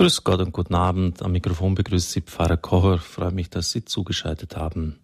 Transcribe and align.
Grüß 0.00 0.24
Gott 0.24 0.40
und 0.40 0.52
guten 0.52 0.74
Abend. 0.74 1.20
Am 1.20 1.32
Mikrofon 1.32 1.74
begrüßt 1.74 2.12
Sie 2.12 2.22
Pfarrer 2.22 2.56
Kocher. 2.56 2.96
Freue 2.96 3.32
mich, 3.32 3.50
dass 3.50 3.70
Sie 3.70 3.84
zugeschaltet 3.84 4.56
haben. 4.56 4.98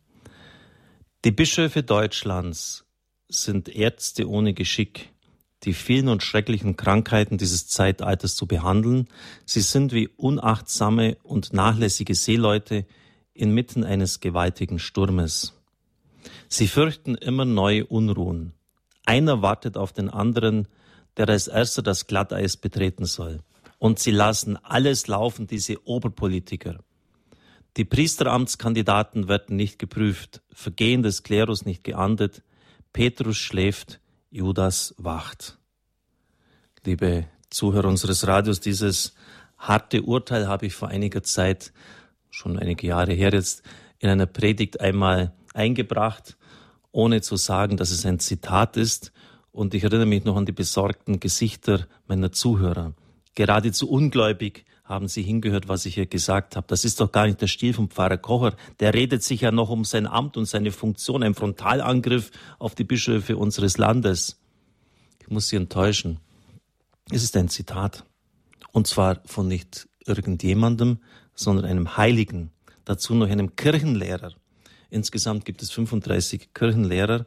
Die 1.23 1.33
Bischöfe 1.33 1.83
Deutschlands 1.83 2.87
sind 3.29 3.69
Ärzte 3.69 4.27
ohne 4.27 4.55
Geschick, 4.55 5.13
die 5.65 5.75
vielen 5.75 6.09
und 6.09 6.23
schrecklichen 6.23 6.77
Krankheiten 6.77 7.37
dieses 7.37 7.69
Zeitalters 7.69 8.37
zu 8.37 8.47
behandeln. 8.47 9.09
Sie 9.45 9.61
sind 9.61 9.93
wie 9.93 10.09
unachtsame 10.09 11.19
und 11.23 11.53
nachlässige 11.53 12.15
Seeleute 12.15 12.87
inmitten 13.35 13.85
eines 13.85 14.21
gewaltigen 14.21 14.79
Sturmes. 14.79 15.53
Sie 16.49 16.69
fürchten 16.69 17.17
immer 17.17 17.45
neue 17.45 17.85
Unruhen. 17.85 18.55
Einer 19.05 19.43
wartet 19.43 19.77
auf 19.77 19.93
den 19.93 20.09
anderen, 20.09 20.69
der 21.19 21.29
als 21.29 21.49
erster 21.49 21.83
das 21.83 22.07
Glatteis 22.07 22.57
betreten 22.57 23.05
soll 23.05 23.43
und 23.79 23.99
sie 23.99 24.11
lassen 24.11 24.57
alles 24.63 25.07
laufen, 25.07 25.47
diese 25.47 25.87
Oberpolitiker. 25.87 26.81
Die 27.77 27.85
Priesteramtskandidaten 27.85 29.29
werden 29.29 29.57
nicht 29.57 29.79
geprüft, 29.79 30.43
Vergehen 30.51 31.03
des 31.03 31.23
Klerus 31.23 31.67
nicht 31.67 31.85
geahndet, 31.85 32.43
Petrus 32.93 33.37
schläft, 33.37 34.01
Judas 34.31 34.95
wacht. 34.97 35.59
Liebe 36.85 37.27
Zuhörer 37.51 37.89
unseres 37.89 38.27
Radios, 38.27 38.61
dieses 38.61 39.15
harte 39.59 40.03
Urteil 40.03 40.49
habe 40.49 40.67
ich 40.67 40.75
vor 40.75 40.89
einiger 40.89 41.23
Zeit, 41.23 41.73
schon 42.31 42.59
einige 42.59 42.87
Jahre 42.87 43.13
her 43.13 43.31
jetzt, 43.33 43.63
in 43.99 44.09
einer 44.09 44.27
Predigt 44.27 44.81
einmal 44.81 45.35
eingebracht, 45.53 46.37
ohne 46.93 47.21
zu 47.21 47.37
sagen, 47.37 47.77
dass 47.77 47.91
es 47.91 48.07
ein 48.07 48.19
Zitat 48.19 48.77
ist. 48.77 49.13
Und 49.53 49.75
ich 49.75 49.85
erinnere 49.85 50.07
mich 50.07 50.25
noch 50.25 50.37
an 50.37 50.47
die 50.47 50.53
besorgten 50.53 51.21
Gesichter 51.21 51.87
meiner 52.07 52.33
Zuhörer 52.33 52.95
geradezu 53.37 53.89
ungläubig 53.89 54.65
haben 54.83 55.09
Sie 55.09 55.23
hingehört, 55.23 55.69
was 55.69 55.85
ich 55.87 55.95
hier 55.95 56.07
gesagt 56.07 56.57
habe. 56.57 56.67
Das 56.69 56.85
ist 56.85 57.01
doch 57.01 57.13
gar 57.13 57.27
nicht 57.27 57.41
der 57.41 57.49
Stil 57.49 57.73
vom 57.73 57.91
Pfarrer 57.91 58.19
Kocher. 58.19 58.57
Der 58.81 58.95
redet 58.95 59.23
sich 59.23 59.43
ja 59.43 59.53
noch 59.53 59.69
um 59.69 59.85
sein 59.85 60.07
Amt 60.07 60.37
und 60.37 60.47
seine 60.47 60.73
Funktion, 60.73 61.23
ein 61.23 61.35
Frontalangriff 61.35 62.31
auf 62.59 62.75
die 62.75 62.85
Bischöfe 62.85 63.37
unseres 63.37 63.79
Landes. 63.79 64.41
Ich 65.21 65.29
muss 65.29 65.49
Sie 65.49 65.57
enttäuschen. 65.57 66.19
Es 67.11 67.23
ist 67.23 67.37
ein 67.37 67.49
Zitat. 67.49 68.05
Und 68.73 68.87
zwar 68.87 69.21
von 69.27 69.49
nicht 69.49 69.89
irgendjemandem, 70.05 70.99
sondern 71.35 71.65
einem 71.65 71.97
Heiligen. 71.97 72.51
Dazu 72.85 73.15
noch 73.15 73.29
einem 73.29 73.57
Kirchenlehrer. 73.57 74.33
Insgesamt 74.89 75.45
gibt 75.45 75.63
es 75.63 75.73
35 75.73 76.55
Kirchenlehrer. 76.55 77.27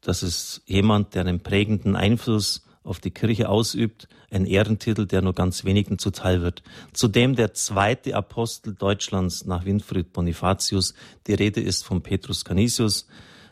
Das 0.00 0.22
ist 0.22 0.62
jemand, 0.64 1.14
der 1.14 1.22
einen 1.22 1.40
prägenden 1.40 1.94
Einfluss 1.94 2.62
auf 2.82 3.00
die 3.00 3.10
Kirche 3.10 3.48
ausübt, 3.48 4.08
ein 4.30 4.46
Ehrentitel, 4.46 5.06
der 5.06 5.22
nur 5.22 5.34
ganz 5.34 5.64
wenigen 5.64 5.98
zuteil 5.98 6.42
wird. 6.42 6.62
Zudem 6.92 7.36
der 7.36 7.54
zweite 7.54 8.14
Apostel 8.14 8.74
Deutschlands 8.74 9.44
nach 9.44 9.64
Winfried 9.64 10.12
Bonifatius. 10.12 10.94
Die 11.26 11.34
Rede 11.34 11.60
ist 11.60 11.84
von 11.84 12.02
Petrus 12.02 12.44
Canisius. 12.44 13.06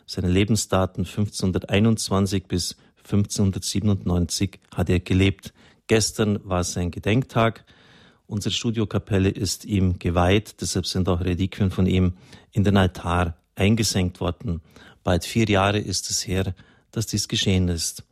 Seine 0.05 0.29
Lebensdaten 0.29 1.05
1521 1.05 2.45
bis 2.47 2.75
1597 3.03 4.59
hat 4.75 4.89
er 4.89 4.99
gelebt. 4.99 5.53
Gestern 5.87 6.39
war 6.43 6.63
sein 6.63 6.91
Gedenktag. 6.91 7.65
Unsere 8.25 8.53
Studiokapelle 8.53 9.29
ist 9.29 9.63
ihm 9.63 9.99
geweiht, 9.99 10.61
deshalb 10.61 10.85
sind 10.85 11.07
auch 11.07 11.21
Reliquien 11.21 11.71
von 11.71 11.85
ihm 11.85 12.13
in 12.51 12.65
den 12.65 12.75
Altar 12.75 13.37
eingesenkt 13.55 14.19
worden. 14.19 14.61
Bald 15.03 15.23
vier 15.23 15.45
Jahre 15.45 15.79
ist 15.79 16.09
es 16.09 16.27
her, 16.27 16.53
dass 16.91 17.07
dies 17.07 17.27
geschehen 17.29 17.69
ist. 17.69 18.03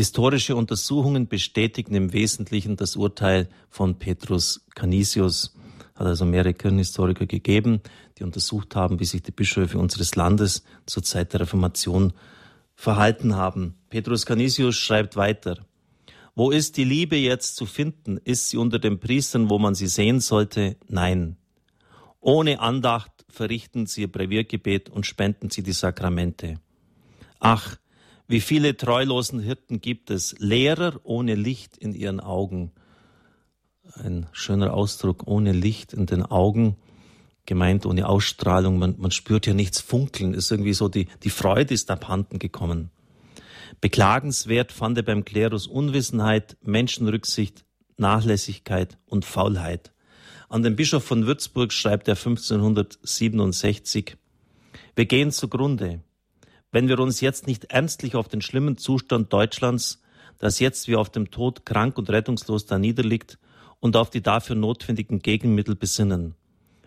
Historische 0.00 0.56
Untersuchungen 0.56 1.28
bestätigen 1.28 1.94
im 1.94 2.14
Wesentlichen 2.14 2.74
das 2.74 2.96
Urteil 2.96 3.50
von 3.68 3.98
Petrus 3.98 4.64
Canisius. 4.74 5.54
Hat 5.94 6.06
also 6.06 6.24
mehrere 6.24 6.54
Kirchenhistoriker 6.54 7.26
gegeben, 7.26 7.82
die 8.16 8.24
untersucht 8.24 8.74
haben, 8.74 8.98
wie 8.98 9.04
sich 9.04 9.22
die 9.22 9.30
Bischöfe 9.30 9.76
unseres 9.76 10.16
Landes 10.16 10.64
zur 10.86 11.02
Zeit 11.02 11.34
der 11.34 11.40
Reformation 11.40 12.14
verhalten 12.74 13.36
haben. 13.36 13.74
Petrus 13.90 14.24
Canisius 14.24 14.74
schreibt 14.76 15.16
weiter. 15.16 15.66
Wo 16.34 16.50
ist 16.50 16.78
die 16.78 16.84
Liebe 16.84 17.16
jetzt 17.16 17.56
zu 17.56 17.66
finden? 17.66 18.16
Ist 18.24 18.48
sie 18.48 18.56
unter 18.56 18.78
den 18.78 19.00
Priestern, 19.00 19.50
wo 19.50 19.58
man 19.58 19.74
sie 19.74 19.86
sehen 19.86 20.20
sollte? 20.20 20.78
Nein. 20.88 21.36
Ohne 22.20 22.60
Andacht 22.60 23.26
verrichten 23.28 23.84
sie 23.84 24.00
ihr 24.00 24.10
Breviergebet 24.10 24.88
und 24.88 25.04
spenden 25.04 25.50
sie 25.50 25.62
die 25.62 25.72
Sakramente. 25.72 26.58
Ach, 27.38 27.76
wie 28.30 28.40
viele 28.40 28.76
treulosen 28.76 29.40
Hirten 29.40 29.80
gibt 29.80 30.08
es? 30.08 30.36
Lehrer 30.38 31.00
ohne 31.02 31.34
Licht 31.34 31.76
in 31.76 31.94
ihren 31.94 32.20
Augen. 32.20 32.70
Ein 33.94 34.28
schöner 34.30 34.72
Ausdruck, 34.72 35.26
ohne 35.26 35.50
Licht 35.50 35.92
in 35.92 36.06
den 36.06 36.22
Augen, 36.22 36.76
gemeint 37.44 37.86
ohne 37.86 38.08
Ausstrahlung. 38.08 38.78
Man, 38.78 38.94
man 38.98 39.10
spürt 39.10 39.48
ja 39.48 39.52
nichts 39.52 39.80
funkeln, 39.80 40.32
ist 40.32 40.52
irgendwie 40.52 40.74
so, 40.74 40.88
die, 40.88 41.08
die 41.24 41.30
Freude 41.30 41.74
ist 41.74 41.90
abhanden 41.90 42.38
gekommen. 42.38 42.92
Beklagenswert 43.80 44.70
fand 44.70 44.96
er 44.98 45.02
beim 45.02 45.24
Klerus 45.24 45.66
Unwissenheit, 45.66 46.56
Menschenrücksicht, 46.62 47.64
Nachlässigkeit 47.96 48.96
und 49.06 49.24
Faulheit. 49.24 49.92
An 50.48 50.62
den 50.62 50.76
Bischof 50.76 51.02
von 51.02 51.26
Würzburg 51.26 51.72
schreibt 51.72 52.06
er 52.06 52.14
1567, 52.14 54.16
wir 54.94 55.06
gehen 55.06 55.32
zugrunde. 55.32 56.04
Wenn 56.72 56.88
wir 56.88 56.98
uns 57.00 57.20
jetzt 57.20 57.46
nicht 57.46 57.64
ernstlich 57.66 58.14
auf 58.14 58.28
den 58.28 58.42
schlimmen 58.42 58.76
Zustand 58.76 59.32
Deutschlands, 59.32 60.02
das 60.38 60.60
jetzt 60.60 60.88
wie 60.88 60.96
auf 60.96 61.10
dem 61.10 61.30
Tod 61.30 61.66
krank 61.66 61.98
und 61.98 62.10
rettungslos 62.10 62.66
da 62.66 62.78
niederliegt, 62.78 63.38
und 63.80 63.96
auf 63.96 64.10
die 64.10 64.22
dafür 64.22 64.56
notwendigen 64.56 65.20
Gegenmittel 65.20 65.74
besinnen. 65.74 66.34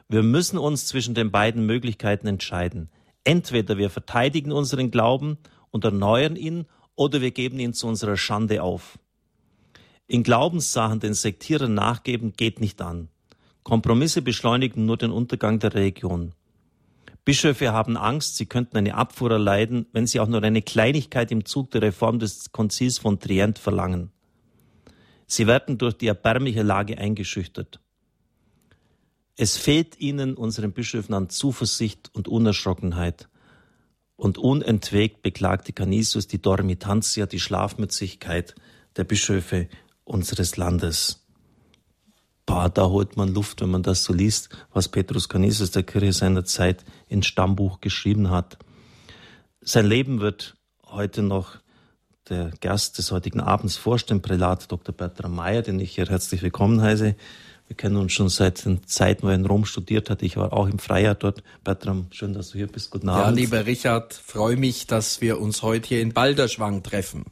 Wir 0.07 0.21
müssen 0.21 0.59
uns 0.59 0.85
zwischen 0.85 1.15
den 1.15 1.31
beiden 1.31 1.65
Möglichkeiten 1.65 2.27
entscheiden. 2.27 2.89
Entweder 3.23 3.77
wir 3.77 3.89
verteidigen 3.89 4.51
unseren 4.51 4.91
Glauben 4.91 5.37
und 5.71 5.83
erneuern 5.83 6.35
ihn, 6.35 6.65
oder 6.95 7.21
wir 7.21 7.31
geben 7.31 7.57
ihn 7.57 7.73
zu 7.73 7.87
unserer 7.87 8.17
Schande 8.17 8.61
auf. 8.61 8.99
In 10.05 10.21
Glaubenssachen 10.21 10.99
den 10.99 11.15
Sektierern 11.15 11.73
nachgeben 11.73 12.33
geht 12.33 12.61
nicht 12.61 12.79
an. 12.81 13.09
Kompromisse 13.63 14.21
beschleunigen 14.21 14.85
nur 14.85 14.97
den 14.97 15.09
Untergang 15.09 15.57
der 15.57 15.73
Religion. 15.73 16.33
Bischöfe 17.25 17.71
haben 17.71 17.95
Angst, 17.95 18.35
sie 18.35 18.45
könnten 18.45 18.77
eine 18.77 18.95
Abfuhr 18.95 19.31
erleiden, 19.31 19.85
wenn 19.93 20.07
sie 20.07 20.19
auch 20.19 20.27
nur 20.27 20.43
eine 20.43 20.61
Kleinigkeit 20.61 21.31
im 21.31 21.45
Zug 21.45 21.71
der 21.71 21.81
Reform 21.81 22.19
des 22.19 22.51
Konzils 22.51 22.97
von 22.97 23.19
Trient 23.19 23.59
verlangen. 23.59 24.11
Sie 25.25 25.47
werden 25.47 25.77
durch 25.77 25.95
die 25.95 26.07
erbärmliche 26.07 26.63
Lage 26.63 26.97
eingeschüchtert. 26.97 27.79
Es 29.35 29.57
fehlt 29.57 29.99
ihnen, 29.99 30.35
unseren 30.35 30.73
Bischöfen, 30.73 31.15
an 31.15 31.29
Zuversicht 31.29 32.11
und 32.13 32.27
Unerschrockenheit. 32.27 33.29
Und 34.15 34.37
unentwegt 34.37 35.23
beklagte 35.23 35.73
Canisius 35.73 36.27
die 36.27 36.41
Dormitantia, 36.41 37.25
die 37.25 37.39
Schlafmützigkeit 37.39 38.53
der 38.95 39.05
Bischöfe 39.05 39.69
unseres 40.03 40.57
Landes. 40.57 41.25
Bah, 42.45 42.69
da 42.69 42.89
holt 42.89 43.15
man 43.15 43.33
Luft, 43.33 43.61
wenn 43.61 43.71
man 43.71 43.83
das 43.83 44.03
so 44.03 44.13
liest, 44.13 44.49
was 44.71 44.89
Petrus 44.89 45.29
Canisius 45.29 45.71
der 45.71 45.83
Kirche 45.83 46.13
seiner 46.13 46.43
Zeit 46.43 46.83
ins 47.13 47.27
Stammbuch 47.27 47.79
geschrieben 47.79 48.29
hat. 48.29 48.57
Sein 49.61 49.85
Leben 49.85 50.19
wird 50.19 50.55
heute 50.85 51.21
noch 51.21 51.57
der 52.29 52.51
Gast 52.61 52.97
des 52.97 53.11
heutigen 53.11 53.39
Abends 53.39 53.77
vorstellen, 53.77 54.21
Prälat 54.21 54.71
Dr. 54.71 54.95
Bertram 54.95 55.35
Mayer, 55.35 55.61
den 55.61 55.79
ich 55.79 55.95
hier 55.95 56.05
herzlich 56.07 56.41
willkommen 56.41 56.81
heiße. 56.81 57.15
Wir 57.67 57.77
kennen 57.77 57.95
uns 57.95 58.11
schon 58.11 58.29
seit 58.29 58.65
den 58.65 58.85
Zeiten, 58.87 59.23
wo 59.23 59.29
er 59.29 59.35
in 59.35 59.45
Rom 59.45 59.65
studiert 59.65 60.09
hat. 60.09 60.21
Ich 60.21 60.35
war 60.35 60.53
auch 60.53 60.67
im 60.67 60.79
Freijahr 60.79 61.15
dort. 61.15 61.43
Bertram, 61.63 62.07
schön, 62.11 62.33
dass 62.33 62.49
du 62.49 62.57
hier 62.57 62.67
bist. 62.67 62.91
Guten 62.91 63.09
Abend. 63.09 63.37
Ja, 63.37 63.43
lieber 63.43 63.65
Richard, 63.65 64.13
freue 64.13 64.57
mich, 64.57 64.85
dass 64.85 65.21
wir 65.21 65.39
uns 65.39 65.61
heute 65.61 65.87
hier 65.87 66.01
in 66.01 66.13
Balderschwang 66.13 66.83
treffen. 66.83 67.25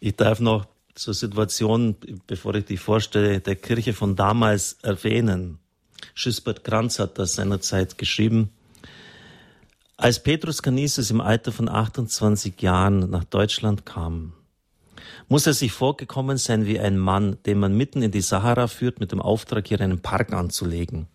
Ich 0.00 0.16
darf 0.16 0.40
noch 0.40 0.66
zur 0.94 1.14
Situation, 1.14 1.96
bevor 2.26 2.54
ich 2.56 2.64
die 2.64 2.78
vorstelle, 2.78 3.40
der 3.40 3.56
Kirche 3.56 3.92
von 3.92 4.16
damals 4.16 4.78
erwähnen. 4.82 5.58
Schüssbert 6.14 6.64
Kranz 6.64 6.98
hat 6.98 7.18
das 7.18 7.34
seinerzeit 7.34 7.98
geschrieben. 7.98 8.50
Als 9.98 10.22
Petrus 10.22 10.60
Canisius 10.60 11.10
im 11.10 11.22
Alter 11.22 11.52
von 11.52 11.70
28 11.70 12.60
Jahren 12.60 13.08
nach 13.08 13.24
Deutschland 13.24 13.86
kam, 13.86 14.34
muss 15.28 15.46
er 15.46 15.54
sich 15.54 15.72
vorgekommen 15.72 16.36
sein 16.36 16.66
wie 16.66 16.78
ein 16.78 16.98
Mann, 16.98 17.38
den 17.46 17.58
man 17.58 17.74
mitten 17.74 18.02
in 18.02 18.10
die 18.10 18.20
Sahara 18.20 18.68
führt 18.68 19.00
mit 19.00 19.12
dem 19.12 19.22
Auftrag, 19.22 19.66
hier 19.66 19.80
einen 19.80 20.02
Park 20.02 20.34
anzulegen. 20.34 21.06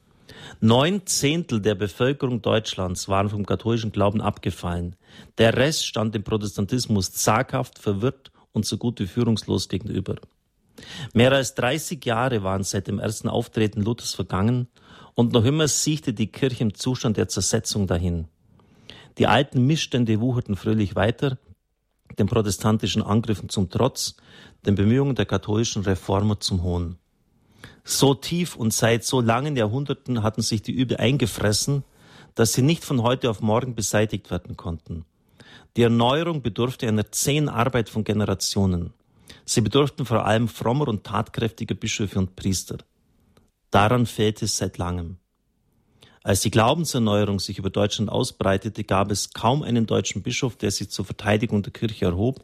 Neun 0.61 1.05
Zehntel 1.05 1.61
der 1.61 1.75
Bevölkerung 1.75 2.41
Deutschlands 2.41 3.07
waren 3.07 3.29
vom 3.29 3.45
katholischen 3.45 3.91
Glauben 3.91 4.19
abgefallen. 4.19 4.95
Der 5.37 5.55
Rest 5.55 5.85
stand 5.85 6.15
dem 6.15 6.23
Protestantismus 6.23 7.11
zaghaft, 7.11 7.77
verwirrt 7.77 8.31
und 8.51 8.65
so 8.65 8.77
gut 8.77 8.99
wie 8.99 9.05
führungslos 9.05 9.69
gegenüber. 9.69 10.15
Mehr 11.13 11.31
als 11.31 11.53
30 11.53 12.03
Jahre 12.03 12.41
waren 12.41 12.63
seit 12.63 12.87
dem 12.87 12.97
ersten 12.97 13.29
Auftreten 13.29 13.83
Luthers 13.83 14.15
vergangen 14.15 14.69
und 15.13 15.33
noch 15.33 15.45
immer 15.45 15.67
siechte 15.67 16.13
die 16.13 16.31
Kirche 16.31 16.63
im 16.63 16.73
Zustand 16.73 17.17
der 17.17 17.27
Zersetzung 17.27 17.85
dahin. 17.85 18.27
Die 19.17 19.27
alten 19.27 19.65
Missstände 19.65 20.19
wucherten 20.19 20.55
fröhlich 20.55 20.95
weiter, 20.95 21.37
den 22.17 22.27
protestantischen 22.27 23.01
Angriffen 23.01 23.49
zum 23.49 23.69
Trotz, 23.69 24.15
den 24.65 24.75
Bemühungen 24.75 25.15
der 25.15 25.25
katholischen 25.25 25.83
Reformer 25.83 26.39
zum 26.39 26.63
Hohn. 26.63 26.97
So 27.83 28.13
tief 28.13 28.55
und 28.55 28.73
seit 28.73 29.03
so 29.03 29.21
langen 29.21 29.55
Jahrhunderten 29.55 30.23
hatten 30.23 30.41
sich 30.41 30.61
die 30.61 30.71
Übel 30.71 30.97
eingefressen, 30.97 31.83
dass 32.35 32.53
sie 32.53 32.61
nicht 32.61 32.83
von 32.83 33.01
heute 33.01 33.29
auf 33.29 33.41
morgen 33.41 33.75
beseitigt 33.75 34.31
werden 34.31 34.55
konnten. 34.55 35.05
Die 35.77 35.83
Erneuerung 35.83 36.41
bedurfte 36.41 36.87
einer 36.87 37.11
zähen 37.11 37.49
Arbeit 37.49 37.89
von 37.89 38.03
Generationen. 38.03 38.93
Sie 39.45 39.61
bedurften 39.61 40.05
vor 40.05 40.25
allem 40.25 40.47
frommer 40.47 40.87
und 40.87 41.03
tatkräftiger 41.03 41.75
Bischöfe 41.75 42.19
und 42.19 42.35
Priester. 42.35 42.77
Daran 43.69 44.05
fehlte 44.05 44.45
es 44.45 44.57
seit 44.57 44.77
langem. 44.77 45.17
Als 46.23 46.41
die 46.41 46.51
Glaubenserneuerung 46.51 47.39
sich 47.39 47.57
über 47.57 47.71
Deutschland 47.71 48.11
ausbreitete, 48.11 48.83
gab 48.83 49.09
es 49.11 49.33
kaum 49.33 49.63
einen 49.63 49.87
deutschen 49.87 50.21
Bischof, 50.21 50.55
der 50.55 50.69
sich 50.69 50.89
zur 50.89 51.03
Verteidigung 51.03 51.63
der 51.63 51.73
Kirche 51.73 52.05
erhob, 52.05 52.43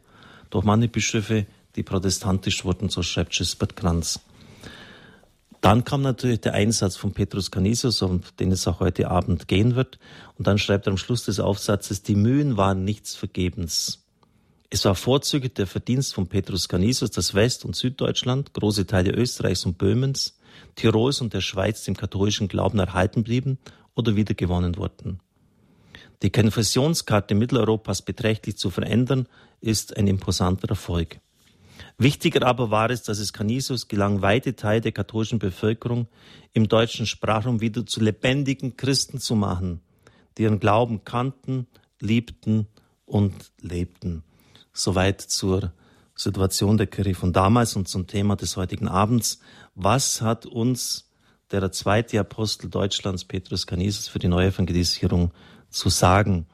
doch 0.50 0.64
manche 0.64 0.88
Bischöfe, 0.88 1.46
die 1.76 1.84
protestantisch 1.84 2.64
wurden, 2.64 2.88
so 2.88 3.02
schreibt 3.02 3.32
Gisbert 3.32 3.76
Kranz. 3.76 4.20
Dann 5.60 5.84
kam 5.84 6.02
natürlich 6.02 6.40
der 6.40 6.54
Einsatz 6.54 6.96
von 6.96 7.12
Petrus 7.12 7.50
Canisius, 7.50 8.02
um 8.02 8.22
den 8.38 8.52
es 8.52 8.66
auch 8.66 8.80
heute 8.80 9.10
Abend 9.10 9.48
gehen 9.48 9.74
wird. 9.74 9.98
Und 10.36 10.46
dann 10.46 10.58
schreibt 10.58 10.86
er 10.86 10.92
am 10.92 10.98
Schluss 10.98 11.24
des 11.24 11.40
Aufsatzes, 11.40 12.02
die 12.02 12.14
Mühen 12.14 12.56
waren 12.56 12.84
nichts 12.84 13.16
vergebens. 13.16 14.04
Es 14.70 14.84
war 14.84 14.94
vorzüglich 14.94 15.54
der 15.54 15.66
Verdienst 15.66 16.14
von 16.14 16.28
Petrus 16.28 16.68
Canisius, 16.68 17.10
dass 17.10 17.34
West- 17.34 17.64
und 17.64 17.74
Süddeutschland, 17.74 18.52
große 18.52 18.86
Teile 18.86 19.12
Österreichs 19.12 19.64
und 19.64 19.78
Böhmens, 19.78 20.37
Tirols 20.78 21.20
und 21.20 21.34
der 21.34 21.40
Schweiz 21.40 21.82
dem 21.84 21.96
katholischen 21.96 22.46
Glauben 22.46 22.78
erhalten 22.78 23.24
blieben 23.24 23.58
oder 23.96 24.14
wiedergewonnen 24.14 24.76
wurden. 24.76 25.20
Die 26.22 26.30
Konfessionskarte 26.30 27.34
Mitteleuropas 27.34 28.02
beträchtlich 28.02 28.56
zu 28.56 28.70
verändern, 28.70 29.26
ist 29.60 29.96
ein 29.96 30.06
imposanter 30.06 30.68
Erfolg. 30.68 31.20
Wichtiger 31.96 32.46
aber 32.46 32.70
war 32.70 32.90
es, 32.90 33.02
dass 33.02 33.18
es 33.18 33.32
Canisius 33.32 33.88
gelang, 33.88 34.22
weite 34.22 34.54
Teile 34.54 34.80
der 34.80 34.92
katholischen 34.92 35.40
Bevölkerung 35.40 36.06
im 36.52 36.68
deutschen 36.68 37.06
Sprachraum 37.06 37.60
wieder 37.60 37.84
zu 37.84 38.00
lebendigen 38.00 38.76
Christen 38.76 39.18
zu 39.18 39.34
machen, 39.34 39.80
die 40.36 40.42
ihren 40.42 40.60
Glauben 40.60 41.04
kannten, 41.04 41.66
liebten 42.00 42.68
und 43.04 43.34
lebten. 43.60 44.22
Soweit 44.72 45.20
zur 45.20 45.72
Situation 46.18 46.76
der 46.76 46.88
Kirche 46.88 47.14
von 47.14 47.32
damals 47.32 47.76
und 47.76 47.88
zum 47.88 48.06
Thema 48.06 48.36
des 48.36 48.56
heutigen 48.56 48.88
Abends. 48.88 49.38
Was 49.74 50.20
hat 50.20 50.46
uns 50.46 51.08
der 51.52 51.70
zweite 51.70 52.18
Apostel 52.18 52.68
Deutschlands, 52.68 53.24
Petrus 53.24 53.66
Canisius, 53.66 54.08
für 54.08 54.18
die 54.18 54.28
Neuevangelisierung 54.28 55.30
zu 55.70 55.88
sagen? 55.88 56.46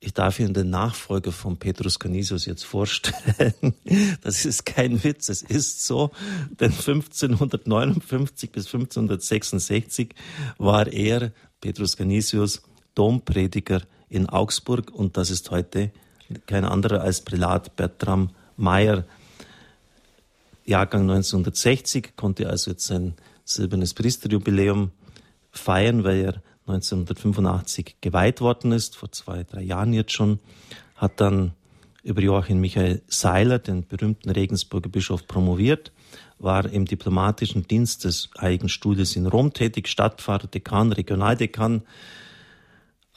Ich 0.00 0.12
darf 0.14 0.40
Ihnen 0.40 0.52
den 0.52 0.68
Nachfolger 0.68 1.30
von 1.30 1.58
Petrus 1.58 2.00
Canisius 2.00 2.44
jetzt 2.44 2.64
vorstellen. 2.64 3.54
Das 4.22 4.44
ist 4.44 4.66
kein 4.66 5.04
Witz, 5.04 5.28
es 5.28 5.42
ist 5.42 5.86
so, 5.86 6.10
denn 6.58 6.72
1559 6.72 8.50
bis 8.50 8.66
1566 8.66 10.14
war 10.58 10.88
er, 10.88 11.32
Petrus 11.60 11.96
Canisius, 11.96 12.62
Domprediger 12.96 13.82
in 14.08 14.28
Augsburg 14.28 14.90
und 14.90 15.16
das 15.16 15.30
ist 15.30 15.50
heute 15.52 15.92
kein 16.46 16.64
anderer 16.64 17.02
als 17.02 17.20
Prälat 17.20 17.76
Bertram 17.76 18.30
Meyer, 18.56 19.04
Jahrgang 20.64 21.02
1960, 21.02 22.16
konnte 22.16 22.48
also 22.48 22.70
jetzt 22.70 22.86
sein 22.86 23.14
silbernes 23.44 23.94
Priesterjubiläum 23.94 24.90
feiern, 25.50 26.04
weil 26.04 26.20
er 26.20 26.42
1985 26.66 27.96
geweiht 28.00 28.40
worden 28.40 28.72
ist, 28.72 28.96
vor 28.96 29.10
zwei, 29.12 29.44
drei 29.44 29.62
Jahren 29.62 29.92
jetzt 29.92 30.12
schon, 30.12 30.38
hat 30.96 31.20
dann 31.20 31.52
über 32.04 32.20
Joachim 32.20 32.60
Michael 32.60 33.02
Seiler, 33.06 33.58
den 33.58 33.86
berühmten 33.86 34.30
Regensburger 34.30 34.88
Bischof, 34.88 35.26
promoviert, 35.26 35.92
war 36.38 36.66
im 36.66 36.84
diplomatischen 36.84 37.66
Dienst 37.66 38.04
des 38.04 38.30
Heiligen 38.40 38.68
Stuhles 38.68 39.14
in 39.16 39.26
Rom 39.26 39.52
tätig, 39.52 39.88
Stadtpfarrer, 39.88 40.48
Dekan, 40.48 40.92
Regionaldekan, 40.92 41.82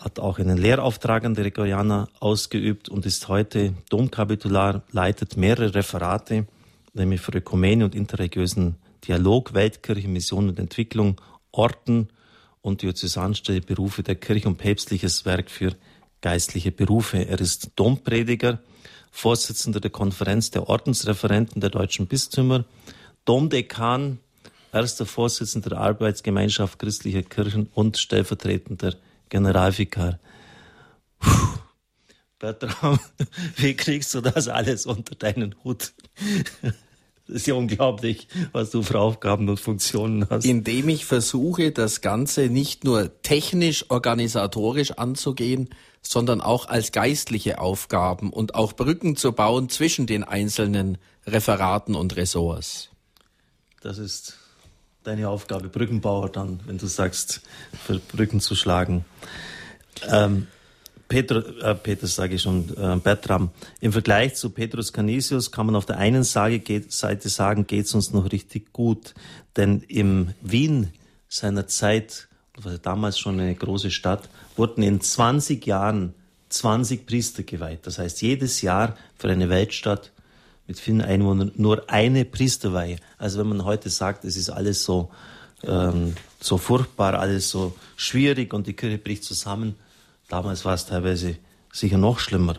hat 0.05 0.19
auch 0.19 0.37
einen 0.37 0.57
Lehrauftrag 0.57 1.25
an 1.25 1.33
die 1.33 1.41
Gregorianer 1.41 2.07
ausgeübt 2.19 2.89
und 2.89 3.07
ist 3.07 3.27
heute 3.27 3.73
Domkapitular, 3.89 4.83
leitet 4.91 5.35
mehrere 5.35 5.73
Referate, 5.73 6.45
nämlich 6.93 7.21
für 7.21 7.31
Ökumene 7.31 7.83
und 7.83 7.95
interreligiösen 7.95 8.75
Dialog, 9.07 9.55
Weltkirche, 9.55 10.07
Mission 10.07 10.47
und 10.47 10.59
Entwicklung, 10.59 11.19
Orten 11.51 12.09
und 12.61 12.83
Diözesanstelle, 12.83 13.61
Berufe 13.61 14.03
der 14.03 14.13
Kirche 14.13 14.47
und 14.47 14.57
päpstliches 14.57 15.25
Werk 15.25 15.49
für 15.49 15.75
geistliche 16.21 16.71
Berufe. 16.71 17.27
Er 17.27 17.41
ist 17.41 17.71
Domprediger, 17.75 18.59
Vorsitzender 19.09 19.79
der 19.79 19.91
Konferenz 19.91 20.51
der 20.51 20.69
Ordensreferenten 20.69 21.61
der 21.61 21.71
deutschen 21.71 22.05
Bistümer, 22.05 22.65
Domdekan, 23.25 24.19
erster 24.71 25.07
Vorsitzender 25.07 25.69
der 25.69 25.79
Arbeitsgemeinschaft 25.79 26.77
christlicher 26.77 27.23
Kirchen 27.23 27.69
und 27.73 27.97
stellvertretender 27.97 28.93
Generalvikar. 29.29 30.19
Puh. 31.19 31.59
Bertram, 32.39 32.99
wie 33.55 33.75
kriegst 33.75 34.13
du 34.13 34.21
das 34.21 34.47
alles 34.47 34.85
unter 34.85 35.15
deinen 35.15 35.55
Hut? 35.63 35.93
Das 37.27 37.37
ist 37.37 37.47
ja 37.47 37.55
unglaublich, 37.55 38.27
was 38.51 38.69
du 38.69 38.83
für 38.83 38.99
Aufgaben 38.99 39.49
und 39.49 39.59
Funktionen 39.59 40.29
hast. 40.29 40.45
Indem 40.45 40.89
ich 40.89 41.05
versuche, 41.05 41.71
das 41.71 42.01
Ganze 42.01 42.49
nicht 42.49 42.83
nur 42.83 43.21
technisch, 43.23 43.89
organisatorisch 43.89 44.91
anzugehen, 44.91 45.69
sondern 46.03 46.39
auch 46.39 46.67
als 46.67 46.91
geistliche 46.91 47.59
Aufgaben 47.59 48.31
und 48.31 48.53
auch 48.53 48.73
Brücken 48.73 49.15
zu 49.15 49.31
bauen 49.31 49.69
zwischen 49.69 50.05
den 50.05 50.23
einzelnen 50.23 50.99
Referaten 51.25 51.95
und 51.95 52.15
Ressorts. 52.15 52.89
Das 53.81 53.97
ist 53.97 54.37
deine 55.05 55.29
Aufgabe, 55.29 55.69
Brückenbauer 55.69 56.29
dann, 56.29 56.59
wenn 56.65 56.77
du 56.77 56.87
sagst, 56.87 57.41
für 57.85 57.99
Brücken 57.99 58.39
zu 58.39 58.55
schlagen. 58.55 59.05
Ähm, 60.07 60.47
Peter, 61.07 61.43
äh, 61.61 61.75
Peter 61.75 62.07
sage 62.07 62.35
ich 62.35 62.41
schon, 62.41 62.75
äh, 62.75 62.97
Bertram, 62.97 63.51
im 63.79 63.91
Vergleich 63.91 64.35
zu 64.35 64.49
Petrus 64.49 64.91
Canisius 64.91 65.51
kann 65.51 65.67
man 65.67 65.75
auf 65.75 65.85
der 65.85 65.97
einen 65.97 66.23
Seite 66.23 67.29
sagen, 67.29 67.67
geht 67.67 67.85
es 67.85 67.93
uns 67.93 68.11
noch 68.11 68.31
richtig 68.31 68.73
gut. 68.73 69.13
Denn 69.55 69.81
im 69.87 70.33
Wien 70.41 70.91
seiner 71.29 71.67
Zeit, 71.67 72.27
war 72.57 72.77
damals 72.77 73.19
schon 73.19 73.39
eine 73.39 73.53
große 73.53 73.91
Stadt, 73.91 74.29
wurden 74.55 74.81
in 74.81 75.01
20 75.01 75.65
Jahren 75.65 76.13
20 76.49 77.05
Priester 77.05 77.43
geweiht. 77.43 77.85
Das 77.85 77.99
heißt, 77.99 78.21
jedes 78.21 78.61
Jahr 78.61 78.95
für 79.17 79.29
eine 79.29 79.49
Weltstadt 79.49 80.11
mit 80.67 80.79
vielen 80.79 81.01
Einwohnern 81.01 81.51
nur 81.55 81.89
eine 81.89 82.25
Priesterweihe. 82.25 82.97
Also 83.17 83.39
wenn 83.39 83.47
man 83.47 83.65
heute 83.65 83.89
sagt, 83.89 84.25
es 84.25 84.35
ist 84.35 84.49
alles 84.49 84.83
so, 84.83 85.09
ähm, 85.63 86.15
so 86.39 86.57
furchtbar, 86.57 87.15
alles 87.19 87.49
so 87.49 87.75
schwierig 87.95 88.53
und 88.53 88.67
die 88.67 88.73
Kirche 88.73 88.97
bricht 88.97 89.23
zusammen, 89.23 89.75
damals 90.27 90.65
war 90.65 90.73
es 90.73 90.85
teilweise 90.85 91.37
sicher 91.71 91.97
noch 91.97 92.19
schlimmer. 92.19 92.55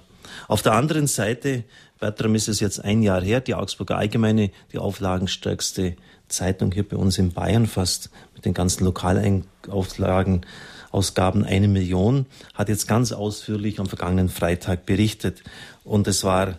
Auf 0.48 0.62
der 0.62 0.72
anderen 0.72 1.06
Seite, 1.06 1.64
Bertram 1.98 2.34
ist 2.34 2.48
es 2.48 2.60
jetzt 2.60 2.84
ein 2.84 3.02
Jahr 3.02 3.22
her, 3.22 3.40
die 3.40 3.54
Augsburger 3.54 3.96
Allgemeine, 3.96 4.50
die 4.72 4.78
auflagenstärkste 4.78 5.96
Zeitung 6.28 6.72
hier 6.72 6.86
bei 6.86 6.96
uns 6.96 7.18
in 7.18 7.32
Bayern, 7.32 7.66
fast 7.66 8.10
mit 8.34 8.44
den 8.44 8.54
ganzen 8.54 8.84
Lokalauflagen, 8.84 10.44
Ausgaben 10.90 11.44
eine 11.44 11.68
Million, 11.68 12.26
hat 12.54 12.68
jetzt 12.68 12.86
ganz 12.88 13.12
ausführlich 13.12 13.80
am 13.80 13.86
vergangenen 13.86 14.28
Freitag 14.28 14.86
berichtet. 14.86 15.42
Und 15.84 16.06
es 16.06 16.24
war 16.24 16.58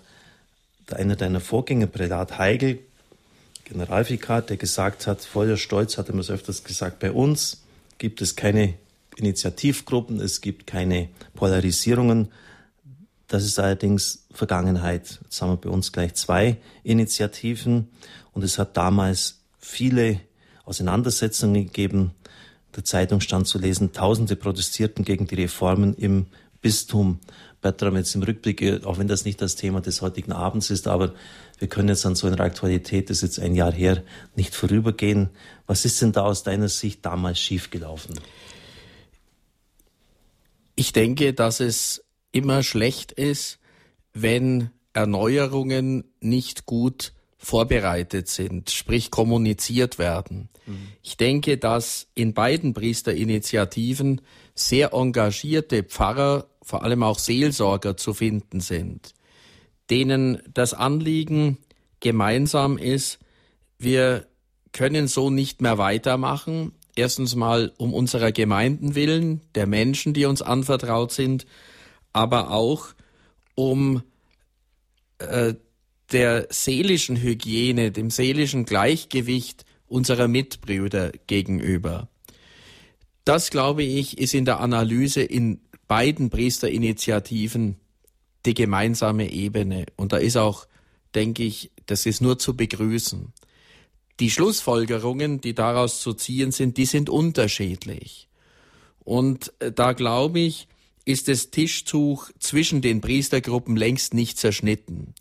einer 0.94 1.15
deiner 1.15 1.39
Vorgänger, 1.39 1.88
Prälat 1.88 2.38
Heigl, 2.38 2.79
Generalvikar, 3.65 4.41
der 4.41 4.58
gesagt 4.58 5.08
hat, 5.08 5.22
voller 5.22 5.58
Stolz 5.58 5.98
hat 5.98 6.08
er 6.08 6.15
mir 6.15 6.24
so 6.24 6.34
öfters 6.34 6.63
gesagt, 6.63 7.00
bei 7.00 7.12
uns 7.12 7.63
gibt 7.98 8.22
es 8.22 8.36
keine 8.36 8.75
Initiativgruppen, 9.17 10.22
es 10.22 10.41
gibt 10.41 10.67
keine 10.67 11.10
Polarisierungen. 11.34 12.29
Das 13.27 13.44
ist 13.44 13.60
allerdings 13.60 14.25
Vergangenheit. 14.32 15.20
Jetzt 15.24 15.41
haben 15.41 15.50
wir 15.51 15.58
bei 15.58 15.70
uns 15.70 15.91
gleich 15.91 16.13
zwei 16.13 16.58
Initiativen 16.84 17.89
und 18.32 18.44
es 18.44 18.58
hat 18.58 18.77
damals 18.77 19.41
viele 19.60 20.22
Auseinandersetzungen 20.63 21.65
gegeben. 21.65 22.12
Der 22.75 22.86
Zeitung 22.86 23.20
stand 23.20 23.48
zu 23.48 23.58
lesen, 23.58 23.91
Tausende 23.91 24.36
protestierten 24.36 25.03
gegen 25.03 25.27
die 25.27 25.36
Reformen 25.36 25.94
im 25.96 26.27
Bistum. 26.62 27.20
Bertram, 27.67 27.97
jetzt 27.97 28.15
im 28.15 28.24
Rückblick, 28.24 28.86
auch 28.86 28.97
wenn 28.97 29.09
das 29.09 29.25
nicht 29.25 29.41
das 29.41 29.57
Thema 29.57 29.81
des 29.81 30.01
heutigen 30.01 30.31
Abends 30.31 30.69
ist, 30.69 30.88
aber 30.88 31.13
wir 31.59 31.67
können 31.67 31.89
jetzt 31.89 32.05
an 32.05 32.15
so 32.15 32.27
einer 32.27 32.39
Aktualität, 32.39 33.09
das 33.09 33.17
ist 33.17 33.24
jetzt 33.24 33.39
ein 33.39 33.55
Jahr 33.55 33.74
her, 33.74 34.03
nicht 34.36 34.55
vorübergehen. 34.55 35.29
Was 35.65 35.83
ist 35.83 36.01
denn 36.01 36.13
da 36.13 36.24
aus 36.24 36.43
deiner 36.43 36.69
Sicht 36.69 37.05
damals 37.05 37.39
schiefgelaufen? 37.39 38.17
Ich 40.75 40.93
denke, 40.93 41.33
dass 41.33 41.59
es 41.59 42.05
immer 42.31 42.63
schlecht 42.63 43.12
ist, 43.12 43.59
wenn 44.13 44.69
Erneuerungen 44.93 46.05
nicht 46.21 46.65
gut 46.65 47.12
vorbereitet 47.38 48.29
sind, 48.29 48.69
sprich 48.69 49.12
kommuniziert 49.12 50.00
werden. 50.00 50.47
Mhm. 50.65 50.88
Ich 51.01 51.17
denke, 51.17 51.57
dass 51.57 52.07
in 52.15 52.33
beiden 52.33 52.74
Priesterinitiativen 52.74 54.21
sehr 54.55 54.93
engagierte 54.93 55.83
Pfarrer 55.83 56.47
vor 56.67 56.83
allem 56.83 57.01
auch 57.01 57.17
Seelsorger 57.17 57.95
zu 57.95 58.13
finden 58.13 58.59
sind, 58.59 59.13
denen 59.89 60.41
das 60.53 60.74
Anliegen 60.74 61.59
gemeinsam 62.01 62.77
ist, 62.77 63.19
wir 63.79 64.27
können 64.74 65.07
so 65.07 65.29
nicht 65.29 65.62
mehr 65.62 65.77
weitermachen. 65.77 66.74
Erstens 66.97 67.36
mal 67.36 67.71
um 67.77 67.93
unserer 67.93 68.33
Gemeinden 68.33 68.95
willen, 68.95 69.39
der 69.55 69.65
Menschen, 69.65 70.13
die 70.13 70.25
uns 70.25 70.41
anvertraut 70.41 71.13
sind, 71.13 71.45
aber 72.12 72.51
auch 72.51 72.88
um 73.55 74.03
äh, 75.19 75.53
der 76.12 76.47
seelischen 76.50 77.15
Hygiene, 77.15 77.91
dem 77.91 78.09
seelischen 78.09 78.65
Gleichgewicht 78.65 79.63
unserer 79.88 80.27
Mitbrüder 80.27 81.13
gegenüber. 81.27 82.09
Das, 83.24 83.51
glaube 83.51 83.83
ich, 83.83 84.17
ist 84.17 84.33
in 84.33 84.43
der 84.43 84.59
Analyse 84.59 85.21
in 85.21 85.62
beiden 85.88 86.29
Priesterinitiativen 86.29 87.77
die 88.46 88.53
gemeinsame 88.53 89.32
Ebene. 89.32 89.86
Und 89.96 90.13
da 90.13 90.17
ist 90.17 90.38
auch, 90.38 90.67
denke 91.15 91.44
ich, 91.44 91.72
das 91.86 92.06
ist 92.06 92.22
nur 92.22 92.39
zu 92.39 92.56
begrüßen. 92.56 93.34
Die 94.20 94.32
Schlussfolgerungen, 94.32 95.41
die 95.41 95.53
daraus 95.53 96.01
zu 96.01 96.13
ziehen 96.13 96.51
sind, 96.51 96.77
die 96.77 96.86
sind 96.86 97.10
unterschiedlich. 97.10 98.27
Und 99.00 99.53
äh, 99.60 99.72
da 99.72 99.94
glaube 99.94 100.39
ich, 100.39 100.67
ist 101.06 101.27
das 101.27 101.51
Tischtuch 101.51 102.29
zwischen 102.39 102.82
den 102.82 103.00
Priestergruppen 103.00 103.77
längst 103.77 104.13
nicht 104.13 104.38
zerschnitten. 104.38 105.13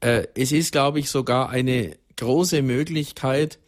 Äh, 0.00 0.28
es 0.34 0.52
ist, 0.52 0.72
glaube 0.72 1.00
ich, 1.00 1.10
sogar 1.10 1.50
eine 1.50 1.96
große 2.16 2.62
Möglichkeit, 2.62 3.58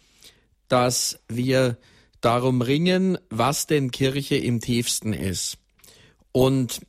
dass 0.68 1.18
wir 1.28 1.76
darum 2.20 2.62
ringen, 2.62 3.18
was 3.30 3.66
denn 3.66 3.90
Kirche 3.90 4.36
im 4.36 4.60
tiefsten 4.60 5.12
ist. 5.12 5.58
Und 6.36 6.82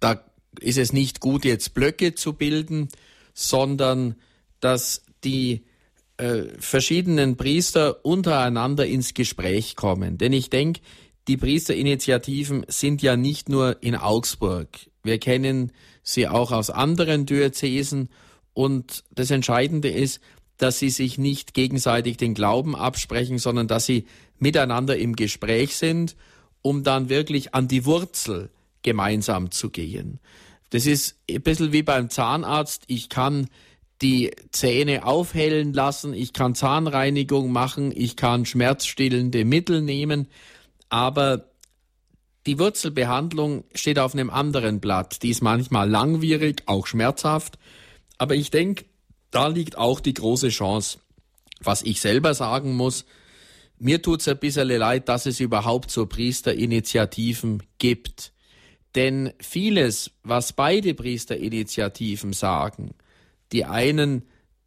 da 0.00 0.20
ist 0.58 0.78
es 0.78 0.92
nicht 0.92 1.20
gut, 1.20 1.44
jetzt 1.44 1.74
Blöcke 1.74 2.16
zu 2.16 2.32
bilden, 2.32 2.88
sondern 3.32 4.16
dass 4.58 5.04
die 5.22 5.64
äh, 6.16 6.46
verschiedenen 6.58 7.36
Priester 7.36 8.04
untereinander 8.04 8.84
ins 8.84 9.14
Gespräch 9.14 9.76
kommen. 9.76 10.18
Denn 10.18 10.32
ich 10.32 10.50
denke, 10.50 10.80
die 11.28 11.36
Priesterinitiativen 11.36 12.66
sind 12.66 13.00
ja 13.00 13.16
nicht 13.16 13.48
nur 13.48 13.80
in 13.80 13.94
Augsburg. 13.94 14.68
Wir 15.04 15.20
kennen 15.20 15.70
sie 16.02 16.26
auch 16.26 16.50
aus 16.50 16.70
anderen 16.70 17.26
Diözesen. 17.26 18.08
Und 18.54 19.04
das 19.12 19.30
Entscheidende 19.30 19.88
ist, 19.88 20.20
dass 20.56 20.80
sie 20.80 20.90
sich 20.90 21.16
nicht 21.16 21.54
gegenseitig 21.54 22.16
den 22.16 22.34
Glauben 22.34 22.74
absprechen, 22.74 23.38
sondern 23.38 23.68
dass 23.68 23.86
sie 23.86 24.06
miteinander 24.40 24.96
im 24.96 25.14
Gespräch 25.14 25.76
sind, 25.76 26.16
um 26.60 26.82
dann 26.82 27.08
wirklich 27.08 27.54
an 27.54 27.68
die 27.68 27.84
Wurzel 27.84 28.50
gemeinsam 28.84 29.50
zu 29.50 29.70
gehen. 29.70 30.20
Das 30.70 30.86
ist 30.86 31.16
ein 31.28 31.42
bisschen 31.42 31.72
wie 31.72 31.82
beim 31.82 32.10
Zahnarzt. 32.10 32.84
Ich 32.86 33.08
kann 33.08 33.48
die 34.00 34.30
Zähne 34.50 35.06
aufhellen 35.06 35.72
lassen, 35.72 36.14
ich 36.14 36.32
kann 36.32 36.54
Zahnreinigung 36.54 37.50
machen, 37.50 37.92
ich 37.94 38.16
kann 38.16 38.44
schmerzstillende 38.44 39.44
Mittel 39.44 39.82
nehmen, 39.82 40.28
aber 40.88 41.46
die 42.46 42.58
Wurzelbehandlung 42.58 43.64
steht 43.74 43.98
auf 43.98 44.12
einem 44.12 44.30
anderen 44.30 44.80
Blatt. 44.80 45.22
Die 45.22 45.30
ist 45.30 45.42
manchmal 45.42 45.88
langwierig, 45.88 46.64
auch 46.66 46.86
schmerzhaft, 46.86 47.58
aber 48.18 48.34
ich 48.34 48.50
denke, 48.50 48.84
da 49.30 49.46
liegt 49.46 49.78
auch 49.78 50.00
die 50.00 50.14
große 50.14 50.50
Chance. 50.50 50.98
Was 51.60 51.82
ich 51.82 52.00
selber 52.00 52.34
sagen 52.34 52.74
muss, 52.76 53.06
mir 53.78 54.02
tut's 54.02 54.28
ein 54.28 54.38
bisschen 54.38 54.68
leid, 54.68 55.08
dass 55.08 55.24
es 55.24 55.40
überhaupt 55.40 55.90
so 55.90 56.06
Priesterinitiativen 56.06 57.62
gibt. 57.78 58.33
Denn 58.94 59.32
vieles, 59.40 60.12
was 60.22 60.52
beide 60.52 60.94
Priesterinitiativen 60.94 62.32
sagen, 62.32 62.94
die 63.52 63.64
einen, 63.64 64.24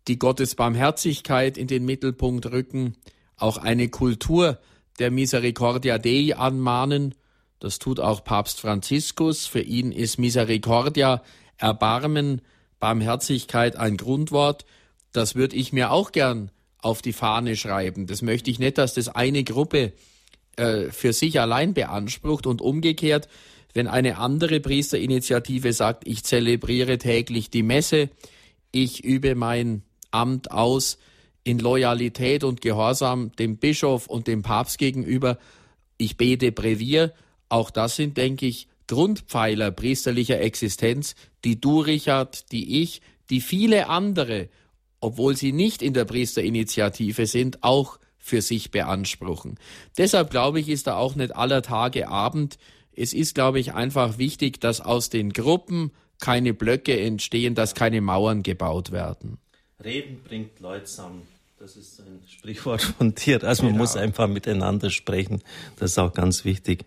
die 0.07 0.19
Gottes 0.19 0.55
Barmherzigkeit 0.55 1.57
in 1.57 1.67
den 1.67 1.85
Mittelpunkt 1.85 2.47
rücken, 2.47 2.95
auch 3.37 3.57
eine 3.57 3.89
Kultur 3.89 4.59
der 4.99 5.11
Misericordia 5.11 5.97
Dei 5.97 6.35
anmahnen, 6.35 7.15
das 7.59 7.79
tut 7.79 7.99
auch 7.99 8.23
Papst 8.23 8.61
Franziskus, 8.61 9.47
für 9.47 9.61
ihn 9.61 9.91
ist 9.91 10.19
Misericordia 10.19 11.23
Erbarmen, 11.57 12.41
Barmherzigkeit 12.79 13.75
ein 13.75 13.97
Grundwort, 13.97 14.65
das 15.11 15.35
würde 15.35 15.55
ich 15.55 15.73
mir 15.73 15.91
auch 15.91 16.11
gern 16.11 16.51
auf 16.79 17.01
die 17.01 17.13
Fahne 17.13 17.55
schreiben. 17.55 18.05
Das 18.05 18.21
möchte 18.21 18.51
ich 18.51 18.59
nicht, 18.59 18.77
dass 18.77 18.93
das 18.93 19.09
eine 19.09 19.43
Gruppe 19.43 19.93
äh, 20.57 20.91
für 20.91 21.13
sich 21.13 21.39
allein 21.39 21.73
beansprucht 21.73 22.45
und 22.45 22.61
umgekehrt, 22.61 23.27
wenn 23.77 23.87
eine 23.87 24.17
andere 24.17 24.59
Priesterinitiative 24.59 25.71
sagt, 25.71 26.07
ich 26.07 26.23
zelebriere 26.23 26.97
täglich 26.97 27.51
die 27.51 27.61
Messe, 27.61 28.09
ich 28.71 29.03
übe 29.03 29.35
mein 29.35 29.83
Amt 30.09 30.49
aus 30.49 30.97
in 31.43 31.59
Loyalität 31.59 32.43
und 32.43 32.61
Gehorsam 32.61 33.31
dem 33.35 33.57
Bischof 33.57 34.07
und 34.07 34.25
dem 34.25 34.41
Papst 34.41 34.79
gegenüber, 34.79 35.37
ich 35.97 36.17
bete 36.17 36.51
Brevier, 36.51 37.13
auch 37.49 37.69
das 37.69 37.95
sind, 37.95 38.17
denke 38.17 38.47
ich, 38.47 38.67
Grundpfeiler 38.87 39.69
priesterlicher 39.69 40.41
Existenz, 40.41 41.13
die 41.45 41.61
du, 41.61 41.79
Richard, 41.79 42.51
die 42.51 42.81
ich, 42.81 43.01
die 43.29 43.41
viele 43.41 43.89
andere, 43.89 44.49
obwohl 45.01 45.37
sie 45.37 45.51
nicht 45.51 45.83
in 45.83 45.93
der 45.93 46.05
Priesterinitiative 46.05 47.27
sind, 47.27 47.63
auch 47.63 47.99
für 48.17 48.41
sich 48.41 48.71
beanspruchen. 48.71 49.59
Deshalb 49.99 50.31
glaube 50.31 50.59
ich, 50.59 50.67
ist 50.67 50.87
da 50.87 50.97
auch 50.97 51.13
nicht 51.13 51.35
aller 51.35 51.61
Tage 51.61 52.07
Abend. 52.07 52.57
Es 52.97 53.13
ist, 53.13 53.35
glaube 53.35 53.59
ich, 53.59 53.73
einfach 53.73 54.17
wichtig, 54.17 54.59
dass 54.59 54.81
aus 54.81 55.09
den 55.09 55.31
Gruppen 55.31 55.91
keine 56.19 56.53
Blöcke 56.53 56.99
entstehen, 56.99 57.53
dass 57.53 57.75
keine 57.75 58.01
Mauern 58.01 58.41
gebaut 58.41 58.91
werden. 58.91 59.37
Reden 59.83 60.21
bringt 60.23 60.59
Leute 60.59 60.85
zusammen. 60.85 61.21
Das 61.59 61.75
ist 61.75 61.99
ein 61.99 62.21
Sprichwort 62.27 62.81
von 62.81 63.13
dir. 63.13 63.43
Also 63.43 63.63
man 63.63 63.73
genau. 63.73 63.83
muss 63.83 63.95
einfach 63.95 64.27
miteinander 64.27 64.89
sprechen. 64.89 65.41
Das 65.77 65.91
ist 65.91 65.99
auch 65.99 66.13
ganz 66.13 66.43
wichtig. 66.43 66.85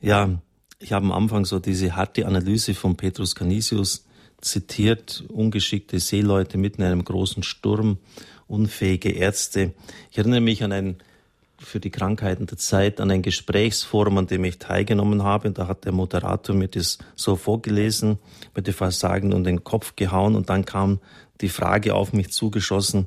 Ja, 0.00 0.40
ich 0.78 0.92
habe 0.92 1.04
am 1.04 1.12
Anfang 1.12 1.44
so 1.44 1.58
diese 1.58 1.96
harte 1.96 2.26
Analyse 2.26 2.74
von 2.74 2.96
Petrus 2.96 3.34
Canisius 3.34 4.06
zitiert, 4.40 5.24
ungeschickte 5.28 6.00
Seeleute 6.00 6.56
mitten 6.56 6.80
in 6.80 6.88
einem 6.88 7.04
großen 7.04 7.42
Sturm, 7.42 7.98
unfähige 8.46 9.10
Ärzte. 9.10 9.74
Ich 10.10 10.16
erinnere 10.16 10.40
mich 10.40 10.64
an 10.64 10.72
ein 10.72 10.96
für 11.60 11.78
die 11.78 11.90
Krankheiten 11.90 12.46
der 12.46 12.58
Zeit 12.58 13.00
an 13.00 13.10
ein 13.10 13.22
Gesprächsforum, 13.22 14.18
an 14.18 14.26
dem 14.26 14.44
ich 14.44 14.58
teilgenommen 14.58 15.22
habe. 15.22 15.48
Und 15.48 15.58
da 15.58 15.68
hat 15.68 15.84
der 15.84 15.92
Moderator 15.92 16.56
mir 16.56 16.68
das 16.68 16.98
so 17.14 17.36
vorgelesen, 17.36 18.18
würde 18.54 18.72
fast 18.72 19.00
sagen, 19.00 19.32
und 19.32 19.44
den 19.44 19.62
Kopf 19.62 19.94
gehauen. 19.94 20.34
Und 20.34 20.48
dann 20.48 20.64
kam 20.64 21.00
die 21.40 21.48
Frage 21.48 21.94
auf 21.94 22.12
mich 22.12 22.30
zugeschossen. 22.30 23.06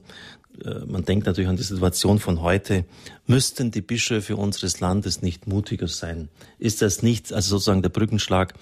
Äh, 0.64 0.86
man 0.86 1.04
denkt 1.04 1.26
natürlich 1.26 1.50
an 1.50 1.58
die 1.58 1.64
Situation 1.64 2.20
von 2.20 2.42
heute. 2.42 2.86
Müssten 3.26 3.72
die 3.72 3.82
Bischöfe 3.82 4.36
unseres 4.36 4.80
Landes 4.80 5.22
nicht 5.22 5.48
mutiger 5.48 5.88
sein? 5.88 6.30
Ist 6.60 6.82
das 6.82 7.02
nicht, 7.02 7.34
also 7.34 7.58
sozusagen 7.58 7.82
der 7.82 7.90
Brückenschlag, 7.90 8.54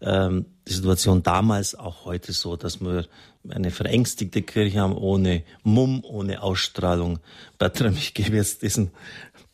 ähm, 0.00 0.46
die 0.68 0.72
Situation 0.72 1.22
damals 1.22 1.74
auch 1.74 2.04
heute 2.04 2.32
so, 2.32 2.56
dass 2.56 2.80
wir 2.80 3.06
eine 3.48 3.70
verängstigte 3.70 4.42
Kirche 4.42 4.80
haben, 4.80 4.96
ohne 4.96 5.42
Mumm, 5.62 6.02
ohne 6.04 6.42
Ausstrahlung. 6.42 7.20
Bertram, 7.58 7.94
ich 7.94 8.14
gebe 8.14 8.36
jetzt 8.36 8.62
diesen 8.62 8.90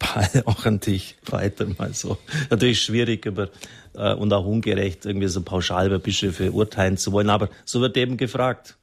Ball 0.02 0.42
auch 0.46 0.64
an 0.66 0.80
dich 0.80 1.16
weiter 1.26 1.66
mal 1.78 1.94
so. 1.94 2.18
Natürlich 2.50 2.82
schwierig 2.82 3.26
über, 3.26 3.50
äh, 3.94 4.14
und 4.14 4.32
auch 4.32 4.44
ungerecht, 4.44 5.06
irgendwie 5.06 5.28
so 5.28 5.42
pauschal 5.42 5.86
über 5.86 5.98
Bischöfe 5.98 6.52
urteilen 6.52 6.96
zu 6.96 7.12
wollen, 7.12 7.30
aber 7.30 7.48
so 7.64 7.80
wird 7.80 7.96
eben 7.96 8.16
gefragt. 8.16 8.76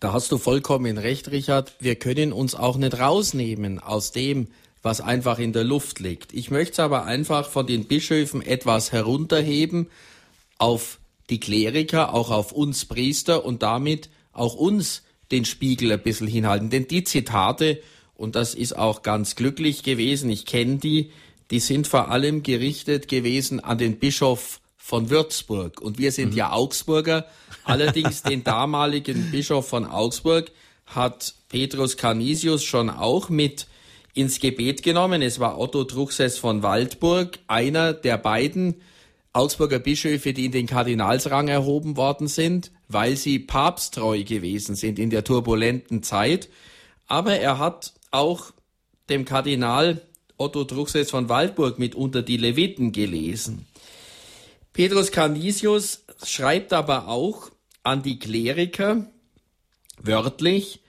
Da 0.00 0.12
hast 0.12 0.30
du 0.32 0.38
vollkommen 0.38 0.98
recht, 0.98 1.30
Richard. 1.30 1.74
Wir 1.80 1.94
können 1.94 2.32
uns 2.32 2.54
auch 2.54 2.76
nicht 2.76 2.98
rausnehmen 2.98 3.78
aus 3.78 4.12
dem, 4.12 4.48
was 4.82 5.00
einfach 5.00 5.38
in 5.38 5.54
der 5.54 5.64
Luft 5.64 5.98
liegt. 5.98 6.34
Ich 6.34 6.50
möchte 6.50 6.72
es 6.72 6.80
aber 6.80 7.06
einfach 7.06 7.48
von 7.48 7.66
den 7.66 7.86
Bischöfen 7.86 8.42
etwas 8.42 8.92
herunterheben 8.92 9.88
auf 10.58 10.98
die 11.30 11.40
Kleriker, 11.40 12.12
auch 12.12 12.30
auf 12.30 12.52
uns 12.52 12.84
Priester 12.84 13.46
und 13.46 13.62
damit 13.62 14.10
auch 14.32 14.54
uns 14.54 15.02
den 15.30 15.46
Spiegel 15.46 15.90
ein 15.90 16.02
bisschen 16.02 16.26
hinhalten. 16.26 16.68
Denn 16.68 16.86
die 16.86 17.04
Zitate, 17.04 17.80
und 18.16 18.36
das 18.36 18.54
ist 18.54 18.76
auch 18.76 19.02
ganz 19.02 19.36
glücklich 19.36 19.82
gewesen, 19.82 20.30
ich 20.30 20.46
kenne 20.46 20.76
die, 20.76 21.10
die 21.50 21.60
sind 21.60 21.86
vor 21.86 22.10
allem 22.10 22.42
gerichtet 22.42 23.08
gewesen 23.08 23.60
an 23.60 23.78
den 23.78 23.98
Bischof 23.98 24.60
von 24.76 25.10
Würzburg. 25.10 25.80
Und 25.80 25.98
wir 25.98 26.12
sind 26.12 26.32
mhm. 26.32 26.36
ja 26.36 26.52
Augsburger. 26.52 27.26
Allerdings 27.64 28.22
den 28.22 28.44
damaligen 28.44 29.30
Bischof 29.30 29.68
von 29.68 29.86
Augsburg 29.86 30.50
hat 30.86 31.34
Petrus 31.48 31.96
Canisius 31.96 32.62
schon 32.62 32.90
auch 32.90 33.28
mit 33.28 33.66
ins 34.14 34.38
Gebet 34.38 34.82
genommen. 34.82 35.22
Es 35.22 35.40
war 35.40 35.58
Otto 35.58 35.84
Truchsess 35.84 36.38
von 36.38 36.62
Waldburg, 36.62 37.38
einer 37.46 37.92
der 37.92 38.18
beiden 38.18 38.76
Augsburger 39.32 39.80
Bischöfe, 39.80 40.32
die 40.32 40.44
in 40.44 40.52
den 40.52 40.66
Kardinalsrang 40.66 41.48
erhoben 41.48 41.96
worden 41.96 42.28
sind, 42.28 42.70
weil 42.88 43.16
sie 43.16 43.40
papsttreu 43.40 44.22
gewesen 44.22 44.76
sind 44.76 44.98
in 44.98 45.10
der 45.10 45.24
turbulenten 45.24 46.02
Zeit. 46.02 46.48
Aber 47.06 47.36
er 47.36 47.58
hat 47.58 47.94
auch 48.14 48.52
dem 49.08 49.24
Kardinal 49.24 50.00
Otto 50.36 50.64
Truchsess 50.64 51.10
von 51.10 51.28
Waldburg 51.28 51.78
mitunter 51.78 52.22
die 52.22 52.36
Leviten 52.36 52.92
gelesen. 52.92 53.66
Petrus 54.72 55.12
Canisius 55.12 56.04
schreibt 56.24 56.72
aber 56.72 57.08
auch 57.08 57.50
an 57.82 58.02
die 58.02 58.18
Kleriker 58.18 59.06
wörtlich, 59.98 60.80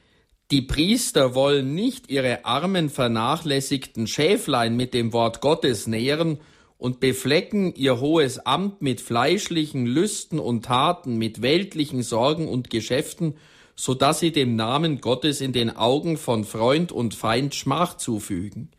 Die 0.52 0.62
Priester 0.62 1.34
wollen 1.34 1.74
nicht 1.74 2.12
ihre 2.12 2.46
armen 2.46 2.92
vernachlässigten 2.92 4.06
Schäflein 4.06 4.76
mit 4.76 4.94
dem 4.94 5.12
Wort 5.12 5.42
Gottes 5.42 5.88
nähren 5.88 6.40
und 6.78 7.00
beflecken 7.00 7.74
ihr 7.74 8.00
hohes 8.00 8.46
Amt 8.46 8.82
mit 8.82 9.02
fleischlichen 9.02 9.88
Lüsten 9.88 10.38
und 10.38 10.66
Taten, 10.66 11.18
mit 11.18 11.42
weltlichen 11.42 12.04
Sorgen 12.04 12.48
und 12.48 12.70
Geschäften, 12.70 13.38
so 13.76 13.94
dass 13.94 14.20
sie 14.20 14.32
dem 14.32 14.56
Namen 14.56 15.02
Gottes 15.02 15.42
in 15.42 15.54
den 15.54 15.76
Augen 15.76 16.18
von 16.18 16.46
Freund 16.46 16.92
und 16.92 17.14
Feind 17.14 17.56
Schmach 17.56 17.98
zufügen. 17.98 18.70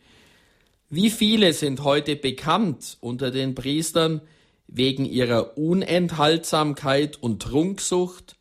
Wie 0.88 1.10
viele 1.10 1.52
sind 1.52 1.84
heute 1.84 2.16
bekannt 2.16 2.96
unter 3.00 3.30
den 3.30 3.54
Priestern 3.54 4.22
wegen 4.68 5.04
ihrer 5.04 5.58
Unenthaltsamkeit 5.58 7.22
und 7.22 7.42
Trunksucht, 7.42 8.36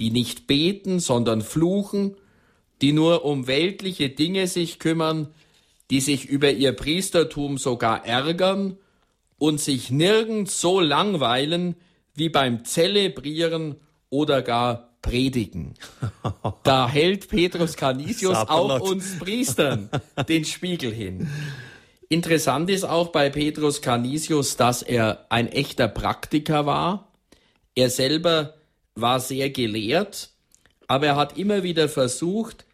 die 0.00 0.10
nicht 0.10 0.46
beten, 0.46 1.00
sondern 1.00 1.42
fluchen, 1.42 2.16
die 2.82 2.92
nur 2.92 3.24
um 3.24 3.46
weltliche 3.46 4.10
Dinge 4.10 4.48
sich 4.48 4.78
kümmern, 4.78 5.28
die 5.90 6.00
sich 6.00 6.26
über 6.26 6.50
ihr 6.50 6.72
Priestertum 6.72 7.58
sogar 7.58 8.04
ärgern 8.04 8.76
und 9.38 9.60
sich 9.60 9.90
nirgends 9.90 10.60
so 10.60 10.80
langweilen 10.80 11.76
wie 12.14 12.28
beim 12.28 12.64
Zelebrieren 12.64 13.76
oder 14.10 14.42
gar 14.42 14.85
Predigen. 15.06 15.74
Da 16.62 16.88
hält 16.88 17.28
Petrus 17.28 17.76
Canisius 17.76 18.36
auch 18.36 18.80
uns 18.80 19.18
Priestern 19.18 19.88
den 20.28 20.44
Spiegel 20.44 20.92
hin. 20.92 21.28
Interessant 22.08 22.68
ist 22.70 22.84
auch 22.84 23.08
bei 23.08 23.30
Petrus 23.30 23.82
Canisius, 23.82 24.56
dass 24.56 24.82
er 24.82 25.26
ein 25.28 25.48
echter 25.48 25.86
Praktiker 25.86 26.66
war. 26.66 27.12
Er 27.74 27.90
selber 27.90 28.54
war 28.96 29.20
sehr 29.20 29.50
gelehrt, 29.50 30.30
aber 30.88 31.06
er 31.06 31.16
hat 31.16 31.38
immer 31.38 31.62
wieder 31.62 31.88
versucht, 31.88 32.64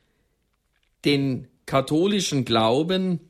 den 1.05 1.49
katholischen 1.67 2.45
Glauben 2.45 3.21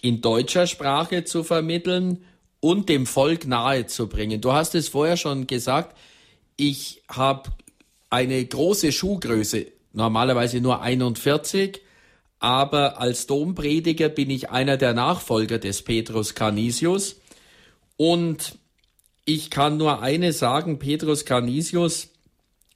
in 0.00 0.20
deutscher 0.20 0.66
Sprache 0.66 1.24
zu 1.24 1.44
vermitteln 1.44 2.24
und 2.60 2.88
dem 2.88 3.06
Volk 3.06 3.46
nahezubringen. 3.46 4.40
Du 4.40 4.52
hast 4.52 4.74
es 4.74 4.88
vorher 4.88 5.16
schon 5.16 5.46
gesagt, 5.46 5.96
ich 6.56 7.02
habe 7.08 7.50
eine 8.10 8.44
große 8.44 8.92
Schuhgröße, 8.92 9.66
normalerweise 9.92 10.60
nur 10.60 10.80
41, 10.80 11.80
aber 12.38 13.00
als 13.00 13.26
Domprediger 13.26 14.08
bin 14.08 14.30
ich 14.30 14.50
einer 14.50 14.76
der 14.76 14.94
Nachfolger 14.94 15.58
des 15.58 15.82
Petrus 15.82 16.34
Canisius 16.34 17.20
und 17.96 18.58
ich 19.24 19.50
kann 19.50 19.76
nur 19.76 20.00
eine 20.00 20.32
sagen, 20.32 20.78
Petrus 20.78 21.24
Canisius 21.24 22.08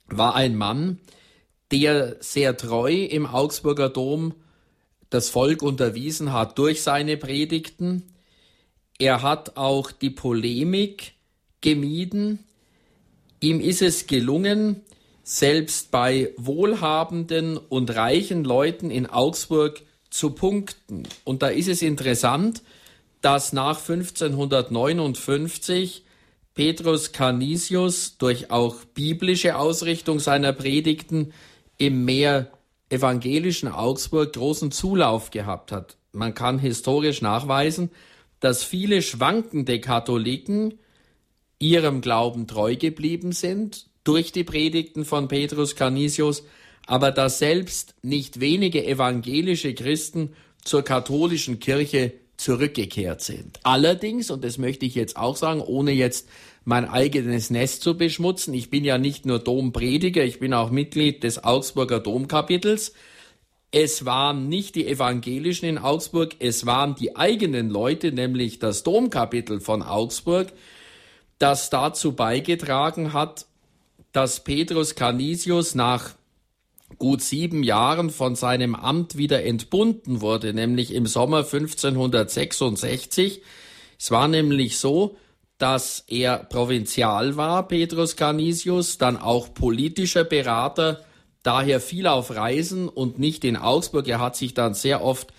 war 0.05 0.35
ein 0.35 0.55
Mann, 0.55 0.99
der 1.71 2.17
sehr 2.19 2.55
treu 2.57 2.93
im 2.93 3.25
Augsburger 3.25 3.89
Dom 3.89 4.35
das 5.09 5.29
Volk 5.29 5.61
unterwiesen 5.61 6.33
hat 6.33 6.57
durch 6.57 6.81
seine 6.81 7.17
Predigten. 7.17 8.03
Er 8.99 9.21
hat 9.21 9.57
auch 9.57 9.91
die 9.91 10.09
Polemik 10.09 11.13
gemieden. 11.61 12.39
Ihm 13.39 13.59
ist 13.59 13.81
es 13.81 14.07
gelungen, 14.07 14.81
selbst 15.23 15.89
bei 15.89 16.31
wohlhabenden 16.37 17.57
und 17.57 17.95
reichen 17.95 18.43
Leuten 18.43 18.91
in 18.91 19.07
Augsburg 19.07 19.81
zu 20.09 20.31
punkten. 20.31 21.07
Und 21.23 21.41
da 21.41 21.47
ist 21.47 21.69
es 21.69 21.81
interessant, 21.81 22.61
dass 23.21 23.53
nach 23.53 23.79
1559 23.79 26.03
Petrus 26.53 27.13
Canisius 27.13 28.17
durch 28.17 28.51
auch 28.51 28.83
biblische 28.93 29.55
Ausrichtung 29.55 30.19
seiner 30.19 30.51
Predigten 30.53 31.33
im 31.77 32.05
mehr 32.05 32.51
evangelischen 32.89 33.69
Augsburg 33.69 34.33
großen 34.33 34.71
Zulauf 34.71 35.31
gehabt 35.31 35.71
hat. 35.71 35.97
Man 36.11 36.35
kann 36.35 36.59
historisch 36.59 37.23
nachweisen, 37.23 37.89
dass 38.39 38.63
viele 38.63 39.01
schwankende 39.01 39.79
Katholiken 39.79 40.77
ihrem 41.57 42.01
Glauben 42.01 42.45
treu 42.45 42.75
geblieben 42.75 43.31
sind 43.31 43.87
durch 44.03 44.31
die 44.31 44.43
Predigten 44.43 45.05
von 45.05 45.27
Petrus 45.27 45.75
Canisius, 45.75 46.43
aber 46.85 47.11
dass 47.11 47.39
selbst 47.39 47.95
nicht 48.01 48.39
wenige 48.39 48.85
evangelische 48.85 49.73
Christen 49.73 50.33
zur 50.63 50.81
katholischen 50.83 51.59
Kirche 51.59 52.13
zurückgekehrt 52.37 53.21
sind. 53.21 53.59
Allerdings, 53.63 54.29
und 54.29 54.43
das 54.43 54.57
möchte 54.57 54.85
ich 54.85 54.95
jetzt 54.95 55.15
auch 55.15 55.35
sagen, 55.35 55.61
ohne 55.61 55.91
jetzt 55.91 56.27
mein 56.65 56.85
eigenes 56.85 57.49
Nest 57.49 57.83
zu 57.83 57.97
beschmutzen, 57.97 58.53
ich 58.53 58.69
bin 58.69 58.83
ja 58.83 58.97
nicht 58.97 59.25
nur 59.25 59.39
Domprediger, 59.39 60.23
ich 60.23 60.39
bin 60.39 60.53
auch 60.53 60.71
Mitglied 60.71 61.23
des 61.23 61.43
Augsburger 61.43 61.99
Domkapitels. 61.99 62.93
Es 63.71 64.05
waren 64.05 64.49
nicht 64.49 64.75
die 64.75 64.87
Evangelischen 64.87 65.65
in 65.65 65.77
Augsburg, 65.77 66.35
es 66.39 66.65
waren 66.65 66.95
die 66.95 67.15
eigenen 67.15 67.69
Leute, 67.69 68.11
nämlich 68.11 68.59
das 68.59 68.83
Domkapitel 68.83 69.59
von 69.59 69.81
Augsburg, 69.81 70.53
das 71.39 71.69
dazu 71.69 72.13
beigetragen 72.13 73.13
hat, 73.13 73.47
dass 74.13 74.43
Petrus 74.43 74.95
Canisius 74.95 75.75
nach 75.75 76.11
gut 76.97 77.21
sieben 77.21 77.63
Jahren 77.63 78.09
von 78.09 78.35
seinem 78.35 78.75
Amt 78.75 79.17
wieder 79.17 79.43
entbunden 79.43 80.21
wurde, 80.21 80.53
nämlich 80.53 80.93
im 80.93 81.07
Sommer 81.07 81.39
1566. 81.39 83.41
Es 83.99 84.11
war 84.11 84.27
nämlich 84.27 84.77
so, 84.77 85.17
dass 85.57 86.03
er 86.07 86.37
Provinzial 86.37 87.35
war, 87.35 87.67
Petrus 87.67 88.15
Canisius, 88.15 88.97
dann 88.97 89.17
auch 89.17 89.53
politischer 89.53 90.23
Berater, 90.23 91.03
daher 91.41 91.79
viel 91.79 92.07
auf 92.07 92.35
Reisen 92.35 92.89
und 92.89 93.19
nicht 93.19 93.43
in 93.43 93.57
Augsburg. 93.57 94.07
Er 94.07 94.19
hat 94.19 94.35
sich 94.35 94.53
dann 94.53 94.73
sehr 94.73 95.03
oft 95.03 95.33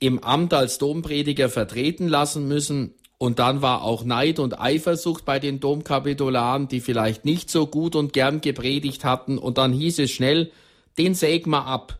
im 0.00 0.22
Amt 0.22 0.54
als 0.54 0.78
Domprediger 0.78 1.48
vertreten 1.48 2.08
lassen 2.08 2.46
müssen. 2.46 2.94
Und 3.18 3.40
dann 3.40 3.62
war 3.62 3.82
auch 3.82 4.04
Neid 4.04 4.38
und 4.38 4.60
Eifersucht 4.60 5.24
bei 5.24 5.40
den 5.40 5.58
Domkapitularen, 5.58 6.68
die 6.68 6.80
vielleicht 6.80 7.24
nicht 7.24 7.50
so 7.50 7.66
gut 7.66 7.96
und 7.96 8.12
gern 8.12 8.40
gepredigt 8.40 9.04
hatten. 9.04 9.38
Und 9.38 9.58
dann 9.58 9.72
hieß 9.72 9.98
es 9.98 10.12
schnell, 10.12 10.52
den 10.98 11.14
säg 11.14 11.48
mal 11.48 11.64
ab. 11.64 11.98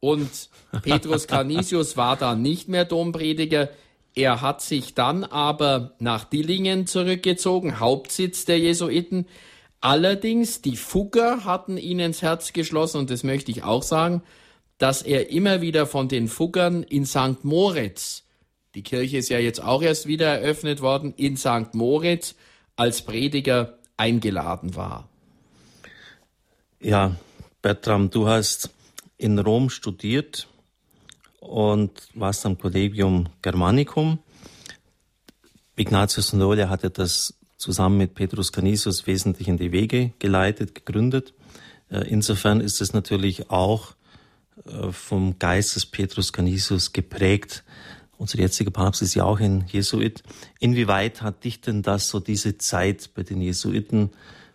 Und 0.00 0.50
Petrus 0.82 1.26
Canisius 1.26 1.96
war 1.96 2.16
dann 2.16 2.42
nicht 2.42 2.68
mehr 2.68 2.84
Domprediger. 2.84 3.70
Er 4.14 4.42
hat 4.42 4.60
sich 4.60 4.94
dann 4.94 5.24
aber 5.24 5.92
nach 5.98 6.24
Dillingen 6.24 6.86
zurückgezogen, 6.86 7.80
Hauptsitz 7.80 8.44
der 8.44 8.58
Jesuiten. 8.58 9.26
Allerdings, 9.80 10.60
die 10.60 10.76
Fugger 10.76 11.44
hatten 11.44 11.78
ihn 11.78 12.00
ins 12.00 12.20
Herz 12.22 12.52
geschlossen 12.52 12.98
und 12.98 13.10
das 13.10 13.24
möchte 13.24 13.50
ich 13.50 13.64
auch 13.64 13.82
sagen, 13.82 14.22
dass 14.78 15.02
er 15.02 15.30
immer 15.30 15.62
wieder 15.62 15.86
von 15.86 16.08
den 16.08 16.28
Fuggern 16.28 16.82
in 16.82 17.06
St. 17.06 17.44
Moritz 17.44 18.24
die 18.74 18.82
Kirche 18.82 19.18
ist 19.18 19.28
ja 19.28 19.38
jetzt 19.38 19.62
auch 19.62 19.82
erst 19.82 20.06
wieder 20.06 20.26
eröffnet 20.26 20.80
worden 20.80 21.14
in 21.16 21.36
St. 21.36 21.74
Moritz 21.74 22.34
als 22.76 23.02
Prediger 23.02 23.78
eingeladen 23.96 24.74
war. 24.74 25.08
Ja, 26.80 27.16
Bertram, 27.62 28.10
du 28.10 28.28
hast 28.28 28.70
in 29.16 29.38
Rom 29.38 29.70
studiert 29.70 30.48
und 31.40 31.92
warst 32.14 32.44
am 32.46 32.58
Collegium 32.58 33.28
Germanicum. 33.42 34.18
Ignatius 35.76 36.32
Nolia 36.32 36.68
hatte 36.68 36.90
das 36.90 37.34
zusammen 37.56 37.98
mit 37.98 38.14
Petrus 38.14 38.52
Canisius 38.52 39.06
wesentlich 39.06 39.48
in 39.48 39.56
die 39.56 39.72
Wege 39.72 40.12
geleitet, 40.18 40.74
gegründet. 40.74 41.32
Äh, 41.90 42.08
insofern 42.08 42.60
ist 42.60 42.80
es 42.80 42.92
natürlich 42.92 43.50
auch 43.50 43.94
äh, 44.66 44.90
vom 44.90 45.38
Geist 45.38 45.76
des 45.76 45.86
Petrus 45.86 46.32
Canisius 46.32 46.92
geprägt, 46.92 47.64
unser 48.18 48.38
jetziger 48.38 48.70
Papst 48.70 49.02
ist 49.02 49.14
ja 49.14 49.24
auch 49.24 49.40
ein 49.40 49.66
Jesuit. 49.70 50.22
Inwieweit 50.60 51.22
hat 51.22 51.44
dich 51.44 51.60
denn 51.60 51.82
das 51.82 52.08
so 52.08 52.20
diese 52.20 52.58
Zeit 52.58 53.10
bei 53.14 53.22
den 53.22 53.40
Jesuiten, 53.40 54.10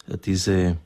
äh, 0.08 0.18
diese, 0.18 0.78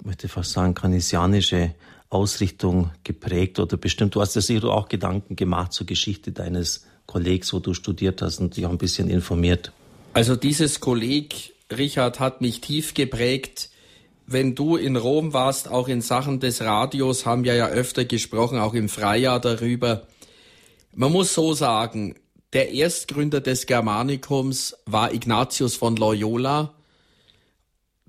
ich 0.00 0.06
möchte 0.06 0.28
fast 0.28 0.52
sagen, 0.52 0.74
kanisianische 0.74 1.74
Ausrichtung 2.10 2.90
geprägt 3.04 3.58
oder 3.58 3.76
bestimmt? 3.76 4.14
Du 4.14 4.20
hast 4.20 4.34
ja 4.34 4.40
sicher 4.40 4.68
auch 4.68 4.88
Gedanken 4.88 5.36
gemacht 5.36 5.72
zur 5.72 5.86
Geschichte 5.86 6.32
deines 6.32 6.86
Kollegs, 7.06 7.52
wo 7.52 7.58
du 7.58 7.74
studiert 7.74 8.22
hast 8.22 8.38
und 8.38 8.56
dich 8.56 8.66
auch 8.66 8.70
ein 8.70 8.78
bisschen 8.78 9.08
informiert. 9.10 9.72
Also 10.14 10.36
dieses 10.36 10.80
Kolleg, 10.80 11.54
Richard, 11.70 12.20
hat 12.20 12.40
mich 12.40 12.60
tief 12.60 12.94
geprägt. 12.94 13.70
Wenn 14.26 14.54
du 14.54 14.76
in 14.76 14.96
Rom 14.96 15.32
warst, 15.32 15.68
auch 15.70 15.88
in 15.88 16.00
Sachen 16.00 16.40
des 16.40 16.60
Radios, 16.60 17.24
haben 17.24 17.44
wir 17.44 17.54
ja 17.54 17.68
öfter 17.68 18.04
gesprochen, 18.04 18.58
auch 18.58 18.74
im 18.74 18.88
Freijahr 18.88 19.40
darüber, 19.40 20.06
man 20.94 21.12
muss 21.12 21.34
so 21.34 21.54
sagen, 21.54 22.14
der 22.52 22.72
Erstgründer 22.72 23.40
des 23.40 23.66
Germanikums 23.66 24.76
war 24.86 25.12
Ignatius 25.12 25.76
von 25.76 25.96
Loyola, 25.96 26.74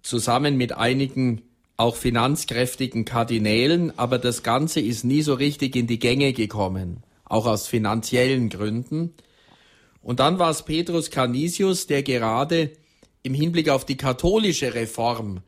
zusammen 0.01 0.55
mit 0.55 0.71
einigen 0.71 1.41
auch 1.75 1.95
finanzkräftigen 1.95 3.05
Kardinälen, 3.05 3.97
aber 3.97 4.17
das 4.17 4.43
Ganze 4.43 4.81
ist 4.81 5.03
nie 5.03 5.21
so 5.21 5.33
richtig 5.33 5.75
in 5.75 5.87
die 5.87 5.99
Gänge 5.99 6.33
gekommen, 6.33 7.03
auch 7.25 7.45
aus 7.45 7.67
finanziellen 7.67 8.49
Gründen. 8.49 9.13
Und 10.01 10.19
dann 10.19 10.39
war 10.39 10.49
es 10.49 10.63
Petrus 10.63 11.09
Canisius, 11.09 11.87
der 11.87 12.03
gerade 12.03 12.71
im 13.23 13.33
Hinblick 13.33 13.69
auf 13.69 13.85
die 13.85 13.97
katholische 13.97 14.73
Reform 14.73 15.41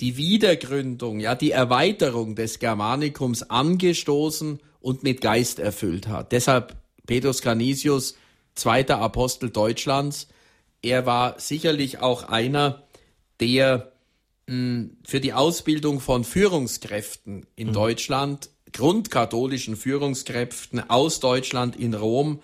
die 0.00 0.16
Wiedergründung, 0.16 1.20
ja, 1.20 1.34
die 1.34 1.52
Erweiterung 1.52 2.34
des 2.34 2.58
Germanikums 2.58 3.42
angestoßen 3.44 4.60
und 4.82 5.02
mit 5.02 5.20
Geist 5.20 5.58
erfüllt 5.58 6.08
hat. 6.08 6.32
Deshalb 6.32 6.76
Petrus 7.06 7.42
Canisius, 7.42 8.16
zweiter 8.54 8.98
Apostel 8.98 9.50
Deutschlands. 9.50 10.28
Er 10.82 11.06
war 11.06 11.38
sicherlich 11.40 12.00
auch 12.00 12.24
einer, 12.24 12.82
der 13.40 13.92
mh, 14.46 14.54
hm, 14.54 14.96
für 15.04 15.20
die 15.20 15.32
Ausbildung 15.32 16.00
von 16.00 16.24
Führungskräften 16.24 17.46
in 17.56 17.68
mhm. 17.68 17.72
Deutschland, 17.72 18.50
grundkatholischen 18.72 19.76
Führungskräften 19.76 20.88
aus 20.90 21.20
Deutschland 21.20 21.76
in 21.76 21.94
Rom, 21.94 22.40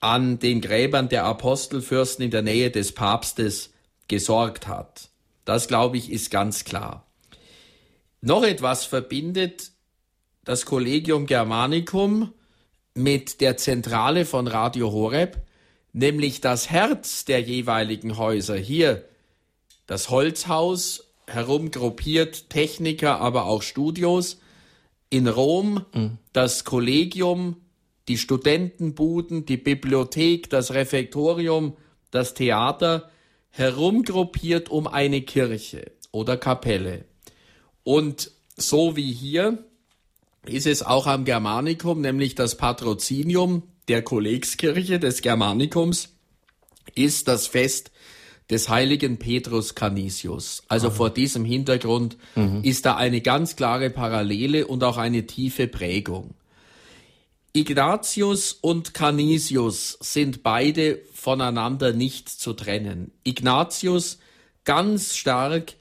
an 0.00 0.38
den 0.38 0.60
Gräbern 0.60 1.08
der 1.08 1.24
Apostelfürsten 1.24 2.24
in 2.24 2.30
der 2.30 2.42
Nähe 2.42 2.70
des 2.70 2.92
Papstes 2.92 3.70
gesorgt 4.08 4.66
hat. 4.66 5.10
Das, 5.44 5.68
glaube 5.68 5.96
ich, 5.96 6.10
ist 6.10 6.30
ganz 6.30 6.64
klar. 6.64 7.06
Noch 8.20 8.44
etwas 8.44 8.84
verbindet 8.84 9.72
das 10.44 10.66
Collegium 10.66 11.26
Germanicum 11.26 12.32
mit 12.94 13.40
der 13.40 13.56
Zentrale 13.56 14.24
von 14.24 14.46
Radio 14.46 14.90
Horeb, 14.90 15.38
nämlich 15.92 16.40
das 16.40 16.70
Herz 16.70 17.24
der 17.24 17.40
jeweiligen 17.40 18.16
Häuser. 18.16 18.56
Hier 18.56 19.04
das 19.86 20.10
Holzhaus, 20.10 21.08
herumgruppiert 21.26 22.50
Techniker, 22.50 23.20
aber 23.20 23.46
auch 23.46 23.62
Studios. 23.62 24.40
In 25.10 25.28
Rom 25.28 25.84
mhm. 25.94 26.18
das 26.32 26.64
Kollegium, 26.64 27.56
die 28.08 28.18
Studentenbuden, 28.18 29.46
die 29.46 29.56
Bibliothek, 29.56 30.50
das 30.50 30.74
Refektorium, 30.74 31.76
das 32.10 32.34
Theater 32.34 33.10
herumgruppiert 33.50 34.70
um 34.70 34.86
eine 34.86 35.22
Kirche 35.22 35.92
oder 36.10 36.36
Kapelle. 36.36 37.04
Und 37.84 38.30
so 38.56 38.96
wie 38.96 39.12
hier 39.12 39.64
ist 40.46 40.66
es 40.66 40.82
auch 40.82 41.06
am 41.06 41.24
Germanicum, 41.24 42.00
nämlich 42.00 42.34
das 42.34 42.56
Patrozinium 42.56 43.62
der 43.88 44.02
Kollegskirche 44.02 44.98
des 44.98 45.22
Germanicums 45.22 46.10
ist 46.94 47.28
das 47.28 47.46
Fest 47.46 47.90
des 48.50 48.68
heiligen 48.68 49.18
Petrus 49.18 49.74
Canisius. 49.74 50.62
Also 50.68 50.88
Aha. 50.88 50.94
vor 50.94 51.10
diesem 51.10 51.44
Hintergrund 51.44 52.16
mhm. 52.34 52.62
ist 52.64 52.86
da 52.86 52.96
eine 52.96 53.20
ganz 53.20 53.56
klare 53.56 53.90
Parallele 53.90 54.66
und 54.66 54.84
auch 54.84 54.98
eine 54.98 55.26
tiefe 55.26 55.68
Prägung. 55.68 56.34
Ignatius 57.54 58.52
und 58.52 58.94
Canisius 58.94 59.98
sind 60.00 60.42
beide 60.42 61.00
voneinander 61.12 61.92
nicht 61.92 62.28
zu 62.28 62.54
trennen. 62.54 63.12
Ignatius 63.24 64.18
ganz 64.64 65.16
stark 65.16 65.74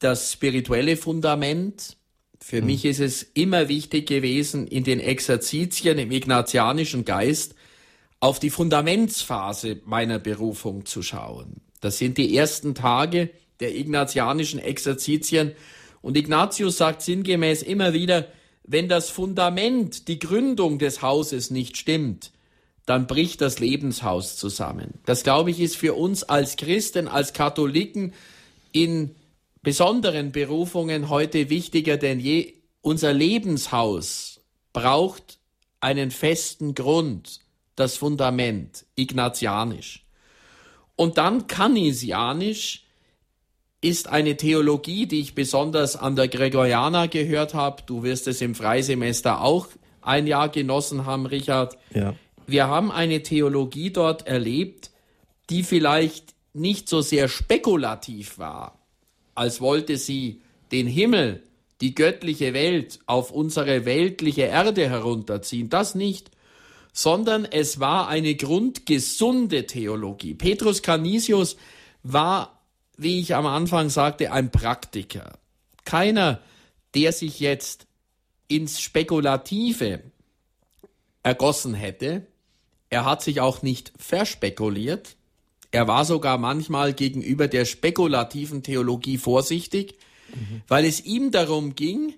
das 0.00 0.32
spirituelle 0.32 0.96
Fundament. 0.96 1.96
Für 2.42 2.58
hm. 2.58 2.66
mich 2.66 2.84
ist 2.84 2.98
es 2.98 3.22
immer 3.34 3.68
wichtig 3.68 4.08
gewesen, 4.08 4.66
in 4.66 4.82
den 4.82 4.98
Exerzitien 4.98 5.98
im 5.98 6.10
ignatianischen 6.10 7.04
Geist 7.04 7.54
auf 8.18 8.40
die 8.40 8.50
Fundamentsphase 8.50 9.80
meiner 9.84 10.18
Berufung 10.18 10.84
zu 10.84 11.02
schauen. 11.02 11.60
Das 11.80 11.98
sind 11.98 12.18
die 12.18 12.36
ersten 12.36 12.74
Tage 12.74 13.30
der 13.60 13.76
ignatianischen 13.76 14.58
Exerzitien. 14.58 15.52
Und 16.02 16.16
Ignatius 16.16 16.78
sagt 16.78 17.02
sinngemäß 17.02 17.62
immer 17.62 17.92
wieder, 17.92 18.26
wenn 18.64 18.88
das 18.88 19.08
Fundament, 19.08 20.08
die 20.08 20.18
Gründung 20.18 20.78
des 20.78 21.00
Hauses 21.00 21.50
nicht 21.50 21.76
stimmt, 21.76 22.32
dann 22.86 23.06
bricht 23.06 23.40
das 23.40 23.60
Lebenshaus 23.60 24.36
zusammen. 24.36 24.94
Das, 25.06 25.22
glaube 25.22 25.52
ich, 25.52 25.60
ist 25.60 25.76
für 25.76 25.94
uns 25.94 26.24
als 26.24 26.56
Christen, 26.56 27.06
als 27.06 27.32
Katholiken 27.32 28.12
in 28.72 29.14
besonderen 29.62 30.32
Berufungen 30.32 31.08
heute 31.08 31.48
wichtiger 31.50 31.96
denn 31.96 32.20
je. 32.20 32.54
Unser 32.80 33.12
Lebenshaus 33.12 34.40
braucht 34.72 35.38
einen 35.80 36.10
festen 36.10 36.74
Grund, 36.74 37.40
das 37.76 37.96
Fundament, 37.96 38.86
ignatianisch. 38.96 40.04
Und 40.96 41.18
dann 41.18 41.46
kannisianisch, 41.46 42.82
ist 43.82 44.08
eine 44.08 44.36
Theologie, 44.36 45.06
die 45.06 45.20
ich 45.20 45.34
besonders 45.34 45.96
an 45.96 46.14
der 46.14 46.28
Gregoriana 46.28 47.06
gehört 47.06 47.52
habe. 47.52 47.82
Du 47.84 48.04
wirst 48.04 48.28
es 48.28 48.40
im 48.40 48.54
Freisemester 48.54 49.42
auch 49.42 49.66
ein 50.00 50.26
Jahr 50.26 50.48
genossen 50.48 51.04
haben, 51.04 51.26
Richard. 51.26 51.76
Ja. 51.92 52.14
Wir 52.46 52.68
haben 52.68 52.92
eine 52.92 53.22
Theologie 53.22 53.90
dort 53.90 54.26
erlebt, 54.26 54.92
die 55.50 55.64
vielleicht 55.64 56.34
nicht 56.54 56.88
so 56.88 57.00
sehr 57.00 57.28
spekulativ 57.28 58.38
war, 58.38 58.78
als 59.34 59.60
wollte 59.60 59.96
sie 59.96 60.42
den 60.70 60.86
Himmel, 60.86 61.42
die 61.80 61.94
göttliche 61.94 62.54
Welt 62.54 63.00
auf 63.06 63.30
unsere 63.30 63.84
weltliche 63.84 64.42
Erde 64.42 64.88
herunterziehen. 64.88 65.68
Das 65.68 65.94
nicht, 65.94 66.30
sondern 66.92 67.44
es 67.44 67.80
war 67.80 68.08
eine 68.08 68.34
grundgesunde 68.34 69.66
Theologie. 69.66 70.34
Petrus 70.34 70.82
Canisius 70.82 71.56
war 72.02 72.62
wie 72.96 73.20
ich 73.20 73.34
am 73.34 73.46
Anfang 73.46 73.90
sagte, 73.90 74.32
ein 74.32 74.50
Praktiker. 74.50 75.38
Keiner, 75.84 76.40
der 76.94 77.12
sich 77.12 77.40
jetzt 77.40 77.86
ins 78.48 78.80
Spekulative 78.80 80.02
ergossen 81.22 81.74
hätte. 81.74 82.26
Er 82.90 83.04
hat 83.04 83.22
sich 83.22 83.40
auch 83.40 83.62
nicht 83.62 83.92
verspekuliert. 83.96 85.16
Er 85.72 85.88
war 85.88 86.04
sogar 86.04 86.38
manchmal 86.38 86.92
gegenüber 86.92 87.48
der 87.48 87.64
spekulativen 87.64 88.62
Theologie 88.62 89.18
vorsichtig, 89.18 89.96
mhm. 90.34 90.62
weil 90.68 90.84
es 90.84 91.04
ihm 91.04 91.30
darum 91.30 91.74
ging, 91.74 92.14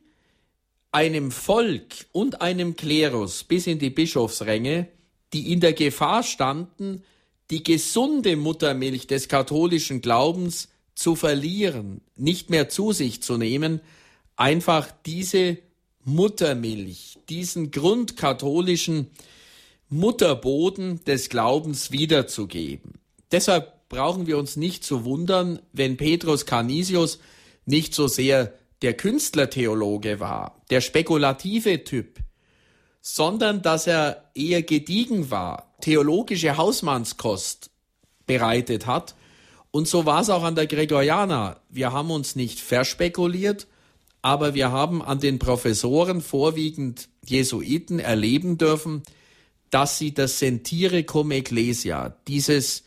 einem 0.90 1.30
Volk 1.30 2.06
und 2.12 2.42
einem 2.42 2.76
Klerus 2.76 3.44
bis 3.44 3.66
in 3.66 3.78
die 3.78 3.90
Bischofsränge, 3.90 4.88
die 5.32 5.52
in 5.52 5.60
der 5.60 5.72
Gefahr 5.72 6.24
standen, 6.24 7.02
die 7.50 7.62
gesunde 7.62 8.36
Muttermilch 8.36 9.06
des 9.06 9.28
katholischen 9.28 10.00
Glaubens 10.00 10.68
zu 10.94 11.14
verlieren, 11.14 12.00
nicht 12.16 12.50
mehr 12.50 12.68
zu 12.68 12.92
sich 12.92 13.22
zu 13.22 13.36
nehmen, 13.36 13.80
einfach 14.36 14.88
diese 15.06 15.58
Muttermilch, 16.04 17.18
diesen 17.28 17.70
grundkatholischen 17.70 19.10
Mutterboden 19.88 21.04
des 21.04 21.28
Glaubens 21.28 21.92
wiederzugeben. 21.92 22.98
Deshalb 23.34 23.88
brauchen 23.88 24.28
wir 24.28 24.38
uns 24.38 24.54
nicht 24.54 24.84
zu 24.84 25.04
wundern, 25.04 25.58
wenn 25.72 25.96
Petrus 25.96 26.46
Canisius 26.46 27.18
nicht 27.66 27.92
so 27.92 28.06
sehr 28.06 28.52
der 28.80 28.94
Künstlertheologe 28.94 30.20
war, 30.20 30.62
der 30.70 30.80
spekulative 30.80 31.82
Typ, 31.82 32.20
sondern 33.00 33.60
dass 33.60 33.88
er 33.88 34.30
eher 34.36 34.62
gediegen 34.62 35.32
war, 35.32 35.74
theologische 35.80 36.56
Hausmannskost 36.56 37.70
bereitet 38.24 38.86
hat. 38.86 39.16
Und 39.72 39.88
so 39.88 40.06
war 40.06 40.20
es 40.20 40.30
auch 40.30 40.44
an 40.44 40.54
der 40.54 40.68
Gregoriana. 40.68 41.60
Wir 41.70 41.90
haben 41.90 42.12
uns 42.12 42.36
nicht 42.36 42.60
verspekuliert, 42.60 43.66
aber 44.22 44.54
wir 44.54 44.70
haben 44.70 45.02
an 45.02 45.18
den 45.18 45.40
Professoren, 45.40 46.20
vorwiegend 46.20 47.08
Jesuiten, 47.26 47.98
erleben 47.98 48.58
dürfen, 48.58 49.02
dass 49.70 49.98
sie 49.98 50.14
das 50.14 50.38
Sentire 50.38 51.02
cum 51.02 51.32
Ecclesia, 51.32 52.16
dieses 52.28 52.84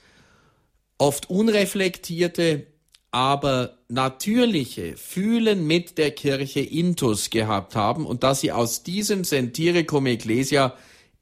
oft 0.98 1.30
unreflektierte, 1.30 2.68
aber 3.12 3.78
natürliche 3.88 4.98
Fühlen 4.98 5.66
mit 5.66 5.98
der 5.98 6.12
Kirche 6.12 6.60
Intus 6.60 7.30
gehabt 7.30 7.76
haben 7.76 8.06
und 8.06 8.24
dass 8.24 8.42
sie 8.42 8.52
aus 8.52 8.84
diesem 8.84 9.24
Sentire 9.24 9.86
cum 9.86 10.06
Ecclesia 10.08 10.76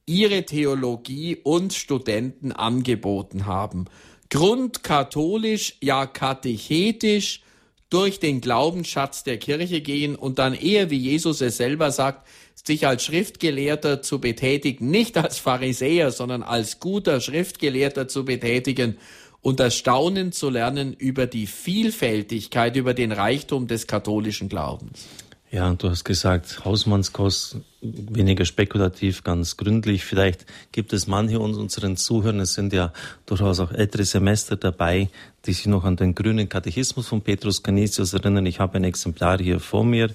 ihre 0.05 0.43
Theologie 0.45 1.37
und 1.37 1.73
Studenten 1.73 2.51
angeboten 2.51 3.45
haben. 3.45 3.85
Grundkatholisch, 4.29 5.77
ja 5.81 6.05
katechetisch 6.05 7.41
durch 7.89 8.19
den 8.19 8.41
Glaubensschatz 8.41 9.23
der 9.23 9.37
Kirche 9.37 9.81
gehen 9.81 10.15
und 10.15 10.39
dann 10.39 10.53
eher, 10.53 10.89
wie 10.89 10.97
Jesus 10.97 11.41
es 11.41 11.57
selber 11.57 11.91
sagt, 11.91 12.27
sich 12.55 12.87
als 12.87 13.03
Schriftgelehrter 13.03 14.01
zu 14.01 14.19
betätigen, 14.19 14.89
nicht 14.89 15.17
als 15.17 15.37
Pharisäer, 15.37 16.11
sondern 16.11 16.41
als 16.41 16.79
guter 16.79 17.21
Schriftgelehrter 17.21 18.07
zu 18.07 18.25
betätigen 18.25 18.97
und 19.45 19.59
das 19.59 19.75
Staunen 19.75 20.31
zu 20.31 20.49
lernen 20.49 20.95
über 20.95 21.27
die 21.27 21.45
Vielfältigkeit, 21.45 22.75
über 22.77 22.95
den 22.95 23.11
Reichtum 23.11 23.67
des 23.67 23.85
katholischen 23.85 24.49
Glaubens. 24.49 25.05
Ja, 25.51 25.71
du 25.71 25.87
hast 25.87 26.03
gesagt, 26.03 26.65
Hausmannskost, 26.65 27.57
weniger 27.79 28.43
spekulativ, 28.43 29.23
ganz 29.23 29.55
gründlich. 29.55 30.03
Vielleicht 30.03 30.47
gibt 30.71 30.93
es 30.93 31.05
manche 31.05 31.39
unseren 31.39 31.95
Zuhörern, 31.95 32.39
es 32.39 32.55
sind 32.55 32.73
ja 32.73 32.91
durchaus 33.27 33.59
auch 33.59 33.71
ältere 33.71 34.03
Semester 34.03 34.55
dabei, 34.55 35.09
die 35.45 35.53
sich 35.53 35.67
noch 35.67 35.83
an 35.83 35.95
den 35.95 36.15
grünen 36.15 36.49
Katechismus 36.49 37.05
von 37.05 37.21
Petrus 37.21 37.61
Canisius 37.61 38.13
erinnern. 38.13 38.47
Ich 38.47 38.59
habe 38.59 38.77
ein 38.77 38.83
Exemplar 38.83 39.37
hier 39.37 39.59
vor 39.59 39.85
mir, 39.85 40.09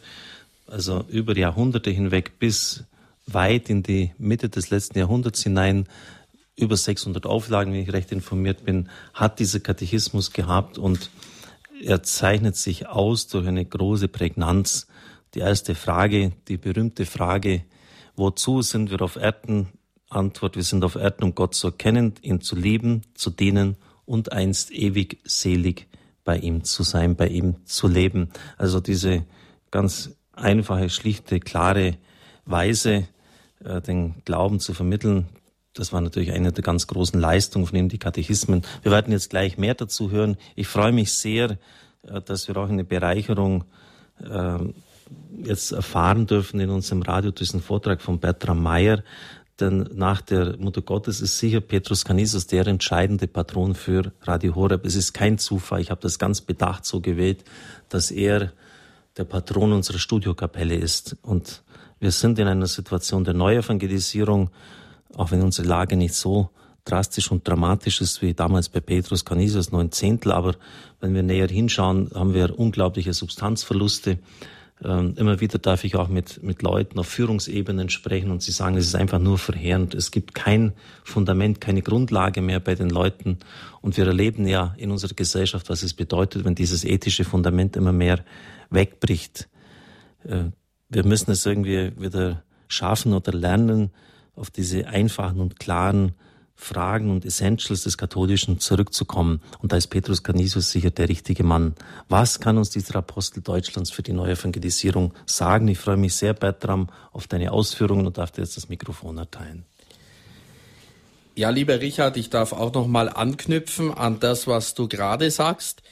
also 0.66 1.04
über 1.08 1.36
Jahrhunderte 1.36 1.90
hinweg 1.90 2.40
bis 2.40 2.82
weit 3.28 3.70
in 3.70 3.84
die 3.84 4.10
Mitte 4.18 4.48
des 4.48 4.70
letzten 4.70 4.98
Jahrhunderts 4.98 5.44
hinein 5.44 5.86
über 6.61 6.77
600 6.77 7.27
Auflagen, 7.27 7.73
wenn 7.73 7.81
ich 7.81 7.92
recht 7.92 8.12
informiert 8.12 8.64
bin, 8.64 8.88
hat 9.14 9.38
dieser 9.38 9.61
Katechismus 9.61 10.33
gehabt 10.33 10.79
und 10.79 11.11
er 11.83 12.03
zeichnet 12.03 12.57
sich 12.57 12.88
aus 12.88 13.29
durch 13.29 13.46
eine 13.46 13.64
große 13.64 14.09
Prägnanz. 14.09 14.87
Die 15.35 15.40
erste 15.40 15.75
Frage, 15.75 16.33
die 16.49 16.59
berühmte 16.59 17.07
Frage, 17.07 17.64
wozu 18.16 18.62
sind 18.62 18.90
wir 18.90 19.01
auf 19.03 19.16
Erden? 19.16 19.68
Antwort, 20.09 20.57
wir 20.57 20.64
sind 20.64 20.85
auf 20.85 20.96
Erden, 20.96 21.25
um 21.25 21.35
Gott 21.35 21.55
zu 21.55 21.68
erkennen, 21.68 22.14
ihn 22.20 22.40
zu 22.40 22.57
lieben, 22.57 23.03
zu 23.14 23.31
dienen 23.31 23.77
und 24.05 24.33
einst 24.33 24.73
ewig 24.73 25.18
selig 25.25 25.87
bei 26.25 26.37
ihm 26.37 26.64
zu 26.64 26.83
sein, 26.83 27.16
bei 27.16 27.29
ihm 27.29 27.64
zu 27.64 27.87
leben. 27.87 28.31
Also 28.59 28.81
diese 28.81 29.25
ganz 29.70 30.11
einfache, 30.33 30.90
schlichte, 30.90 31.38
klare 31.38 31.96
Weise, 32.44 33.07
äh, 33.64 33.81
den 33.81 34.16
Glauben 34.25 34.59
zu 34.59 34.75
vermitteln, 34.75 35.29
das 35.74 35.92
war 35.92 36.00
natürlich 36.00 36.33
eine 36.33 36.52
der 36.52 36.64
ganz 36.64 36.87
großen 36.87 37.20
Leistungen 37.20 37.66
von 37.66 37.78
ihm, 37.78 37.88
die 37.88 37.98
Katechismen. 37.98 38.62
Wir 38.83 38.92
werden 38.92 39.12
jetzt 39.12 39.30
gleich 39.30 39.56
mehr 39.56 39.74
dazu 39.74 40.11
hören. 40.11 40.37
Ich 40.56 40.66
freue 40.66 40.92
mich 40.92 41.12
sehr, 41.12 41.59
äh, 42.02 42.20
dass 42.20 42.48
wir 42.48 42.56
auch 42.56 42.68
eine 42.68 42.85
Bereicherung 42.85 43.64
äh, 44.22 44.59
jetzt 45.42 45.72
erfahren 45.72 46.26
dürfen 46.26 46.61
in 46.61 46.70
unserem 46.70 47.02
Radio 47.02 47.30
durch 47.30 47.50
den 47.50 47.62
Vortrag 47.62 48.02
von 48.02 48.18
Bertram 48.18 48.62
Meyer. 48.62 49.02
Denn 49.59 49.88
nach 49.94 50.22
der 50.22 50.56
Mutter 50.56 50.80
Gottes 50.80 51.20
ist 51.20 51.38
sicher 51.38 51.61
Petrus 51.61 52.04
Canisius 52.04 52.46
der 52.46 52.66
entscheidende 52.66 53.26
Patron 53.26 53.74
für 53.74 54.12
Radio 54.22 54.54
Horeb. 54.54 54.87
Es 54.87 54.96
ist 54.96 55.12
kein 55.12 55.38
Zufall. 55.38 55.80
Ich 55.80 55.90
habe 55.90 56.00
das 56.00 56.18
ganz 56.18 56.40
bedacht 56.40 56.87
so 56.87 57.00
gewählt, 57.00 57.44
dass 57.90 58.11
er 58.11 58.52
der 59.16 59.24
Patron 59.24 59.72
unserer 59.72 59.98
Studiokapelle 59.98 60.74
ist. 60.74 61.16
Und 61.22 61.62
wir 61.98 62.11
sind 62.11 62.38
in 62.38 62.48
einer 62.48 62.66
Situation 62.66 63.24
der 63.24 63.35
Neuevangelisierung 63.35 64.50
auch 65.16 65.31
wenn 65.31 65.42
unsere 65.42 65.68
Lage 65.68 65.96
nicht 65.96 66.14
so 66.14 66.51
drastisch 66.85 67.31
und 67.31 67.46
dramatisch 67.46 68.01
ist 68.01 68.23
wie 68.23 68.35
damals 68.35 68.68
bei 68.68 68.81
Petrus 68.81 69.25
Canisius, 69.25 69.70
neun 69.70 69.92
Zehntel, 69.92 70.33
aber 70.33 70.55
wenn 71.01 71.14
wir 71.14 71.23
näher 71.23 71.49
hinschauen, 71.49 72.11
haben 72.14 72.35
wir 72.35 72.59
unglaubliche 72.59 73.12
Substanzverluste. 73.12 74.18
Ähm, 74.83 75.14
immer 75.16 75.40
wieder 75.40 75.59
darf 75.59 75.85
ich 75.85 75.96
auch 75.96 76.09
mit, 76.09 76.42
mit 76.42 76.62
Leuten 76.62 76.99
auf 76.99 77.07
Führungsebenen 77.07 77.90
sprechen 77.90 78.31
und 78.31 78.42
sie 78.42 78.53
sagen, 78.53 78.77
es 78.77 78.87
ist 78.87 78.94
einfach 78.94 79.18
nur 79.18 79.37
verheerend. 79.37 79.94
Es 79.94 80.11
gibt 80.11 80.35
kein 80.35 80.73
Fundament, 81.05 81.61
keine 81.61 81.83
Grundlage 81.83 82.40
mehr 82.40 82.61
bei 82.61 82.75
den 82.75 82.88
Leuten. 82.88 83.38
Und 83.83 83.99
wir 83.99 84.07
erleben 84.07 84.46
ja 84.49 84.75
in 84.79 84.90
unserer 84.90 85.14
Gesellschaft, 85.14 85.68
was 85.68 85.83
es 85.83 85.92
bedeutet, 85.92 86.44
wenn 86.44 86.55
dieses 86.55 86.85
ethische 86.85 87.25
Fundament 87.25 87.77
immer 87.77 87.92
mehr 87.92 88.25
wegbricht. 88.70 89.51
Äh, 90.25 90.44
wir 90.88 91.05
müssen 91.05 91.31
es 91.31 91.44
irgendwie 91.44 91.92
wieder 91.99 92.42
schaffen 92.68 93.12
oder 93.12 93.33
lernen, 93.33 93.90
auf 94.40 94.50
diese 94.50 94.88
einfachen 94.88 95.40
und 95.40 95.61
klaren 95.61 96.14
Fragen 96.61 97.11
und 97.11 97.24
Essentials 97.24 97.83
des 97.85 97.96
Katholischen 97.96 98.59
zurückzukommen. 98.59 99.40
Und 99.61 99.72
da 99.72 99.76
ist 99.76 99.88
Petrus 99.88 100.22
Canisius 100.22 100.70
sicher 100.70 100.90
der 100.90 101.09
richtige 101.09 101.42
Mann. 101.42 101.74
Was 102.09 102.40
kann 102.40 102.59
uns 102.59 102.70
dieser 102.70 102.96
Apostel 102.96 103.42
Deutschlands 103.42 103.90
für 103.90 104.03
die 104.03 104.12
Neuevangelisierung 104.12 105.14
sagen? 105.24 105.68
Ich 105.68 105.79
freue 105.79 105.96
mich 105.96 106.14
sehr, 106.14 106.35
Bertram, 106.35 106.88
auf 107.12 107.26
deine 107.26 107.53
Ausführungen 107.53 108.07
und 108.07 108.18
darf 108.18 108.31
dir 108.31 108.42
jetzt 108.42 108.57
das 108.57 108.68
Mikrofon 108.68 109.18
erteilen. 109.18 109.64
Ja, 111.35 111.48
lieber 111.50 111.81
Richard, 111.81 112.16
ich 112.16 112.29
darf 112.29 112.53
auch 112.53 112.74
noch 112.74 112.87
mal 112.87 113.09
anknüpfen 113.09 113.94
an 113.94 114.20
das, 114.20 114.46
was 114.46 114.74
du 114.74 114.88
gerade 114.88 115.31
sagst. 115.31 115.83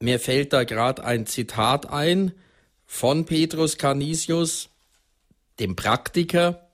Mir 0.00 0.20
fällt 0.20 0.52
da 0.52 0.64
gerade 0.64 1.04
ein 1.04 1.26
Zitat 1.26 1.88
ein 1.88 2.32
von 2.86 3.24
Petrus 3.24 3.78
Canisius, 3.78 4.68
dem 5.58 5.76
Praktiker, 5.76 6.69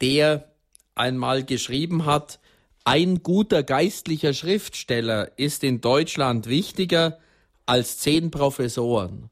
der 0.00 0.50
einmal 0.94 1.44
geschrieben 1.44 2.04
hat, 2.04 2.38
ein 2.84 3.22
guter 3.22 3.62
geistlicher 3.62 4.32
Schriftsteller 4.32 5.32
ist 5.36 5.62
in 5.62 5.80
Deutschland 5.80 6.48
wichtiger 6.48 7.18
als 7.66 7.98
zehn 7.98 8.30
Professoren. 8.30 9.30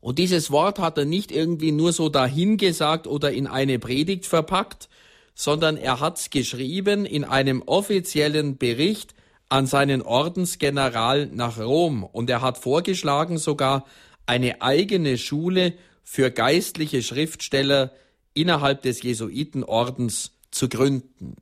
Und 0.00 0.18
dieses 0.18 0.50
Wort 0.50 0.78
hat 0.78 0.98
er 0.98 1.04
nicht 1.04 1.32
irgendwie 1.32 1.72
nur 1.72 1.92
so 1.92 2.08
dahingesagt 2.08 3.06
oder 3.06 3.32
in 3.32 3.46
eine 3.46 3.78
Predigt 3.78 4.26
verpackt, 4.26 4.88
sondern 5.34 5.76
er 5.76 6.00
hat's 6.00 6.30
geschrieben 6.30 7.06
in 7.06 7.24
einem 7.24 7.62
offiziellen 7.62 8.58
Bericht 8.58 9.14
an 9.48 9.66
seinen 9.66 10.02
Ordensgeneral 10.02 11.26
nach 11.26 11.58
Rom. 11.58 12.04
Und 12.04 12.28
er 12.30 12.42
hat 12.42 12.58
vorgeschlagen, 12.58 13.38
sogar 13.38 13.86
eine 14.26 14.60
eigene 14.60 15.18
Schule 15.18 15.74
für 16.02 16.30
geistliche 16.30 17.02
Schriftsteller 17.02 17.92
innerhalb 18.38 18.82
des 18.82 19.02
Jesuitenordens 19.02 20.32
zu 20.50 20.68
gründen. 20.68 21.36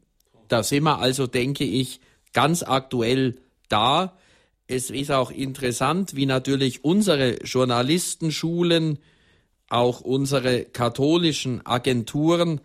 Da 0.49 0.63
sind 0.63 0.85
wir 0.85 0.99
also, 0.99 1.27
denke 1.27 1.65
ich, 1.65 2.01
ganz 2.33 2.63
aktuell 2.63 3.37
da. 3.69 4.17
Es 4.67 4.91
ist 4.91 5.11
auch 5.11 5.31
interessant, 5.31 6.17
wie 6.17 6.27
natürlich 6.27 6.85
unsere 6.85 7.43
Journalistenschulen, 7.43 8.99
auch 9.69 10.01
unsere 10.01 10.65
katholischen 10.65 11.65
Agenturen 11.67 12.61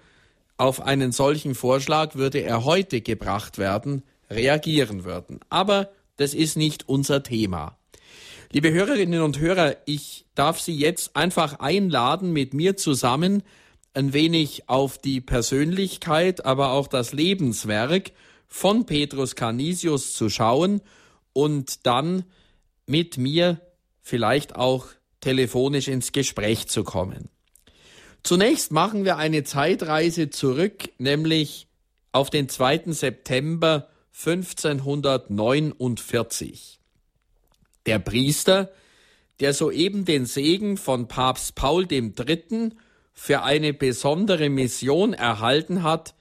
auf 0.57 0.81
einen 0.81 1.11
solchen 1.11 1.55
Vorschlag 1.55 2.13
würde 2.13 2.39
er 2.39 2.65
heute 2.65 3.01
gebracht 3.01 3.57
werden, 3.57 4.03
reagieren 4.29 5.03
würden. 5.03 5.39
Aber 5.49 5.89
das 6.17 6.35
ist 6.35 6.55
nicht 6.55 6.87
unser 6.87 7.23
Thema. 7.23 7.77
Liebe 8.51 8.71
Hörerinnen 8.71 9.23
und 9.23 9.39
Hörer, 9.39 9.77
ich 9.85 10.25
darf 10.35 10.59
Sie 10.59 10.75
jetzt 10.75 11.15
einfach 11.15 11.59
einladen, 11.59 12.31
mit 12.31 12.53
mir 12.53 12.77
zusammen 12.77 13.41
ein 13.93 14.13
wenig 14.13 14.69
auf 14.69 14.97
die 14.97 15.19
Persönlichkeit, 15.21 16.45
aber 16.45 16.71
auch 16.71 16.87
das 16.87 17.13
Lebenswerk 17.13 18.11
von 18.47 18.85
Petrus 18.85 19.35
Canisius 19.35 20.13
zu 20.13 20.29
schauen 20.29 20.81
und 21.33 21.85
dann 21.85 22.23
mit 22.85 23.17
mir 23.17 23.61
vielleicht 24.01 24.55
auch 24.55 24.87
telefonisch 25.19 25.87
ins 25.87 26.11
Gespräch 26.11 26.67
zu 26.67 26.83
kommen. 26.83 27.29
Zunächst 28.23 28.71
machen 28.71 29.05
wir 29.05 29.17
eine 29.17 29.43
Zeitreise 29.43 30.29
zurück, 30.29 30.89
nämlich 30.97 31.67
auf 32.11 32.29
den 32.29 32.49
2. 32.49 32.91
September 32.91 33.87
1549. 34.13 36.79
Der 37.85 37.99
Priester, 37.99 38.71
der 39.39 39.53
soeben 39.53 40.03
den 40.05 40.25
Segen 40.25 40.77
von 40.77 41.07
Papst 41.07 41.55
Paul 41.55 41.87
III 41.91 42.71
für 43.13 43.43
eine 43.43 43.73
besondere 43.73 44.49
Mission 44.49 45.13
erhalten 45.13 45.83
hat, 45.83 46.15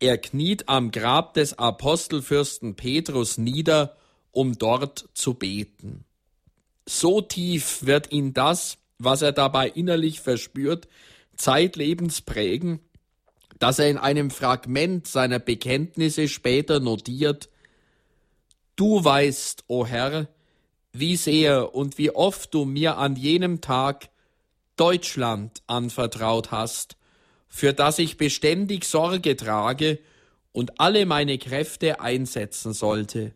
er 0.00 0.18
kniet 0.18 0.68
am 0.68 0.90
Grab 0.90 1.34
des 1.34 1.58
Apostelfürsten 1.58 2.76
Petrus 2.76 3.36
nieder, 3.38 3.96
um 4.30 4.56
dort 4.56 5.08
zu 5.14 5.34
beten. 5.34 6.04
So 6.86 7.20
tief 7.20 7.84
wird 7.84 8.12
ihn 8.12 8.32
das, 8.32 8.78
was 8.98 9.22
er 9.22 9.32
dabei 9.32 9.68
innerlich 9.68 10.20
verspürt, 10.20 10.88
zeitlebens 11.36 12.20
prägen, 12.20 12.80
dass 13.58 13.78
er 13.78 13.90
in 13.90 13.98
einem 13.98 14.30
Fragment 14.30 15.06
seiner 15.06 15.38
Bekenntnisse 15.38 16.28
später 16.28 16.80
notiert, 16.80 17.50
Du 18.78 19.02
weißt, 19.02 19.64
o 19.66 19.86
Herr, 19.86 20.28
wie 20.92 21.16
sehr 21.16 21.74
und 21.74 21.98
wie 21.98 22.12
oft 22.12 22.54
du 22.54 22.64
mir 22.64 22.96
an 22.96 23.16
jenem 23.16 23.60
Tag 23.60 24.08
Deutschland 24.78 25.62
anvertraut 25.66 26.50
hast, 26.50 26.96
für 27.48 27.72
das 27.72 27.98
ich 27.98 28.16
beständig 28.16 28.84
Sorge 28.84 29.36
trage 29.36 29.98
und 30.52 30.80
alle 30.80 31.04
meine 31.06 31.38
Kräfte 31.38 32.00
einsetzen 32.00 32.72
sollte. 32.72 33.32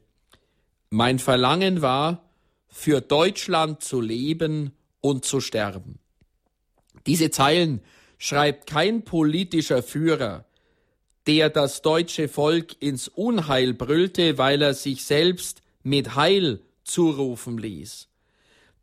Mein 0.91 1.19
Verlangen 1.19 1.83
war, 1.83 2.25
für 2.69 3.01
Deutschland 3.01 3.83
zu 3.83 4.01
leben 4.01 4.73
und 5.01 5.25
zu 5.25 5.41
sterben. 5.41 5.99
Diese 7.07 7.31
Zeilen 7.31 7.81
schreibt 8.19 8.67
kein 8.67 9.05
politischer 9.05 9.83
Führer, 9.83 10.45
der 11.27 11.51
das 11.51 11.83
deutsche 11.83 12.29
Volk 12.29 12.77
ins 12.81 13.09
Unheil 13.09 13.75
brüllte, 13.75 14.39
weil 14.39 14.63
er 14.63 14.75
sich 14.75 15.05
selbst 15.05 15.63
mit 15.83 16.15
Heil 16.15 16.61
zurufen 16.85 17.59
ließ. 17.59 18.09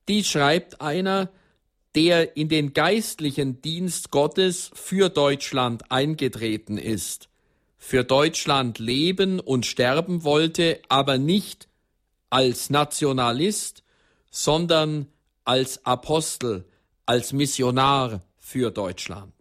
Dies 0.07 0.27
schreibt 0.27 0.81
einer, 0.81 1.29
der 1.95 2.37
in 2.37 2.49
den 2.49 2.73
geistlichen 2.73 3.61
Dienst 3.61 4.11
Gottes 4.11 4.71
für 4.73 5.09
Deutschland 5.09 5.91
eingetreten 5.91 6.77
ist, 6.77 7.29
für 7.77 8.03
Deutschland 8.03 8.79
leben 8.79 9.39
und 9.39 9.65
sterben 9.65 10.23
wollte, 10.23 10.81
aber 10.89 11.17
nicht 11.17 11.67
als 12.29 12.69
Nationalist, 12.69 13.83
sondern 14.29 15.07
als 15.45 15.85
Apostel, 15.85 16.65
als 17.05 17.33
Missionar 17.33 18.21
für 18.37 18.69
Deutschland. 18.69 19.33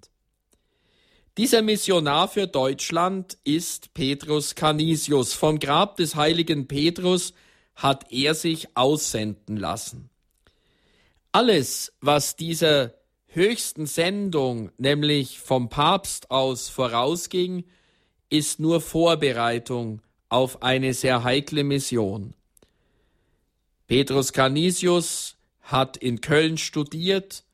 Dieser 1.37 1.63
Missionar 1.63 2.29
für 2.29 2.47
Deutschland 2.47 3.39
ist 3.45 3.95
Petrus 3.95 4.55
Canisius. 4.55 5.35
Vom 5.35 5.61
Grab 5.61 5.97
des 5.97 6.17
heiligen 6.17 6.67
Petrus 6.67 7.33
hat 7.77 8.11
er 8.11 8.35
sich 8.35 8.77
aussenden 8.77 9.57
lassen. 9.57 10.08
Alles, 11.33 11.93
was 12.01 12.37
dieser 12.37 12.95
höchsten 13.27 13.87
Sendung, 13.87 14.71
nämlich 14.79 15.39
vom 15.39 15.69
Papst 15.69 16.31
aus 16.31 16.69
vorausging, 16.69 17.65
ist 18.31 18.61
nur 18.61 18.81
Vorbereitung 18.81 20.01
auf 20.29 20.63
eine 20.63 20.95
sehr 20.95 21.25
heikle 21.25 21.65
Mission. 21.65 22.35
Petrus 23.87 24.33
Canisius 24.33 25.37
hat 25.63 25.97
in 25.97 26.21
Köln 26.21 26.59
studiert. 26.59 27.45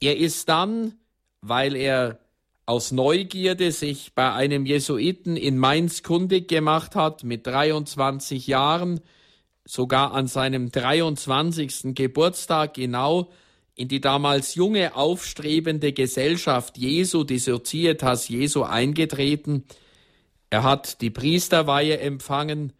Er 0.00 0.16
ist 0.16 0.48
dann, 0.48 0.94
weil 1.40 1.76
er 1.76 2.18
aus 2.66 2.92
Neugierde 2.92 3.72
sich 3.72 4.14
bei 4.14 4.32
einem 4.32 4.64
Jesuiten 4.64 5.36
in 5.36 5.58
Mainz 5.58 6.02
kundig 6.02 6.48
gemacht 6.48 6.94
hat, 6.94 7.24
mit 7.24 7.46
23 7.46 8.46
Jahren, 8.46 9.00
sogar 9.64 10.12
an 10.12 10.26
seinem 10.26 10.70
23. 10.70 11.94
Geburtstag 11.94 12.74
genau 12.74 13.30
in 13.74 13.88
die 13.88 14.00
damals 14.00 14.54
junge 14.54 14.94
aufstrebende 14.94 15.92
Gesellschaft 15.92 16.78
Jesu, 16.78 17.24
die 17.24 17.38
Societas 17.38 18.28
Jesu, 18.28 18.62
eingetreten. 18.62 19.64
Er 20.50 20.62
hat 20.62 21.00
die 21.00 21.10
Priesterweihe 21.10 21.98
empfangen, 21.98 22.72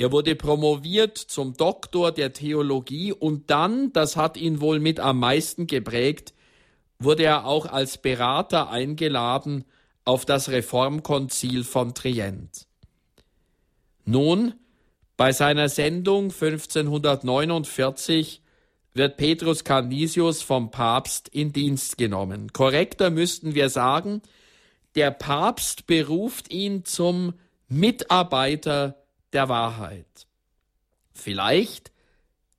er 0.00 0.12
wurde 0.12 0.36
promoviert 0.36 1.18
zum 1.18 1.54
Doktor 1.54 2.12
der 2.12 2.32
Theologie 2.32 3.12
und 3.12 3.50
dann, 3.50 3.92
das 3.92 4.16
hat 4.16 4.36
ihn 4.36 4.60
wohl 4.60 4.78
mit 4.78 5.00
am 5.00 5.18
meisten 5.18 5.66
geprägt, 5.66 6.34
wurde 7.00 7.24
er 7.24 7.46
auch 7.46 7.66
als 7.66 7.98
Berater 7.98 8.70
eingeladen 8.70 9.64
auf 10.04 10.24
das 10.24 10.50
Reformkonzil 10.50 11.64
von 11.64 11.94
Trient. 11.94 12.66
Nun, 14.04 14.54
bei 15.18 15.32
seiner 15.32 15.68
Sendung 15.68 16.30
1549 16.30 18.40
wird 18.94 19.16
Petrus 19.16 19.64
Canisius 19.64 20.42
vom 20.42 20.70
Papst 20.70 21.28
in 21.28 21.52
Dienst 21.52 21.98
genommen. 21.98 22.52
Korrekter 22.52 23.10
müssten 23.10 23.56
wir 23.56 23.68
sagen, 23.68 24.22
der 24.94 25.10
Papst 25.10 25.88
beruft 25.88 26.52
ihn 26.52 26.84
zum 26.84 27.34
Mitarbeiter 27.68 29.02
der 29.32 29.48
Wahrheit. 29.48 30.28
Vielleicht 31.12 31.90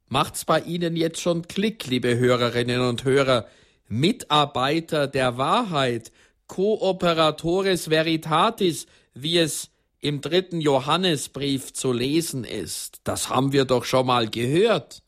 macht's 0.09 0.43
bei 0.43 0.59
Ihnen 0.59 0.97
jetzt 0.97 1.21
schon 1.21 1.47
Klick, 1.47 1.87
liebe 1.87 2.17
Hörerinnen 2.17 2.81
und 2.81 3.05
Hörer. 3.05 3.47
Mitarbeiter 3.87 5.07
der 5.07 5.37
Wahrheit, 5.37 6.11
Cooperatores 6.47 7.89
Veritatis, 7.89 8.85
wie 9.13 9.37
es 9.37 9.69
im 10.01 10.21
dritten 10.21 10.61
Johannesbrief 10.61 11.73
zu 11.73 11.91
lesen 11.91 12.43
ist. 12.43 13.01
Das 13.03 13.29
haben 13.29 13.51
wir 13.51 13.65
doch 13.65 13.83
schon 13.85 14.07
mal 14.07 14.29
gehört. 14.29 15.03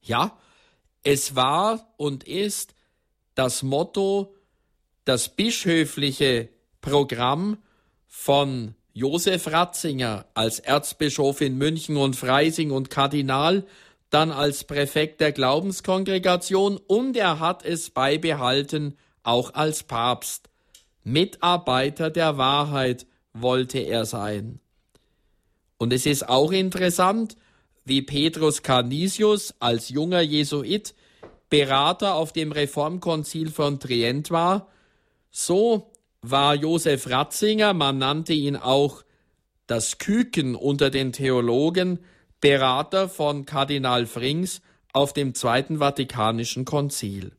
Ja, 0.00 0.38
es 1.02 1.36
war 1.36 1.92
und 1.96 2.24
ist 2.24 2.74
das 3.34 3.62
Motto, 3.62 4.34
das 5.04 5.28
bischöfliche 5.28 6.48
Programm 6.80 7.58
von 8.06 8.74
Josef 8.92 9.48
Ratzinger 9.48 10.26
als 10.34 10.60
Erzbischof 10.60 11.40
in 11.40 11.58
München 11.58 11.96
und 11.96 12.16
Freising 12.16 12.70
und 12.70 12.90
Kardinal, 12.90 13.66
dann 14.08 14.30
als 14.30 14.64
Präfekt 14.64 15.20
der 15.20 15.32
Glaubenskongregation 15.32 16.76
und 16.76 17.16
er 17.16 17.40
hat 17.40 17.64
es 17.64 17.90
beibehalten, 17.90 18.96
auch 19.24 19.54
als 19.54 19.82
Papst. 19.82 20.48
Mitarbeiter 21.02 22.10
der 22.10 22.38
Wahrheit 22.38 23.06
wollte 23.34 23.80
er 23.80 24.06
sein. 24.06 24.60
Und 25.76 25.92
es 25.92 26.06
ist 26.06 26.28
auch 26.28 26.52
interessant, 26.52 27.36
wie 27.84 28.00
Petrus 28.00 28.62
Canisius 28.62 29.54
als 29.58 29.90
junger 29.90 30.22
Jesuit 30.22 30.94
Berater 31.50 32.14
auf 32.14 32.32
dem 32.32 32.52
Reformkonzil 32.52 33.50
von 33.50 33.78
Trient 33.78 34.30
war, 34.30 34.68
so 35.30 35.92
war 36.22 36.54
Josef 36.54 37.08
Ratzinger, 37.10 37.74
man 37.74 37.98
nannte 37.98 38.32
ihn 38.32 38.56
auch 38.56 39.04
das 39.66 39.98
Küken 39.98 40.54
unter 40.54 40.90
den 40.90 41.12
Theologen, 41.12 41.98
Berater 42.40 43.08
von 43.08 43.46
Kardinal 43.46 44.06
Frings 44.06 44.62
auf 44.92 45.12
dem 45.12 45.34
Zweiten 45.34 45.78
Vatikanischen 45.78 46.64
Konzil. 46.64 47.32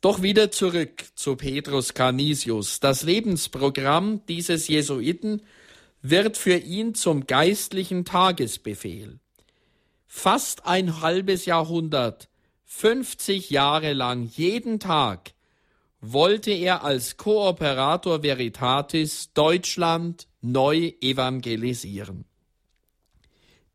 Doch 0.00 0.22
wieder 0.22 0.50
zurück 0.50 1.04
zu 1.14 1.36
Petrus 1.36 1.94
Canisius. 1.94 2.80
Das 2.80 3.02
Lebensprogramm 3.02 4.20
dieses 4.26 4.68
Jesuiten 4.68 5.42
wird 6.02 6.36
für 6.36 6.56
ihn 6.56 6.94
zum 6.94 7.26
geistlichen 7.26 8.04
Tagesbefehl. 8.04 9.18
Fast 10.06 10.66
ein 10.66 11.00
halbes 11.00 11.46
Jahrhundert, 11.46 12.28
50 12.64 13.50
Jahre 13.50 13.92
lang, 13.92 14.24
jeden 14.24 14.80
Tag 14.80 15.32
wollte 16.00 16.52
er 16.52 16.84
als 16.84 17.16
Kooperator 17.16 18.22
Veritatis 18.22 19.32
Deutschland 19.32 20.28
neu 20.40 20.92
evangelisieren. 21.00 22.24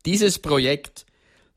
Dieses 0.06 0.38
Projekt 0.38 1.04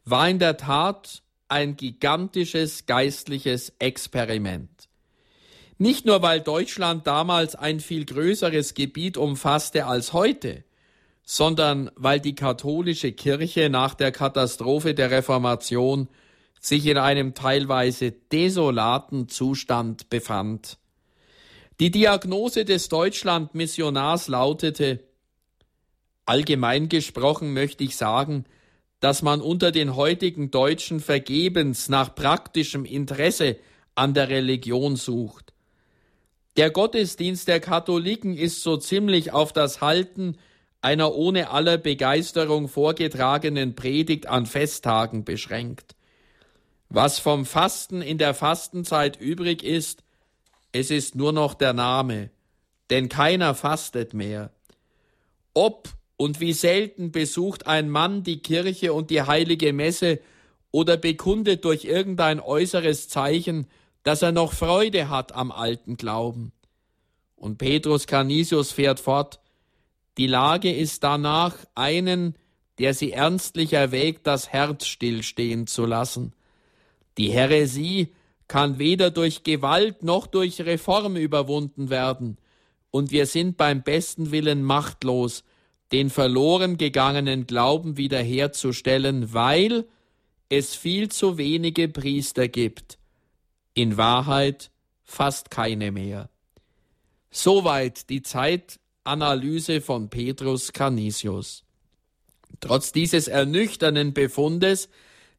war 0.04 0.30
in 0.30 0.40
der 0.40 0.58
Tat 0.58 1.24
ein 1.48 1.76
gigantisches 1.76 2.86
geistliches 2.86 3.74
Experiment. 3.80 4.70
Nicht 5.78 6.06
nur, 6.06 6.22
weil 6.22 6.40
Deutschland 6.42 7.06
damals 7.06 7.56
ein 7.56 7.80
viel 7.80 8.06
größeres 8.06 8.74
Gebiet 8.74 9.18
umfasste 9.18 9.86
als 9.86 10.14
heute, 10.14 10.64
sondern 11.24 11.92
weil 11.96 12.20
die 12.20 12.36
katholische 12.36 13.12
Kirche 13.12 13.70
nach 13.70 13.94
der 13.94 14.12
Katastrophe 14.12 14.94
der 14.94 15.12
Reformation 15.12 16.08
sich 16.62 16.86
in 16.86 16.98
einem 16.98 17.34
teilweise 17.34 18.12
desolaten 18.12 19.28
Zustand 19.28 20.10
befand. 20.10 20.78
Die 21.80 21.92
Diagnose 21.92 22.64
des 22.64 22.88
Deutschland-Missionars 22.88 24.30
lautete, 24.30 25.04
allgemein 26.26 26.88
gesprochen 26.88 27.54
möchte 27.54 27.84
ich 27.84 27.98
sagen, 27.98 28.46
dass 29.06 29.22
man 29.22 29.40
unter 29.40 29.72
den 29.72 29.96
heutigen 29.96 30.50
Deutschen 30.50 31.00
vergebens 31.00 31.90
nach 31.90 32.16
praktischem 32.16 32.86
Interesse 32.86 33.56
an 33.94 34.16
der 34.16 34.30
Religion 34.30 34.96
sucht. 34.96 35.54
Der 36.58 36.72
Gottesdienst 36.72 37.48
der 37.48 37.60
Katholiken 37.60 38.36
ist 38.36 38.64
so 38.64 38.78
ziemlich 38.78 39.32
auf 39.32 39.54
das 39.54 39.80
Halten 39.80 40.40
einer 40.82 41.14
ohne 41.14 41.52
aller 41.52 41.78
Begeisterung 41.78 42.68
vorgetragenen 42.68 43.76
Predigt 43.76 44.26
an 44.26 44.48
Festtagen 44.48 45.24
beschränkt. 45.24 45.96
Was 46.90 47.20
vom 47.20 47.46
Fasten 47.46 48.02
in 48.02 48.18
der 48.18 48.34
Fastenzeit 48.34 49.22
übrig 49.22 49.62
ist, 49.62 50.04
es 50.72 50.90
ist 50.90 51.14
nur 51.14 51.32
noch 51.32 51.54
der 51.54 51.74
Name, 51.74 52.32
denn 52.90 53.08
keiner 53.08 53.54
fastet 53.54 54.16
mehr. 54.16 54.52
Ob 55.54 55.90
und 56.18 56.40
wie 56.40 56.54
selten 56.54 57.12
besucht 57.12 57.68
ein 57.68 57.90
Mann 57.90 58.24
die 58.24 58.40
Kirche 58.40 58.94
und 58.94 59.10
die 59.10 59.22
heilige 59.22 59.74
Messe 59.74 60.20
oder 60.72 60.98
bekundet 60.98 61.66
durch 61.66 61.86
irgendein 61.86 62.40
äußeres 62.40 63.08
Zeichen, 63.08 63.68
dass 64.04 64.22
er 64.22 64.32
noch 64.32 64.54
Freude 64.54 65.10
hat 65.10 65.34
am 65.34 65.52
alten 65.52 65.98
Glauben. 65.98 66.52
Und 67.36 67.58
Petrus 67.58 68.08
Canisius 68.08 68.72
fährt 68.72 69.00
fort, 69.00 69.40
die 70.18 70.28
Lage 70.28 70.74
ist 70.74 71.04
danach 71.04 71.56
einen, 71.76 72.36
der 72.80 72.94
sie 72.94 73.12
ernstlich 73.12 73.74
erwägt, 73.74 74.28
das 74.28 74.50
Herz 74.50 74.86
stillstehen 74.86 75.68
zu 75.68 75.86
lassen. 75.86 76.34
Die 77.18 77.32
Häresie 77.32 78.14
kann 78.48 78.80
weder 78.80 79.12
durch 79.12 79.44
Gewalt 79.44 80.04
noch 80.04 80.28
durch 80.28 80.62
Reform 80.62 81.16
überwunden 81.16 81.90
werden, 81.90 82.38
und 82.92 83.12
wir 83.12 83.26
sind 83.26 83.58
beim 83.58 83.84
besten 83.84 84.32
Willen 84.32 84.64
machtlos, 84.64 85.44
den 85.92 86.10
verloren 86.10 86.78
gegangenen 86.78 87.48
Glauben 87.48 87.98
wiederherzustellen, 87.98 89.34
weil 89.34 89.86
es 90.50 90.76
viel 90.76 91.10
zu 91.10 91.38
wenige 91.38 91.88
Priester 91.88 92.48
gibt, 92.48 92.98
in 93.74 93.98
Wahrheit 93.98 94.72
fast 95.04 95.52
keine 95.52 95.92
mehr. 95.92 96.30
Soweit 97.32 98.10
die 98.10 98.22
Zeitanalyse 98.22 99.82
von 99.82 100.10
Petrus 100.10 100.74
Canisius. 100.74 101.64
Trotz 102.62 102.92
dieses 102.92 103.28
ernüchternden 103.28 104.14
Befundes 104.14 104.90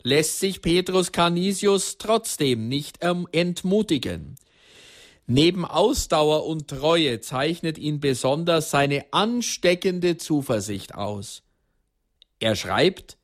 lässt 0.03 0.39
sich 0.39 0.63
Petrus 0.63 1.11
Canisius 1.11 1.99
trotzdem 1.99 2.69
nicht 2.69 3.03
entmutigen. 3.03 4.37
Neben 5.27 5.64
Ausdauer 5.64 6.47
und 6.47 6.68
Treue 6.68 7.20
zeichnet 7.20 7.79
ihn 7.79 7.99
besonders 7.99 8.70
seine 8.70 9.07
ansteckende 9.12 10.16
Zuversicht 10.16 10.95
aus. 10.95 11.43
Er 12.39 12.55
schreibt, 12.55 13.18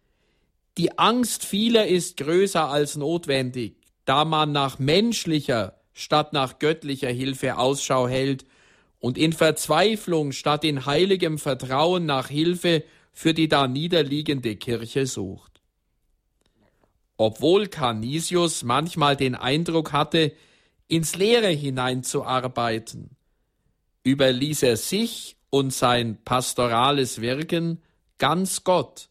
die 0.78 0.98
Angst 0.98 1.44
vieler 1.44 1.86
ist 1.86 2.16
größer 2.16 2.68
als 2.68 2.96
notwendig, 2.96 3.76
da 4.05 4.24
man 4.24 4.50
nach 4.53 4.78
menschlicher 4.78 5.78
statt 5.92 6.32
nach 6.32 6.59
göttlicher 6.59 7.11
Hilfe 7.11 7.59
Ausschau 7.59 8.09
hält 8.09 8.46
und 8.98 9.18
in 9.18 9.32
Verzweiflung 9.32 10.32
statt 10.32 10.64
in 10.64 10.86
heiligem 10.86 11.38
Vertrauen 11.38 12.07
nach 12.07 12.28
Hilfe 12.28 12.82
für 13.12 13.34
die 13.34 13.48
da 13.48 13.68
niederliegende 13.68 14.57
Kirche 14.57 15.07
sucht. 15.07 15.61
Obwohl 17.16 17.68
Canisius 17.68 18.64
manchmal 18.64 19.16
den 19.16 19.34
Eindruck 19.34 19.92
hatte, 19.92 20.32
ins 20.93 21.16
Leere 21.16 21.49
hineinzuarbeiten, 21.49 23.16
überließ 24.05 24.62
er 24.64 24.76
sich 24.76 25.38
und 25.49 25.72
sein 25.72 26.18
pastorales 26.22 27.22
Wirken 27.22 27.80
ganz 28.18 28.62
Gott, 28.62 29.09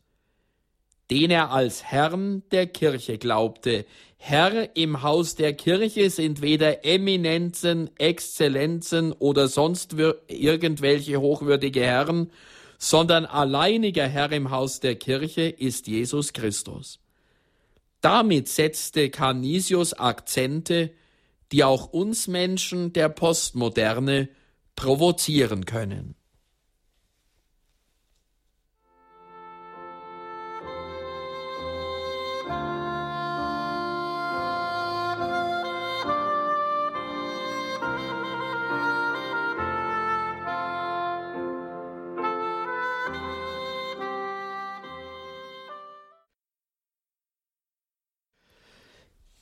den 1.10 1.32
er 1.32 1.50
als 1.50 1.84
Herrn 1.84 2.44
der 2.52 2.68
Kirche 2.68 3.18
glaubte. 3.18 3.88
Herr 4.18 4.76
im 4.76 5.02
Haus 5.02 5.34
der 5.34 5.54
Kirche 5.54 6.12
sind 6.12 6.44
weder 6.44 6.86
Eminenzen, 6.86 7.90
Exzellenzen 7.98 9.12
oder 9.14 9.48
sonst 9.48 9.96
irgendwelche 10.28 11.20
hochwürdige 11.20 11.82
Herren, 11.82 12.32
sondern 12.78 13.26
alleiniger 13.26 14.08
Herr 14.08 14.32
im 14.32 14.52
Haus 14.52 14.82
der 14.82 14.98
Kirche 14.98 15.50
ist 15.50 15.88
Jesus 15.88 16.32
Christus. 16.32 17.00
Damit 18.02 18.50
setzte 18.50 19.10
Canisius 19.10 19.94
Akzente, 19.94 20.92
die 21.52 21.64
auch 21.64 21.88
uns 21.88 22.28
Menschen 22.28 22.94
der 22.94 23.10
Postmoderne 23.10 24.30
provozieren 24.76 25.66
können. 25.66 26.16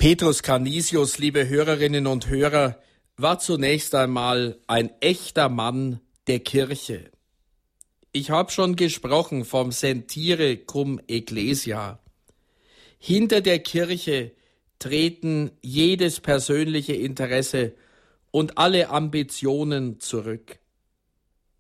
Petrus 0.02 0.44
Canisius, 0.44 1.18
liebe 1.18 1.50
Hörerinnen 1.50 2.08
und 2.08 2.30
Hörer, 2.30 2.82
war 3.18 3.38
zunächst 3.40 3.94
einmal 3.94 4.58
ein 4.66 4.92
echter 5.02 5.50
Mann 5.50 6.00
der 6.28 6.40
Kirche. 6.40 7.12
Ich 8.14 8.30
habe 8.30 8.50
schon 8.50 8.78
gesprochen 8.78 9.44
vom 9.44 9.74
Sentire 9.74 10.56
cum 10.56 11.02
Ecclesia. 11.10 12.00
Hinter 12.98 13.42
der 13.42 13.60
Kirche 13.60 14.32
treten 14.80 15.52
jedes 15.62 16.22
persönliche 16.22 16.94
Interesse 16.94 17.74
und 18.32 18.58
alle 18.58 18.92
Ambitionen 18.92 20.00
zurück. 20.00 20.60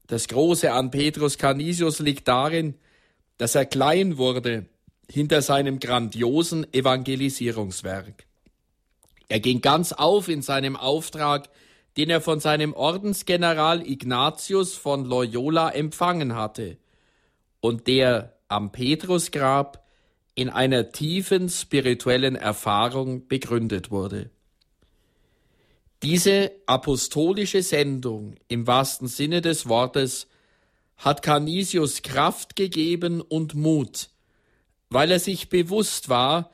Das 0.07 0.29
Große 0.29 0.71
an 0.71 0.91
Petrus 0.91 1.37
Canisius 1.37 1.99
liegt 1.99 2.29
darin, 2.29 2.75
dass 3.37 3.55
er 3.55 3.65
klein 3.65 4.17
wurde 4.17 4.65
hinter 5.11 5.41
seinem 5.41 5.81
grandiosen 5.81 6.73
Evangelisierungswerk. 6.73 8.28
Er 9.29 9.39
ging 9.39 9.61
ganz 9.61 9.93
auf 9.93 10.27
in 10.27 10.41
seinem 10.41 10.75
Auftrag, 10.75 11.49
den 11.97 12.09
er 12.09 12.19
von 12.19 12.39
seinem 12.39 12.73
Ordensgeneral 12.73 13.87
Ignatius 13.87 14.73
von 14.73 15.05
Loyola 15.05 15.69
empfangen 15.69 16.35
hatte 16.35 16.77
und 17.61 17.87
der 17.87 18.37
am 18.47 18.71
Petrusgrab 18.71 19.85
in 20.33 20.49
einer 20.49 20.91
tiefen 20.91 21.49
spirituellen 21.49 22.35
Erfahrung 22.35 23.27
begründet 23.27 23.91
wurde. 23.91 24.31
Diese 26.01 26.51
apostolische 26.65 27.61
Sendung 27.61 28.35
im 28.47 28.65
wahrsten 28.65 29.07
Sinne 29.07 29.41
des 29.41 29.67
Wortes 29.67 30.27
hat 30.97 31.21
Canisius 31.21 32.01
Kraft 32.01 32.55
gegeben 32.55 33.21
und 33.21 33.53
Mut, 33.53 34.09
weil 34.89 35.11
er 35.11 35.19
sich 35.19 35.49
bewusst 35.49 36.09
war, 36.09 36.51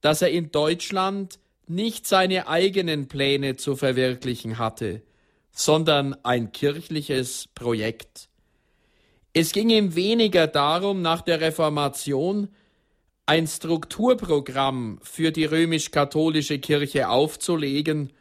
dass 0.00 0.20
er 0.20 0.30
in 0.30 0.50
Deutschland 0.50 1.38
nicht 1.70 2.06
seine 2.06 2.48
eigenen 2.48 3.08
Pläne 3.08 3.56
zu 3.56 3.76
verwirklichen 3.76 4.58
hatte, 4.58 5.02
sondern 5.52 6.14
ein 6.24 6.52
kirchliches 6.52 7.48
Projekt. 7.54 8.28
Es 9.32 9.52
ging 9.52 9.70
ihm 9.70 9.94
weniger 9.94 10.46
darum, 10.46 11.02
nach 11.02 11.20
der 11.20 11.40
Reformation 11.40 12.48
ein 13.26 13.46
Strukturprogramm 13.46 15.00
für 15.02 15.32
die 15.32 15.44
römisch-katholische 15.44 16.58
Kirche 16.60 17.10
aufzulegen, 17.10 18.12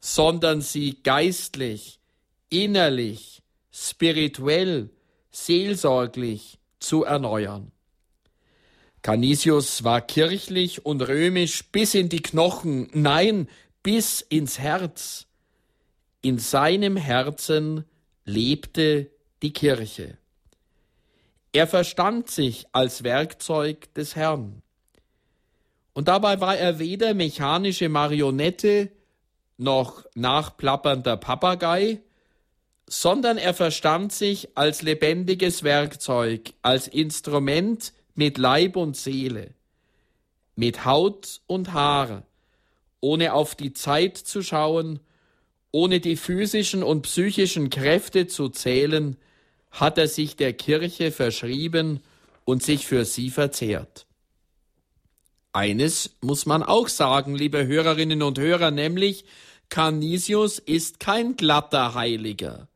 sondern 0.00 0.62
sie 0.62 1.02
geistlich, 1.02 2.00
innerlich, 2.48 3.42
spirituell, 3.70 4.90
seelsorglich 5.30 6.58
zu 6.78 7.04
erneuern. 7.04 7.73
Canisius 9.04 9.84
war 9.84 10.00
kirchlich 10.00 10.86
und 10.86 11.02
römisch 11.02 11.62
bis 11.70 11.92
in 11.92 12.08
die 12.08 12.22
Knochen, 12.22 12.88
nein, 12.94 13.50
bis 13.82 14.22
ins 14.22 14.58
Herz. 14.58 15.26
In 16.22 16.38
seinem 16.38 16.96
Herzen 16.96 17.84
lebte 18.24 19.10
die 19.42 19.52
Kirche. 19.52 20.16
Er 21.52 21.66
verstand 21.66 22.30
sich 22.30 22.64
als 22.72 23.04
Werkzeug 23.04 23.92
des 23.92 24.16
Herrn. 24.16 24.62
Und 25.92 26.08
dabei 26.08 26.40
war 26.40 26.56
er 26.56 26.78
weder 26.78 27.12
mechanische 27.12 27.90
Marionette 27.90 28.90
noch 29.58 30.06
nachplappernder 30.14 31.18
Papagei, 31.18 32.00
sondern 32.86 33.36
er 33.36 33.52
verstand 33.52 34.14
sich 34.14 34.56
als 34.56 34.80
lebendiges 34.80 35.62
Werkzeug, 35.62 36.54
als 36.62 36.88
Instrument 36.88 37.92
mit 38.14 38.38
Leib 38.38 38.76
und 38.76 38.96
Seele, 38.96 39.54
mit 40.56 40.84
Haut 40.84 41.40
und 41.46 41.72
Haar, 41.72 42.24
ohne 43.00 43.34
auf 43.34 43.54
die 43.54 43.72
Zeit 43.72 44.16
zu 44.16 44.42
schauen, 44.42 45.00
ohne 45.72 46.00
die 46.00 46.16
physischen 46.16 46.82
und 46.82 47.02
psychischen 47.02 47.68
Kräfte 47.68 48.26
zu 48.26 48.48
zählen, 48.48 49.16
hat 49.70 49.98
er 49.98 50.08
sich 50.08 50.36
der 50.36 50.52
Kirche 50.52 51.10
verschrieben 51.10 52.00
und 52.44 52.62
sich 52.62 52.86
für 52.86 53.04
sie 53.04 53.30
verzehrt. 53.30 54.06
Eines 55.52 56.16
muss 56.20 56.46
man 56.46 56.62
auch 56.62 56.88
sagen, 56.88 57.34
liebe 57.34 57.66
Hörerinnen 57.66 58.22
und 58.22 58.38
Hörer, 58.38 58.70
nämlich 58.70 59.24
Canisius 59.68 60.58
ist 60.58 61.00
kein 61.00 61.36
glatter 61.36 61.94
Heiliger. 61.94 62.68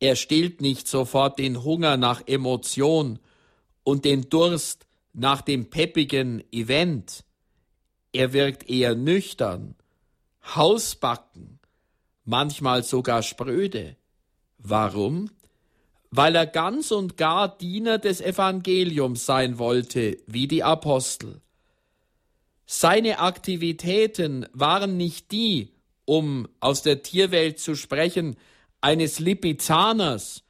Er 0.00 0.16
stillt 0.16 0.60
nicht 0.60 0.86
sofort 0.88 1.38
den 1.38 1.64
Hunger 1.64 1.96
nach 1.96 2.22
Emotion 2.26 3.18
und 3.88 4.04
den 4.04 4.28
Durst 4.28 4.86
nach 5.14 5.40
dem 5.40 5.70
peppigen 5.70 6.44
Event. 6.52 7.24
Er 8.12 8.34
wirkt 8.34 8.68
eher 8.68 8.94
nüchtern, 8.94 9.76
hausbacken, 10.44 11.58
manchmal 12.26 12.82
sogar 12.82 13.22
spröde. 13.22 13.96
Warum? 14.58 15.30
Weil 16.10 16.36
er 16.36 16.46
ganz 16.46 16.90
und 16.90 17.16
gar 17.16 17.56
Diener 17.56 17.96
des 17.96 18.20
Evangeliums 18.20 19.24
sein 19.24 19.56
wollte, 19.56 20.18
wie 20.26 20.48
die 20.48 20.62
Apostel. 20.62 21.40
Seine 22.66 23.20
Aktivitäten 23.20 24.44
waren 24.52 24.98
nicht 24.98 25.32
die, 25.32 25.72
um 26.04 26.46
aus 26.60 26.82
der 26.82 27.02
Tierwelt 27.02 27.58
zu 27.58 27.74
sprechen, 27.74 28.36
eines 28.82 29.18
Lipizaners 29.18 30.44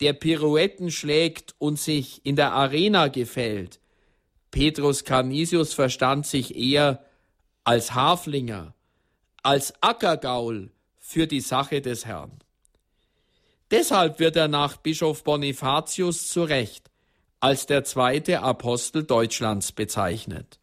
der 0.00 0.12
Pirouetten 0.12 0.90
schlägt 0.90 1.54
und 1.58 1.78
sich 1.78 2.24
in 2.24 2.36
der 2.36 2.52
Arena 2.52 3.08
gefällt. 3.08 3.80
Petrus 4.50 5.04
Canisius 5.04 5.74
verstand 5.74 6.26
sich 6.26 6.56
eher 6.56 7.04
als 7.64 7.94
Haflinger, 7.94 8.74
als 9.42 9.74
Ackergaul 9.82 10.70
für 10.98 11.26
die 11.26 11.40
Sache 11.40 11.80
des 11.80 12.06
Herrn. 12.06 12.38
Deshalb 13.70 14.18
wird 14.18 14.36
er 14.36 14.48
nach 14.48 14.76
Bischof 14.76 15.22
Bonifatius 15.22 16.28
zu 16.28 16.42
Recht 16.42 16.90
als 17.40 17.66
der 17.66 17.84
zweite 17.84 18.42
Apostel 18.42 19.04
Deutschlands 19.04 19.72
bezeichnet. 19.72 20.58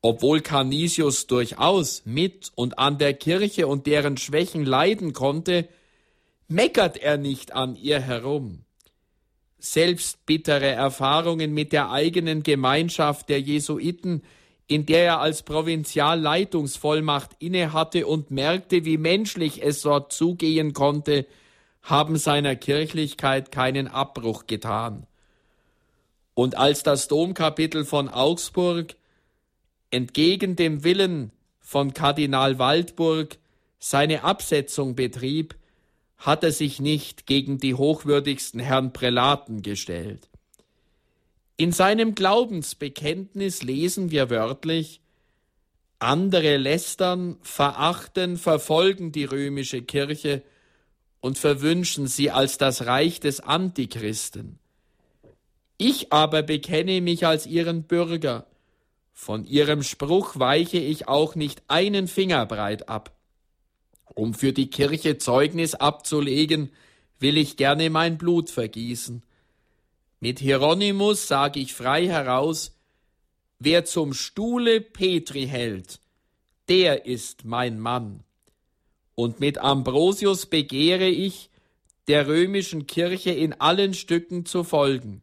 Obwohl 0.00 0.40
Canisius 0.40 1.26
durchaus 1.26 2.02
mit 2.04 2.52
und 2.54 2.78
an 2.78 2.98
der 2.98 3.14
Kirche 3.14 3.66
und 3.66 3.86
deren 3.86 4.16
Schwächen 4.16 4.64
leiden 4.64 5.12
konnte, 5.12 5.68
meckert 6.48 6.96
er 6.96 7.18
nicht 7.18 7.52
an 7.52 7.76
ihr 7.76 8.00
herum. 8.00 8.64
Selbst 9.58 10.24
bittere 10.24 10.70
Erfahrungen 10.70 11.52
mit 11.52 11.72
der 11.72 11.90
eigenen 11.90 12.42
Gemeinschaft 12.42 13.28
der 13.28 13.40
Jesuiten, 13.40 14.22
in 14.66 14.86
der 14.86 15.04
er 15.04 15.20
als 15.20 15.42
Provinzialleitungsvollmacht 15.42 17.30
innehatte 17.38 18.06
und 18.06 18.30
merkte, 18.30 18.84
wie 18.84 18.98
menschlich 18.98 19.62
es 19.62 19.82
dort 19.82 20.12
zugehen 20.12 20.72
konnte, 20.74 21.26
haben 21.82 22.16
seiner 22.16 22.54
Kirchlichkeit 22.54 23.50
keinen 23.50 23.88
Abbruch 23.88 24.46
getan. 24.46 25.06
Und 26.34 26.56
als 26.56 26.82
das 26.82 27.08
Domkapitel 27.08 27.84
von 27.84 28.08
Augsburg 28.08 28.94
entgegen 29.90 30.54
dem 30.54 30.84
Willen 30.84 31.32
von 31.60 31.94
Kardinal 31.94 32.58
Waldburg 32.58 33.38
seine 33.78 34.22
Absetzung 34.22 34.94
betrieb, 34.94 35.56
hat 36.18 36.42
er 36.44 36.52
sich 36.52 36.80
nicht 36.80 37.26
gegen 37.26 37.58
die 37.58 37.74
hochwürdigsten 37.74 38.60
Herrn 38.60 38.92
Prälaten 38.92 39.62
gestellt. 39.62 40.28
In 41.56 41.72
seinem 41.72 42.14
Glaubensbekenntnis 42.14 43.62
lesen 43.62 44.10
wir 44.10 44.30
wörtlich 44.30 45.00
andere 45.98 46.56
lästern, 46.56 47.36
verachten, 47.42 48.36
verfolgen 48.36 49.10
die 49.10 49.24
römische 49.24 49.82
Kirche 49.82 50.42
und 51.20 51.38
verwünschen 51.38 52.06
sie 52.06 52.30
als 52.30 52.58
das 52.58 52.86
Reich 52.86 53.18
des 53.18 53.40
Antichristen. 53.40 54.58
Ich 55.76 56.12
aber 56.12 56.42
bekenne 56.42 57.00
mich 57.00 57.26
als 57.26 57.46
ihren 57.46 57.84
Bürger. 57.84 58.46
Von 59.12 59.44
ihrem 59.44 59.82
Spruch 59.82 60.38
weiche 60.38 60.78
ich 60.78 61.08
auch 61.08 61.34
nicht 61.34 61.62
einen 61.66 62.06
Finger 62.06 62.46
breit 62.46 62.88
ab. 62.88 63.17
Um 64.14 64.34
für 64.34 64.52
die 64.52 64.70
Kirche 64.70 65.18
Zeugnis 65.18 65.74
abzulegen, 65.74 66.70
will 67.20 67.36
ich 67.36 67.56
gerne 67.56 67.90
mein 67.90 68.18
Blut 68.18 68.50
vergießen. 68.50 69.22
Mit 70.20 70.40
Hieronymus 70.40 71.28
sage 71.28 71.60
ich 71.60 71.74
frei 71.74 72.06
heraus, 72.06 72.76
wer 73.58 73.84
zum 73.84 74.12
Stuhle 74.14 74.80
Petri 74.80 75.46
hält, 75.46 76.00
der 76.68 77.06
ist 77.06 77.44
mein 77.44 77.78
Mann. 77.78 78.24
Und 79.14 79.40
mit 79.40 79.58
Ambrosius 79.58 80.46
begehre 80.46 81.08
ich, 81.08 81.50
der 82.08 82.26
römischen 82.26 82.86
Kirche 82.86 83.30
in 83.30 83.52
allen 83.52 83.94
Stücken 83.94 84.46
zu 84.46 84.64
folgen. 84.64 85.22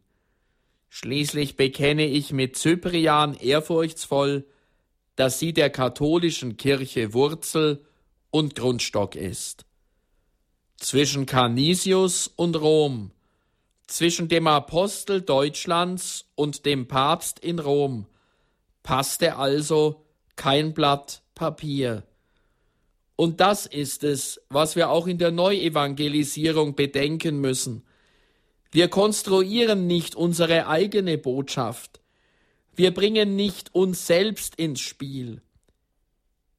Schließlich 0.88 1.56
bekenne 1.56 2.06
ich 2.06 2.32
mit 2.32 2.56
Cyprian 2.56 3.34
ehrfurchtsvoll, 3.34 4.46
dass 5.16 5.38
sie 5.38 5.52
der 5.52 5.70
katholischen 5.70 6.56
Kirche 6.56 7.12
Wurzel 7.12 7.85
und 8.36 8.54
Grundstock 8.54 9.14
ist. 9.16 9.64
Zwischen 10.76 11.24
Canisius 11.24 12.28
und 12.36 12.54
Rom, 12.56 13.12
zwischen 13.86 14.28
dem 14.28 14.46
Apostel 14.46 15.22
Deutschlands 15.22 16.26
und 16.34 16.66
dem 16.66 16.86
Papst 16.86 17.38
in 17.38 17.58
Rom, 17.58 18.04
passte 18.82 19.36
also 19.36 20.04
kein 20.36 20.74
Blatt 20.74 21.22
Papier. 21.34 22.02
Und 23.16 23.40
das 23.40 23.64
ist 23.64 24.04
es, 24.04 24.38
was 24.50 24.76
wir 24.76 24.90
auch 24.90 25.06
in 25.06 25.16
der 25.16 25.30
Neuevangelisierung 25.30 26.74
bedenken 26.74 27.40
müssen. 27.40 27.86
Wir 28.70 28.88
konstruieren 28.88 29.86
nicht 29.86 30.14
unsere 30.14 30.66
eigene 30.66 31.16
Botschaft. 31.16 32.00
Wir 32.74 32.92
bringen 32.92 33.34
nicht 33.34 33.74
uns 33.74 34.06
selbst 34.06 34.56
ins 34.56 34.80
Spiel. 34.80 35.40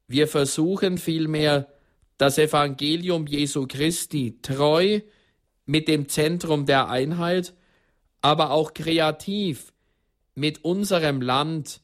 Wir 0.08 0.26
versuchen 0.26 0.96
vielmehr, 0.96 1.68
das 2.16 2.38
Evangelium 2.38 3.26
Jesu 3.26 3.66
Christi 3.68 4.38
treu 4.42 5.00
mit 5.66 5.86
dem 5.86 6.08
Zentrum 6.08 6.66
der 6.66 6.88
Einheit, 6.88 7.54
aber 8.22 8.50
auch 8.50 8.74
kreativ 8.74 9.72
mit 10.34 10.64
unserem 10.64 11.20
Land, 11.20 11.80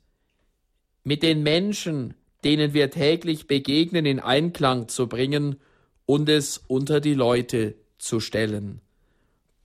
mit 1.05 1.23
den 1.23 1.43
Menschen, 1.43 2.15
denen 2.45 2.73
wir 2.73 2.91
täglich 2.91 3.47
begegnen, 3.47 4.07
in 4.07 4.21
Einklang 4.21 4.89
zu 4.89 5.07
bringen 5.07 5.61
und 6.07 6.29
es 6.29 6.59
unter 6.67 7.01
die 7.01 7.15
Leute 7.15 7.75
zu 7.99 8.21
stellen. 8.21 8.81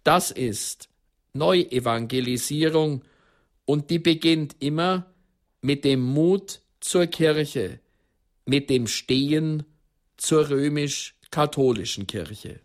Das 0.03 0.32
ist 0.32 0.89
Neuevangelisierung 1.34 3.03
und 3.66 3.89
die 3.89 3.99
beginnt 3.99 4.55
immer 4.60 5.05
mit 5.62 5.86
dem 5.86 6.01
Mut 6.01 6.62
zur 6.80 7.07
Kirche, 7.07 7.80
mit 8.50 8.70
dem 8.70 8.88
Stehen 8.88 9.64
zur 10.18 10.50
römisch-katholischen 10.50 12.08
Kirche. 12.08 12.60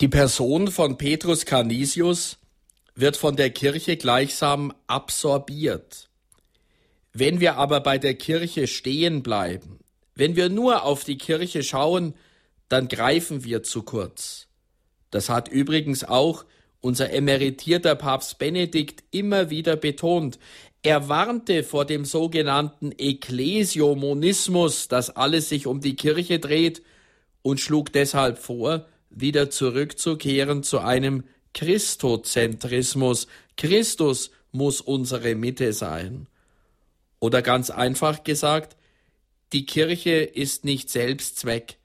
Die 0.00 0.08
Person 0.08 0.68
von 0.68 0.96
Petrus 0.96 1.44
Canisius 1.44 2.39
wird 2.94 3.16
von 3.16 3.36
der 3.36 3.50
Kirche 3.50 3.96
gleichsam 3.96 4.72
absorbiert. 4.86 6.08
Wenn 7.12 7.40
wir 7.40 7.56
aber 7.56 7.80
bei 7.80 7.98
der 7.98 8.14
Kirche 8.14 8.66
stehen 8.66 9.22
bleiben, 9.22 9.80
wenn 10.14 10.36
wir 10.36 10.48
nur 10.48 10.84
auf 10.84 11.04
die 11.04 11.18
Kirche 11.18 11.62
schauen, 11.62 12.14
dann 12.68 12.88
greifen 12.88 13.44
wir 13.44 13.62
zu 13.62 13.82
kurz. 13.82 14.46
Das 15.10 15.28
hat 15.28 15.48
übrigens 15.48 16.04
auch 16.04 16.44
unser 16.80 17.10
emeritierter 17.12 17.94
Papst 17.94 18.38
Benedikt 18.38 19.02
immer 19.10 19.50
wieder 19.50 19.76
betont. 19.76 20.38
Er 20.82 21.08
warnte 21.08 21.62
vor 21.62 21.84
dem 21.84 22.04
sogenannten 22.04 22.92
Ekklesiomonismus, 22.96 24.88
dass 24.88 25.10
alles 25.10 25.48
sich 25.48 25.66
um 25.66 25.80
die 25.80 25.96
Kirche 25.96 26.38
dreht, 26.38 26.82
und 27.42 27.58
schlug 27.58 27.92
deshalb 27.92 28.38
vor, 28.38 28.86
wieder 29.08 29.50
zurückzukehren 29.50 30.62
zu 30.62 30.78
einem 30.78 31.24
Christozentrismus. 31.54 33.26
Christus 33.56 34.30
muss 34.52 34.80
unsere 34.80 35.34
Mitte 35.34 35.72
sein. 35.72 36.26
Oder 37.18 37.42
ganz 37.42 37.70
einfach 37.70 38.24
gesagt, 38.24 38.76
die 39.52 39.66
Kirche 39.66 40.12
ist 40.22 40.64
nicht 40.64 40.90
Selbstzweck. 40.90 41.76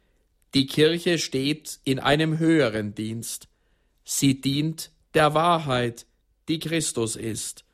Die 0.54 0.68
Kirche 0.68 1.18
steht 1.18 1.80
in 1.84 2.00
einem 2.00 2.40
höheren 2.40 2.96
Dienst. 2.96 3.48
Sie 4.04 4.40
dient 4.40 4.92
der 5.14 5.34
Wahrheit, 5.34 6.06
die 6.48 6.60
Christus 6.60 7.16
ist. 7.16 7.66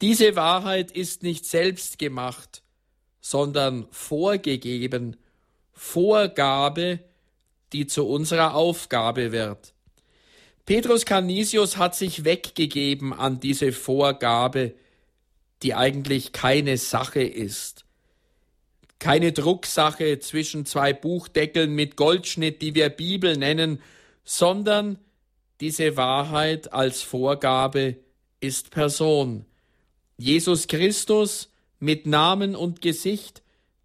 Diese 0.00 0.36
Wahrheit 0.36 0.92
ist 0.92 1.22
nicht 1.22 1.46
selbst 1.46 1.98
gemacht, 1.98 2.62
sondern 3.20 3.86
vorgegeben, 3.90 5.16
Vorgabe, 5.72 7.00
die 7.72 7.86
zu 7.86 8.06
unserer 8.06 8.54
Aufgabe 8.54 9.32
wird. 9.32 9.73
Petrus 10.66 11.04
Canisius 11.04 11.76
hat 11.76 11.94
sich 11.94 12.24
weggegeben 12.24 13.12
an 13.12 13.38
diese 13.38 13.72
Vorgabe, 13.72 14.74
die 15.62 15.74
eigentlich 15.74 16.32
keine 16.32 16.78
Sache 16.78 17.22
ist. 17.22 17.84
Keine 18.98 19.32
Drucksache 19.32 20.18
zwischen 20.20 20.64
zwei 20.64 20.94
Buchdeckeln 20.94 21.74
mit 21.74 21.96
Goldschnitt, 21.96 22.62
die 22.62 22.74
wir 22.74 22.88
Bibel 22.88 23.36
nennen, 23.36 23.82
sondern 24.24 24.98
diese 25.60 25.98
Wahrheit 25.98 26.72
als 26.72 27.02
Vorgabe 27.02 27.96
ist 28.40 28.70
Person. 28.70 29.44
Jesus 30.16 30.66
Christus 30.66 31.50
mit 31.78 32.06
Namen 32.06 32.56
und 32.56 32.80
Gesicht, 32.80 33.42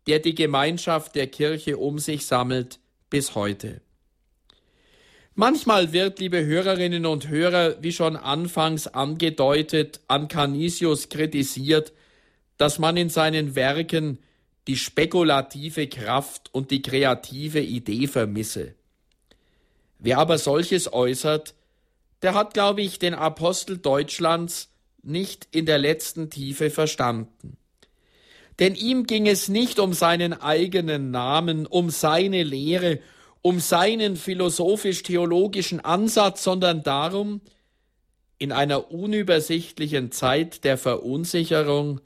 der 0.08 0.20
die 0.20 0.36
Gemeinschaft 0.36 1.16
der 1.16 1.28
Kirche 1.28 1.78
um 1.78 2.00
sich 2.00 2.26
sammelt, 2.26 2.80
bis 3.10 3.36
heute. 3.36 3.82
Manchmal 5.40 5.94
wird, 5.94 6.20
liebe 6.20 6.46
Hörerinnen 6.46 7.06
und 7.06 7.30
Hörer, 7.30 7.82
wie 7.82 7.94
schon 7.94 8.18
anfangs 8.18 8.88
angedeutet, 8.88 10.02
an 10.10 10.28
Canisius 10.28 11.08
kritisiert, 11.08 11.94
dass 12.58 12.78
man 12.78 12.98
in 12.98 13.08
seinen 13.08 13.56
Werken 13.56 14.20
die 14.68 14.76
spekulative 14.76 15.88
Kraft 15.88 16.50
und 16.54 16.72
die 16.72 16.82
kreative 16.82 17.62
Idee 17.62 18.08
vermisse. 18.08 18.76
Wer 19.98 20.18
aber 20.18 20.38
solches 20.38 20.92
äußert, 20.92 21.54
der 22.22 22.34
hat, 22.34 22.54
glaube 22.54 22.82
ich, 22.82 23.00
den 23.00 23.14
Apostel 23.14 23.78
Deutschlands 23.78 24.68
nicht 25.04 25.48
in 25.52 25.66
der 25.66 25.78
letzten 25.78 26.30
Tiefe 26.30 26.70
verstanden. 26.70 27.56
Denn 28.60 28.76
ihm 28.76 29.08
ging 29.08 29.26
es 29.26 29.48
nicht 29.48 29.80
um 29.80 29.94
seinen 29.94 30.34
eigenen 30.34 31.12
Namen, 31.12 31.66
um 31.66 31.92
seine 31.92 32.44
Lehre, 32.44 33.00
um 33.42 33.60
seinen 33.60 34.16
philosophisch-theologischen 34.16 35.80
Ansatz, 35.80 36.44
sondern 36.44 36.84
darum, 36.84 37.42
in 38.38 38.52
einer 38.52 38.92
unübersichtlichen 38.92 40.12
Zeit 40.12 40.64
der 40.64 40.78
Verunsicherung 40.78 42.02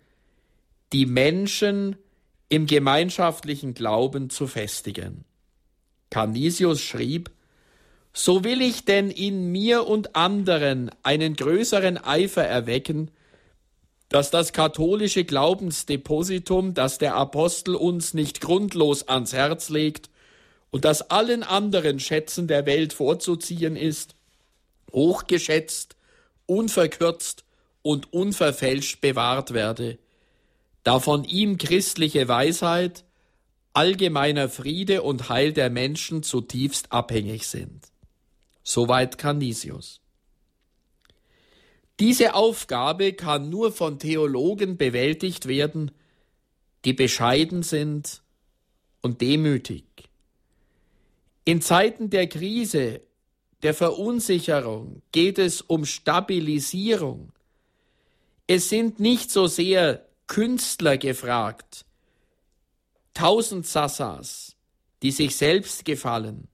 die 0.92 1.06
Menschen 1.06 1.96
im 2.50 2.66
gemeinschaftlichen 2.66 3.74
Glauben 3.74 4.30
zu 4.30 4.48
festigen. 4.48 5.26
Canisius 6.10 6.82
schrieb, 6.82 7.32
so 8.14 8.44
will 8.44 8.62
ich 8.62 8.86
denn 8.86 9.10
in 9.10 9.52
mir 9.52 9.88
und 9.88 10.16
anderen 10.16 10.92
einen 11.02 11.36
größeren 11.36 11.98
Eifer 11.98 12.44
erwecken, 12.44 13.10
dass 14.10 14.30
das 14.30 14.54
katholische 14.54 15.24
Glaubensdepositum, 15.24 16.76
das 16.76 17.00
der 17.00 17.16
Apostel 17.16 17.74
uns 17.74 18.14
nicht 18.14 18.42
grundlos 18.42 19.08
ans 19.08 19.34
Herz 19.34 19.70
legt 19.70 20.13
und 20.74 20.86
das 20.86 21.12
allen 21.12 21.44
anderen 21.44 22.00
Schätzen 22.00 22.48
der 22.48 22.66
Welt 22.66 22.94
vorzuziehen 22.94 23.76
ist, 23.76 24.16
hochgeschätzt, 24.92 25.96
unverkürzt 26.48 27.46
und 27.84 28.12
unverfälscht 28.12 29.00
bewahrt 29.00 29.54
werde, 29.54 30.00
da 30.82 31.00
von 31.00 31.26
ihm 31.26 31.60
christliche 31.60 32.28
Weisheit, 32.28 33.06
allgemeiner 33.74 34.50
Friede 34.50 35.04
und 35.04 35.30
Heil 35.30 35.54
der 35.54 35.70
Menschen 35.70 36.24
zutiefst 36.24 36.92
abhängig 36.92 37.46
sind. 37.46 37.92
Soweit 38.64 39.20
Canisius. 39.20 40.02
Diese 42.00 42.34
Aufgabe 42.34 43.14
kann 43.14 43.52
nur 43.52 43.72
von 43.72 44.00
Theologen 44.00 44.78
bewältigt 44.78 45.48
werden, 45.48 45.92
die 46.84 46.94
bescheiden 46.94 47.62
sind 47.62 48.24
und 49.04 49.22
demütig. 49.22 49.86
In 51.46 51.62
Zeiten 51.62 52.10
der 52.10 52.28
Krise, 52.28 53.02
der 53.64 53.74
Verunsicherung 53.74 55.02
geht 55.12 55.38
es 55.38 55.62
um 55.62 55.86
Stabilisierung. 55.86 57.34
Es 58.48 58.70
sind 58.70 59.00
nicht 59.00 59.30
so 59.30 59.48
sehr 59.48 60.06
Künstler 60.28 60.98
gefragt, 60.98 61.86
tausend 63.14 63.68
Sassas, 63.68 64.56
die 65.02 65.12
sich 65.12 65.36
selbst 65.36 65.84
gefallen, 65.84 66.48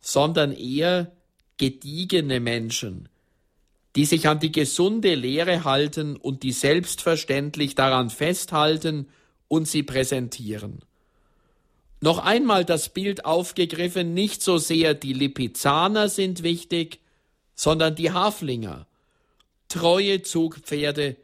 sondern 0.00 0.52
eher 0.52 1.12
gediegene 1.56 2.40
Menschen, 2.40 3.08
die 3.94 4.06
sich 4.06 4.26
an 4.26 4.40
die 4.40 4.50
gesunde 4.50 5.14
Lehre 5.14 5.62
halten 5.62 6.16
und 6.16 6.42
die 6.42 6.52
selbstverständlich 6.52 7.76
daran 7.76 8.10
festhalten 8.10 9.08
und 9.46 9.68
sie 9.68 9.84
präsentieren. 9.84 10.84
Noch 12.00 12.18
einmal 12.18 12.64
das 12.64 12.88
Bild 12.88 13.24
aufgegriffen, 13.26 14.14
nicht 14.14 14.42
so 14.42 14.56
sehr 14.56 14.94
die 14.94 15.12
Lipizzaner 15.12 16.08
sind 16.08 16.42
wichtig, 16.42 17.00
sondern 17.54 17.94
die 17.94 18.10
Haflinger, 18.10 18.86
treue 19.68 20.22
Zugpferde, 20.22 21.16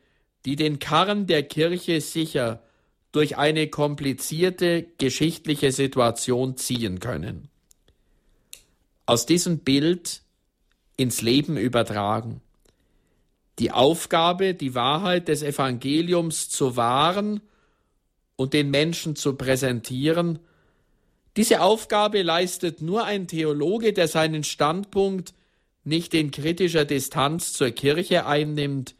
die 0.44 0.56
den 0.56 0.78
Karren 0.78 1.26
der 1.26 1.42
Kirche 1.42 2.00
sicher 2.00 2.62
durch 3.10 3.38
eine 3.38 3.68
komplizierte 3.68 4.86
geschichtliche 4.98 5.72
Situation 5.72 6.58
ziehen 6.58 7.00
können. 7.00 7.48
Aus 9.06 9.24
diesem 9.24 9.60
Bild 9.60 10.20
ins 10.98 11.22
Leben 11.22 11.56
übertragen. 11.56 12.42
Die 13.58 13.70
Aufgabe, 13.70 14.52
die 14.52 14.74
Wahrheit 14.74 15.28
des 15.28 15.42
Evangeliums 15.42 16.50
zu 16.50 16.76
wahren 16.76 17.40
und 18.36 18.52
den 18.52 18.70
Menschen 18.70 19.16
zu 19.16 19.34
präsentieren, 19.36 20.38
diese 21.36 21.60
Aufgabe 21.60 22.22
leistet 22.22 22.80
nur 22.80 23.04
ein 23.04 23.28
Theologe, 23.28 23.92
der 23.92 24.08
seinen 24.08 24.44
Standpunkt 24.44 25.34
nicht 25.84 26.14
in 26.14 26.30
kritischer 26.30 26.84
Distanz 26.84 27.52
zur 27.52 27.70
Kirche 27.70 28.26
einnimmt, 28.26 28.94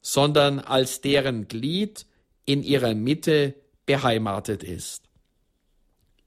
sondern 0.00 0.58
als 0.58 1.00
deren 1.00 1.48
Glied 1.48 2.06
in 2.46 2.62
ihrer 2.62 2.94
Mitte 2.94 3.54
beheimatet 3.86 4.64
ist. 4.64 5.04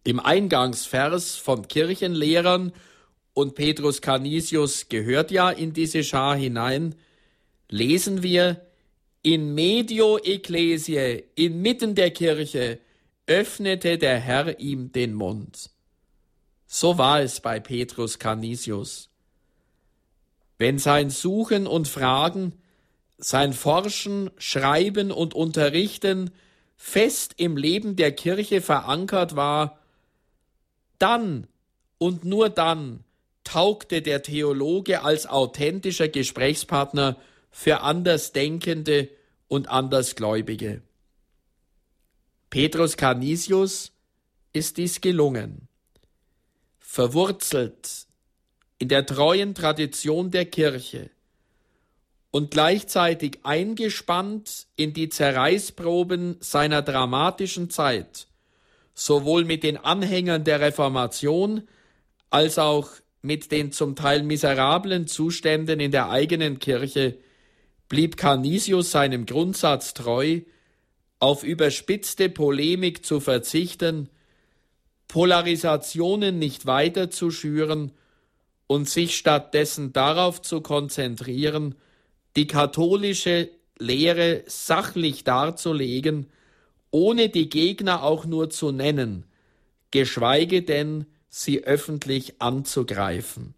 Im 0.03 0.19
Eingangsvers 0.19 1.36
von 1.36 1.67
Kirchenlehrern 1.67 2.71
und 3.34 3.55
Petrus 3.55 4.01
Canisius 4.01 4.89
gehört 4.89 5.31
ja 5.31 5.49
in 5.49 5.73
diese 5.73 6.03
Schar 6.03 6.36
hinein, 6.36 6.95
lesen 7.69 8.21
wir, 8.21 8.61
in 9.21 9.55
medio 9.55 10.17
ecclesiae, 10.17 11.23
inmitten 11.36 11.95
der 11.95 12.11
Kirche, 12.11 12.79
öffnete 13.28 13.97
der 13.97 14.19
Herr 14.19 14.59
ihm 14.59 14.91
den 14.91 15.13
Mund. 15.13 15.69
So 16.67 16.97
war 16.97 17.21
es 17.21 17.39
bei 17.39 17.59
Petrus 17.59 18.19
Canisius. 18.19 19.09
Wenn 20.57 20.80
sein 20.80 21.09
Suchen 21.09 21.67
und 21.67 21.88
Fragen, 21.88 22.53
sein 23.17 23.53
Forschen, 23.53 24.32
Schreiben 24.38 25.11
und 25.11 25.34
Unterrichten 25.34 26.32
fest 26.76 27.36
im 27.38 27.57
Leben 27.57 27.95
der 27.95 28.11
Kirche 28.11 28.61
verankert 28.61 29.36
war, 29.36 29.80
dann 30.99 31.47
und 31.97 32.26
nur 32.26 32.49
dann 32.49 33.03
taugte 33.43 34.01
der 34.01 34.24
Theologe 34.24 35.03
als 35.03 35.28
authentischer 35.28 36.07
Gesprächspartner 36.07 37.17
für 37.51 37.82
Andersdenkende 37.82 39.09
und 39.47 39.69
Andersgläubige. 39.69 40.82
Petrus 42.54 42.97
Canisius 42.97 43.93
ist 44.54 44.78
dies 44.78 45.01
gelungen. 45.01 45.70
Verwurzelt 46.78 48.06
in 48.78 48.89
der 48.89 49.08
treuen 49.08 49.56
Tradition 49.56 50.30
der 50.30 50.45
Kirche 50.45 51.10
und 52.30 52.51
gleichzeitig 52.51 53.39
eingespannt 53.41 54.68
in 54.76 54.93
die 54.93 55.10
Zerreißproben 55.10 56.38
seiner 56.41 56.84
dramatischen 56.84 57.72
Zeit, 57.72 58.28
sowohl 58.93 59.45
mit 59.45 59.64
den 59.64 59.78
Anhängern 59.78 60.43
der 60.43 60.60
Reformation 60.60 61.68
als 62.30 62.60
auch 62.60 62.91
mit 63.24 63.51
den 63.51 63.72
zum 63.72 63.95
Teil 63.95 64.22
miserablen 64.22 65.08
Zuständen 65.08 65.80
in 65.80 65.89
der 65.89 66.12
eigenen 66.12 66.60
Kirche, 66.60 67.18
blieb 67.89 68.16
Canisius 68.16 68.91
seinem 68.91 69.26
Grundsatz 69.26 69.95
treu, 69.95 70.41
auf 71.24 71.45
überspitzte 71.45 72.28
Polemik 72.28 73.05
zu 73.05 73.21
verzichten, 73.21 74.09
Polarisationen 75.07 76.38
nicht 76.38 76.65
weiter 76.65 77.09
zu 77.11 77.32
schüren 77.32 77.93
und 78.67 78.89
sich 78.89 79.15
stattdessen 79.15 79.93
darauf 79.93 80.41
zu 80.41 80.59
konzentrieren, 80.59 81.76
die 82.36 82.45
katholische 82.45 83.49
Lehre 83.80 84.43
sachlich 84.47 85.24
darzulegen, 85.24 86.28
ohne 86.91 87.30
die 87.30 87.47
Gegner 87.47 88.03
auch 88.03 88.26
nur 88.26 88.49
zu 88.49 88.74
nennen, 88.74 89.24
geschweige 89.91 90.61
denn 90.61 91.05
sie 91.30 91.63
öffentlich 91.63 92.41
anzugreifen. 92.41 93.53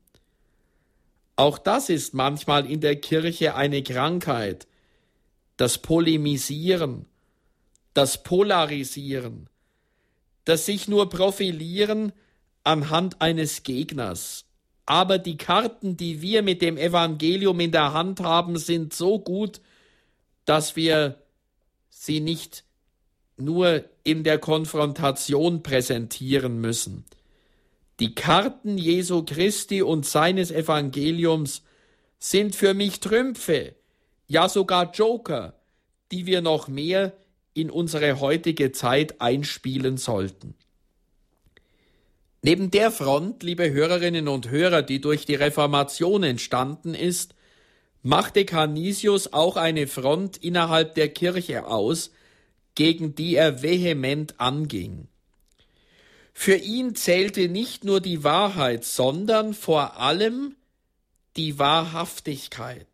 Auch 1.35 1.57
das 1.57 1.89
ist 1.89 2.13
manchmal 2.13 2.69
in 2.69 2.81
der 2.81 2.97
Kirche 2.97 3.55
eine 3.55 3.81
Krankheit, 3.81 4.67
das 5.57 5.79
Polemisieren, 5.79 7.07
das 7.95 8.21
Polarisieren, 8.21 9.49
das 10.43 10.67
sich 10.67 10.87
nur 10.87 11.09
profilieren 11.09 12.13
anhand 12.63 13.21
eines 13.21 13.63
Gegners. 13.63 14.45
Aber 14.85 15.17
die 15.17 15.37
Karten, 15.37 15.97
die 15.97 16.21
wir 16.21 16.43
mit 16.43 16.61
dem 16.61 16.77
Evangelium 16.77 17.59
in 17.59 17.71
der 17.71 17.93
Hand 17.93 18.19
haben, 18.19 18.57
sind 18.57 18.93
so 18.93 19.17
gut, 19.17 19.61
dass 20.43 20.75
wir 20.75 21.23
sie 21.89 22.19
nicht 22.19 22.65
nur 23.37 23.85
in 24.03 24.23
der 24.23 24.37
Konfrontation 24.37 25.63
präsentieren 25.63 26.59
müssen. 26.59 27.05
Die 27.99 28.13
Karten 28.13 28.77
Jesu 28.77 29.23
Christi 29.23 29.81
und 29.81 30.05
seines 30.05 30.51
Evangeliums 30.51 31.63
sind 32.19 32.55
für 32.55 32.73
mich 32.73 32.99
Trümpfe, 32.99 33.73
ja 34.27 34.49
sogar 34.49 34.91
Joker, 34.91 35.53
die 36.11 36.25
wir 36.25 36.41
noch 36.41 36.67
mehr 36.67 37.13
in 37.55 37.71
unsere 37.71 38.19
heutige 38.19 38.71
Zeit 38.71 39.19
einspielen 39.21 39.97
sollten. 39.97 40.53
Neben 42.43 42.69
der 42.69 42.91
Front, 42.91 43.41
liebe 43.41 43.71
Hörerinnen 43.71 44.27
und 44.27 44.51
Hörer, 44.51 44.83
die 44.83 45.01
durch 45.01 45.25
die 45.25 45.33
Reformation 45.33 46.21
entstanden 46.21 46.93
ist, 46.93 47.33
machte 48.03 48.45
Canisius 48.45 49.33
auch 49.33 49.57
eine 49.57 49.87
Front 49.87 50.37
innerhalb 50.37 50.93
der 50.93 51.09
Kirche 51.09 51.65
aus, 51.65 52.11
gegen 52.75 53.15
die 53.15 53.35
er 53.35 53.63
vehement 53.63 54.39
anging. 54.39 55.07
Für 56.33 56.55
ihn 56.55 56.93
zählte 56.93 57.47
nicht 57.47 57.83
nur 57.85 58.01
die 58.01 58.23
Wahrheit, 58.23 58.83
sondern 58.83 59.53
vor 59.53 59.99
allem 59.99 60.55
die 61.37 61.57
Wahrhaftigkeit. 61.57 62.85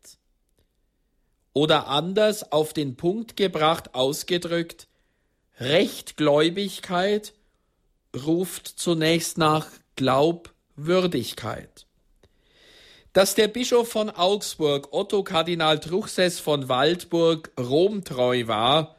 Oder 1.52 1.88
anders 1.88 2.50
auf 2.50 2.72
den 2.72 2.96
Punkt 2.96 3.36
gebracht 3.36 3.94
ausgedrückt, 3.94 4.88
Rechtgläubigkeit 5.58 7.34
ruft 8.16 8.66
zunächst 8.66 9.38
nach 9.38 9.68
Glaubwürdigkeit. 9.96 11.86
Dass 13.12 13.34
der 13.34 13.48
Bischof 13.48 13.90
von 13.90 14.08
Augsburg, 14.08 14.88
Otto 14.92 15.22
Kardinal 15.22 15.78
Truchsess 15.78 16.40
von 16.40 16.70
Waldburg, 16.70 17.50
Rom 17.60 18.04
treu 18.04 18.46
war, 18.46 18.96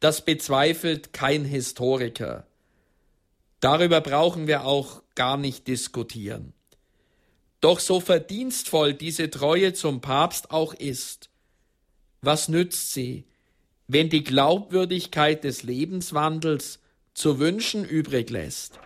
das 0.00 0.24
bezweifelt 0.24 1.12
kein 1.12 1.44
Historiker. 1.44 2.46
Darüber 3.60 4.00
brauchen 4.00 4.46
wir 4.46 4.64
auch 4.64 5.02
gar 5.14 5.36
nicht 5.36 5.68
diskutieren. 5.68 6.54
Doch 7.60 7.78
so 7.78 8.00
verdienstvoll 8.00 8.94
diese 8.94 9.30
Treue 9.30 9.74
zum 9.74 10.00
Papst 10.00 10.50
auch 10.50 10.74
ist, 10.74 11.30
was 12.22 12.48
nützt 12.48 12.92
sie, 12.94 13.24
wenn 13.88 14.08
die 14.08 14.22
Glaubwürdigkeit 14.24 15.44
des 15.44 15.64
Lebenswandels 15.64 16.78
zu 17.14 17.38
wünschen 17.40 17.84
übrig 17.84 18.30
lässt? 18.30 18.78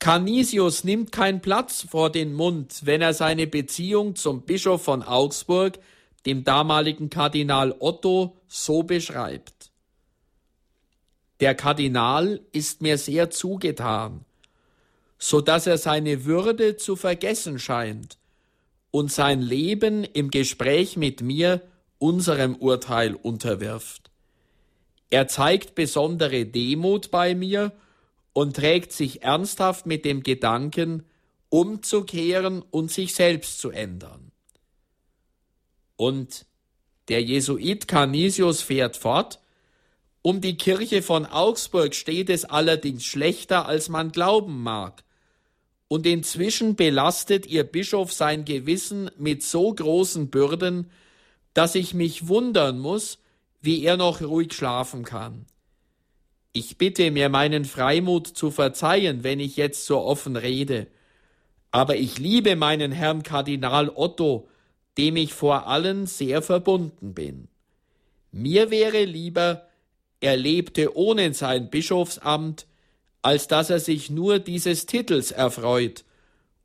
Canisius 0.00 0.84
nimmt 0.84 1.12
keinen 1.12 1.40
Platz 1.40 1.86
vor 1.88 2.10
den 2.10 2.34
Mund, 2.34 2.80
wenn 2.82 3.00
er 3.00 3.14
seine 3.14 3.46
Beziehung 3.46 4.16
zum 4.16 4.42
Bischof 4.42 4.82
von 4.82 5.02
Augsburg, 5.02 5.78
dem 6.26 6.44
damaligen 6.44 7.08
Kardinal 7.08 7.74
Otto, 7.78 8.36
so 8.48 8.82
beschreibt. 8.82 9.70
Der 11.40 11.54
Kardinal 11.54 12.40
ist 12.52 12.82
mir 12.82 12.98
sehr 12.98 13.30
zugetan, 13.30 14.24
so 15.18 15.40
dass 15.40 15.66
er 15.66 15.78
seine 15.78 16.24
Würde 16.24 16.76
zu 16.76 16.96
vergessen 16.96 17.58
scheint 17.58 18.18
und 18.90 19.12
sein 19.12 19.40
Leben 19.40 20.04
im 20.04 20.30
Gespräch 20.30 20.96
mit 20.96 21.22
mir 21.22 21.62
unserem 21.98 22.56
Urteil 22.56 23.14
unterwirft. 23.14 24.10
Er 25.10 25.28
zeigt 25.28 25.74
besondere 25.74 26.44
Demut 26.46 27.10
bei 27.10 27.34
mir 27.34 27.72
und 28.32 28.56
trägt 28.56 28.92
sich 28.92 29.22
ernsthaft 29.22 29.86
mit 29.86 30.04
dem 30.04 30.22
Gedanken, 30.22 31.04
umzukehren 31.48 32.62
und 32.70 32.90
sich 32.90 33.14
selbst 33.14 33.60
zu 33.60 33.70
ändern. 33.70 34.32
Und 35.96 36.44
der 37.08 37.22
Jesuit 37.22 37.88
Canisius 37.88 38.62
fährt 38.62 38.96
fort, 38.96 39.40
um 40.22 40.40
die 40.40 40.56
Kirche 40.56 41.02
von 41.02 41.24
Augsburg 41.24 41.94
steht 41.94 42.30
es 42.30 42.44
allerdings 42.44 43.04
schlechter, 43.04 43.66
als 43.66 43.88
man 43.88 44.10
glauben 44.10 44.60
mag. 44.60 45.04
Und 45.86 46.04
inzwischen 46.04 46.74
belastet 46.74 47.46
ihr 47.46 47.62
Bischof 47.62 48.12
sein 48.12 48.44
Gewissen 48.44 49.08
mit 49.16 49.44
so 49.44 49.72
großen 49.72 50.28
Bürden, 50.28 50.90
dass 51.56 51.74
ich 51.74 51.94
mich 51.94 52.28
wundern 52.28 52.78
muss, 52.78 53.18
wie 53.62 53.82
er 53.82 53.96
noch 53.96 54.20
ruhig 54.20 54.52
schlafen 54.52 55.04
kann. 55.04 55.46
Ich 56.52 56.76
bitte 56.76 57.10
mir 57.10 57.30
meinen 57.30 57.64
Freimut 57.64 58.26
zu 58.26 58.50
verzeihen, 58.50 59.24
wenn 59.24 59.40
ich 59.40 59.56
jetzt 59.56 59.86
so 59.86 60.02
offen 60.02 60.36
rede. 60.36 60.86
Aber 61.70 61.96
ich 61.96 62.18
liebe 62.18 62.56
meinen 62.56 62.92
Herrn 62.92 63.22
Kardinal 63.22 63.88
Otto, 63.88 64.48
dem 64.98 65.16
ich 65.16 65.32
vor 65.32 65.66
allen 65.66 66.06
sehr 66.06 66.42
verbunden 66.42 67.14
bin. 67.14 67.48
Mir 68.32 68.70
wäre 68.70 69.04
lieber, 69.04 69.66
er 70.20 70.36
lebte 70.36 70.94
ohne 70.94 71.32
sein 71.32 71.70
Bischofsamt, 71.70 72.66
als 73.22 73.48
dass 73.48 73.70
er 73.70 73.80
sich 73.80 74.10
nur 74.10 74.40
dieses 74.40 74.84
Titels 74.84 75.30
erfreut 75.30 76.04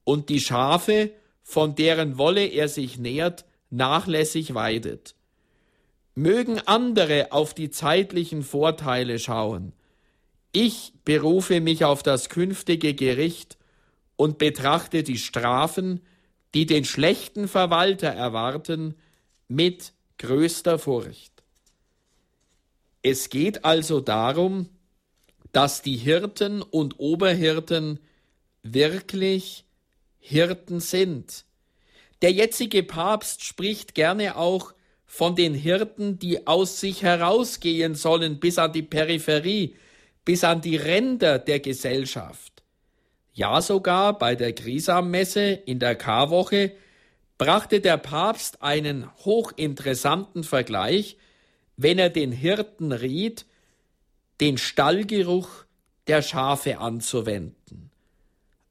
und 0.03 0.27
die 0.27 0.41
Schafe, 0.41 1.11
von 1.43 1.75
deren 1.75 2.17
Wolle 2.17 2.45
er 2.45 2.67
sich 2.67 2.97
nährt, 2.97 3.45
nachlässig 3.71 4.53
weidet. 4.53 5.15
Mögen 6.13 6.59
andere 6.65 7.31
auf 7.31 7.53
die 7.53 7.71
zeitlichen 7.71 8.43
Vorteile 8.43 9.17
schauen. 9.17 9.73
Ich 10.51 10.93
berufe 11.05 11.61
mich 11.61 11.85
auf 11.85 12.03
das 12.03 12.29
künftige 12.29 12.93
Gericht 12.93 13.57
und 14.17 14.37
betrachte 14.37 15.03
die 15.03 15.17
Strafen, 15.17 16.01
die 16.53 16.65
den 16.65 16.83
schlechten 16.83 17.47
Verwalter 17.47 18.09
erwarten, 18.09 18.95
mit 19.47 19.93
größter 20.17 20.77
Furcht. 20.77 21.31
Es 23.01 23.29
geht 23.29 23.65
also 23.65 23.99
darum, 24.01 24.69
dass 25.53 25.81
die 25.81 25.95
Hirten 25.95 26.61
und 26.61 26.99
Oberhirten 26.99 27.99
wirklich 28.63 29.65
Hirten 30.19 30.79
sind. 30.79 31.45
Der 32.21 32.31
jetzige 32.31 32.83
Papst 32.83 33.43
spricht 33.43 33.95
gerne 33.95 34.37
auch 34.37 34.73
von 35.05 35.35
den 35.35 35.53
Hirten, 35.53 36.19
die 36.19 36.47
aus 36.47 36.79
sich 36.79 37.03
herausgehen 37.03 37.95
sollen 37.95 38.39
bis 38.39 38.57
an 38.57 38.71
die 38.71 38.83
Peripherie, 38.83 39.75
bis 40.23 40.43
an 40.43 40.61
die 40.61 40.77
Ränder 40.77 41.39
der 41.39 41.59
Gesellschaft. 41.59 42.63
Ja, 43.33 43.61
sogar 43.61 44.17
bei 44.17 44.35
der 44.35 44.53
Grisammesse 44.53 45.51
in 45.65 45.79
der 45.79 45.95
Karwoche 45.95 46.73
brachte 47.37 47.81
der 47.81 47.97
Papst 47.97 48.61
einen 48.61 49.09
hochinteressanten 49.25 50.43
Vergleich 50.43 51.17
wenn 51.81 51.97
er 51.97 52.09
den 52.09 52.31
Hirten 52.31 52.91
riet, 52.91 53.45
den 54.39 54.57
Stallgeruch 54.57 55.49
der 56.07 56.21
Schafe 56.21 56.77
anzuwenden. 56.77 57.91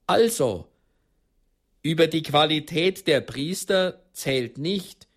Also, 0.06 0.66
über 1.82 2.06
die 2.06 2.22
Qualität 2.22 3.06
der 3.06 3.20
Priester 3.20 4.00
zählt 4.12 4.58
nicht 4.58 5.08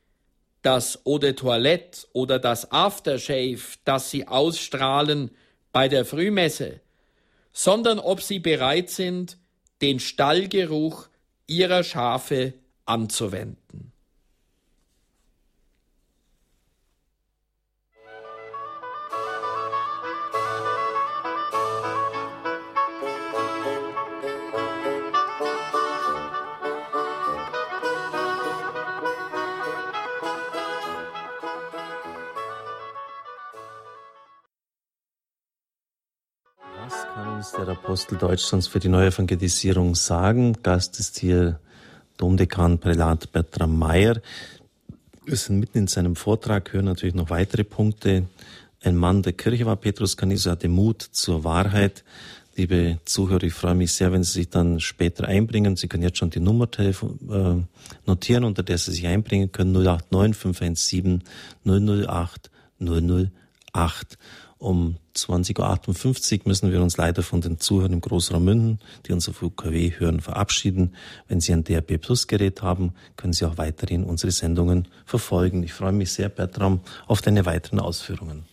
das 0.62 1.06
Eau 1.06 1.20
de 1.20 1.34
Toilette 1.34 2.08
oder 2.14 2.40
das 2.40 2.72
Aftershave, 2.72 3.62
das 3.84 4.10
sie 4.12 4.28
ausstrahlen 4.28 5.32
bei 5.72 5.90
der 5.90 6.06
Frühmesse, 6.06 6.80
sondern 7.52 8.00
ob 8.00 8.22
sie 8.22 8.40
bereit 8.40 8.90
sind, 8.90 9.38
den 9.82 10.00
Stallgeruch 10.00 11.10
ihrer 11.48 11.84
Schafe 11.84 12.54
anzuwenden. 12.86 13.93
Uns 37.44 37.52
der 37.52 37.68
Apostel 37.68 38.18
Deutschlands 38.18 38.68
für 38.68 38.80
die 38.80 38.88
Neuevangelisierung 38.88 39.96
sagen. 39.96 40.56
Gast 40.64 40.98
ist 41.02 41.20
hier 41.20 41.60
Domdekan 42.16 42.80
Prälat 42.80 43.34
Bertram 43.34 43.78
Mayer. 43.78 44.22
Wir 45.26 45.36
sind 45.36 45.60
mitten 45.60 45.80
in 45.80 45.88
seinem 45.88 46.16
Vortrag, 46.16 46.72
hören 46.72 46.86
natürlich 46.86 47.16
noch 47.16 47.30
weitere 47.30 47.66
Punkte. 47.66 48.28
Ein 48.82 48.96
Mann 48.96 49.24
der 49.24 49.34
Kirche 49.34 49.66
war 49.66 49.76
Petrus 49.76 50.16
Caniso, 50.16 50.52
hatte 50.52 50.70
Mut 50.70 51.02
zur 51.02 51.44
Wahrheit. 51.44 52.06
Liebe 52.56 53.00
Zuhörer, 53.04 53.44
ich 53.44 53.54
freue 53.54 53.76
mich 53.76 53.92
sehr, 53.92 54.14
wenn 54.14 54.24
Sie 54.24 54.32
sich 54.32 54.50
dann 54.50 54.80
später 54.80 55.28
einbringen. 55.28 55.76
Sie 55.76 55.90
können 55.90 56.04
jetzt 56.04 56.20
schon 56.20 56.30
die 56.30 56.40
Nummer 56.40 56.70
äh, 56.80 56.94
notieren, 58.06 58.46
unter 58.46 58.64
der 58.64 58.78
Sie 58.78 58.92
sich 58.92 59.06
einbringen 59.06 59.52
können. 59.52 59.74
089 59.74 60.38
517 60.38 61.24
008 61.66 62.50
008. 62.80 64.18
Um 64.64 64.96
20.58 65.18 66.40
Uhr 66.40 66.42
müssen 66.46 66.72
wir 66.72 66.82
uns 66.82 66.96
leider 66.96 67.22
von 67.22 67.42
den 67.42 67.60
Zuhörern 67.60 67.92
im 67.92 68.00
Großraum 68.00 68.46
München, 68.46 68.80
die 69.06 69.12
uns 69.12 69.28
auf 69.28 69.44
UKW 69.44 69.92
hören, 69.98 70.22
verabschieden. 70.22 70.96
Wenn 71.28 71.42
Sie 71.42 71.52
ein 71.52 71.66
DRB 71.66 72.00
Plus 72.00 72.28
Gerät 72.28 72.62
haben, 72.62 72.94
können 73.18 73.34
Sie 73.34 73.44
auch 73.44 73.58
weiterhin 73.58 74.06
unsere 74.06 74.32
Sendungen 74.32 74.88
verfolgen. 75.06 75.64
Ich 75.64 75.74
freue 75.74 75.92
mich 75.92 76.14
sehr, 76.14 76.30
Bertram, 76.30 76.80
auf 77.08 77.22
deine 77.22 77.46
weiteren 77.46 77.82
Ausführungen. 77.82 78.46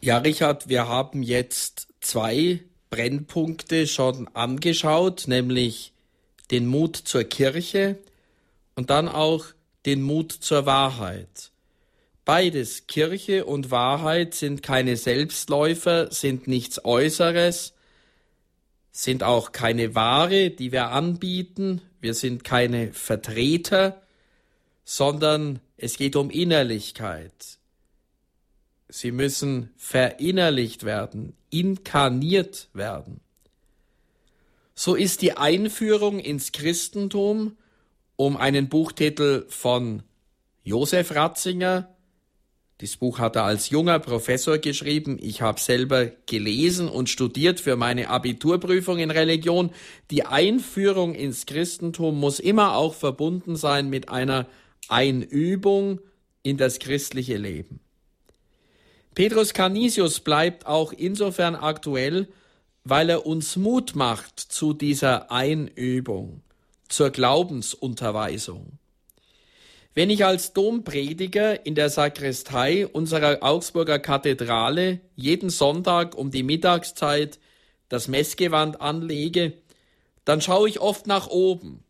Ja, 0.00 0.18
Richard, 0.18 0.68
wir 0.68 0.88
haben 0.88 1.22
jetzt 1.22 1.86
zwei 2.00 2.60
Brennpunkte 2.90 3.86
schon 3.86 4.26
angeschaut, 4.34 5.28
nämlich 5.28 5.92
den 6.50 6.66
Mut 6.66 6.96
zur 6.96 7.22
Kirche 7.22 7.98
und 8.74 8.90
dann 8.90 9.06
auch 9.06 9.46
den 9.86 10.02
Mut 10.02 10.32
zur 10.32 10.66
Wahrheit. 10.66 11.52
Beides, 12.28 12.86
Kirche 12.86 13.46
und 13.46 13.70
Wahrheit, 13.70 14.34
sind 14.34 14.62
keine 14.62 14.98
Selbstläufer, 14.98 16.12
sind 16.12 16.46
nichts 16.46 16.84
Äußeres, 16.84 17.72
sind 18.92 19.22
auch 19.22 19.52
keine 19.52 19.94
Ware, 19.94 20.50
die 20.50 20.70
wir 20.70 20.88
anbieten, 20.88 21.80
wir 22.02 22.12
sind 22.12 22.44
keine 22.44 22.92
Vertreter, 22.92 24.02
sondern 24.84 25.60
es 25.78 25.96
geht 25.96 26.16
um 26.16 26.28
Innerlichkeit. 26.28 27.32
Sie 28.90 29.10
müssen 29.10 29.70
verinnerlicht 29.78 30.84
werden, 30.84 31.32
inkarniert 31.48 32.68
werden. 32.74 33.20
So 34.74 34.96
ist 34.96 35.22
die 35.22 35.38
Einführung 35.38 36.18
ins 36.18 36.52
Christentum, 36.52 37.56
um 38.16 38.36
einen 38.36 38.68
Buchtitel 38.68 39.46
von 39.48 40.02
Josef 40.62 41.14
Ratzinger 41.14 41.88
das 42.80 42.96
Buch 42.96 43.18
hat 43.18 43.34
er 43.34 43.42
als 43.42 43.70
junger 43.70 43.98
Professor 43.98 44.58
geschrieben. 44.58 45.18
Ich 45.20 45.42
habe 45.42 45.60
selber 45.60 46.06
gelesen 46.26 46.88
und 46.88 47.08
studiert 47.08 47.58
für 47.58 47.74
meine 47.74 48.08
Abiturprüfung 48.08 49.00
in 49.00 49.10
Religion. 49.10 49.70
Die 50.12 50.24
Einführung 50.24 51.14
ins 51.14 51.46
Christentum 51.46 52.20
muss 52.20 52.38
immer 52.38 52.76
auch 52.76 52.94
verbunden 52.94 53.56
sein 53.56 53.90
mit 53.90 54.10
einer 54.10 54.46
Einübung 54.88 56.00
in 56.44 56.56
das 56.56 56.78
christliche 56.78 57.36
Leben. 57.36 57.80
Petrus 59.16 59.52
Canisius 59.54 60.20
bleibt 60.20 60.66
auch 60.66 60.92
insofern 60.92 61.56
aktuell, 61.56 62.28
weil 62.84 63.10
er 63.10 63.26
uns 63.26 63.56
Mut 63.56 63.96
macht 63.96 64.38
zu 64.38 64.72
dieser 64.72 65.32
Einübung, 65.32 66.42
zur 66.88 67.10
Glaubensunterweisung. 67.10 68.77
Wenn 69.98 70.10
ich 70.10 70.24
als 70.24 70.52
Domprediger 70.52 71.66
in 71.66 71.74
der 71.74 71.90
Sakristei 71.90 72.86
unserer 72.86 73.42
Augsburger 73.42 73.98
Kathedrale 73.98 75.00
jeden 75.16 75.50
Sonntag 75.50 76.14
um 76.14 76.30
die 76.30 76.44
Mittagszeit 76.44 77.40
das 77.88 78.06
Messgewand 78.06 78.80
anlege, 78.80 79.54
dann 80.24 80.40
schaue 80.40 80.68
ich 80.68 80.78
oft 80.78 81.08
nach 81.08 81.26
oben. 81.26 81.82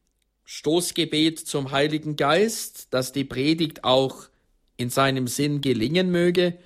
Stoßgebet 0.46 1.38
zum 1.38 1.70
Heiligen 1.70 2.16
Geist, 2.16 2.94
dass 2.94 3.12
die 3.12 3.24
Predigt 3.24 3.84
auch 3.84 4.30
in 4.78 4.88
seinem 4.88 5.26
Sinn 5.26 5.60
gelingen 5.60 6.10
möge, 6.10 6.56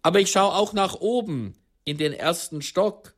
aber 0.00 0.20
ich 0.20 0.30
schaue 0.30 0.54
auch 0.54 0.72
nach 0.72 0.94
oben 0.94 1.56
in 1.84 1.98
den 1.98 2.14
ersten 2.14 2.62
Stock, 2.62 3.12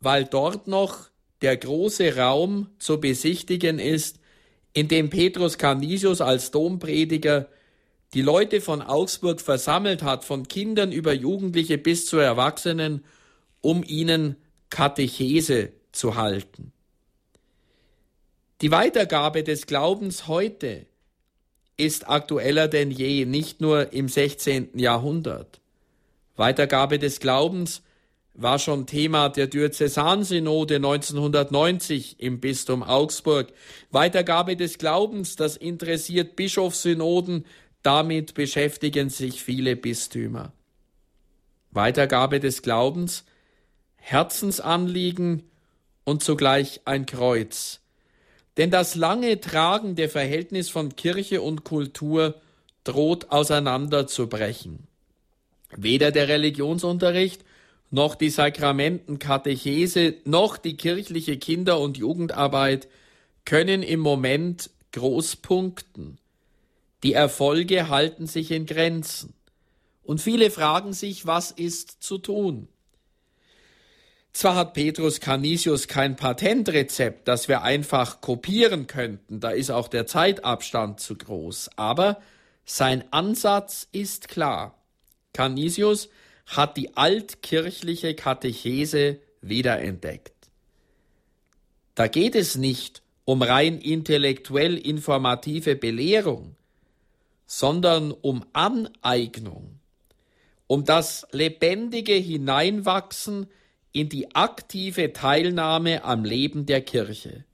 weil 0.00 0.24
dort 0.24 0.66
noch 0.66 1.08
der 1.40 1.56
große 1.56 2.16
Raum 2.16 2.68
zu 2.80 2.98
besichtigen 2.98 3.78
ist, 3.78 4.19
in 4.72 4.88
dem 4.88 5.10
Petrus 5.10 5.58
Canisius 5.58 6.20
als 6.20 6.50
Domprediger 6.50 7.48
die 8.14 8.22
Leute 8.22 8.60
von 8.60 8.82
Augsburg 8.82 9.40
versammelt 9.40 10.02
hat, 10.02 10.24
von 10.24 10.48
Kindern 10.48 10.92
über 10.92 11.12
Jugendliche 11.12 11.78
bis 11.78 12.06
zu 12.06 12.18
Erwachsenen, 12.18 13.04
um 13.60 13.84
ihnen 13.84 14.36
Katechese 14.68 15.72
zu 15.92 16.16
halten. 16.16 16.72
Die 18.60 18.70
Weitergabe 18.70 19.42
des 19.42 19.66
Glaubens 19.66 20.26
heute 20.28 20.86
ist 21.76 22.08
aktueller 22.08 22.68
denn 22.68 22.90
je, 22.90 23.24
nicht 23.24 23.60
nur 23.60 23.92
im 23.92 24.08
16. 24.08 24.78
Jahrhundert. 24.78 25.60
Weitergabe 26.36 26.98
des 26.98 27.20
Glaubens 27.20 27.82
war 28.34 28.58
schon 28.58 28.86
Thema 28.86 29.28
der 29.28 29.46
Diözesansynode 29.46 30.76
1990 30.76 32.20
im 32.20 32.40
Bistum 32.40 32.82
Augsburg. 32.82 33.52
Weitergabe 33.90 34.56
des 34.56 34.78
Glaubens, 34.78 35.36
das 35.36 35.56
interessiert 35.56 36.36
Bischofssynoden, 36.36 37.44
damit 37.82 38.34
beschäftigen 38.34 39.10
sich 39.10 39.42
viele 39.42 39.76
Bistümer. 39.76 40.52
Weitergabe 41.70 42.40
des 42.40 42.62
Glaubens, 42.62 43.24
Herzensanliegen 43.96 45.44
und 46.04 46.22
zugleich 46.22 46.80
ein 46.84 47.06
Kreuz. 47.06 47.80
Denn 48.56 48.70
das 48.70 48.94
lange 48.94 49.40
tragende 49.40 50.08
Verhältnis 50.08 50.68
von 50.68 50.96
Kirche 50.96 51.42
und 51.42 51.64
Kultur 51.64 52.40
droht 52.84 53.30
auseinanderzubrechen. 53.30 54.86
Weder 55.76 56.10
der 56.10 56.28
Religionsunterricht 56.28 57.44
noch 57.90 58.14
die 58.14 58.30
Sakramentenkatechese, 58.30 60.14
noch 60.24 60.56
die 60.56 60.76
kirchliche 60.76 61.36
Kinder- 61.38 61.80
und 61.80 61.98
Jugendarbeit 61.98 62.88
können 63.44 63.82
im 63.82 64.00
Moment 64.00 64.70
groß 64.92 65.36
punkten. 65.36 66.18
Die 67.02 67.14
Erfolge 67.14 67.88
halten 67.88 68.26
sich 68.26 68.50
in 68.50 68.66
Grenzen. 68.66 69.34
Und 70.02 70.20
viele 70.20 70.50
fragen 70.50 70.92
sich, 70.92 71.26
was 71.26 71.50
ist 71.50 72.02
zu 72.02 72.18
tun? 72.18 72.68
Zwar 74.32 74.54
hat 74.54 74.74
Petrus 74.74 75.20
Canisius 75.20 75.88
kein 75.88 76.14
Patentrezept, 76.14 77.26
das 77.26 77.48
wir 77.48 77.62
einfach 77.62 78.20
kopieren 78.20 78.86
könnten, 78.86 79.40
da 79.40 79.50
ist 79.50 79.70
auch 79.70 79.88
der 79.88 80.06
Zeitabstand 80.06 81.00
zu 81.00 81.16
groß, 81.16 81.70
aber 81.76 82.20
sein 82.64 83.04
Ansatz 83.10 83.88
ist 83.90 84.28
klar. 84.28 84.78
Canisius 85.32 86.08
hat 86.50 86.76
die 86.76 86.96
altkirchliche 86.96 88.14
Katechese 88.14 89.20
wiederentdeckt. 89.40 90.34
Da 91.94 92.08
geht 92.08 92.34
es 92.34 92.56
nicht 92.56 93.02
um 93.24 93.42
rein 93.42 93.78
intellektuell 93.78 94.76
informative 94.76 95.76
Belehrung, 95.76 96.56
sondern 97.46 98.10
um 98.10 98.44
Aneignung, 98.52 99.78
um 100.66 100.84
das 100.84 101.26
lebendige 101.30 102.14
Hineinwachsen 102.14 103.46
in 103.92 104.08
die 104.08 104.34
aktive 104.34 105.12
Teilnahme 105.12 106.04
am 106.04 106.24
Leben 106.24 106.66
der 106.66 106.80
Kirche. 106.80 107.44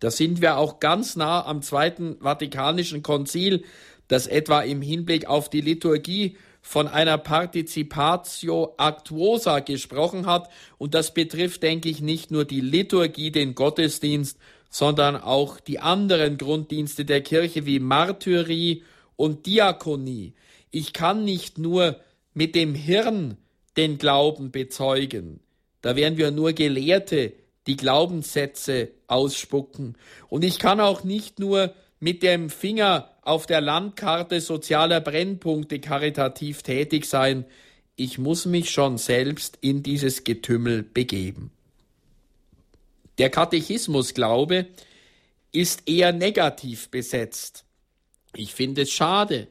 Da 0.00 0.10
sind 0.10 0.40
wir 0.40 0.56
auch 0.56 0.80
ganz 0.80 1.16
nah 1.16 1.44
am 1.44 1.60
Zweiten 1.60 2.16
Vatikanischen 2.20 3.02
Konzil, 3.02 3.64
das 4.06 4.26
etwa 4.26 4.62
im 4.62 4.80
Hinblick 4.80 5.26
auf 5.26 5.50
die 5.50 5.60
Liturgie 5.60 6.36
von 6.68 6.86
einer 6.86 7.16
Participatio 7.16 8.74
Actuosa 8.76 9.60
gesprochen 9.60 10.26
hat. 10.26 10.50
Und 10.76 10.92
das 10.92 11.14
betrifft, 11.14 11.62
denke 11.62 11.88
ich, 11.88 12.02
nicht 12.02 12.30
nur 12.30 12.44
die 12.44 12.60
Liturgie, 12.60 13.30
den 13.30 13.54
Gottesdienst, 13.54 14.38
sondern 14.68 15.16
auch 15.16 15.60
die 15.60 15.78
anderen 15.78 16.36
Grunddienste 16.36 17.06
der 17.06 17.22
Kirche 17.22 17.64
wie 17.64 17.78
Martyrie 17.78 18.82
und 19.16 19.46
Diakonie. 19.46 20.34
Ich 20.70 20.92
kann 20.92 21.24
nicht 21.24 21.56
nur 21.56 21.96
mit 22.34 22.54
dem 22.54 22.74
Hirn 22.74 23.38
den 23.78 23.96
Glauben 23.96 24.50
bezeugen. 24.50 25.40
Da 25.80 25.96
wären 25.96 26.18
wir 26.18 26.30
nur 26.32 26.52
Gelehrte, 26.52 27.32
die 27.66 27.78
Glaubenssätze 27.78 28.90
ausspucken. 29.06 29.96
Und 30.28 30.44
ich 30.44 30.58
kann 30.58 30.80
auch 30.80 31.02
nicht 31.02 31.38
nur 31.38 31.72
mit 32.00 32.22
dem 32.22 32.50
Finger 32.50 33.10
auf 33.22 33.46
der 33.46 33.60
Landkarte 33.60 34.40
sozialer 34.40 35.00
Brennpunkte 35.00 35.80
karitativ 35.80 36.62
tätig 36.62 37.04
sein. 37.06 37.44
Ich 37.96 38.18
muss 38.18 38.46
mich 38.46 38.70
schon 38.70 38.98
selbst 38.98 39.58
in 39.60 39.82
dieses 39.82 40.24
Getümmel 40.24 40.82
begeben. 40.82 41.50
Der 43.18 43.30
Katechismusglaube 43.30 44.66
ist 45.50 45.88
eher 45.88 46.12
negativ 46.12 46.88
besetzt. 46.90 47.64
Ich 48.34 48.54
finde 48.54 48.82
es 48.82 48.92
schade, 48.92 49.48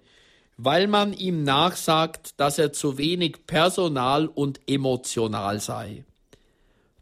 weil 0.55 0.87
man 0.87 1.13
ihm 1.13 1.43
nachsagt, 1.43 2.39
dass 2.39 2.57
er 2.57 2.71
zu 2.71 2.97
wenig 2.97 3.45
personal 3.45 4.27
und 4.27 4.61
emotional 4.67 5.59
sei. 5.59 6.05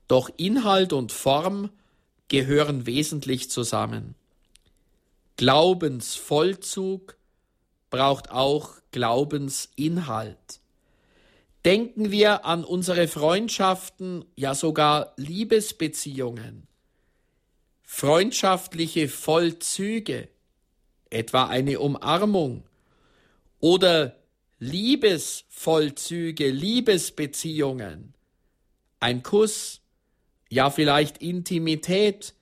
Doch 0.07 0.29
Inhalt 0.37 0.93
und 0.93 1.11
Form 1.11 1.69
gehören 2.27 2.85
wesentlich 2.85 3.51
zusammen. 3.51 4.15
Glaubensvollzug 5.38 7.17
braucht 7.89 8.31
auch 8.31 8.75
Glaubensinhalt. 8.91 10.61
Denken 11.65 12.11
wir 12.11 12.45
an 12.45 12.63
unsere 12.63 13.09
Freundschaften, 13.09 14.23
ja 14.36 14.55
sogar 14.55 15.13
Liebesbeziehungen, 15.17 16.67
freundschaftliche 17.83 19.09
Vollzüge, 19.09 20.29
etwa 21.09 21.47
eine 21.47 21.79
Umarmung 21.81 22.63
oder 23.59 24.15
Liebesvollzüge, 24.59 26.49
Liebesbeziehungen, 26.49 28.13
ein 29.01 29.21
Kuss, 29.21 29.81
ja 30.49 30.69
vielleicht 30.69 31.17
Intimität, 31.17 32.33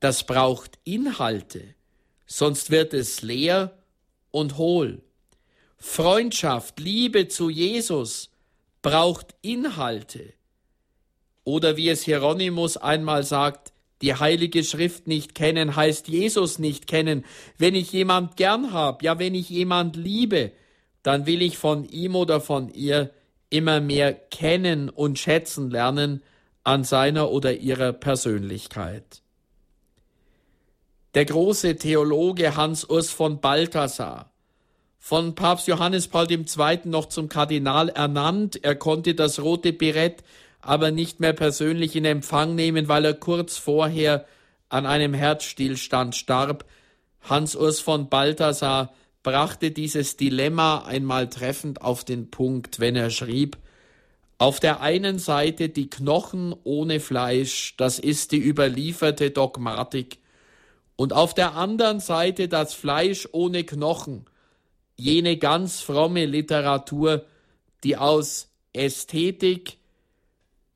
das 0.00 0.24
braucht 0.24 0.78
Inhalte 0.84 1.74
sonst 2.26 2.70
wird 2.70 2.94
es 2.94 3.22
leer 3.22 3.76
und 4.30 4.56
hohl. 4.56 5.02
Freundschaft, 5.76 6.80
Liebe 6.80 7.28
zu 7.28 7.50
Jesus 7.50 8.30
braucht 8.82 9.34
Inhalte. 9.42 10.32
Oder 11.44 11.76
wie 11.76 11.88
es 11.90 12.04
Hieronymus 12.04 12.76
einmal 12.76 13.22
sagt, 13.22 13.72
die 14.02 14.14
Heilige 14.14 14.64
Schrift 14.64 15.06
nicht 15.06 15.34
kennen 15.34 15.76
heißt 15.76 16.08
Jesus 16.08 16.58
nicht 16.58 16.86
kennen. 16.86 17.24
Wenn 17.58 17.74
ich 17.74 17.92
jemand 17.92 18.36
gern 18.36 18.72
hab, 18.72 19.02
ja 19.02 19.18
wenn 19.18 19.34
ich 19.34 19.48
jemand 19.50 19.96
liebe, 19.96 20.52
dann 21.02 21.26
will 21.26 21.42
ich 21.42 21.58
von 21.58 21.84
ihm 21.84 22.16
oder 22.16 22.40
von 22.40 22.68
ihr 22.72 23.10
immer 23.50 23.80
mehr 23.80 24.12
kennen 24.12 24.88
und 24.88 25.18
schätzen 25.18 25.70
lernen 25.70 26.22
an 26.64 26.82
seiner 26.82 27.30
oder 27.30 27.54
ihrer 27.54 27.92
Persönlichkeit. 27.92 29.22
Der 31.14 31.24
große 31.24 31.76
Theologe 31.76 32.56
Hans 32.56 32.84
Urs 32.84 33.10
von 33.10 33.40
Balthasar, 33.40 34.32
von 34.98 35.36
Papst 35.36 35.68
Johannes 35.68 36.08
Paul 36.08 36.28
II. 36.28 36.80
noch 36.86 37.06
zum 37.06 37.28
Kardinal 37.28 37.88
ernannt. 37.88 38.64
Er 38.64 38.74
konnte 38.74 39.14
das 39.14 39.40
rote 39.40 39.72
Birett 39.72 40.24
aber 40.60 40.90
nicht 40.90 41.20
mehr 41.20 41.34
persönlich 41.34 41.94
in 41.94 42.04
Empfang 42.04 42.54
nehmen, 42.54 42.88
weil 42.88 43.04
er 43.04 43.14
kurz 43.14 43.58
vorher 43.58 44.24
an 44.68 44.86
einem 44.86 45.14
Herzstillstand 45.14 46.16
starb. 46.16 46.64
Hans 47.20 47.54
Urs 47.54 47.80
von 47.80 48.08
Balthasar 48.08 48.92
brachte 49.22 49.70
dieses 49.70 50.16
Dilemma 50.16 50.84
einmal 50.84 51.28
treffend 51.28 51.82
auf 51.82 52.04
den 52.04 52.30
Punkt, 52.30 52.80
wenn 52.80 52.96
er 52.96 53.10
schrieb, 53.10 53.58
auf 54.38 54.58
der 54.58 54.80
einen 54.80 55.18
Seite 55.18 55.68
die 55.68 55.88
Knochen 55.88 56.54
ohne 56.64 56.98
Fleisch, 56.98 57.76
das 57.76 57.98
ist 57.98 58.32
die 58.32 58.40
überlieferte 58.40 59.30
Dogmatik, 59.30 60.18
und 60.96 61.12
auf 61.12 61.34
der 61.34 61.54
anderen 61.54 62.00
Seite 62.00 62.48
das 62.48 62.74
Fleisch 62.74 63.28
ohne 63.32 63.64
Knochen, 63.64 64.26
jene 64.96 65.36
ganz 65.36 65.80
fromme 65.80 66.24
Literatur, 66.24 67.24
die 67.82 67.96
aus 67.96 68.48
Ästhetik, 68.72 69.78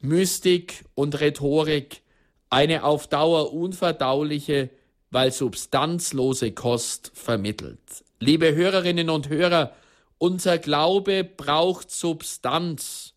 Mystik 0.00 0.84
und 0.94 1.20
Rhetorik 1.20 2.02
eine 2.50 2.84
auf 2.84 3.06
Dauer 3.06 3.52
unverdauliche, 3.52 4.70
weil 5.10 5.32
substanzlose 5.32 6.52
Kost 6.52 7.10
vermittelt. 7.14 7.78
Liebe 8.20 8.54
Hörerinnen 8.54 9.10
und 9.10 9.28
Hörer, 9.28 9.72
unser 10.18 10.58
Glaube 10.58 11.24
braucht 11.24 11.90
Substanz. 11.90 13.14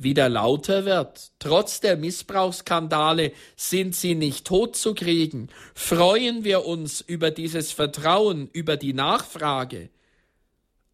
wieder 0.00 0.30
lauter 0.30 0.86
wird. 0.86 1.30
Trotz 1.38 1.80
der 1.80 1.96
Missbrauchsskandale 1.96 3.32
sind 3.54 3.94
sie 3.94 4.14
nicht 4.14 4.46
totzukriegen. 4.46 5.50
Freuen 5.74 6.42
wir 6.42 6.64
uns 6.64 7.02
über 7.02 7.30
dieses 7.30 7.72
Vertrauen, 7.72 8.48
über 8.52 8.76
die 8.78 8.94
Nachfrage. 8.94 9.90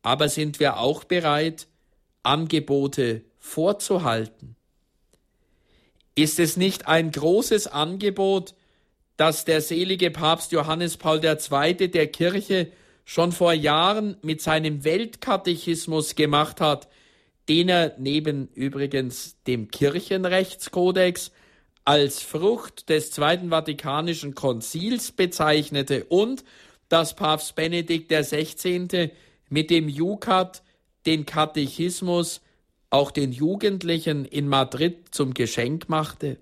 Aber 0.03 0.29
sind 0.29 0.59
wir 0.59 0.79
auch 0.79 1.05
bereit, 1.05 1.69
Angebote 2.25 3.23
vorzuhalten? 3.39 4.57
Ist 6.17 6.41
es 6.41 6.57
nicht 6.57 6.89
ein 6.89 7.13
großes 7.13 7.69
Angebot, 7.69 8.55
das 9.17 9.45
der 9.45 9.61
selige 9.61 10.11
Papst 10.11 10.53
Johannes 10.53 10.97
Paul 10.97 11.21
II. 11.25 11.91
der 11.91 12.07
Kirche 12.09 12.71
schon 13.05 13.33
vor 13.33 13.53
Jahren 13.53 14.17
mit 14.23 14.43
seinem 14.43 14.85
Weltkatechismus 14.85 16.17
gemacht 16.17 16.61
hat, 16.61 16.89
den 17.49 17.69
er 17.69 17.95
neben 17.99 18.49
übrigens 18.55 19.37
dem 19.47 19.71
Kirchenrechtskodex 19.71 21.31
als 21.85 22.21
Frucht 22.21 22.89
des 22.89 23.13
Zweiten 23.13 23.51
Vatikanischen 23.51 24.35
Konzils 24.35 25.13
bezeichnete 25.13 26.05
und 26.05 26.45
dass 26.89 27.15
Papst 27.15 27.55
Benedikt 27.55 28.11
XVI. 28.11 29.13
mit 29.49 29.71
dem 29.71 29.89
Jukat 29.89 30.63
den 31.07 31.27
Katechismus 31.27 32.43
auch 32.91 33.13
den 33.13 33.33
Jugendlichen 33.33 34.25
in 34.25 34.49
Madrid 34.49 35.07
zum 35.13 35.33
Geschenk 35.33 35.89
machte? 35.89 36.39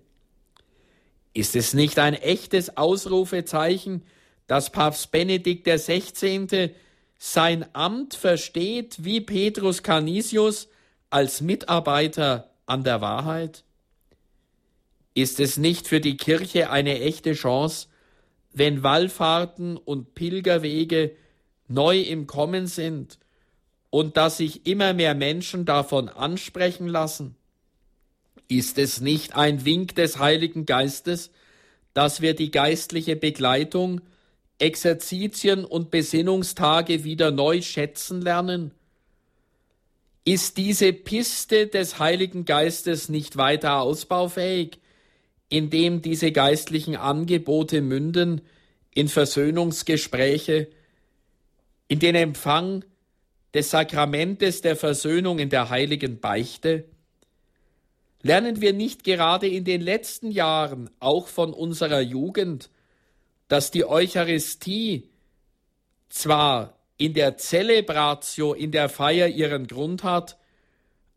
Ist 1.35 1.57
es 1.57 1.75
nicht 1.75 1.99
ein 1.99 2.15
echtes 2.15 2.77
Ausrufezeichen, 2.77 4.05
dass 4.47 4.71
Papst 4.71 5.11
Benedikt 5.11 5.67
XVI. 5.67 6.71
sein 7.19 7.67
Amt 7.75 8.15
versteht 8.15 9.05
wie 9.05 9.21
Petrus 9.21 9.83
Canisius 9.83 10.69
als 11.11 11.41
Mitarbeiter 11.41 12.51
an 12.67 12.85
der 12.85 13.01
Wahrheit? 13.01 13.65
Ist 15.15 15.41
es 15.41 15.57
nicht 15.57 15.89
für 15.89 16.01
die 16.01 16.17
Kirche 16.17 16.71
eine 16.71 17.01
echte 17.01 17.33
Chance, 17.33 17.89
wenn 18.53 18.85
Wallfahrten 18.85 19.77
und 19.77 20.15
Pilgerwege 20.15 21.17
neu 21.67 22.01
im 22.01 22.29
Kommen 22.29 22.69
sind 22.69 23.19
und 23.91 24.17
dass 24.17 24.37
sich 24.37 24.67
immer 24.67 24.93
mehr 24.93 25.17
Menschen 25.17 25.65
davon 25.65 26.09
ansprechen 26.09 26.87
lassen? 26.87 27.35
Ist 28.49 28.79
es 28.79 29.01
nicht 29.01 29.35
ein 29.35 29.65
Wink 29.65 29.95
des 29.95 30.19
Heiligen 30.19 30.67
Geistes, 30.67 31.31
dass 31.93 32.21
wir 32.21 32.35
die 32.35 32.51
geistliche 32.51 33.17
Begleitung, 33.17 34.01
Exerzitien 34.59 35.65
und 35.65 35.91
Besinnungstage 35.91 37.05
wieder 37.05 37.31
neu 37.31 37.61
schätzen 37.63 38.21
lernen 38.21 38.73
ist 40.25 40.57
diese 40.57 40.93
Piste 40.93 41.67
des 41.67 41.99
Heiligen 41.99 42.45
Geistes 42.45 43.09
nicht 43.09 43.37
weiter 43.37 43.81
ausbaufähig, 43.81 44.79
indem 45.51 46.01
diese 46.01 46.33
geistlichen 46.33 46.97
Angebote 46.97 47.83
münden 47.83 48.41
in 48.95 49.09
Versöhnungsgespräche, 49.09 50.69
in 51.89 51.99
den 51.99 52.15
Empfang 52.15 52.85
des 53.53 53.71
Sakramentes 53.71 54.63
der 54.63 54.77
Versöhnung 54.77 55.39
in 55.39 55.51
der 55.51 55.69
heiligen 55.69 56.21
Beichte? 56.21 56.85
Lernen 58.25 58.63
wir 58.63 58.73
nicht 58.73 59.05
gerade 59.05 59.47
in 59.47 59.65
den 59.65 59.83
letzten 59.83 60.31
Jahren 60.31 60.89
auch 60.99 61.29
von 61.29 61.53
unserer 61.53 62.01
Jugend, 62.01 62.71
dass 63.49 63.71
die 63.71 63.85
Eucharistie 63.85 65.11
zwar 66.09 66.79
in 66.97 67.13
der 67.13 67.37
Celebratio, 67.37 68.55
in 68.55 68.73
der 68.73 68.89
Feier 68.89 69.29
ihren 69.29 69.67
Grund 69.67 70.05
hat, 70.05 70.39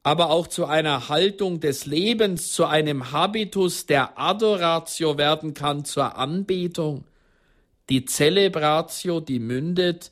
aber 0.04 0.30
auch 0.30 0.48
zu 0.48 0.66
einer 0.66 1.08
Haltung 1.08 1.62
des 1.62 1.86
Lebens, 1.86 2.52
zu 2.52 2.66
einem 2.66 3.14
Habitus 3.14 3.86
der 3.86 4.20
Adoratio 4.20 5.18
werden 5.18 5.54
kann, 5.54 5.86
zur 5.86 6.18
Anbetung. 6.18 7.06
Die 7.90 8.04
Celebratio, 8.04 9.22
die 9.22 9.40
mündet 9.40 10.12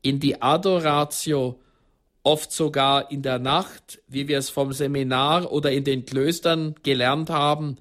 in 0.00 0.20
die 0.20 0.40
Adoratio, 0.40 1.58
oft 2.26 2.50
sogar 2.50 3.12
in 3.12 3.22
der 3.22 3.38
Nacht, 3.38 4.02
wie 4.08 4.26
wir 4.26 4.38
es 4.38 4.50
vom 4.50 4.72
Seminar 4.72 5.52
oder 5.52 5.70
in 5.70 5.84
den 5.84 6.04
Klöstern 6.06 6.74
gelernt 6.82 7.30
haben, 7.30 7.76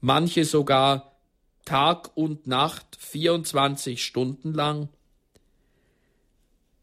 manche 0.00 0.44
sogar 0.44 1.16
Tag 1.64 2.16
und 2.16 2.46
Nacht 2.46 2.96
24 3.00 4.02
Stunden 4.02 4.54
lang. 4.54 4.88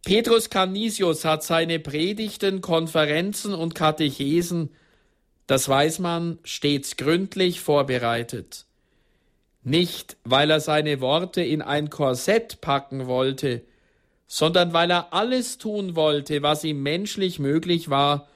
Petrus 0.03 0.49
Canisius 0.49 1.23
hat 1.23 1.43
seine 1.43 1.79
Predigten, 1.79 2.59
Konferenzen 2.59 3.53
und 3.53 3.73
Katechesen, 3.73 4.69
das 5.47 5.69
weiß 5.69 5.99
man, 5.99 6.39
stets 6.43 6.97
gründlich 6.97 7.61
vorbereitet. 7.61 8.65
Nicht, 9.63 10.17
weil 10.25 10.51
er 10.51 10.59
seine 10.59 10.99
Worte 10.99 11.41
in 11.41 11.61
ein 11.61 11.89
Korsett 11.89 12.59
packen 12.59 13.07
wollte, 13.07 13.63
sondern 14.27 14.73
weil 14.73 14.91
er 14.91 15.13
alles 15.13 15.57
tun 15.57 15.95
wollte, 15.95 16.43
was 16.43 16.63
ihm 16.63 16.83
menschlich 16.83 17.39
möglich 17.39 17.89
war, 17.89 18.27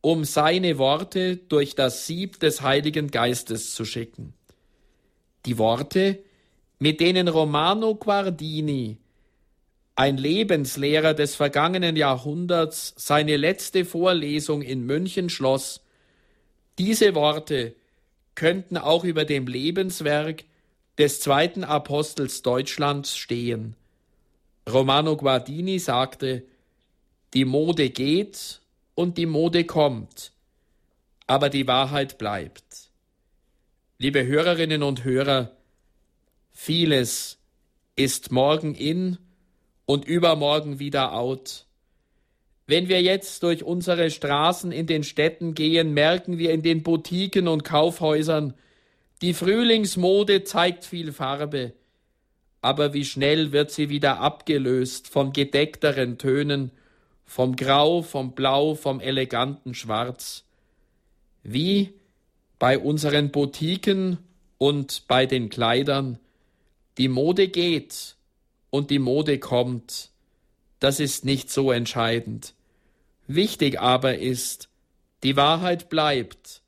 um 0.00 0.24
seine 0.24 0.78
Worte 0.78 1.36
durch 1.36 1.74
das 1.74 2.06
Sieb 2.06 2.40
des 2.40 2.62
Heiligen 2.62 3.10
Geistes 3.10 3.74
zu 3.74 3.84
schicken. 3.84 4.32
Die 5.44 5.58
Worte, 5.58 6.18
mit 6.78 7.00
denen 7.00 7.28
Romano 7.28 7.94
Guardini 7.94 8.98
ein 9.96 10.16
Lebenslehrer 10.16 11.12
des 11.12 11.34
vergangenen 11.34 11.96
Jahrhunderts, 11.96 12.94
seine 12.96 13.36
letzte 13.36 13.84
Vorlesung 13.84 14.62
in 14.62 14.86
München 14.86 15.28
schloss, 15.28 15.80
diese 16.78 17.16
Worte 17.16 17.74
könnten 18.36 18.76
auch 18.76 19.02
über 19.02 19.24
dem 19.24 19.48
Lebenswerk 19.48 20.44
des 20.96 21.20
zweiten 21.20 21.64
Apostels 21.64 22.42
Deutschlands 22.42 23.16
stehen. 23.16 23.74
Romano 24.72 25.16
Guardini 25.16 25.78
sagte, 25.78 26.44
die 27.34 27.44
Mode 27.44 27.90
geht 27.90 28.60
und 28.94 29.16
die 29.18 29.26
Mode 29.26 29.64
kommt, 29.64 30.32
aber 31.26 31.48
die 31.48 31.66
Wahrheit 31.66 32.18
bleibt. 32.18 32.90
Liebe 33.98 34.26
Hörerinnen 34.26 34.82
und 34.82 35.04
Hörer, 35.04 35.56
vieles 36.52 37.38
ist 37.96 38.30
morgen 38.30 38.74
in 38.74 39.18
und 39.86 40.04
übermorgen 40.04 40.78
wieder 40.78 41.14
out. 41.14 41.66
Wenn 42.66 42.88
wir 42.88 43.00
jetzt 43.00 43.42
durch 43.42 43.64
unsere 43.64 44.10
Straßen 44.10 44.72
in 44.72 44.86
den 44.86 45.02
Städten 45.02 45.54
gehen, 45.54 45.94
merken 45.94 46.36
wir 46.36 46.52
in 46.52 46.62
den 46.62 46.82
Boutiquen 46.82 47.48
und 47.48 47.64
Kaufhäusern, 47.64 48.54
die 49.22 49.34
Frühlingsmode 49.34 50.44
zeigt 50.44 50.84
viel 50.84 51.12
Farbe, 51.12 51.72
aber 52.68 52.92
wie 52.92 53.06
schnell 53.06 53.50
wird 53.50 53.70
sie 53.70 53.88
wieder 53.88 54.20
abgelöst 54.20 55.08
von 55.08 55.32
gedeckteren 55.32 56.18
Tönen, 56.18 56.70
vom 57.24 57.56
Grau, 57.56 58.02
vom 58.02 58.32
Blau, 58.32 58.74
vom 58.74 59.00
eleganten 59.00 59.72
Schwarz. 59.72 60.44
Wie 61.42 61.94
bei 62.58 62.78
unseren 62.78 63.30
Boutiquen 63.30 64.18
und 64.58 65.04
bei 65.08 65.24
den 65.24 65.48
Kleidern, 65.48 66.18
Die 66.98 67.08
Mode 67.08 67.48
geht 67.48 68.16
und 68.68 68.90
die 68.90 68.98
Mode 68.98 69.38
kommt. 69.38 70.10
Das 70.78 71.00
ist 71.00 71.24
nicht 71.24 71.50
so 71.50 71.72
entscheidend. 71.72 72.52
Wichtig 73.26 73.80
aber 73.80 74.18
ist, 74.18 74.68
die 75.22 75.36
Wahrheit 75.36 75.88
bleibt 75.88 76.60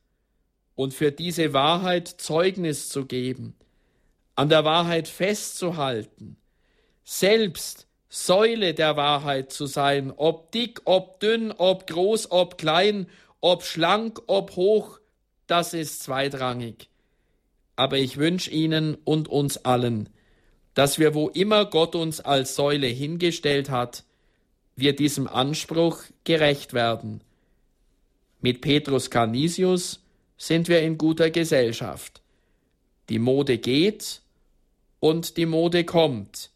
und 0.73 0.95
für 0.95 1.11
diese 1.11 1.53
Wahrheit 1.53 2.07
Zeugnis 2.07 2.89
zu 2.89 3.05
geben, 3.05 3.53
an 4.35 4.49
der 4.49 4.65
Wahrheit 4.65 5.07
festzuhalten, 5.07 6.37
selbst 7.03 7.87
Säule 8.09 8.73
der 8.73 8.97
Wahrheit 8.97 9.53
zu 9.53 9.65
sein, 9.65 10.11
ob 10.15 10.51
dick, 10.51 10.81
ob 10.85 11.19
dünn, 11.19 11.51
ob 11.51 11.87
groß, 11.87 12.31
ob 12.31 12.57
klein, 12.57 13.07
ob 13.39 13.63
schlank, 13.63 14.21
ob 14.27 14.55
hoch, 14.55 14.99
das 15.47 15.73
ist 15.73 16.03
zweitrangig. 16.03 16.89
Aber 17.75 17.97
ich 17.97 18.17
wünsche 18.17 18.51
Ihnen 18.51 18.95
und 19.05 19.27
uns 19.27 19.57
allen, 19.57 20.09
dass 20.73 20.99
wir, 20.99 21.13
wo 21.13 21.29
immer 21.29 21.65
Gott 21.65 21.95
uns 21.95 22.19
als 22.19 22.55
Säule 22.55 22.87
hingestellt 22.87 23.69
hat, 23.69 24.03
wir 24.75 24.95
diesem 24.95 25.27
Anspruch 25.27 26.03
gerecht 26.23 26.73
werden. 26.73 27.23
Mit 28.41 28.61
Petrus 28.61 29.09
Canisius 29.09 30.03
sind 30.37 30.67
wir 30.67 30.81
in 30.81 30.97
guter 30.97 31.29
Gesellschaft. 31.29 32.20
Die 33.11 33.19
Mode 33.19 33.57
geht 33.57 34.21
und 35.01 35.35
die 35.35 35.45
Mode 35.45 35.83
kommt, 35.83 36.49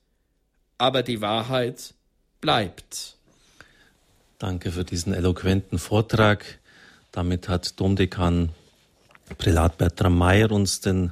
aber 0.77 1.03
die 1.03 1.19
Wahrheit 1.19 1.93
bleibt. 2.39 3.17
Danke 4.39 4.71
für 4.71 4.85
diesen 4.85 5.13
eloquenten 5.13 5.79
Vortrag. 5.79 6.61
Damit 7.11 7.49
hat 7.49 7.77
Domdekan 7.77 8.51
Prälat 9.37 9.77
Bertram 9.77 10.17
Mayer 10.17 10.49
uns 10.53 10.79
den 10.79 11.11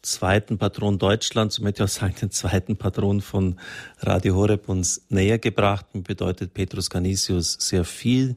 zweiten 0.00 0.56
Patron 0.56 0.98
Deutschlands, 0.98 1.58
ich 1.58 1.64
möchte 1.64 1.84
auch 1.84 1.88
sagen, 1.88 2.14
den 2.18 2.30
zweiten 2.30 2.78
Patron 2.78 3.20
von 3.20 3.60
Radio 3.98 4.36
Horeb 4.36 4.70
uns 4.70 5.02
näher 5.10 5.38
gebracht. 5.38 5.84
Bedeutet 5.92 6.54
Petrus 6.54 6.88
Canisius 6.88 7.58
sehr 7.60 7.84
viel. 7.84 8.36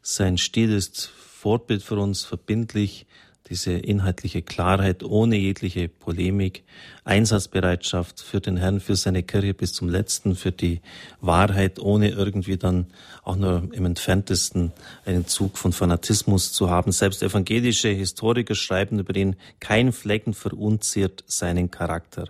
Sein 0.00 0.38
Stil 0.38 0.72
ist 0.72 1.08
Vorbild 1.08 1.82
für 1.82 1.96
uns, 1.96 2.24
verbindlich, 2.24 3.04
diese 3.48 3.72
inhaltliche 3.72 4.42
Klarheit 4.42 5.02
ohne 5.02 5.36
jegliche 5.36 5.88
Polemik, 5.88 6.62
Einsatzbereitschaft 7.04 8.20
für 8.20 8.40
den 8.40 8.56
Herrn, 8.56 8.80
für 8.80 8.96
seine 8.96 9.22
Kirche 9.22 9.54
bis 9.54 9.72
zum 9.72 9.88
Letzten, 9.88 10.36
für 10.36 10.52
die 10.52 10.80
Wahrheit, 11.20 11.78
ohne 11.78 12.10
irgendwie 12.10 12.56
dann 12.56 12.86
auch 13.22 13.36
nur 13.36 13.68
im 13.72 13.86
entferntesten 13.86 14.72
einen 15.04 15.26
Zug 15.26 15.58
von 15.58 15.72
Fanatismus 15.72 16.52
zu 16.52 16.70
haben. 16.70 16.92
Selbst 16.92 17.22
evangelische 17.22 17.88
Historiker 17.88 18.54
schreiben 18.54 18.98
über 18.98 19.16
ihn, 19.16 19.36
kein 19.58 19.92
Flecken 19.92 20.34
verunziert 20.34 21.24
seinen 21.26 21.70
Charakter. 21.70 22.28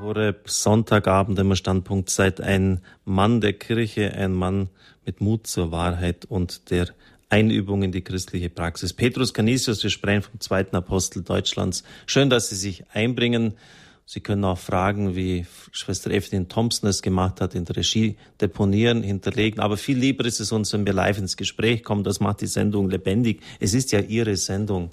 Horeb, 0.00 0.48
Sonntagabend 0.48 1.38
immer 1.38 1.56
Standpunkt 1.56 2.08
seit 2.08 2.40
ein 2.40 2.80
Mann 3.04 3.40
der 3.42 3.52
Kirche, 3.52 4.14
ein 4.14 4.32
Mann 4.32 4.70
mit 5.04 5.20
Mut 5.20 5.46
zur 5.46 5.72
Wahrheit 5.72 6.24
und 6.24 6.70
der 6.70 6.88
Einübung 7.28 7.82
in 7.82 7.92
die 7.92 8.02
christliche 8.02 8.48
Praxis. 8.48 8.94
Petrus 8.94 9.34
Canisius, 9.34 9.82
wir 9.82 9.90
sprechen 9.90 10.22
vom 10.22 10.40
zweiten 10.40 10.74
Apostel 10.74 11.22
Deutschlands. 11.22 11.84
Schön, 12.06 12.30
dass 12.30 12.48
Sie 12.48 12.56
sich 12.56 12.84
einbringen. 12.92 13.54
Sie 14.06 14.20
können 14.20 14.44
auch 14.44 14.58
Fragen, 14.58 15.14
wie 15.14 15.46
Schwester 15.70 16.10
Evelyn 16.10 16.48
Thompson 16.48 16.88
es 16.88 17.02
gemacht 17.02 17.40
hat, 17.40 17.54
in 17.54 17.66
der 17.66 17.76
Regie 17.76 18.16
deponieren, 18.40 19.02
hinterlegen. 19.02 19.60
Aber 19.60 19.76
viel 19.76 19.98
lieber 19.98 20.24
ist 20.24 20.40
es 20.40 20.50
uns, 20.50 20.72
wenn 20.72 20.86
wir 20.86 20.94
live 20.94 21.18
ins 21.18 21.36
Gespräch 21.36 21.84
kommen. 21.84 22.04
Das 22.04 22.20
macht 22.20 22.40
die 22.40 22.46
Sendung 22.46 22.88
lebendig. 22.88 23.42
Es 23.60 23.74
ist 23.74 23.92
ja 23.92 24.00
Ihre 24.00 24.36
Sendung. 24.36 24.92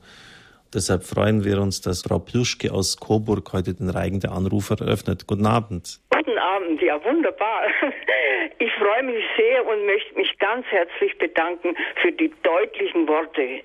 Deshalb 0.74 1.04
freuen 1.04 1.44
wir 1.44 1.62
uns, 1.62 1.82
dass 1.82 2.04
Frau 2.04 2.20
Pluschke 2.20 2.72
aus 2.72 2.98
Coburg 2.98 3.54
heute 3.54 3.74
den 3.74 3.90
Reigen 3.90 4.20
der 4.20 4.32
Anrufer 4.32 4.76
eröffnet. 4.80 5.28
Guten 5.28 5.46
Abend. 5.46 6.00
Guten 6.10 6.38
Abend, 6.38 6.82
ja 6.82 7.04
wunderbar. 7.04 7.62
Ich 8.60 8.72
freue 8.74 9.04
mich 9.04 9.24
sehr 9.36 9.66
und 9.68 9.86
möchte 9.86 10.16
mich 10.16 10.38
ganz 10.40 10.66
herzlich 10.68 11.16
bedanken 11.18 11.76
für 12.02 12.12
die 12.12 12.32
deutlichen 12.42 13.08
Worte 13.08 13.62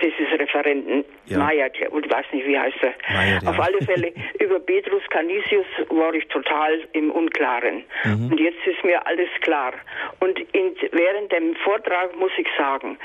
dieses 0.00 0.38
Referenten 0.38 1.04
ja. 1.26 1.38
Meyer, 1.38 1.70
ich 1.72 1.80
weiß 1.82 2.26
nicht, 2.32 2.46
wie 2.46 2.58
heißt 2.58 2.78
er. 2.82 2.94
Meyer, 3.12 3.40
ja. 3.42 3.48
Auf 3.48 3.60
alle 3.60 3.80
Fälle, 3.82 4.12
über 4.40 4.58
Petrus 4.60 5.02
Canisius 5.10 5.66
war 5.90 6.14
ich 6.14 6.26
total 6.28 6.80
im 6.92 7.10
Unklaren. 7.10 7.84
Mhm. 8.04 8.32
Und 8.32 8.40
jetzt 8.40 8.66
ist 8.66 8.82
mir 8.84 9.06
alles 9.06 9.28
klar. 9.42 9.72
Und 10.20 10.38
in, 10.38 10.74
während 10.92 11.30
dem 11.32 11.54
Vortrag 11.56 12.16
muss 12.16 12.32
ich 12.38 12.46
sagen, 12.56 12.98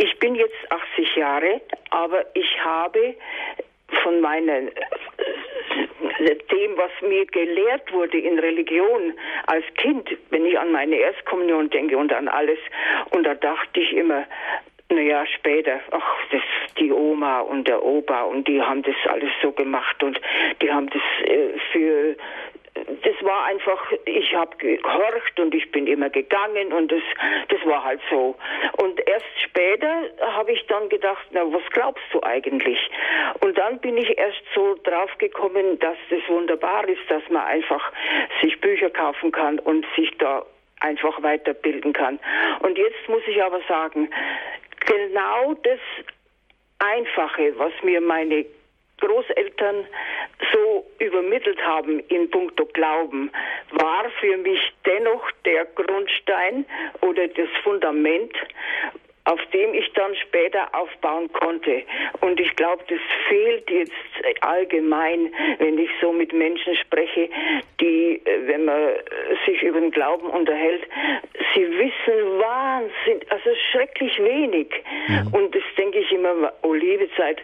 ich 0.00 0.18
bin 0.18 0.34
jetzt 0.34 0.56
80 0.70 1.16
Jahre, 1.16 1.60
aber 1.90 2.24
ich 2.34 2.64
habe 2.64 3.14
von 4.02 4.20
meinen 4.20 4.70
dem, 6.20 6.76
was 6.76 6.90
mir 7.02 7.26
gelehrt 7.26 7.92
wurde 7.92 8.18
in 8.18 8.38
Religion 8.38 9.14
als 9.46 9.64
Kind, 9.76 10.08
wenn 10.30 10.44
ich 10.44 10.58
an 10.58 10.72
meine 10.72 10.96
Erstkommunion 10.96 11.70
denke 11.70 11.96
und 11.96 12.12
an 12.12 12.28
alles, 12.28 12.58
und 13.10 13.24
da 13.24 13.34
dachte 13.34 13.80
ich 13.80 13.92
immer, 13.92 14.24
naja, 14.90 15.24
später, 15.26 15.80
ach, 15.92 16.16
das, 16.30 16.42
die 16.78 16.92
Oma 16.92 17.40
und 17.40 17.68
der 17.68 17.82
Opa 17.82 18.22
und 18.24 18.48
die 18.48 18.60
haben 18.60 18.82
das 18.82 18.96
alles 19.06 19.30
so 19.40 19.52
gemacht 19.52 20.02
und 20.02 20.20
die 20.60 20.72
haben 20.72 20.90
das 20.90 21.28
äh, 21.28 21.58
für 21.72 22.16
das 22.74 23.14
war 23.22 23.44
einfach, 23.46 23.92
ich 24.04 24.34
habe 24.34 24.56
gehorcht 24.56 25.40
und 25.40 25.54
ich 25.54 25.70
bin 25.72 25.86
immer 25.86 26.08
gegangen 26.10 26.72
und 26.72 26.90
das, 26.92 27.02
das 27.48 27.64
war 27.66 27.84
halt 27.84 28.00
so. 28.10 28.36
Und 28.78 29.00
erst 29.08 29.26
später 29.44 30.10
habe 30.20 30.52
ich 30.52 30.66
dann 30.66 30.88
gedacht, 30.88 31.26
na, 31.32 31.42
was 31.52 31.62
glaubst 31.72 32.04
du 32.12 32.22
eigentlich? 32.22 32.78
Und 33.40 33.58
dann 33.58 33.78
bin 33.80 33.96
ich 33.96 34.16
erst 34.16 34.42
so 34.54 34.76
drauf 34.84 35.10
gekommen, 35.18 35.78
dass 35.80 35.96
das 36.10 36.20
wunderbar 36.28 36.88
ist, 36.88 37.02
dass 37.08 37.22
man 37.28 37.44
einfach 37.44 37.92
sich 38.40 38.60
Bücher 38.60 38.90
kaufen 38.90 39.32
kann 39.32 39.58
und 39.58 39.84
sich 39.96 40.10
da 40.18 40.44
einfach 40.80 41.22
weiterbilden 41.22 41.92
kann. 41.92 42.18
Und 42.60 42.78
jetzt 42.78 43.08
muss 43.08 43.22
ich 43.26 43.42
aber 43.42 43.60
sagen, 43.68 44.10
genau 44.86 45.54
das 45.62 45.80
Einfache, 46.78 47.52
was 47.58 47.72
mir 47.82 48.00
meine 48.00 48.46
Großeltern 49.00 49.86
so 50.52 50.86
übermittelt 50.98 51.60
haben 51.64 52.00
in 52.08 52.30
puncto 52.30 52.66
Glauben, 52.66 53.30
war 53.72 54.10
für 54.20 54.36
mich 54.36 54.60
dennoch 54.86 55.30
der 55.44 55.64
Grundstein 55.66 56.64
oder 57.00 57.28
das 57.28 57.48
Fundament, 57.62 58.32
auf 59.30 59.40
dem 59.52 59.74
ich 59.74 59.92
dann 59.92 60.12
später 60.16 60.74
aufbauen 60.74 61.32
konnte. 61.32 61.82
Und 62.20 62.40
ich 62.40 62.54
glaube, 62.56 62.82
das 62.88 62.98
fehlt 63.28 63.70
jetzt 63.70 63.92
allgemein, 64.40 65.32
wenn 65.58 65.78
ich 65.78 65.88
so 66.00 66.12
mit 66.12 66.32
Menschen 66.32 66.74
spreche, 66.74 67.28
die, 67.80 68.20
äh, 68.24 68.48
wenn 68.48 68.64
man 68.64 68.90
sich 69.46 69.62
über 69.62 69.80
den 69.80 69.92
Glauben 69.92 70.26
unterhält, 70.26 70.82
sie 71.54 71.62
wissen 71.62 72.40
Wahnsinn, 72.40 73.20
also 73.30 73.50
schrecklich 73.70 74.18
wenig. 74.18 74.68
Mhm. 75.06 75.32
Und 75.32 75.54
das 75.54 75.62
denke 75.78 76.00
ich 76.00 76.10
immer, 76.10 76.52
oh 76.62 76.74
liebe 76.74 77.08
Zeit, 77.16 77.38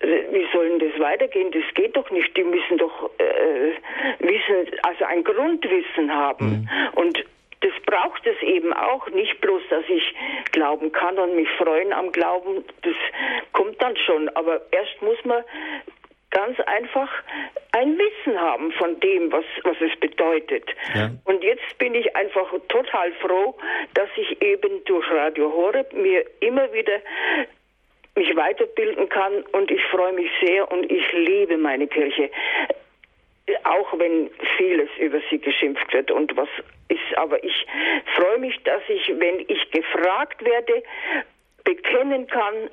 äh, 0.00 0.06
wie 0.32 0.46
soll 0.52 0.68
denn 0.68 0.90
das 0.90 1.00
weitergehen? 1.00 1.52
Das 1.52 1.62
geht 1.74 1.96
doch 1.96 2.10
nicht. 2.10 2.36
Die 2.36 2.42
müssen 2.42 2.76
doch 2.78 3.08
äh, 3.18 3.72
wissen, 4.18 4.66
also 4.82 5.04
ein 5.04 5.22
Grundwissen 5.22 6.12
haben. 6.12 6.46
Mhm. 6.48 6.68
Und 6.96 7.24
das 7.60 7.72
braucht 7.84 8.26
es 8.26 8.40
eben 8.42 8.72
auch. 8.72 9.08
Nicht 9.10 9.40
bloß, 9.40 9.62
dass 9.68 9.84
ich 9.88 10.14
glauben 10.52 10.92
kann 10.92 11.18
und 11.18 11.36
mich 11.36 11.48
freuen 11.58 11.92
am 11.92 12.10
Glauben, 12.12 12.64
das 12.82 12.94
kommt 13.52 13.80
dann 13.82 13.96
schon. 13.96 14.28
Aber 14.30 14.62
erst 14.70 15.00
muss 15.02 15.22
man 15.24 15.44
ganz 16.30 16.58
einfach 16.60 17.10
ein 17.72 17.98
Wissen 17.98 18.40
haben 18.40 18.72
von 18.72 18.98
dem, 19.00 19.30
was, 19.32 19.44
was 19.64 19.76
es 19.80 19.98
bedeutet. 19.98 20.64
Ja. 20.94 21.10
Und 21.24 21.42
jetzt 21.42 21.76
bin 21.78 21.94
ich 21.94 22.14
einfach 22.16 22.52
total 22.68 23.12
froh, 23.14 23.56
dass 23.94 24.08
ich 24.16 24.40
eben 24.42 24.84
durch 24.84 25.08
Radio 25.10 25.52
Horeb 25.52 25.92
mir 25.92 26.24
immer 26.40 26.72
wieder 26.72 27.00
mich 28.16 28.34
weiterbilden 28.36 29.08
kann 29.08 29.42
und 29.52 29.70
ich 29.70 29.82
freue 29.86 30.12
mich 30.12 30.30
sehr 30.44 30.70
und 30.70 30.90
ich 30.90 31.12
liebe 31.12 31.56
meine 31.56 31.86
Kirche 31.86 32.30
auch 33.64 33.98
wenn 33.98 34.30
vieles 34.56 34.88
über 35.00 35.20
sie 35.30 35.38
geschimpft 35.38 35.92
wird 35.92 36.10
und 36.10 36.36
was 36.36 36.48
ist. 36.88 37.16
Aber 37.16 37.42
ich 37.42 37.66
freue 38.16 38.38
mich, 38.38 38.54
dass 38.64 38.82
ich, 38.88 39.08
wenn 39.18 39.40
ich 39.48 39.70
gefragt 39.70 40.44
werde, 40.44 40.82
bekennen 41.64 42.26
kann, 42.26 42.70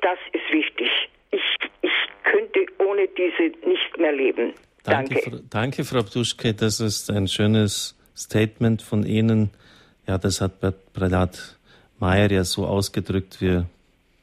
das 0.00 0.18
ist 0.32 0.52
wichtig. 0.52 0.88
Ich, 1.30 1.42
ich 1.82 1.92
könnte 2.24 2.66
ohne 2.78 3.08
diese 3.08 3.56
nicht 3.68 3.98
mehr 3.98 4.12
leben. 4.12 4.54
Danke. 4.84 5.14
Danke, 5.14 5.30
Frau, 5.30 5.38
danke, 5.50 5.84
Frau 5.84 6.02
Ptuschke. 6.02 6.54
Das 6.54 6.80
ist 6.80 7.10
ein 7.10 7.28
schönes 7.28 7.98
Statement 8.16 8.82
von 8.82 9.04
Ihnen. 9.04 9.50
Ja, 10.06 10.18
das 10.18 10.40
hat 10.40 10.60
Bert 10.60 10.92
Prälat 10.92 11.56
Meyer 11.98 12.30
ja 12.30 12.44
so 12.44 12.66
ausgedrückt, 12.66 13.40
wir 13.40 13.66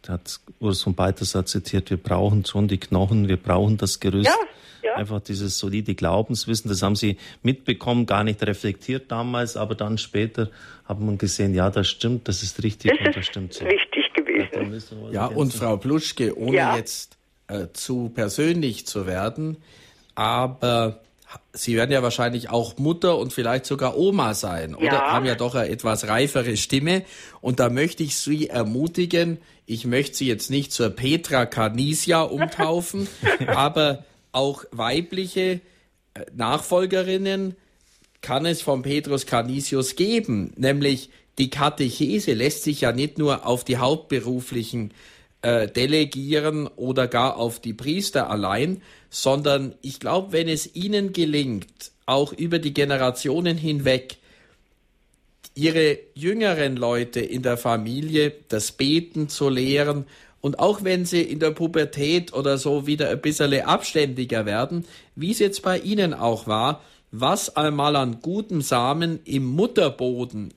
hat 0.07 0.39
Urs 0.59 0.83
von 0.83 0.93
Balthasar 0.93 1.45
zitiert, 1.45 1.89
wir 1.89 1.97
brauchen 1.97 2.45
schon 2.45 2.67
die 2.67 2.77
Knochen, 2.77 3.27
wir 3.27 3.37
brauchen 3.37 3.77
das 3.77 3.99
Gerüst. 3.99 4.27
Ja, 4.27 4.35
ja. 4.83 4.95
Einfach 4.95 5.21
dieses 5.21 5.57
solide 5.57 5.95
Glaubenswissen, 5.95 6.69
das 6.69 6.81
haben 6.81 6.95
sie 6.95 7.17
mitbekommen, 7.43 8.05
gar 8.05 8.23
nicht 8.23 8.41
reflektiert 8.43 9.11
damals, 9.11 9.57
aber 9.57 9.75
dann 9.75 9.97
später 9.97 10.49
hat 10.85 10.99
man 10.99 11.17
gesehen, 11.17 11.53
ja, 11.53 11.69
das 11.69 11.87
stimmt, 11.87 12.27
das 12.27 12.43
ist 12.43 12.63
richtig 12.63 12.91
das 12.91 13.07
und 13.07 13.15
das 13.15 13.25
stimmt 13.25 13.53
so. 13.55 13.65
Richtig 13.65 14.13
gewesen. 14.13 15.11
Ja, 15.11 15.27
und 15.27 15.53
Frau 15.53 15.77
Pluschke, 15.77 16.37
ohne 16.37 16.57
ja. 16.57 16.75
jetzt 16.75 17.17
äh, 17.47 17.67
zu 17.73 18.09
persönlich 18.09 18.85
zu 18.85 19.05
werden, 19.05 19.57
aber 20.15 21.01
Sie 21.53 21.75
werden 21.75 21.91
ja 21.91 22.03
wahrscheinlich 22.03 22.49
auch 22.49 22.77
Mutter 22.77 23.17
und 23.17 23.33
vielleicht 23.33 23.65
sogar 23.65 23.97
Oma 23.97 24.33
sein, 24.33 24.75
oder? 24.75 24.85
Ja. 24.85 25.11
Haben 25.11 25.25
ja 25.25 25.35
doch 25.35 25.55
eine 25.55 25.69
etwas 25.69 26.07
reifere 26.07 26.57
Stimme. 26.57 27.03
Und 27.39 27.59
da 27.59 27.69
möchte 27.69 28.03
ich 28.03 28.17
Sie 28.17 28.47
ermutigen, 28.47 29.37
ich 29.65 29.85
möchte 29.85 30.17
Sie 30.17 30.27
jetzt 30.27 30.49
nicht 30.49 30.73
zur 30.73 30.89
Petra 30.89 31.45
Canisia 31.45 32.21
umtaufen, 32.21 33.07
aber 33.47 34.03
auch 34.31 34.63
weibliche 34.71 35.61
äh, 36.13 36.25
Nachfolgerinnen 36.33 37.55
kann 38.21 38.45
es 38.45 38.61
von 38.61 38.83
Petrus 38.83 39.25
Canisius 39.25 39.95
geben. 39.95 40.53
Nämlich 40.55 41.09
die 41.37 41.49
Katechese 41.49 42.33
lässt 42.33 42.63
sich 42.63 42.81
ja 42.81 42.91
nicht 42.91 43.17
nur 43.17 43.45
auf 43.45 43.63
die 43.63 43.77
hauptberuflichen 43.77 44.93
äh, 45.41 45.67
delegieren 45.67 46.67
oder 46.67 47.07
gar 47.07 47.37
auf 47.37 47.59
die 47.59 47.73
Priester 47.73 48.29
allein, 48.29 48.81
sondern 49.09 49.75
ich 49.81 49.99
glaube, 49.99 50.33
wenn 50.33 50.47
es 50.47 50.75
ihnen 50.75 51.13
gelingt, 51.13 51.91
auch 52.05 52.33
über 52.33 52.59
die 52.59 52.73
Generationen 52.73 53.57
hinweg, 53.57 54.17
ihre 55.55 55.97
jüngeren 56.13 56.75
Leute 56.75 57.19
in 57.19 57.41
der 57.41 57.57
Familie 57.57 58.33
das 58.49 58.71
Beten 58.71 59.29
zu 59.29 59.49
lehren 59.49 60.05
und 60.41 60.59
auch 60.59 60.83
wenn 60.83 61.05
sie 61.05 61.21
in 61.21 61.39
der 61.39 61.51
Pubertät 61.51 62.33
oder 62.33 62.57
so 62.57 62.87
wieder 62.87 63.09
ein 63.09 63.21
bisschen 63.21 63.53
abständiger 63.61 64.45
werden, 64.45 64.85
wie 65.15 65.31
es 65.31 65.39
jetzt 65.39 65.61
bei 65.61 65.77
Ihnen 65.77 66.13
auch 66.13 66.47
war, 66.47 66.81
was 67.11 67.55
einmal 67.55 67.95
an 67.95 68.19
gutem 68.21 68.61
Samen 68.61 69.19
im 69.23 69.45
Mutterboden 69.45 70.53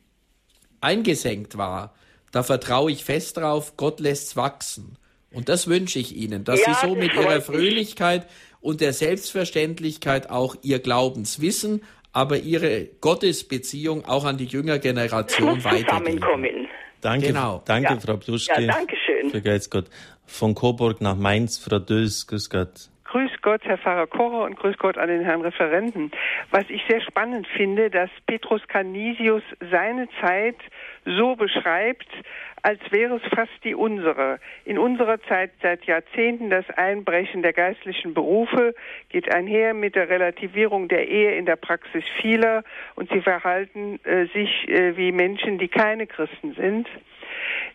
eingesenkt 0.80 1.58
war, 1.58 1.94
da 2.32 2.42
vertraue 2.42 2.90
ich 2.90 3.04
fest 3.04 3.36
drauf, 3.36 3.76
Gott 3.76 4.00
lässt's 4.00 4.36
wachsen. 4.36 4.96
Und 5.30 5.48
das 5.48 5.66
wünsche 5.66 5.98
ich 5.98 6.16
Ihnen, 6.16 6.44
dass 6.44 6.60
ja, 6.60 6.74
Sie 6.74 6.86
so 6.86 6.94
mit 6.94 7.12
Ihrer 7.14 7.40
Fröhlichkeit 7.40 8.26
und 8.60 8.80
der 8.80 8.92
Selbstverständlichkeit 8.92 10.30
auch 10.30 10.56
Ihr 10.62 10.78
Glaubenswissen, 10.78 11.82
aber 12.12 12.38
Ihre 12.38 12.86
Gottesbeziehung 13.00 14.04
auch 14.04 14.24
an 14.24 14.38
die 14.38 14.46
jüngere 14.46 14.78
Generation 14.78 15.62
weitergeben. 15.64 16.63
Danke, 17.04 17.26
genau. 17.28 17.62
danke 17.66 17.92
ja. 17.92 18.00
Frau 18.00 18.16
Pluschke. 18.16 18.62
Ja, 18.62 18.72
danke 18.72 18.96
schön. 18.96 19.30
Für 19.30 19.42
Gott. 19.70 19.90
Von 20.26 20.54
Coburg 20.54 21.02
nach 21.02 21.16
Mainz, 21.16 21.58
Frau 21.58 21.78
Dös, 21.78 22.26
grüß 22.26 22.48
Gott. 22.48 22.88
Grüß 23.04 23.30
Gott, 23.42 23.60
Herr 23.64 23.76
Pfarrer 23.76 24.06
Kocher 24.06 24.44
und 24.44 24.56
grüß 24.56 24.78
Gott 24.78 24.96
an 24.96 25.08
den 25.08 25.20
Herrn 25.20 25.42
Referenten. 25.42 26.10
Was 26.50 26.64
ich 26.68 26.80
sehr 26.88 27.02
spannend 27.02 27.46
finde, 27.46 27.90
dass 27.90 28.08
Petrus 28.26 28.62
Canisius 28.68 29.42
seine 29.70 30.08
Zeit 30.22 30.56
so 31.04 31.36
beschreibt, 31.36 32.08
als 32.64 32.80
wäre 32.90 33.16
es 33.16 33.22
fast 33.34 33.52
die 33.62 33.74
unsere. 33.74 34.40
In 34.64 34.78
unserer 34.78 35.20
Zeit 35.24 35.50
seit 35.60 35.84
Jahrzehnten 35.84 36.48
das 36.48 36.64
Einbrechen 36.70 37.42
der 37.42 37.52
geistlichen 37.52 38.14
Berufe 38.14 38.74
geht 39.10 39.32
einher 39.32 39.74
mit 39.74 39.94
der 39.94 40.08
Relativierung 40.08 40.88
der 40.88 41.06
Ehe 41.06 41.36
in 41.36 41.44
der 41.44 41.56
Praxis 41.56 42.04
vieler 42.22 42.64
und 42.94 43.10
sie 43.10 43.20
verhalten 43.20 44.00
äh, 44.04 44.24
sich 44.28 44.66
äh, 44.66 44.96
wie 44.96 45.12
Menschen, 45.12 45.58
die 45.58 45.68
keine 45.68 46.06
Christen 46.06 46.54
sind. 46.54 46.88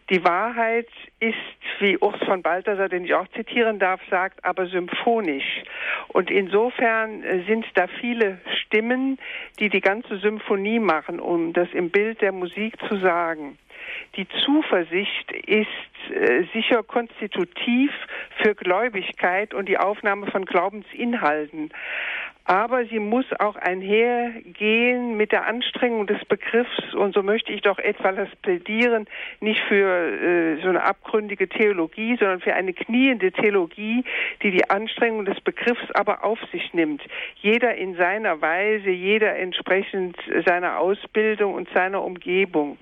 Die 0.10 0.24
Wahrheit 0.24 0.88
ist, 1.20 1.36
wie 1.80 1.98
Urs 2.00 2.18
von 2.26 2.42
Balthasar, 2.42 2.90
den 2.90 3.06
ich 3.06 3.14
auch 3.14 3.28
zitieren 3.30 3.78
darf, 3.78 4.02
sagt, 4.10 4.44
aber 4.44 4.66
symphonisch. 4.66 5.64
Und 6.08 6.32
insofern 6.32 7.24
äh, 7.24 7.44
sind 7.46 7.66
da 7.76 7.86
viele 7.88 8.40
Stimmen, 8.66 9.20
die 9.60 9.70
die 9.70 9.82
ganze 9.82 10.18
Symphonie 10.18 10.80
machen, 10.80 11.20
um 11.20 11.54
das 11.54 11.70
im 11.74 11.92
Bild 11.92 12.22
der 12.22 12.32
Musik 12.32 12.74
zu 12.88 12.98
sagen. 12.98 13.60
Die 14.16 14.28
Zuversicht 14.46 15.32
ist 15.32 15.68
äh, 16.12 16.44
sicher 16.54 16.82
konstitutiv 16.84 17.92
für 18.42 18.56
Gläubigkeit 18.56 19.54
und 19.54 19.70
die 19.70 19.78
Aufnahme 19.78 20.28
von 20.28 20.46
Glaubensinhalten 20.46 21.72
aber 22.50 22.84
sie 22.86 22.98
muss 22.98 23.26
auch 23.38 23.56
einhergehen 23.58 25.16
mit 25.16 25.32
der 25.32 25.46
Anstrengung 25.46 26.08
des 26.08 26.26
Begriffs 26.26 26.96
und 26.96 27.14
so 27.14 27.22
möchte 27.22 27.54
ich 27.54 27.62
doch 27.62 27.78
etwa 27.78 28.12
das 28.12 28.36
plädieren, 28.42 29.06
nicht 29.40 29.62
für 29.68 29.86
äh, 29.86 30.60
so 30.64 30.70
eine 30.70 30.84
abgründige 30.84 31.48
Theologie, 31.48 32.18
sondern 32.18 32.42
für 32.42 32.56
eine 32.56 32.74
kniende 32.74 33.32
Theologie, 33.32 34.04
die 34.42 34.50
die 34.50 34.68
Anstrengung 34.68 35.26
des 35.26 35.40
Begriffs 35.42 35.92
aber 35.94 36.24
auf 36.24 36.40
sich 36.52 36.74
nimmt. 36.74 37.04
Jeder 37.36 37.76
in 37.76 37.94
seiner 37.98 38.42
Weise, 38.42 38.90
jeder 38.90 39.36
entsprechend 39.36 40.18
seiner 40.44 40.80
Ausbildung 40.80 41.54
und 41.54 41.70
seiner 41.76 42.04
Umgebung. 42.04 42.80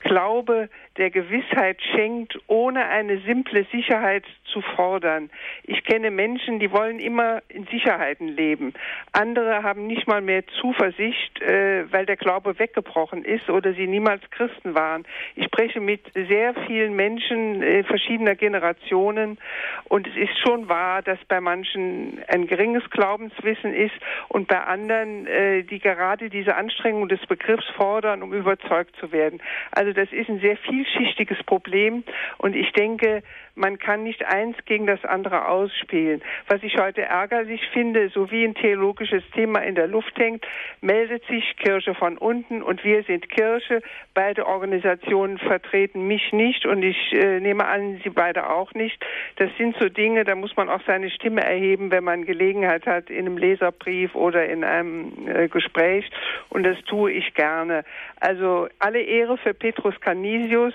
Glaube 0.00 0.68
der 0.98 1.10
Gewissheit 1.10 1.80
schenkt, 1.94 2.38
ohne 2.48 2.86
eine 2.86 3.18
simple 3.20 3.64
Sicherheit 3.72 4.24
zu 4.52 4.60
fordern. 4.60 5.30
Ich 5.64 5.84
kenne 5.84 6.10
Menschen, 6.10 6.58
die 6.58 6.72
wollen 6.72 6.98
immer 6.98 7.42
in 7.48 7.66
Sicherheiten 7.66 8.28
leben. 8.28 8.74
Andere 9.12 9.62
haben 9.62 9.86
nicht 9.86 10.06
mal 10.06 10.20
mehr 10.20 10.46
Zuversicht, 10.60 11.40
äh, 11.40 11.90
weil 11.92 12.06
der 12.06 12.16
Glaube 12.16 12.58
weggebrochen 12.58 13.24
ist 13.24 13.48
oder 13.48 13.72
sie 13.74 13.86
niemals 13.86 14.22
Christen 14.30 14.74
waren. 14.74 15.04
Ich 15.36 15.44
spreche 15.44 15.80
mit 15.80 16.00
sehr 16.14 16.54
vielen 16.66 16.94
Menschen 16.96 17.62
äh, 17.62 17.84
verschiedener 17.84 18.34
Generationen 18.34 19.38
und 19.84 20.06
es 20.06 20.16
ist 20.16 20.38
schon 20.40 20.68
wahr, 20.68 21.02
dass 21.02 21.18
bei 21.28 21.40
manchen 21.40 22.20
ein 22.28 22.46
geringes 22.46 22.88
Glaubenswissen 22.90 23.74
ist 23.74 23.94
und 24.28 24.48
bei 24.48 24.60
anderen, 24.60 25.26
äh, 25.26 25.62
die 25.62 25.78
gerade 25.78 26.30
diese 26.30 26.56
Anstrengung 26.56 27.08
des 27.08 27.24
Begriffs 27.26 27.66
fordern, 27.76 28.22
um 28.22 28.32
überzeugt 28.32 28.96
zu 28.96 29.12
werden. 29.12 29.40
Also 29.70 29.92
das 29.92 30.10
ist 30.12 30.28
ein 30.28 30.40
sehr 30.40 30.56
vielschichtiges 30.88 31.42
Problem 31.44 32.04
und 32.38 32.54
ich 32.54 32.72
denke, 32.72 33.22
man 33.58 33.78
kann 33.78 34.04
nicht 34.04 34.24
eins 34.24 34.56
gegen 34.66 34.86
das 34.86 35.04
andere 35.04 35.48
ausspielen. 35.48 36.22
Was 36.46 36.62
ich 36.62 36.78
heute 36.78 37.02
ärgerlich 37.02 37.60
finde, 37.72 38.08
so 38.10 38.30
wie 38.30 38.44
ein 38.44 38.54
theologisches 38.54 39.24
Thema 39.34 39.58
in 39.60 39.74
der 39.74 39.88
Luft 39.88 40.16
hängt, 40.16 40.46
meldet 40.80 41.24
sich 41.26 41.56
Kirche 41.56 41.94
von 41.94 42.16
unten 42.16 42.62
und 42.62 42.84
wir 42.84 43.02
sind 43.02 43.28
Kirche. 43.28 43.82
Beide 44.14 44.46
Organisationen 44.46 45.38
vertreten 45.38 46.06
mich 46.06 46.32
nicht 46.32 46.66
und 46.66 46.82
ich 46.82 47.12
äh, 47.12 47.40
nehme 47.40 47.66
an, 47.66 48.00
sie 48.04 48.10
beide 48.10 48.48
auch 48.48 48.72
nicht. 48.74 49.04
Das 49.36 49.50
sind 49.58 49.76
so 49.80 49.88
Dinge, 49.88 50.24
da 50.24 50.36
muss 50.36 50.56
man 50.56 50.68
auch 50.68 50.80
seine 50.86 51.10
Stimme 51.10 51.42
erheben, 51.42 51.90
wenn 51.90 52.04
man 52.04 52.24
Gelegenheit 52.24 52.86
hat 52.86 53.10
in 53.10 53.26
einem 53.26 53.38
Leserbrief 53.38 54.14
oder 54.14 54.46
in 54.46 54.62
einem 54.62 55.12
äh, 55.26 55.48
Gespräch 55.48 56.08
und 56.48 56.62
das 56.62 56.78
tue 56.84 57.10
ich 57.10 57.34
gerne. 57.34 57.84
Also 58.20 58.68
alle 58.78 59.00
Ehre 59.00 59.36
für 59.38 59.54
Petrus 59.54 60.00
Canisius, 60.00 60.74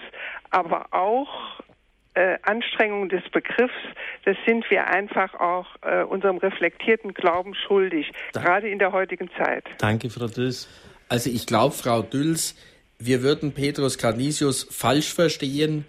aber 0.50 0.88
auch 0.92 1.60
äh, 2.16 2.38
Anstrengung 2.44 3.10
des 3.10 3.24
Begriffs, 3.32 3.74
das 4.26 4.38
sind 4.46 4.70
wir 4.70 4.88
einfach 4.88 5.34
auch 5.36 5.66
äh, 5.82 6.04
unserem 6.04 6.38
reflektierten 6.38 7.14
Glauben 7.14 7.56
schuldig, 7.56 8.12
Dank. 8.34 8.46
gerade 8.46 8.70
in 8.70 8.80
der 8.80 8.92
heutigen 8.92 9.30
Zeit. 9.38 9.66
Danke, 9.80 10.10
Frau 10.10 10.28
Düls. 10.28 10.70
Also 11.10 11.30
ich 11.30 11.46
glaube, 11.48 11.74
Frau 11.74 12.02
Düls, 12.02 12.56
wir 13.00 13.24
würden 13.24 13.54
Petrus 13.54 13.98
Canisius 13.98 14.64
falsch 14.70 15.14
verstehen, 15.14 15.86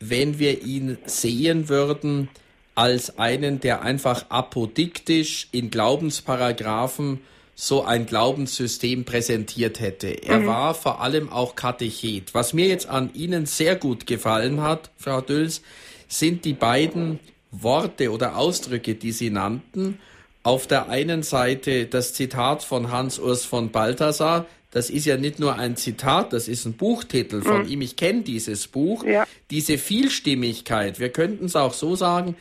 wenn 0.00 0.38
wir 0.38 0.62
ihn 0.62 0.98
sehen 1.04 1.68
würden 1.68 2.28
als 2.74 3.18
einen, 3.18 3.60
der 3.60 3.82
einfach 3.82 4.26
apodiktisch 4.28 5.48
in 5.50 5.70
Glaubensparagraphen 5.70 7.20
so 7.60 7.82
ein 7.82 8.06
Glaubenssystem 8.06 9.04
präsentiert 9.04 9.80
hätte. 9.80 10.06
Er 10.22 10.38
mhm. 10.38 10.46
war 10.46 10.74
vor 10.74 11.00
allem 11.00 11.28
auch 11.28 11.56
Katechet. 11.56 12.32
Was 12.32 12.52
mir 12.52 12.68
jetzt 12.68 12.88
an 12.88 13.10
Ihnen 13.14 13.46
sehr 13.46 13.74
gut 13.74 14.06
gefallen 14.06 14.60
hat, 14.62 14.92
Frau 14.96 15.20
Dülls, 15.20 15.62
sind 16.06 16.44
die 16.44 16.52
beiden 16.52 17.18
Worte 17.50 18.12
oder 18.12 18.36
Ausdrücke, 18.36 18.94
die 18.94 19.10
Sie 19.10 19.30
nannten. 19.30 19.98
Auf 20.44 20.68
der 20.68 20.88
einen 20.88 21.24
Seite 21.24 21.86
das 21.86 22.14
Zitat 22.14 22.62
von 22.62 22.92
Hans-Urs 22.92 23.44
von 23.44 23.72
Balthasar. 23.72 24.46
Das 24.70 24.88
ist 24.88 25.06
ja 25.06 25.16
nicht 25.16 25.40
nur 25.40 25.56
ein 25.56 25.76
Zitat, 25.76 26.32
das 26.32 26.46
ist 26.46 26.64
ein 26.64 26.74
Buchtitel 26.74 27.42
von 27.42 27.64
mhm. 27.64 27.72
ihm. 27.72 27.80
Ich 27.80 27.96
kenne 27.96 28.22
dieses 28.22 28.68
Buch. 28.68 29.04
Ja. 29.04 29.26
Diese 29.50 29.78
Vielstimmigkeit, 29.78 31.00
wir 31.00 31.08
könnten 31.08 31.46
es 31.46 31.56
auch 31.56 31.74
so 31.74 31.96
sagen, 31.96 32.36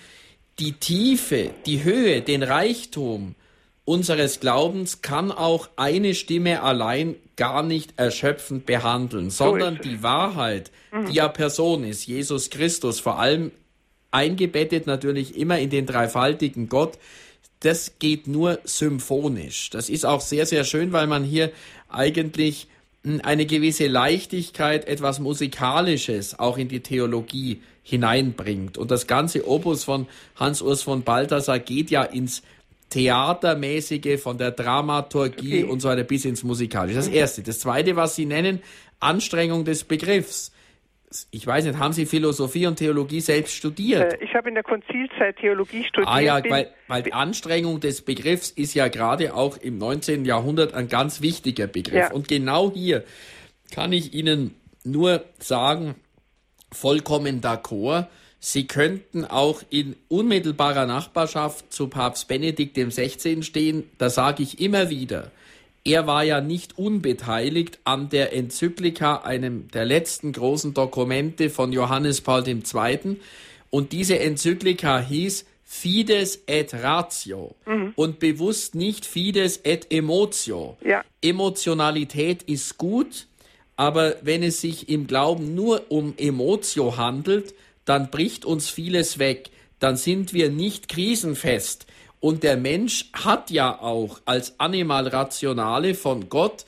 die 0.60 0.73
Tiefe, 0.73 1.49
die 1.65 1.84
Höhe, 1.84 2.22
den 2.22 2.44
Reichtum, 2.44 3.34
unseres 3.88 4.41
Glaubens 4.41 5.01
kann 5.01 5.31
auch 5.31 5.69
eine 5.77 6.14
Stimme 6.14 6.61
allein 6.61 7.15
gar 7.38 7.64
nicht 7.64 7.93
erschöpfend 7.95 8.65
behandeln, 8.65 9.30
sondern 9.30 9.80
die 9.81 10.03
Wahrheit, 10.03 10.72
die 11.07 11.14
ja 11.14 11.30
Person 11.30 11.85
ist, 11.85 12.05
Jesus 12.05 12.49
Christus, 12.49 12.99
vor 12.99 13.18
allem 13.18 13.51
eingebettet 14.11 14.88
natürlich 14.88 15.38
immer 15.38 15.57
in 15.59 15.69
den 15.69 15.85
dreifaltigen 15.85 16.68
Gott, 16.68 16.97
das 17.61 17.93
geht 17.97 18.27
nur 18.27 18.59
symphonisch. 18.65 19.69
Das 19.69 19.89
ist 19.89 20.05
auch 20.05 20.19
sehr, 20.19 20.45
sehr 20.45 20.65
schön, 20.65 20.91
weil 20.91 21.07
man 21.07 21.23
hier 21.23 21.51
eigentlich 21.88 22.68
eine 23.23 23.45
gewisse 23.45 23.88
Leichtigkeit, 23.88 24.85
etwas 24.85 25.19
Musikalisches 25.19 26.38
auch 26.38 26.57
in 26.57 26.68
die 26.68 26.81
Theologie 26.81 27.61
hineinbringt. 27.84 28.77
Und 28.77 28.91
das 28.91 29.07
ganze 29.07 29.47
Opus 29.47 29.85
von 29.85 30.07
Hans-Urs 30.35 30.81
von 30.81 31.03
Balthasar 31.03 31.59
geht 31.59 31.89
ja 31.89 32.03
ins 32.03 32.43
Theatermäßige, 32.89 34.19
von 34.22 34.38
der 34.38 34.51
Dramaturgie 34.51 35.64
okay. 35.64 35.72
und 35.72 35.81
so 35.81 35.89
weiter 35.89 36.03
bis 36.03 36.26
ins 36.26 36.43
Musikalische. 36.43 36.97
Das 36.97 37.07
Erste. 37.07 37.43
Das 37.43 37.59
Zweite, 37.59 37.95
was 37.95 38.15
Sie 38.15 38.26
nennen, 38.26 38.61
Anstrengung 38.99 39.65
des 39.65 39.84
Begriffs. 39.84 40.53
Ich 41.31 41.47
weiß 41.47 41.65
nicht, 41.65 41.77
haben 41.77 41.93
Sie 41.93 42.05
Philosophie 42.05 42.68
und 42.68 42.77
Theologie 42.77 43.22
selbst 43.22 43.55
studiert? 43.55 44.14
Äh, 44.14 44.23
ich 44.23 44.34
habe 44.35 44.49
in 44.49 44.55
der 44.55 44.64
Konzilzeit 44.64 45.38
Theologie 45.38 45.84
studiert. 45.84 46.09
Ah 46.09 46.19
ja, 46.19 46.41
weil, 46.49 46.69
weil 46.88 47.03
die 47.03 47.14
Anstrengung 47.14 47.80
des 47.80 48.01
Begriffs 48.01 48.49
ist 48.49 48.73
ja 48.73 48.88
gerade 48.88 49.34
auch 49.34 49.57
im 49.57 49.77
19. 49.77 50.26
Jahrhundert 50.26 50.73
ein 50.73 50.89
ganz 50.89 51.22
wichtiger 51.22 51.68
Begriff. 51.68 51.95
Ja. 51.95 52.11
Und 52.11 52.27
genau 52.27 52.72
hier 52.73 53.03
kann 53.72 53.93
ich 53.93 54.14
Ihnen 54.14 54.55
nur 54.84 55.23
sagen, 55.39 55.95
vollkommen 56.72 57.41
d'accord. 57.41 58.07
Sie 58.49 58.65
könnten 58.65 59.26
auch 59.26 59.61
in 59.69 59.98
unmittelbarer 60.07 60.86
Nachbarschaft 60.86 61.74
zu 61.74 61.90
Papst 61.90 62.30
Benedikt 62.30 62.78
XVI 62.78 63.44
stehen. 63.44 63.84
Da 63.98 64.10
sage 64.10 64.41
ich 64.41 64.61
immer 64.61 64.90
wieder, 64.90 65.32
er 65.84 66.07
war 66.07 66.24
ja 66.24 66.40
nicht 66.40 66.78
unbeteiligt 66.78 67.80
an 67.84 68.07
der 68.07 68.32
Enzyklika, 68.32 69.18
einem 69.18 69.68
der 69.72 69.84
letzten 69.84 70.32
großen 70.32 70.74
Dokumente 70.74 71.49
von 71.49 71.74
Johannes 71.74 72.22
Paul 72.22 72.48
II. 72.48 73.18
Und 73.69 73.91
diese 73.91 74.18
Enzyklika 74.18 75.02
hieß 75.02 75.45
Fides 75.65 76.44
et 76.48 76.74
Ratio 76.74 77.53
mhm. 77.65 77.91
und 77.98 78.19
bewusst 78.19 78.76
nicht 78.76 79.06
Fides 79.06 79.60
et 79.65 79.91
Emotio. 79.91 80.78
Ja. 80.86 81.03
Emotionalität 81.22 82.44
ist 82.44 82.78
gut, 82.78 83.28
aber 83.76 84.15
wenn 84.22 84.41
es 84.41 84.61
sich 84.61 84.88
im 84.88 85.06
Glauben 85.06 85.53
nur 85.53 85.91
um 85.91 86.14
Emotio 86.15 86.95
handelt, 86.95 87.53
dann 87.88 88.11
bricht 88.11 88.43
uns 88.43 88.69
vieles 88.69 89.18
weg. 89.18 89.49
Dann 89.80 89.95
sind 89.95 90.34
wir 90.34 90.49
nicht 90.49 90.89
krisenfest. 90.89 91.88
Und 92.19 92.43
der 92.43 92.57
Mensch 92.57 93.09
hat 93.14 93.49
ja 93.49 93.80
auch 93.80 94.19
als 94.26 94.59
Animal 94.59 95.07
Rationale 95.07 95.95
von 95.95 96.27
Gott 96.27 96.65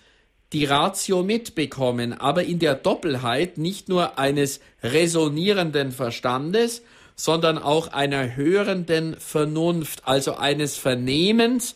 die 0.54 0.64
Ratio 0.64 1.22
mitbekommen, 1.22 2.14
aber 2.14 2.46
in 2.46 2.60
der 2.60 2.76
Doppelheit 2.76 3.58
nicht 3.58 3.90
nur 3.90 4.18
eines 4.18 4.62
resonierenden 4.82 5.92
Verstandes, 5.92 6.84
sondern 7.18 7.58
auch 7.58 7.90
einer 7.90 8.38
hörenden 8.38 9.18
Vernunft, 9.20 10.08
also 10.08 10.36
eines 10.36 10.78
Vernehmens 10.78 11.76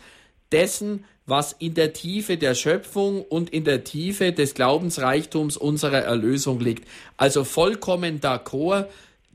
dessen, 0.53 1.03
was 1.25 1.51
in 1.51 1.73
der 1.73 1.91
Tiefe 1.91 2.37
der 2.37 2.55
Schöpfung 2.55 3.23
und 3.23 3.49
in 3.49 3.65
der 3.65 3.83
Tiefe 3.83 4.31
des 4.31 4.53
Glaubensreichtums 4.53 5.57
unserer 5.57 5.99
Erlösung 5.99 6.61
liegt. 6.61 6.87
Also 7.17 7.43
vollkommen 7.43 8.21
d'accord, 8.21 8.87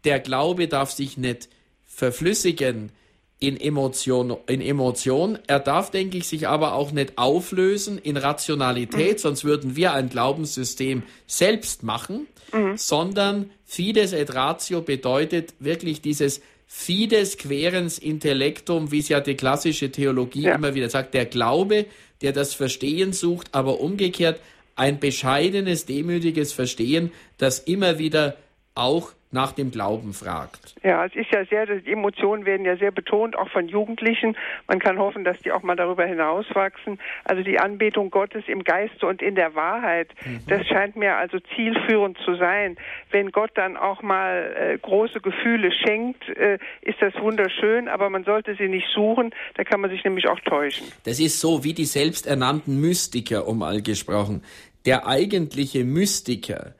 der 0.04 0.20
Glaube 0.20 0.68
darf 0.68 0.90
sich 0.90 1.16
nicht 1.16 1.48
verflüssigen 1.86 2.92
in 3.40 3.60
Emotion, 3.60 4.36
in 4.48 4.60
Emotion. 4.60 5.38
Er 5.46 5.60
darf, 5.60 5.90
denke 5.90 6.18
ich, 6.18 6.26
sich 6.26 6.48
aber 6.48 6.74
auch 6.74 6.90
nicht 6.90 7.18
auflösen 7.18 7.98
in 7.98 8.16
Rationalität, 8.16 9.14
mhm. 9.14 9.18
sonst 9.18 9.44
würden 9.44 9.76
wir 9.76 9.92
ein 9.92 10.08
Glaubenssystem 10.08 11.02
selbst 11.26 11.82
machen, 11.82 12.26
mhm. 12.52 12.76
sondern 12.76 13.50
Fides 13.64 14.12
et 14.12 14.34
Ratio 14.34 14.80
bedeutet 14.80 15.54
wirklich 15.60 16.00
dieses 16.00 16.40
Fides 16.66 17.38
querens 17.38 17.98
intellectum, 17.98 18.90
wie 18.90 18.98
es 18.98 19.08
ja 19.08 19.20
die 19.20 19.36
klassische 19.36 19.90
Theologie 19.90 20.42
ja. 20.42 20.54
immer 20.54 20.74
wieder 20.74 20.90
sagt, 20.90 21.14
der 21.14 21.24
Glaube, 21.24 21.86
der 22.20 22.32
das 22.32 22.54
Verstehen 22.54 23.12
sucht, 23.12 23.48
aber 23.52 23.80
umgekehrt 23.80 24.40
ein 24.74 25.00
bescheidenes, 25.00 25.86
demütiges 25.86 26.52
Verstehen, 26.52 27.12
das 27.36 27.58
immer 27.58 27.98
wieder 27.98 28.36
auch 28.74 29.12
nach 29.30 29.52
dem 29.52 29.70
Glauben 29.70 30.14
fragt. 30.14 30.74
Ja, 30.82 31.04
es 31.04 31.14
ist 31.14 31.30
ja 31.32 31.44
sehr, 31.44 31.66
die 31.66 31.92
Emotionen 31.92 32.46
werden 32.46 32.64
ja 32.64 32.76
sehr 32.76 32.90
betont, 32.90 33.36
auch 33.36 33.50
von 33.50 33.68
Jugendlichen. 33.68 34.36
Man 34.66 34.78
kann 34.78 34.98
hoffen, 34.98 35.24
dass 35.24 35.38
die 35.40 35.52
auch 35.52 35.62
mal 35.62 35.76
darüber 35.76 36.06
hinauswachsen. 36.06 36.98
Also 37.24 37.42
die 37.42 37.58
Anbetung 37.58 38.10
Gottes 38.10 38.44
im 38.46 38.64
Geiste 38.64 39.06
und 39.06 39.20
in 39.20 39.34
der 39.34 39.54
Wahrheit, 39.54 40.08
mhm. 40.24 40.40
das 40.48 40.66
scheint 40.66 40.96
mir 40.96 41.16
also 41.16 41.38
zielführend 41.54 42.16
zu 42.24 42.36
sein. 42.36 42.76
Wenn 43.10 43.30
Gott 43.30 43.50
dann 43.54 43.76
auch 43.76 44.02
mal 44.02 44.54
äh, 44.56 44.78
große 44.78 45.20
Gefühle 45.20 45.72
schenkt, 45.72 46.26
äh, 46.30 46.58
ist 46.80 47.00
das 47.00 47.14
wunderschön, 47.20 47.88
aber 47.88 48.08
man 48.08 48.24
sollte 48.24 48.54
sie 48.56 48.68
nicht 48.68 48.88
suchen, 48.94 49.34
da 49.56 49.64
kann 49.64 49.80
man 49.80 49.90
sich 49.90 50.02
nämlich 50.04 50.26
auch 50.28 50.40
täuschen. 50.40 50.86
Das 51.04 51.20
ist 51.20 51.40
so 51.40 51.64
wie 51.64 51.74
die 51.74 51.84
selbsternannten 51.84 52.80
Mystiker, 52.80 53.46
um 53.46 53.62
all 53.62 53.82
gesprochen. 53.82 54.42
Der 54.86 55.06
eigentliche 55.06 55.84
Mystiker, 55.84 56.74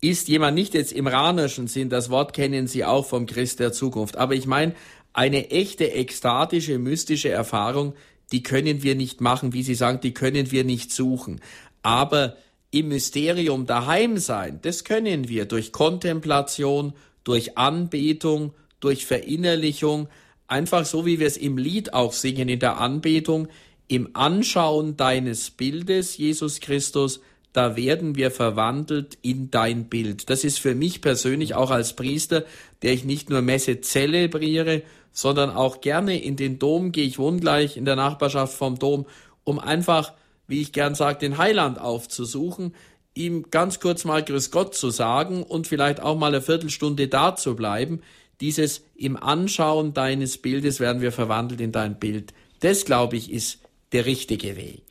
ist 0.00 0.28
jemand 0.28 0.54
nicht 0.54 0.74
jetzt 0.74 0.92
im 0.92 1.06
ranischen 1.06 1.66
Sinn, 1.66 1.90
das 1.90 2.10
Wort 2.10 2.32
kennen 2.32 2.66
Sie 2.66 2.84
auch 2.84 3.06
vom 3.06 3.26
Christ 3.26 3.60
der 3.60 3.72
Zukunft, 3.72 4.16
aber 4.16 4.34
ich 4.34 4.46
meine, 4.46 4.74
eine 5.12 5.50
echte 5.50 5.92
ekstatische, 5.92 6.78
mystische 6.78 7.30
Erfahrung, 7.30 7.94
die 8.32 8.42
können 8.42 8.82
wir 8.82 8.94
nicht 8.94 9.20
machen, 9.20 9.52
wie 9.52 9.62
Sie 9.62 9.74
sagen, 9.74 10.00
die 10.00 10.14
können 10.14 10.50
wir 10.50 10.64
nicht 10.64 10.92
suchen. 10.92 11.40
Aber 11.82 12.36
im 12.70 12.88
Mysterium 12.88 13.66
daheim 13.66 14.18
sein, 14.18 14.60
das 14.62 14.84
können 14.84 15.28
wir 15.28 15.46
durch 15.46 15.72
Kontemplation, 15.72 16.92
durch 17.24 17.58
Anbetung, 17.58 18.54
durch 18.78 19.04
Verinnerlichung, 19.04 20.08
einfach 20.46 20.86
so 20.86 21.04
wie 21.04 21.18
wir 21.18 21.26
es 21.26 21.36
im 21.36 21.58
Lied 21.58 21.92
auch 21.92 22.12
singen 22.12 22.48
in 22.48 22.60
der 22.60 22.78
Anbetung, 22.78 23.48
im 23.88 24.10
Anschauen 24.14 24.96
deines 24.96 25.50
Bildes, 25.50 26.16
Jesus 26.16 26.60
Christus, 26.60 27.20
da 27.52 27.76
werden 27.76 28.14
wir 28.14 28.30
verwandelt 28.30 29.18
in 29.22 29.50
dein 29.50 29.88
Bild. 29.88 30.30
Das 30.30 30.44
ist 30.44 30.60
für 30.60 30.74
mich 30.74 31.00
persönlich 31.00 31.54
auch 31.54 31.70
als 31.70 31.94
Priester, 31.94 32.44
der 32.82 32.92
ich 32.92 33.04
nicht 33.04 33.30
nur 33.30 33.42
Messe 33.42 33.80
zelebriere, 33.80 34.82
sondern 35.12 35.50
auch 35.50 35.80
gerne 35.80 36.22
in 36.22 36.36
den 36.36 36.58
Dom 36.58 36.92
gehe. 36.92 37.04
Ich 37.04 37.18
wohne 37.18 37.40
gleich 37.40 37.76
in 37.76 37.84
der 37.84 37.96
Nachbarschaft 37.96 38.56
vom 38.56 38.78
Dom, 38.78 39.06
um 39.44 39.58
einfach, 39.58 40.12
wie 40.46 40.60
ich 40.60 40.72
gern 40.72 40.94
sage, 40.94 41.18
den 41.18 41.38
Heiland 41.38 41.80
aufzusuchen, 41.80 42.74
ihm 43.14 43.50
ganz 43.50 43.80
kurz 43.80 44.04
mal 44.04 44.22
Grüß 44.22 44.50
Gott 44.50 44.74
zu 44.74 44.90
sagen 44.90 45.42
und 45.42 45.66
vielleicht 45.66 46.00
auch 46.00 46.16
mal 46.16 46.28
eine 46.28 46.42
Viertelstunde 46.42 47.08
da 47.08 47.34
zu 47.34 47.56
bleiben. 47.56 48.00
Dieses 48.40 48.84
im 48.94 49.16
Anschauen 49.16 49.92
deines 49.92 50.38
Bildes 50.38 50.80
werden 50.80 51.02
wir 51.02 51.12
verwandelt 51.12 51.60
in 51.60 51.72
dein 51.72 51.98
Bild. 51.98 52.32
Das, 52.60 52.84
glaube 52.84 53.16
ich, 53.16 53.32
ist 53.32 53.58
der 53.92 54.06
richtige 54.06 54.56
Weg. 54.56 54.82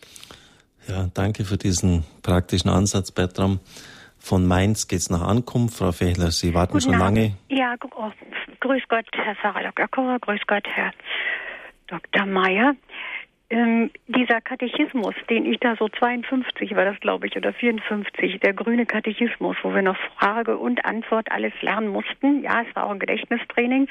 Ja, 0.90 1.08
danke 1.14 1.46
für 1.46 1.58
diesen 1.58 2.04
praktischen 2.24 2.70
Ansatz, 2.70 3.12
Bertram. 3.12 3.60
Von 4.18 4.48
Mainz 4.48 4.88
geht's 4.88 5.10
nach 5.10 5.22
Ankunft. 5.22 5.78
Frau 5.78 5.92
Fechler, 5.92 6.32
Sie 6.32 6.54
warten 6.56 6.74
Guten 6.74 6.86
schon 6.86 7.02
Abend. 7.02 7.18
lange. 7.18 7.38
Ja, 7.48 7.76
oh, 7.96 8.12
grüß 8.60 8.82
Gott, 8.90 9.06
Herr. 9.14 9.36
Kocher, 9.88 10.20
grüß 10.20 10.42
Gott, 10.48 10.68
Herr 10.68 10.92
Dr. 11.88 12.26
Meyer. 12.26 12.76
Ähm, 13.52 13.90
dieser 14.08 14.42
Katechismus, 14.42 15.16
den 15.30 15.46
ich 15.46 15.60
da 15.60 15.76
so 15.76 15.90
52 15.90 16.76
war 16.76 16.86
das, 16.86 17.00
glaube 17.00 17.26
ich, 17.28 17.36
oder 17.36 17.52
54, 17.52 18.40
der 18.40 18.54
grüne 18.54 18.86
Katechismus, 18.86 19.58
wo 19.64 19.74
wir 19.74 19.82
noch 19.82 19.98
Frage 20.18 20.58
und 20.58 20.86
Antwort 20.86 21.32
alles 21.32 21.54
lernen 21.62 21.88
mussten. 21.88 22.44
Ja, 22.44 22.62
es 22.68 22.76
war 22.76 22.86
auch 22.86 22.92
ein 22.92 23.00
Gedächtnistraining. 23.00 23.88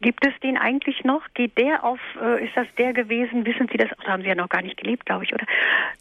Gibt 0.00 0.24
es 0.24 0.32
den 0.40 0.56
eigentlich 0.56 1.02
noch? 1.02 1.22
Geht 1.34 1.58
der 1.58 1.82
auf, 1.82 1.98
äh, 2.22 2.44
ist 2.44 2.56
das 2.56 2.68
der 2.78 2.92
gewesen, 2.92 3.44
wissen 3.44 3.68
Sie 3.70 3.78
das, 3.78 3.88
da 4.04 4.12
haben 4.12 4.22
Sie 4.22 4.28
ja 4.28 4.36
noch 4.36 4.48
gar 4.48 4.62
nicht 4.62 4.76
gelebt, 4.76 5.06
glaube 5.06 5.24
ich, 5.24 5.34
oder? 5.34 5.44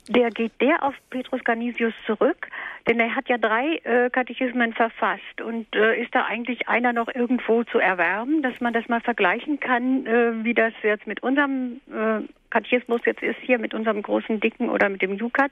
Der 0.08 0.30
geht 0.30 0.54
der 0.62 0.84
auf 0.84 0.94
Petrus 1.10 1.44
Canisius 1.44 1.94
zurück, 2.06 2.48
denn 2.88 3.00
er 3.00 3.16
hat 3.16 3.28
ja 3.28 3.40
drei 3.40 3.78
äh, 3.84 4.12
Katechismen 4.12 4.74
verfasst 4.74 5.42
und 5.44 5.76
äh, 5.76 6.00
ist 6.00 6.14
da 6.14 6.26
eigentlich 6.26 6.68
einer 6.70 6.94
noch 6.94 7.08
irgendwo 7.14 7.64
zu 7.64 7.80
erwerben, 7.80 8.44
dass 8.44 8.60
man 8.62 8.74
das 8.74 8.88
mal 8.88 9.02
vergleichen 9.02 9.60
kann, 9.60 10.06
äh, 10.06 10.44
wie 10.44 10.54
das 10.54 10.74
jetzt 10.84 11.08
mit 11.08 11.24
unserem 11.24 11.82
äh, 11.92 12.22
Katechismus 12.50 13.02
jetzt 13.06 13.22
ist 13.22 13.40
hier 13.42 13.60
mit 13.60 13.74
unserem 13.74 14.02
großen 14.02 14.40
Dicken 14.40 14.70
oder 14.70 14.90
mit 14.90 15.02
dem 15.02 15.16
Jukat 15.16 15.52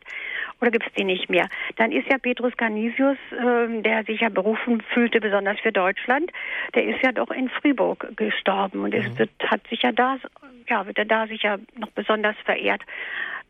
oder 0.62 0.72
gibt 0.72 0.88
es 0.88 0.94
den 0.94 1.08
nicht 1.08 1.30
mehr? 1.30 1.48
Dann 1.78 1.92
ist 1.92 2.08
ja 2.10 2.18
Petrus 2.18 2.56
Canisius, 2.58 3.18
äh, 3.32 3.82
der 3.82 4.04
sich 4.06 4.22
ja 4.22 4.30
berufen 4.30 4.82
fühlte, 4.94 5.20
besonders 5.20 5.60
für 5.60 5.72
Deutschland, 5.72 6.32
der 6.74 6.86
ist 6.86 7.02
ja 7.04 7.12
doch 7.12 7.32
in 7.32 7.50
Fribourg 7.50 8.08
gestorben 8.16 8.84
und 8.84 8.94
ist, 8.94 9.20
mhm. 9.20 9.28
hat 9.46 9.68
sich 9.68 9.82
ja 9.82 9.92
da, 9.92 10.18
ja, 10.68 10.86
wird 10.86 10.98
er 10.98 11.06
da 11.06 11.28
sicher 11.28 11.60
noch 11.78 11.92
besonders 11.92 12.36
verehrt 12.46 12.82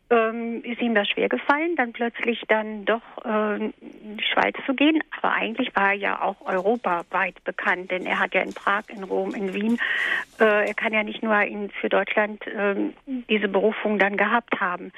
ähm, 0.09 0.63
ist 0.63 0.81
ihm 0.81 0.93
das 0.93 1.07
schwer 1.09 1.29
gefallen, 1.29 1.75
dann 1.75 1.93
plötzlich 1.93 2.41
dann 2.47 2.85
doch 2.85 3.01
äh, 3.23 3.55
in 3.55 3.73
die 4.17 4.23
Schweiz 4.23 4.55
zu 4.65 4.73
gehen. 4.73 5.01
Aber 5.17 5.33
eigentlich 5.33 5.75
war 5.75 5.89
er 5.89 5.97
ja 5.97 6.21
auch 6.21 6.35
europaweit 6.45 7.43
bekannt, 7.43 7.89
denn 7.91 8.05
er 8.05 8.19
hat 8.19 8.33
ja 8.33 8.41
in 8.41 8.53
Prag, 8.53 8.83
in 8.89 9.03
Rom, 9.03 9.33
in 9.33 9.53
Wien, 9.53 9.79
äh, 10.39 10.67
er 10.67 10.73
kann 10.73 10.93
ja 10.93 11.03
nicht 11.03 11.23
nur 11.23 11.39
in, 11.41 11.71
für 11.71 11.89
Deutschland 11.89 12.45
äh, 12.47 12.75
diese 13.29 13.47
Berufung 13.47 13.97
dann 13.97 14.17
gehabt 14.17 14.59
haben. 14.59 14.91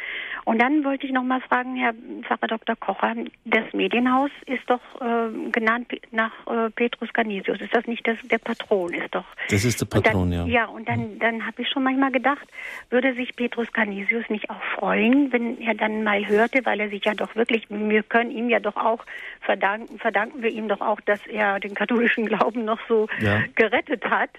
Und 0.44 0.62
dann 0.62 0.84
wollte 0.84 1.06
ich 1.06 1.14
noch 1.14 1.24
mal 1.24 1.42
fragen, 1.42 1.76
Herr 1.76 1.94
Pfarrer 2.24 2.48
Dr. 2.48 2.76
Kocher, 2.76 3.16
das 3.46 3.74
Medienhaus 3.74 4.32
ist 4.46 4.70
doch 4.70 4.82
äh, 5.02 5.52
genannt 5.52 5.88
nach 6.12 6.32
äh, 6.48 6.70
Petrus 6.72 7.12
Canisius. 7.14 7.62
Ist 7.62 7.74
das 7.74 7.86
nicht 7.88 8.06
das, 8.08 8.18
der 8.30 8.40
Patron? 8.40 8.94
Ist 8.94 9.14
doch. 9.14 9.26
Das 9.50 9.64
ist 9.64 9.80
der 9.80 9.86
Patron, 9.86 10.32
dann, 10.32 10.48
ja. 10.48 10.64
Ja, 10.64 10.66
und 10.66 10.88
dann, 10.88 11.20
dann 11.20 11.46
habe 11.46 11.62
ich 11.62 11.70
schon 11.70 11.84
manchmal 11.84 12.12
gedacht, 12.12 12.48
würde 12.90 13.14
sich 13.14 13.36
Petrus 13.36 13.72
Canisius 13.72 14.30
nicht 14.30 14.50
auch 14.50 14.62
freuen, 14.76 14.97
freuen, 14.98 15.32
wenn 15.32 15.60
er 15.62 15.76
dann 15.76 16.04
mal 16.04 16.28
hörte, 16.28 16.66
weil 16.66 16.80
er 16.80 16.90
sich 16.90 17.06
ja 17.06 17.14
doch 17.14 17.36
wirklich, 17.36 17.66
wir 17.70 18.04
können 18.04 18.32
ihm 18.32 18.50
ja 18.50 18.60
doch 18.60 18.76
auch 18.76 19.04
verdanken, 19.42 20.00
verdanken 20.00 20.42
wir 20.42 20.50
ihm 20.50 20.68
doch 20.68 20.82
auch, 20.82 21.00
dass 21.02 21.26
er 21.28 21.60
den 21.60 21.76
katholischen 21.76 22.26
Glauben 22.26 22.66
noch 22.66 22.80
so 22.88 23.08
ja. 23.20 23.44
gerettet 23.56 24.06
hat, 24.06 24.30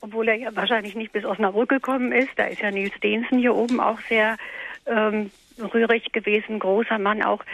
obwohl 0.00 0.28
er 0.28 0.34
ja 0.34 0.54
wahrscheinlich 0.54 0.94
nicht 0.94 1.12
bis 1.12 1.24
Osnabrück 1.24 1.68
gekommen 1.68 2.12
ist. 2.12 2.30
Da 2.36 2.44
ist 2.44 2.60
ja 2.60 2.70
Nils 2.70 2.94
Stehensen 2.94 3.38
hier 3.38 3.54
oben 3.54 3.80
auch 3.80 3.98
sehr 4.08 4.36
ähm, 4.86 5.30
rührig 5.74 6.12
gewesen, 6.12 6.58
großer 6.58 6.98
Mann 6.98 7.22
auch. 7.22 7.44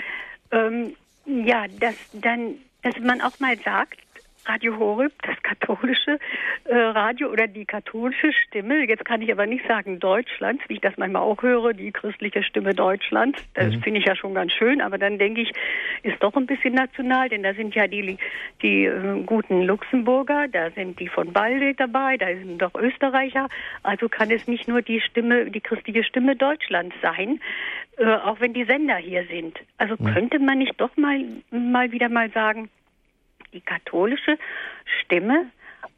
Ähm, 0.51 0.95
ja, 1.27 1.65
dass 1.81 1.97
dann, 2.13 2.55
dass 2.83 2.99
man 3.01 3.21
auch 3.21 3.41
mal 3.41 3.57
sagt, 3.65 3.99
Radio 4.47 4.79
Horeb, 4.79 5.13
das 5.23 5.43
katholische 5.43 6.19
äh, 6.65 6.77
Radio 6.77 7.29
oder 7.29 7.47
die 7.47 7.65
katholische 7.65 8.33
Stimme. 8.33 8.87
Jetzt 8.87 9.05
kann 9.05 9.23
ich 9.23 9.33
aber 9.33 9.47
nicht 9.47 9.67
sagen 9.67 10.01
Deutschlands, 10.01 10.63
wie 10.69 10.75
ich 10.75 10.81
das 10.81 10.97
manchmal 10.97 11.23
auch 11.23 11.43
höre, 11.43 11.73
die 11.73 11.93
christliche 11.93 12.43
Stimme 12.43 12.75
Deutschlands. 12.75 13.43
Das 13.55 13.75
mhm. 13.75 13.83
finde 13.83 14.01
ich 14.01 14.07
ja 14.07 14.15
schon 14.15 14.35
ganz 14.35 14.53
schön, 14.53 14.81
aber 14.81 14.99
dann 14.99 15.19
denke 15.19 15.41
ich, 15.41 15.53
ist 16.03 16.23
doch 16.23 16.35
ein 16.37 16.47
bisschen 16.47 16.75
national, 16.75 17.29
denn 17.29 17.43
da 17.43 17.55
sind 17.55 17.75
ja 17.75 17.87
die, 17.87 18.19
die 18.63 18.85
äh, 18.85 19.23
guten 19.25 19.63
Luxemburger, 19.63 20.49
da 20.49 20.71
sind 20.73 21.01
die 21.01 21.09
von 21.09 21.33
Balde 21.33 21.75
dabei, 21.75 22.17
da 22.17 22.27
sind 22.27 22.61
doch 22.61 22.75
Österreicher. 22.75 23.49
Also 23.83 24.09
kann 24.09 24.31
es 24.31 24.47
nicht 24.47 24.69
nur 24.69 24.83
die 24.83 25.01
Stimme, 25.01 25.51
die 25.51 25.61
christliche 25.61 26.05
Stimme 26.05 26.37
Deutschlands 26.37 26.95
sein, 27.01 27.41
äh, 27.97 28.05
auch 28.05 28.41
wenn 28.41 28.53
die 28.53 28.65
Sender 28.65 28.97
hier 28.97 29.25
sind. 29.27 29.59
Also 29.79 29.95
mhm. 29.99 30.13
könnte 30.13 30.39
man 30.39 30.59
nicht 30.59 30.79
doch 30.79 30.95
mal, 30.97 31.25
mal 31.51 31.93
wieder 31.93 32.09
mal 32.09 32.31
sagen, 32.31 32.69
die 33.55 33.63
katholische 33.63 34.37
Stimme, 35.01 35.47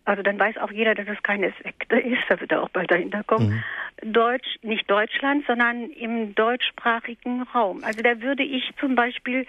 also 0.04 0.22
dann 0.22 0.38
weiß 0.38 0.56
auch 0.58 0.70
jeder, 0.70 0.94
dass 0.94 1.08
es 1.08 1.22
keine 1.22 1.52
Sekte 1.62 1.98
ist, 1.98 2.22
da 2.28 2.40
wird 2.40 2.52
er 2.52 2.62
auch 2.62 2.68
bald 2.68 2.90
dahinter 2.90 3.24
kommen, 3.24 3.64
mhm. 4.02 4.12
Deutsch, 4.12 4.56
nicht 4.62 4.88
Deutschland, 4.90 5.44
sondern 5.46 5.90
im 5.90 6.34
deutschsprachigen 6.34 7.42
Raum. 7.42 7.82
Also 7.82 8.02
da 8.02 8.20
würde 8.20 8.44
ich 8.44 8.70
zum 8.78 8.94
Beispiel, 8.94 9.46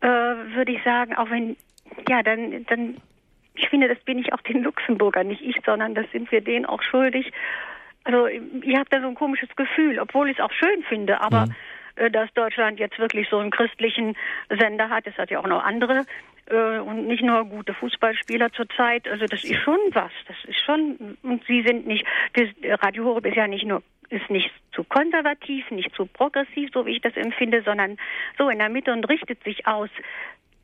äh, 0.00 0.06
würde 0.08 0.72
ich 0.72 0.82
sagen, 0.84 1.14
auch 1.14 1.30
wenn, 1.30 1.56
ja, 2.08 2.22
dann, 2.22 2.64
dann, 2.66 2.96
ich 3.54 3.68
finde, 3.68 3.88
das 3.88 3.98
bin 4.00 4.18
ich 4.18 4.32
auch 4.32 4.40
den 4.40 4.62
Luxemburgern, 4.62 5.26
nicht 5.26 5.42
ich, 5.42 5.56
sondern 5.66 5.94
das 5.94 6.06
sind 6.12 6.32
wir 6.32 6.40
denen 6.40 6.64
auch 6.64 6.82
schuldig. 6.82 7.30
Also 8.04 8.26
ich 8.26 8.76
habe 8.76 8.88
da 8.90 9.00
so 9.00 9.08
ein 9.08 9.14
komisches 9.14 9.54
Gefühl, 9.56 9.98
obwohl 9.98 10.30
ich 10.30 10.38
es 10.38 10.44
auch 10.44 10.52
schön 10.52 10.82
finde, 10.88 11.20
aber 11.20 11.46
mhm 11.46 11.54
äh, 11.96 12.10
dass 12.10 12.32
Deutschland 12.34 12.80
jetzt 12.80 12.98
wirklich 12.98 13.28
so 13.28 13.38
einen 13.38 13.52
christlichen 13.52 14.16
Sender 14.48 14.90
hat. 14.90 15.06
Es 15.06 15.16
hat 15.16 15.30
ja 15.30 15.38
auch 15.38 15.46
noch 15.46 15.62
andere 15.62 16.04
äh, 16.46 16.78
und 16.78 17.06
nicht 17.06 17.22
nur 17.22 17.44
gute 17.44 17.74
Fußballspieler 17.74 18.52
zurzeit. 18.52 19.08
Also 19.08 19.26
das 19.26 19.44
ist 19.44 19.60
schon 19.62 19.78
was. 19.92 20.12
Das 20.28 20.36
ist 20.46 20.60
schon 20.64 21.16
und 21.22 21.44
sie 21.46 21.62
sind 21.62 21.86
nicht. 21.86 22.04
Das 22.34 22.48
Radio 22.82 23.04
Horeb 23.04 23.26
ist 23.26 23.36
ja 23.36 23.46
nicht 23.46 23.64
nur 23.64 23.82
ist 24.10 24.28
nicht 24.30 24.50
zu 24.74 24.84
konservativ, 24.84 25.70
nicht 25.70 25.94
zu 25.94 26.06
progressiv, 26.06 26.70
so 26.72 26.86
wie 26.86 26.96
ich 26.96 27.02
das 27.02 27.16
empfinde, 27.16 27.62
sondern 27.64 27.96
so 28.38 28.48
in 28.48 28.58
der 28.58 28.68
Mitte 28.68 28.92
und 28.92 29.08
richtet 29.08 29.42
sich 29.42 29.66
aus 29.66 29.88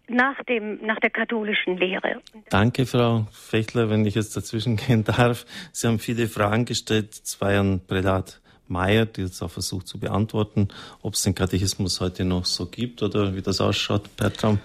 nach 0.09 0.43
dem 0.45 0.85
nach 0.85 0.99
der 0.99 1.11
katholischen 1.11 1.77
Lehre. 1.77 2.21
Danke, 2.51 2.85
Frau 2.85 3.27
Fechtler, 3.33 3.91
wenn 3.91 4.05
ich 4.05 4.15
jetzt 4.15 4.37
dazwischen 4.37 4.77
gehen 4.87 5.05
darf. 5.05 5.47
Sie 5.73 5.87
haben 5.87 5.99
viele 5.99 6.29
Fragen 6.29 6.65
gestellt, 6.65 7.15
zwei 7.15 7.59
an 7.59 7.81
Prälat 7.87 8.41
Meyer, 8.67 9.07
die 9.07 9.23
jetzt 9.23 9.43
auch 9.43 9.51
versucht 9.51 9.89
zu 9.89 9.99
beantworten, 9.99 10.69
ob 11.03 11.15
es 11.15 11.23
den 11.23 11.35
Katechismus 11.35 12.01
heute 12.01 12.25
noch 12.25 12.45
so 12.45 12.67
gibt 12.67 13.03
oder 13.03 13.35
wie 13.35 13.43
das 13.43 13.61
ausschaut, 13.61 14.17
Bertram. 14.17 14.61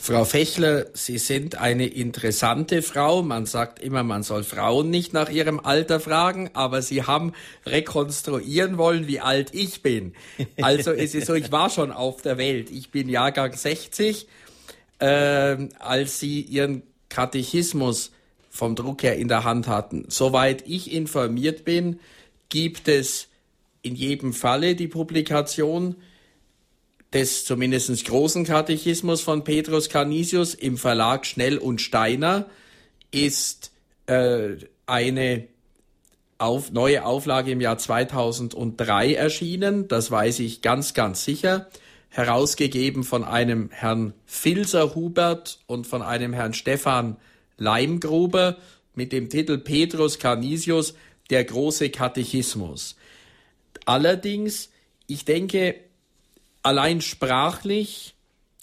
Frau 0.00 0.24
Fechler, 0.24 0.86
Sie 0.94 1.18
sind 1.18 1.56
eine 1.56 1.86
interessante 1.86 2.82
Frau. 2.82 3.22
Man 3.22 3.46
sagt 3.46 3.80
immer, 3.80 4.04
man 4.04 4.22
soll 4.22 4.44
Frauen 4.44 4.90
nicht 4.90 5.12
nach 5.12 5.28
ihrem 5.28 5.58
Alter 5.58 5.98
fragen, 5.98 6.50
aber 6.54 6.82
Sie 6.82 7.02
haben 7.02 7.32
rekonstruieren 7.66 8.78
wollen, 8.78 9.08
wie 9.08 9.18
alt 9.18 9.52
ich 9.52 9.82
bin. 9.82 10.14
Also 10.62 10.92
es 10.92 11.14
ist 11.14 11.26
so, 11.26 11.34
ich 11.34 11.50
war 11.50 11.68
schon 11.68 11.90
auf 11.90 12.22
der 12.22 12.38
Welt. 12.38 12.70
Ich 12.70 12.90
bin 12.90 13.08
Jahrgang 13.08 13.52
60, 13.52 14.28
äh, 15.00 15.06
als 15.78 16.20
Sie 16.20 16.42
Ihren 16.42 16.82
Katechismus 17.08 18.12
vom 18.50 18.76
Druck 18.76 19.02
her 19.02 19.16
in 19.16 19.28
der 19.28 19.42
Hand 19.44 19.66
hatten. 19.66 20.06
Soweit 20.08 20.62
ich 20.66 20.92
informiert 20.92 21.64
bin, 21.64 21.98
gibt 22.48 22.86
es 22.86 23.28
in 23.82 23.96
jedem 23.96 24.32
Falle 24.32 24.76
die 24.76 24.88
Publikation 24.88 25.96
des 27.12 27.44
zumindest 27.44 28.04
großen 28.04 28.44
Katechismus 28.44 29.20
von 29.20 29.44
Petrus 29.44 29.88
Canisius 29.88 30.54
im 30.54 30.76
Verlag 30.76 31.24
Schnell 31.26 31.58
und 31.58 31.80
Steiner 31.80 32.46
ist 33.10 33.72
äh, 34.06 34.56
eine 34.86 35.48
auf, 36.36 36.70
neue 36.70 37.04
Auflage 37.04 37.50
im 37.50 37.60
Jahr 37.60 37.78
2003 37.78 39.14
erschienen. 39.14 39.88
Das 39.88 40.10
weiß 40.10 40.40
ich 40.40 40.62
ganz, 40.62 40.94
ganz 40.94 41.24
sicher. 41.24 41.68
Herausgegeben 42.10 43.04
von 43.04 43.24
einem 43.24 43.70
Herrn 43.70 44.14
Filser 44.24 44.94
Hubert 44.94 45.60
und 45.66 45.86
von 45.86 46.02
einem 46.02 46.32
Herrn 46.32 46.54
Stefan 46.54 47.16
Leimgruber 47.56 48.56
mit 48.94 49.12
dem 49.12 49.28
Titel 49.28 49.58
Petrus 49.58 50.18
Canisius, 50.18 50.94
der 51.30 51.44
große 51.44 51.90
Katechismus. 51.90 52.96
Allerdings, 53.84 54.70
ich 55.06 55.24
denke, 55.24 55.76
allein 56.68 57.00
sprachlich, 57.00 58.14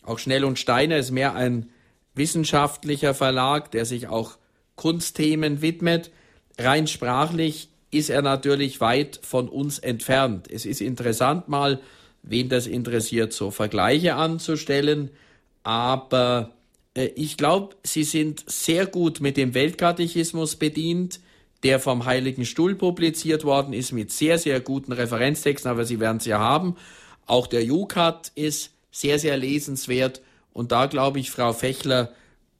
auch 0.03 0.19
Schnell 0.19 0.45
und 0.45 0.59
Steiner 0.59 0.97
ist 0.97 1.09
mehr 1.09 1.33
ein 1.33 1.71
wissenschaftlicher 2.13 3.15
Verlag, 3.15 3.71
der 3.71 3.85
sich 3.85 4.07
auch 4.07 4.37
Kunstthemen 4.75 5.63
widmet. 5.63 6.11
Rein 6.59 6.85
sprachlich 6.85 7.69
ist 7.89 8.11
er 8.11 8.21
natürlich 8.21 8.79
weit 8.79 9.19
von 9.23 9.49
uns 9.49 9.79
entfernt. 9.79 10.47
Es 10.51 10.67
ist 10.67 10.81
interessant 10.81 11.49
mal, 11.49 11.81
wen 12.21 12.47
das 12.47 12.67
interessiert, 12.67 13.33
so 13.33 13.49
Vergleiche 13.49 14.15
anzustellen. 14.15 15.09
Aber 15.63 16.51
äh, 16.93 17.05
ich 17.15 17.37
glaube, 17.37 17.75
Sie 17.83 18.03
sind 18.03 18.43
sehr 18.47 18.85
gut 18.85 19.19
mit 19.19 19.35
dem 19.35 19.55
Weltkatechismus 19.55 20.57
bedient, 20.57 21.19
der 21.63 21.79
vom 21.79 22.05
Heiligen 22.05 22.45
Stuhl 22.45 22.75
publiziert 22.75 23.45
worden 23.45 23.73
ist, 23.73 23.91
mit 23.91 24.11
sehr, 24.11 24.37
sehr 24.37 24.59
guten 24.59 24.91
Referenztexten, 24.91 25.71
aber 25.71 25.85
Sie 25.85 25.99
werden 25.99 26.17
es 26.17 26.25
ja 26.25 26.37
haben. 26.37 26.75
Auch 27.25 27.47
der 27.47 27.63
Jukat 27.63 28.31
ist 28.35 28.71
sehr, 28.91 29.19
sehr 29.19 29.37
lesenswert. 29.37 30.21
Und 30.53 30.71
da 30.71 30.85
glaube 30.85 31.19
ich, 31.19 31.31
Frau 31.31 31.53
Fechler, 31.53 32.11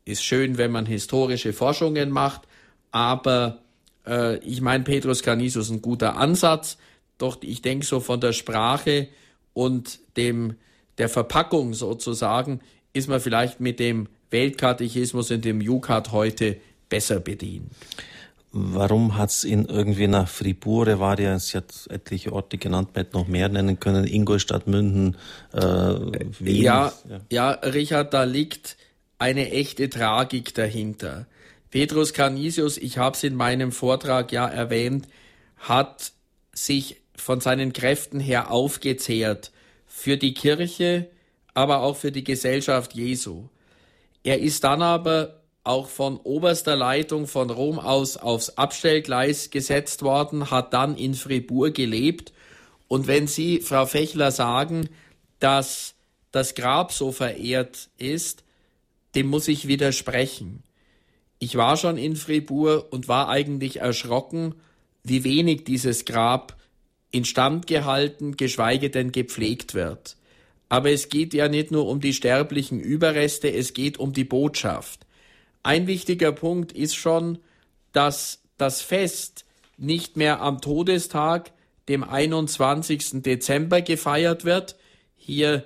ist 0.06 0.24
schön, 0.24 0.58
wenn 0.58 0.72
man 0.72 0.86
historische 0.86 1.52
Forschungen 1.52 2.12
macht. 2.12 2.44
Aber 2.92 3.64
äh, 4.08 4.38
ich 4.40 4.62
meine, 4.62 4.84
Petrus 4.84 5.24
Canisius 5.24 5.66
ist 5.66 5.72
ein 5.72 5.82
guter 5.82 6.16
Ansatz. 6.18 6.78
Doch 7.18 7.38
ich 7.42 7.62
denke 7.62 7.86
so 7.86 8.00
von 8.00 8.22
der 8.22 8.34
Sprache 8.34 9.08
und 9.54 10.00
dem, 10.16 10.56
der 10.98 11.10
Verpackung 11.10 11.74
sozusagen 11.74 12.62
ist 12.94 13.10
man 13.10 13.20
vielleicht 13.20 13.60
mit 13.60 13.80
dem 13.80 14.08
Weltkatechismus 14.30 15.32
und 15.32 15.44
dem 15.44 15.60
Jukat 15.60 16.12
heute 16.12 16.58
besser 16.88 17.20
bedient. 17.20 17.72
Warum 18.58 19.18
hat 19.18 19.32
es 19.32 19.44
ihn 19.44 19.66
irgendwie 19.66 20.08
nach 20.08 20.30
Fribourg, 20.30 20.88
er 20.88 21.00
war 21.02 21.20
ja, 21.20 21.38
sie 21.40 21.58
hat 21.58 21.88
etliche 21.90 22.32
Orte 22.32 22.58
genannt, 22.58 22.92
man 22.94 23.04
hätte 23.04 23.18
noch 23.18 23.28
mehr 23.28 23.50
nennen 23.50 23.82
können, 23.82 24.08
Ingolstadt, 24.08 24.66
Münden, 24.66 25.18
äh, 25.52 25.60
Wien. 25.60 26.64
Ja, 26.64 26.94
ja, 27.10 27.20
ja, 27.30 27.52
Richard, 27.52 28.14
da 28.14 28.24
liegt 28.24 28.78
eine 29.18 29.52
echte 29.52 29.90
Tragik 29.90 30.54
dahinter. 30.54 31.28
Petrus 31.70 32.14
Canisius, 32.14 32.78
ich 32.78 32.98
habe 32.98 33.18
es 33.18 33.26
in 33.26 33.36
meinem 33.36 33.74
Vortrag 33.74 34.32
ja 34.32 34.48
erwähnt, 34.48 35.10
hat 35.58 36.14
sich 36.54 37.02
von 37.18 37.42
seinen 37.42 37.74
Kräften 37.74 38.22
her 38.22 38.52
aufgezehrt 38.52 39.52
für 39.86 40.16
die 40.16 40.34
Kirche, 40.34 41.10
aber 41.54 41.82
auch 41.82 41.98
für 41.98 42.14
die 42.14 42.24
Gesellschaft 42.24 42.94
Jesu. 42.94 43.50
Er 44.24 44.40
ist 44.40 44.64
dann 44.64 44.82
aber 44.82 45.42
auch 45.66 45.90
von 45.90 46.18
oberster 46.18 46.76
Leitung 46.76 47.28
von 47.28 47.50
Rom 47.50 47.80
aus 47.80 48.18
aufs 48.18 48.52
Abstellgleis 48.52 49.50
gesetzt 49.50 50.04
worden, 50.04 50.52
hat 50.52 50.74
dann 50.74 50.96
in 50.96 51.16
Fribourg 51.16 51.74
gelebt. 51.74 52.34
Und 52.88 53.08
wenn 53.08 53.28
Sie, 53.28 53.60
Frau 53.60 53.86
Fechler, 53.86 54.32
sagen, 54.32 54.90
dass 55.40 55.96
das 56.32 56.56
Grab 56.56 56.92
so 56.92 57.12
verehrt 57.12 57.90
ist, 57.98 58.44
dem 59.16 59.28
muss 59.28 59.48
ich 59.48 59.68
widersprechen. 59.68 60.64
Ich 61.40 61.56
war 61.56 61.78
schon 61.78 61.98
in 61.98 62.16
Fribourg 62.16 62.92
und 62.92 63.08
war 63.08 63.30
eigentlich 63.30 63.78
erschrocken, 63.78 64.56
wie 65.04 65.24
wenig 65.24 65.64
dieses 65.64 66.06
Grab 66.06 66.56
instand 67.12 67.68
gehalten, 67.68 68.38
geschweige 68.38 68.90
denn 68.90 69.12
gepflegt 69.12 69.74
wird. 69.74 70.18
Aber 70.70 70.92
es 70.92 71.10
geht 71.10 71.34
ja 71.34 71.48
nicht 71.48 71.72
nur 71.72 71.88
um 71.88 72.02
die 72.02 72.14
sterblichen 72.14 72.80
Überreste, 72.80 73.52
es 73.52 73.74
geht 73.74 73.98
um 73.98 74.14
die 74.14 74.24
Botschaft. 74.24 75.05
Ein 75.66 75.88
wichtiger 75.88 76.32
Punkt 76.32 76.74
ist 76.74 76.94
schon, 76.94 77.40
dass 77.92 78.44
das 78.56 78.84
Fest 78.84 79.46
nicht 79.78 80.16
mehr 80.16 80.40
am 80.40 80.62
Todestag, 80.62 81.54
dem 81.90 82.04
21. 82.04 83.24
Dezember 83.24 83.82
gefeiert 83.82 84.46
wird. 84.46 84.76
Hier 85.16 85.64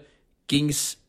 ging's 0.47 0.99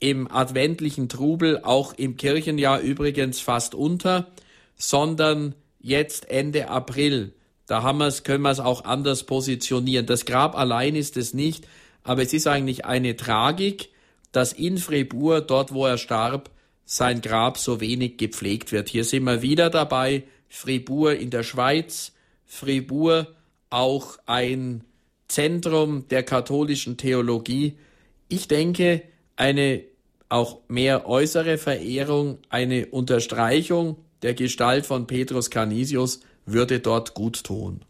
im 0.00 0.28
adventlichen 0.28 1.08
Trubel 1.08 1.60
auch 1.62 1.92
im 1.92 2.16
Kirchenjahr 2.16 2.80
übrigens 2.80 3.38
fast 3.38 3.76
unter, 3.76 4.32
sondern 4.74 5.54
jetzt 5.78 6.28
Ende 6.28 6.70
April. 6.70 7.32
Da 7.68 7.84
haben 7.84 7.98
wir's, 7.98 8.24
können 8.24 8.42
wir 8.42 8.50
es 8.50 8.58
auch 8.58 8.84
anders 8.84 9.22
positionieren. 9.22 10.06
Das 10.06 10.24
Grab 10.24 10.58
allein 10.58 10.96
ist 10.96 11.16
es 11.16 11.34
nicht, 11.34 11.68
aber 12.02 12.22
es 12.22 12.32
ist 12.32 12.48
eigentlich 12.48 12.84
eine 12.84 13.14
Tragik, 13.14 13.90
dass 14.32 14.52
in 14.52 14.76
Fribourg, 14.76 15.46
dort 15.46 15.72
wo 15.72 15.86
er 15.86 15.98
starb, 15.98 16.50
sein 16.92 17.20
Grab 17.20 17.56
so 17.56 17.80
wenig 17.80 18.16
gepflegt 18.16 18.72
wird. 18.72 18.88
Hier 18.88 19.04
sind 19.04 19.22
wir 19.22 19.42
wieder 19.42 19.70
dabei, 19.70 20.24
Fribourg 20.48 21.20
in 21.20 21.30
der 21.30 21.44
Schweiz, 21.44 22.10
Fribourg 22.46 23.28
auch 23.70 24.18
ein 24.26 24.82
Zentrum 25.28 26.08
der 26.08 26.24
katholischen 26.24 26.96
Theologie. 26.96 27.78
Ich 28.26 28.48
denke, 28.48 29.02
eine 29.36 29.84
auch 30.28 30.58
mehr 30.66 31.08
äußere 31.08 31.58
Verehrung, 31.58 32.38
eine 32.48 32.86
Unterstreichung 32.86 33.98
der 34.22 34.34
Gestalt 34.34 34.84
von 34.84 35.06
Petrus 35.06 35.48
Canisius 35.48 36.22
würde 36.44 36.80
dort 36.80 37.14
gut 37.14 37.44
tun. 37.44 37.82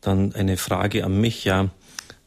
Dann 0.00 0.34
eine 0.34 0.56
Frage 0.56 1.04
an 1.04 1.20
mich, 1.20 1.44
ja. 1.44 1.70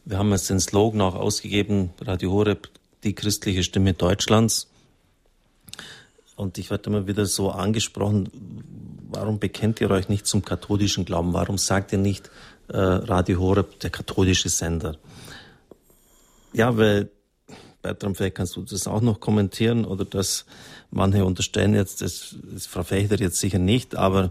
Wir 0.06 0.16
haben 0.16 0.30
jetzt 0.30 0.48
den 0.48 0.60
Slogan 0.60 1.02
auch 1.02 1.14
ausgegeben, 1.14 1.90
Radio 2.00 2.32
Horeb, 2.32 2.70
die 3.04 3.14
christliche 3.14 3.62
Stimme 3.62 3.92
Deutschlands. 3.92 4.70
Und 6.36 6.58
ich 6.58 6.70
werde 6.70 6.90
immer 6.90 7.06
wieder 7.06 7.26
so 7.26 7.50
angesprochen, 7.50 8.28
warum 9.08 9.38
bekennt 9.38 9.80
ihr 9.80 9.90
euch 9.90 10.08
nicht 10.08 10.26
zum 10.26 10.44
katholischen 10.44 11.04
Glauben? 11.04 11.32
Warum 11.32 11.58
sagt 11.58 11.92
ihr 11.92 11.98
nicht 11.98 12.30
äh, 12.68 12.76
Radio 12.76 13.40
Horeb, 13.40 13.80
der 13.80 13.90
katholische 13.90 14.50
Sender? 14.50 14.96
Ja, 16.52 16.76
weil, 16.76 17.08
Bertram, 17.80 18.14
vielleicht 18.14 18.36
kannst 18.36 18.56
du 18.56 18.62
das 18.62 18.86
auch 18.86 19.00
noch 19.00 19.20
kommentieren 19.20 19.84
oder 19.86 20.04
dass 20.04 20.44
manche 20.90 21.24
unterstellen 21.24 21.74
jetzt, 21.74 22.02
das, 22.02 22.36
das 22.52 22.66
Frau 22.66 22.82
Fechter 22.82 23.18
jetzt 23.18 23.40
sicher 23.40 23.58
nicht, 23.58 23.96
aber 23.96 24.30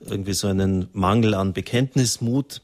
irgendwie 0.00 0.34
so 0.34 0.48
einen 0.48 0.88
Mangel 0.92 1.34
an 1.34 1.52
Bekenntnismut. 1.52 2.62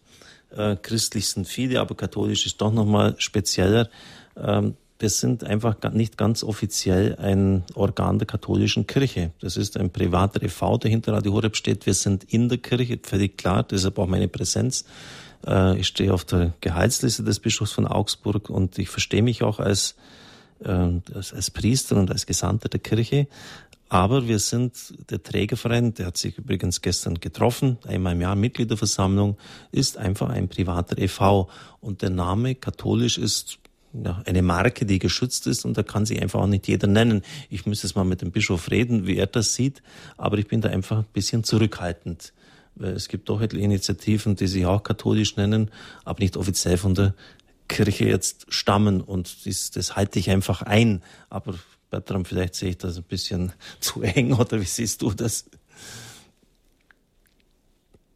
Äh, 0.50 0.76
christlich 0.76 1.28
sind 1.28 1.46
viele, 1.46 1.80
aber 1.80 1.94
katholisch 1.94 2.44
ist 2.44 2.60
doch 2.60 2.72
nochmal 2.72 3.14
spezieller. 3.18 3.88
Ähm, 4.36 4.76
wir 5.00 5.08
sind 5.08 5.44
einfach 5.44 5.76
nicht 5.92 6.18
ganz 6.18 6.44
offiziell 6.44 7.16
ein 7.16 7.64
Organ 7.74 8.18
der 8.18 8.26
katholischen 8.26 8.86
Kirche. 8.86 9.32
Das 9.40 9.56
ist 9.56 9.78
ein 9.78 9.90
privater 9.90 10.42
e.V., 10.42 10.76
der 10.76 10.90
hinter 10.90 11.14
Radio 11.14 11.32
Horeb 11.32 11.56
steht. 11.56 11.86
Wir 11.86 11.94
sind 11.94 12.24
in 12.24 12.50
der 12.50 12.58
Kirche, 12.58 12.98
völlig 13.02 13.38
klar, 13.38 13.62
deshalb 13.62 13.98
auch 13.98 14.06
meine 14.06 14.28
Präsenz. 14.28 14.84
Äh, 15.46 15.78
ich 15.78 15.86
stehe 15.86 16.12
auf 16.12 16.26
der 16.26 16.52
Gehaltsliste 16.60 17.24
des 17.24 17.40
Bischofs 17.40 17.72
von 17.72 17.86
Augsburg 17.86 18.50
und 18.50 18.78
ich 18.78 18.90
verstehe 18.90 19.22
mich 19.22 19.42
auch 19.42 19.58
äh, 19.58 19.62
als, 19.62 19.94
als 20.62 21.50
Priester 21.50 21.96
und 21.96 22.10
als 22.10 22.26
Gesandter 22.26 22.68
der 22.68 22.80
Kirche. 22.80 23.26
Aber 23.88 24.28
wir 24.28 24.38
sind 24.38 24.74
der 25.10 25.22
Trägerverein, 25.22 25.94
der 25.94 26.06
hat 26.06 26.16
sich 26.16 26.38
übrigens 26.38 26.80
gestern 26.80 27.18
getroffen, 27.18 27.78
einmal 27.88 28.12
im 28.12 28.20
Jahr 28.20 28.36
Mitgliederversammlung, 28.36 29.36
ist 29.72 29.96
einfach 29.96 30.28
ein 30.28 30.48
privater 30.48 30.96
e.V. 30.98 31.48
Und 31.80 32.02
der 32.02 32.10
Name 32.10 32.54
katholisch 32.54 33.18
ist 33.18 33.59
ja, 33.92 34.22
eine 34.24 34.42
Marke, 34.42 34.86
die 34.86 34.98
geschützt 34.98 35.46
ist 35.46 35.64
und 35.64 35.76
da 35.76 35.82
kann 35.82 36.06
sich 36.06 36.22
einfach 36.22 36.40
auch 36.40 36.46
nicht 36.46 36.68
jeder 36.68 36.86
nennen. 36.86 37.22
Ich 37.48 37.66
müsste 37.66 37.86
es 37.86 37.94
mal 37.94 38.04
mit 38.04 38.22
dem 38.22 38.30
Bischof 38.30 38.70
reden, 38.70 39.06
wie 39.06 39.16
er 39.16 39.26
das 39.26 39.54
sieht, 39.54 39.82
aber 40.16 40.38
ich 40.38 40.46
bin 40.46 40.60
da 40.60 40.68
einfach 40.68 40.98
ein 40.98 41.06
bisschen 41.12 41.44
zurückhaltend. 41.44 42.32
Es 42.78 43.08
gibt 43.08 43.28
doch 43.28 43.40
etliche 43.40 43.64
Initiativen, 43.64 44.36
die 44.36 44.46
sich 44.46 44.64
auch 44.64 44.82
katholisch 44.82 45.36
nennen, 45.36 45.70
aber 46.04 46.20
nicht 46.20 46.36
offiziell 46.36 46.78
von 46.78 46.94
der 46.94 47.14
Kirche 47.68 48.06
jetzt 48.06 48.46
stammen 48.48 49.00
und 49.00 49.46
das, 49.46 49.70
das 49.70 49.96
halte 49.96 50.18
ich 50.18 50.30
einfach 50.30 50.62
ein. 50.62 51.02
Aber 51.28 51.54
Bertram, 51.90 52.24
vielleicht 52.24 52.54
sehe 52.54 52.70
ich 52.70 52.78
das 52.78 52.96
ein 52.96 53.02
bisschen 53.04 53.52
zu 53.80 54.02
eng 54.02 54.32
oder 54.32 54.60
wie 54.60 54.64
siehst 54.64 55.02
du 55.02 55.10
das? 55.12 55.46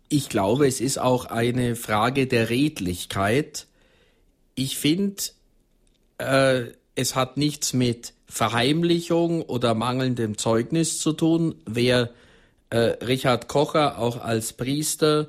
Ich 0.09 0.29
glaube, 0.29 0.67
es 0.67 0.81
ist 0.81 0.99
auch 0.99 1.25
eine 1.25 1.75
Frage 1.75 2.27
der 2.27 2.49
Redlichkeit. 2.49 3.67
Ich 4.55 4.79
finde, 4.79 5.23
äh, 6.19 6.65
es 6.95 7.15
hat 7.15 7.37
nichts 7.37 7.73
mit 7.73 8.15
Verheimlichung 8.27 9.43
oder 9.43 9.75
mangelndem 9.75 10.39
Zeugnis 10.39 10.99
zu 10.99 11.13
tun. 11.13 11.55
Wer 11.67 12.11
äh, 12.71 12.77
Richard 13.05 13.49
Kocher 13.49 13.99
auch 13.99 14.21
als 14.23 14.53
Priester 14.53 15.29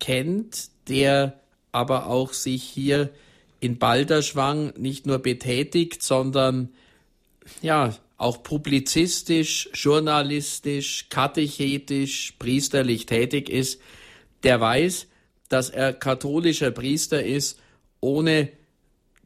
kennt, 0.00 0.68
der 0.88 1.40
aber 1.72 2.06
auch 2.06 2.32
sich 2.32 2.62
hier 2.62 3.10
in 3.60 3.78
Balderschwang 3.78 4.72
nicht 4.76 5.06
nur 5.06 5.20
betätigt, 5.20 6.02
sondern 6.02 6.70
ja 7.62 7.94
auch 8.18 8.42
publizistisch, 8.42 9.68
journalistisch, 9.74 11.06
katechetisch, 11.08 12.34
priesterlich 12.38 13.06
tätig 13.06 13.48
ist, 13.48 13.80
der 14.42 14.60
weiß, 14.60 15.08
dass 15.48 15.70
er 15.70 15.92
katholischer 15.92 16.70
Priester 16.70 17.24
ist, 17.24 17.58
ohne 18.00 18.50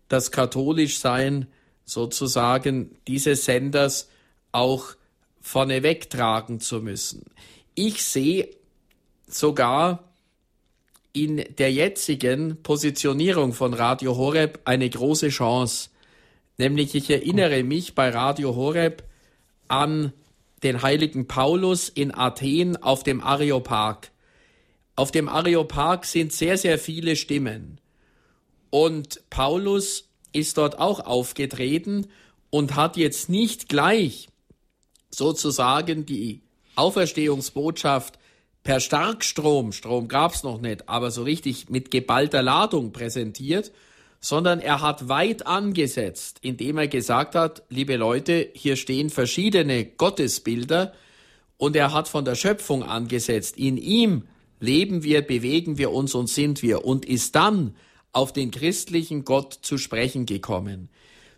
das 0.08 0.30
Katholischsein 0.30 1.46
sozusagen 1.84 2.96
dieses 3.06 3.44
Senders 3.44 4.08
auch 4.52 4.94
vorneweg 5.40 6.10
tragen 6.10 6.60
zu 6.60 6.80
müssen. 6.80 7.24
Ich 7.74 8.02
sehe 8.02 8.48
sogar 9.26 10.04
in 11.12 11.44
der 11.58 11.72
jetzigen 11.72 12.62
Positionierung 12.62 13.52
von 13.52 13.72
Radio 13.72 14.16
Horeb 14.16 14.60
eine 14.64 14.88
große 14.88 15.28
Chance. 15.28 15.90
Nämlich 16.58 16.94
ich 16.94 17.10
erinnere 17.10 17.62
mich 17.62 17.94
bei 17.94 18.10
Radio 18.10 18.54
Horeb 18.54 19.04
an 19.68 20.12
den 20.62 20.82
heiligen 20.82 21.26
Paulus 21.26 21.88
in 21.88 22.14
Athen 22.14 22.76
auf 22.76 23.02
dem 23.02 23.22
Areopag. 23.22 24.10
Auf 24.94 25.10
dem 25.10 25.28
Areopag 25.28 26.04
sind 26.04 26.32
sehr, 26.32 26.56
sehr 26.56 26.78
viele 26.78 27.16
Stimmen. 27.16 27.78
Und 28.70 29.20
Paulus 29.30 30.08
ist 30.32 30.58
dort 30.58 30.78
auch 30.78 31.00
aufgetreten 31.00 32.08
und 32.50 32.74
hat 32.74 32.96
jetzt 32.96 33.28
nicht 33.28 33.68
gleich 33.68 34.28
sozusagen 35.10 36.06
die 36.06 36.42
Auferstehungsbotschaft 36.74 38.18
per 38.62 38.80
Starkstrom, 38.80 39.72
Strom 39.72 40.08
gab's 40.08 40.42
noch 40.42 40.60
nicht, 40.60 40.88
aber 40.88 41.10
so 41.10 41.22
richtig 41.22 41.70
mit 41.70 41.90
geballter 41.90 42.42
Ladung 42.42 42.92
präsentiert, 42.92 43.72
sondern 44.20 44.60
er 44.60 44.82
hat 44.82 45.08
weit 45.08 45.46
angesetzt, 45.46 46.38
indem 46.42 46.78
er 46.78 46.88
gesagt 46.88 47.34
hat, 47.34 47.62
liebe 47.68 47.96
Leute, 47.96 48.50
hier 48.54 48.76
stehen 48.76 49.08
verschiedene 49.08 49.84
Gottesbilder 49.84 50.92
und 51.58 51.76
er 51.76 51.92
hat 51.92 52.08
von 52.08 52.24
der 52.24 52.34
Schöpfung 52.34 52.82
angesetzt. 52.82 53.56
In 53.56 53.76
ihm 53.76 54.24
leben 54.58 55.04
wir, 55.04 55.22
bewegen 55.22 55.78
wir 55.78 55.92
uns 55.92 56.14
und 56.14 56.28
sind 56.28 56.62
wir 56.62 56.84
und 56.84 57.04
ist 57.04 57.36
dann 57.36 57.76
auf 58.16 58.32
den 58.32 58.50
christlichen 58.50 59.26
Gott 59.26 59.58
zu 59.60 59.76
sprechen 59.76 60.24
gekommen. 60.24 60.88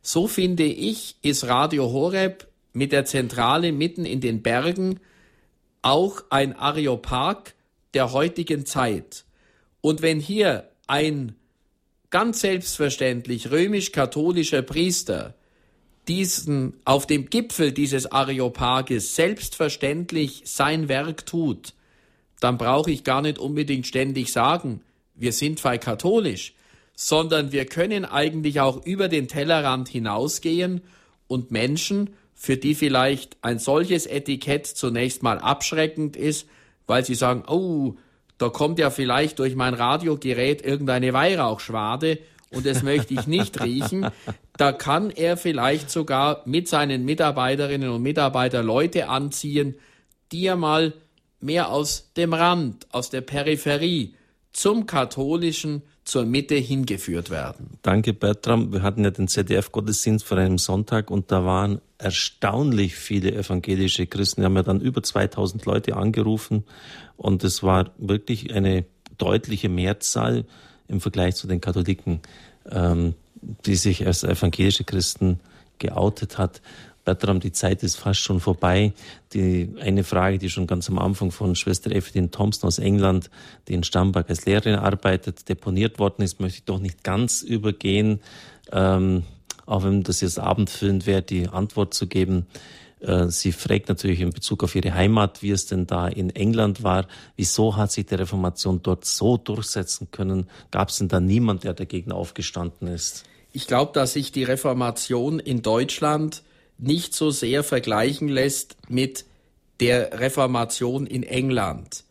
So 0.00 0.28
finde 0.28 0.62
ich, 0.62 1.16
ist 1.22 1.44
Radio 1.48 1.90
Horeb 1.90 2.46
mit 2.72 2.92
der 2.92 3.04
Zentrale 3.04 3.72
mitten 3.72 4.04
in 4.04 4.20
den 4.20 4.42
Bergen 4.42 5.00
auch 5.82 6.22
ein 6.30 6.54
Areopag 6.54 7.54
der 7.94 8.12
heutigen 8.12 8.64
Zeit. 8.64 9.24
Und 9.80 10.02
wenn 10.02 10.20
hier 10.20 10.68
ein 10.86 11.34
ganz 12.10 12.40
selbstverständlich 12.40 13.50
römisch-katholischer 13.50 14.62
Priester 14.62 15.34
diesen 16.06 16.74
auf 16.84 17.08
dem 17.08 17.28
Gipfel 17.28 17.72
dieses 17.72 18.12
Areopages 18.12 19.16
selbstverständlich 19.16 20.42
sein 20.44 20.88
Werk 20.88 21.26
tut, 21.26 21.74
dann 22.38 22.56
brauche 22.56 22.92
ich 22.92 23.02
gar 23.02 23.20
nicht 23.20 23.40
unbedingt 23.40 23.88
ständig 23.88 24.30
sagen, 24.30 24.82
wir 25.16 25.32
sind 25.32 25.58
zwar 25.58 25.76
katholisch, 25.78 26.54
sondern 27.00 27.52
wir 27.52 27.64
können 27.64 28.04
eigentlich 28.04 28.58
auch 28.58 28.84
über 28.84 29.06
den 29.06 29.28
Tellerrand 29.28 29.88
hinausgehen 29.88 30.80
und 31.28 31.52
Menschen, 31.52 32.10
für 32.34 32.56
die 32.56 32.74
vielleicht 32.74 33.36
ein 33.40 33.60
solches 33.60 34.04
Etikett 34.06 34.66
zunächst 34.66 35.22
mal 35.22 35.38
abschreckend 35.38 36.16
ist, 36.16 36.48
weil 36.88 37.04
sie 37.04 37.14
sagen, 37.14 37.44
oh, 37.46 37.94
da 38.36 38.48
kommt 38.48 38.80
ja 38.80 38.90
vielleicht 38.90 39.38
durch 39.38 39.54
mein 39.54 39.74
Radiogerät 39.74 40.60
irgendeine 40.62 41.12
Weihrauchschwade 41.12 42.18
und 42.50 42.66
das 42.66 42.82
möchte 42.82 43.14
ich 43.14 43.28
nicht 43.28 43.60
riechen. 43.64 44.08
Da 44.56 44.72
kann 44.72 45.10
er 45.10 45.36
vielleicht 45.36 45.90
sogar 45.90 46.42
mit 46.46 46.66
seinen 46.66 47.04
Mitarbeiterinnen 47.04 47.90
und 47.90 48.02
Mitarbeitern 48.02 48.66
Leute 48.66 49.08
anziehen, 49.08 49.76
die 50.32 50.46
er 50.46 50.56
mal 50.56 50.94
mehr 51.38 51.70
aus 51.70 52.10
dem 52.16 52.32
Rand, 52.32 52.88
aus 52.90 53.08
der 53.08 53.20
Peripherie 53.20 54.16
zum 54.50 54.86
katholischen 54.86 55.82
zur 56.08 56.24
Mitte 56.24 56.54
hingeführt 56.54 57.28
werden. 57.28 57.78
Danke, 57.82 58.14
Bertram. 58.14 58.72
Wir 58.72 58.80
hatten 58.82 59.04
ja 59.04 59.10
den 59.10 59.28
ZDF-Gottesdienst 59.28 60.24
vor 60.24 60.38
einem 60.38 60.56
Sonntag 60.56 61.10
und 61.10 61.30
da 61.30 61.44
waren 61.44 61.82
erstaunlich 61.98 62.94
viele 62.94 63.34
evangelische 63.34 64.06
Christen. 64.06 64.40
Wir 64.40 64.46
haben 64.46 64.56
ja 64.56 64.62
dann 64.62 64.80
über 64.80 65.02
2000 65.02 65.66
Leute 65.66 65.96
angerufen 65.96 66.64
und 67.18 67.44
es 67.44 67.62
war 67.62 67.90
wirklich 67.98 68.54
eine 68.54 68.86
deutliche 69.18 69.68
Mehrzahl 69.68 70.46
im 70.88 71.02
Vergleich 71.02 71.36
zu 71.36 71.46
den 71.46 71.60
Katholiken, 71.60 72.20
ähm, 72.70 73.14
die 73.66 73.76
sich 73.76 74.06
als 74.06 74.24
evangelische 74.24 74.84
Christen 74.84 75.40
geoutet 75.78 76.38
hat. 76.38 76.62
Bertram, 77.08 77.40
die 77.40 77.52
Zeit 77.52 77.82
ist 77.82 77.96
fast 77.96 78.20
schon 78.20 78.38
vorbei. 78.38 78.92
Die 79.32 79.74
eine 79.80 80.04
Frage, 80.04 80.36
die 80.36 80.50
schon 80.50 80.66
ganz 80.66 80.90
am 80.90 80.98
Anfang 80.98 81.30
von 81.30 81.56
Schwester 81.56 81.90
Evelyn 81.90 82.30
Thompson 82.30 82.68
aus 82.68 82.78
England, 82.78 83.30
die 83.66 83.72
in 83.72 83.82
Stammbach 83.82 84.28
als 84.28 84.44
Lehrerin 84.44 84.74
arbeitet, 84.74 85.48
deponiert 85.48 85.98
worden 85.98 86.20
ist, 86.20 86.38
möchte 86.38 86.58
ich 86.58 86.64
doch 86.64 86.80
nicht 86.80 87.04
ganz 87.04 87.40
übergehen. 87.40 88.20
ähm, 88.72 89.22
auch 89.64 89.84
wenn 89.84 90.02
das 90.02 90.20
jetzt 90.20 90.38
abendfüllend 90.38 91.06
wäre, 91.06 91.22
die 91.22 91.48
Antwort 91.48 91.94
zu 91.94 92.06
geben. 92.06 92.46
Äh, 93.00 93.28
sie 93.28 93.52
fragt 93.52 93.88
natürlich 93.88 94.20
in 94.20 94.30
Bezug 94.30 94.64
auf 94.64 94.74
ihre 94.74 94.92
Heimat, 94.92 95.42
wie 95.42 95.50
es 95.50 95.66
denn 95.66 95.86
da 95.86 96.08
in 96.08 96.30
England 96.30 96.82
war. 96.82 97.06
Wieso 97.36 97.76
hat 97.76 97.92
sich 97.92 98.06
die 98.06 98.16
Reformation 98.16 98.80
dort 98.82 99.04
so 99.06 99.38
durchsetzen 99.38 100.08
können? 100.10 100.46
Gab 100.70 100.88
es 100.90 100.96
denn 100.96 101.08
da 101.08 101.20
niemand, 101.20 101.64
der 101.64 101.74
dagegen 101.74 102.12
aufgestanden 102.12 102.88
ist? 102.88 103.24
Ich 103.52 103.66
glaube, 103.66 103.92
dass 103.92 104.12
sich 104.12 104.32
die 104.32 104.44
Reformation 104.44 105.38
in 105.38 105.62
Deutschland 105.62 106.42
nicht 106.78 107.14
so 107.14 107.30
sehr 107.30 107.64
vergleichen 107.64 108.28
lässt 108.28 108.76
mit 108.88 109.24
der 109.80 110.20
Reformation 110.20 111.06
in 111.06 111.22
England. 111.22 112.04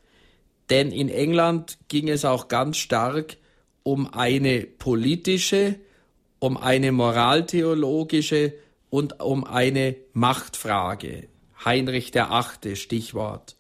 Denn 0.70 0.92
in 0.92 1.10
England 1.10 1.78
ging 1.88 2.10
es 2.10 2.26
auch 2.26 2.48
ganz 2.48 2.78
stark 2.78 3.38
um 3.84 4.14
eine 4.14 4.62
politische, 4.62 5.76
um 6.40 6.58
eine 6.58 6.92
moraltheologische 6.92 8.54
und 8.90 9.22
um 9.22 9.46
eine 9.46 9.96
Machtfrage. 10.14 11.28
Heinrich 11.64 12.12
der 12.12 12.32
Achte, 12.32 12.76
Stichwort. 12.76 13.56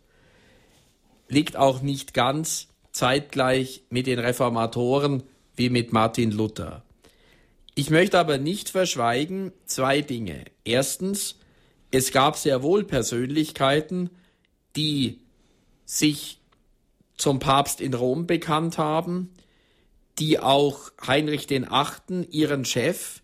Liegt 1.29 1.55
auch 1.55 1.81
nicht 1.81 2.13
ganz 2.13 2.67
zeitgleich 2.91 3.83
mit 3.89 4.07
den 4.07 4.19
Reformatoren 4.19 5.23
wie 5.55 5.69
mit 5.69 5.93
Martin 5.93 6.31
Luther. 6.31 6.83
Ich 7.77 7.91
möchte 7.91 8.17
aber 8.17 8.39
nicht 8.39 8.69
verschweigen 8.69 9.53
zwei 9.67 10.01
Dinge. 10.01 10.45
Erstens, 10.65 11.35
es 11.91 12.11
gab 12.11 12.35
sehr 12.35 12.63
wohl 12.63 12.83
Persönlichkeiten, 12.83 14.09
die 14.75 15.19
sich 15.85 16.39
zum 17.17 17.37
Papst 17.37 17.79
in 17.79 17.93
Rom 17.93 18.25
bekannt 18.25 18.79
haben, 18.79 19.31
die 20.17 20.39
auch 20.39 20.89
Heinrich 21.05 21.45
den 21.45 21.69
Achten, 21.69 22.25
ihren 22.31 22.65
Chef, 22.65 23.21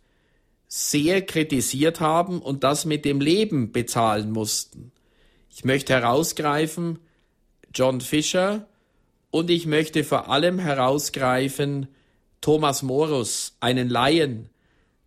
sehr 0.68 1.24
kritisiert 1.24 2.00
haben 2.00 2.40
und 2.40 2.64
das 2.64 2.86
mit 2.86 3.06
dem 3.06 3.22
Leben 3.22 3.72
bezahlen 3.72 4.30
mussten. 4.30 4.92
Ich 5.50 5.66
möchte 5.66 5.94
herausgreifen 5.94 7.00
John 7.74 8.02
Fisher 8.02 8.68
und 9.32 9.50
ich 9.50 9.66
möchte 9.66 10.04
vor 10.04 10.30
allem 10.30 10.60
herausgreifen 10.60 11.88
Thomas 12.44 12.84
Morus, 12.84 13.56
einen 13.61 13.88
Laien, 13.88 14.49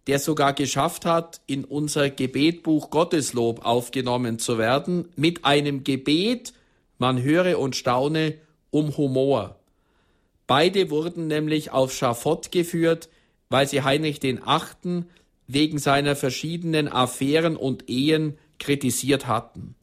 der 0.06 0.18
sogar 0.18 0.54
geschafft 0.54 1.04
hat, 1.04 1.42
in 1.46 1.66
unser 1.66 2.08
Gebetbuch 2.08 2.88
Gotteslob 2.88 3.62
aufgenommen 3.62 4.38
zu 4.38 4.56
werden, 4.56 5.10
mit 5.16 5.44
einem 5.44 5.84
Gebet, 5.84 6.54
man 6.96 7.22
höre 7.22 7.58
und 7.58 7.76
staune, 7.76 8.38
um 8.70 8.96
Humor. 8.96 9.56
Beide 10.46 10.88
wurden 10.88 11.26
nämlich 11.26 11.72
auf 11.72 11.92
Schafott 11.92 12.52
geführt, 12.52 13.10
weil 13.50 13.68
sie 13.68 13.82
Heinrich 13.82 14.18
den 14.18 14.42
Achten 14.42 15.04
wegen 15.46 15.78
seiner 15.78 16.16
verschiedenen 16.16 16.88
Affären 16.88 17.56
und 17.56 17.90
Ehen 17.90 18.38
kritisiert 18.58 19.26
hatten. 19.26 19.74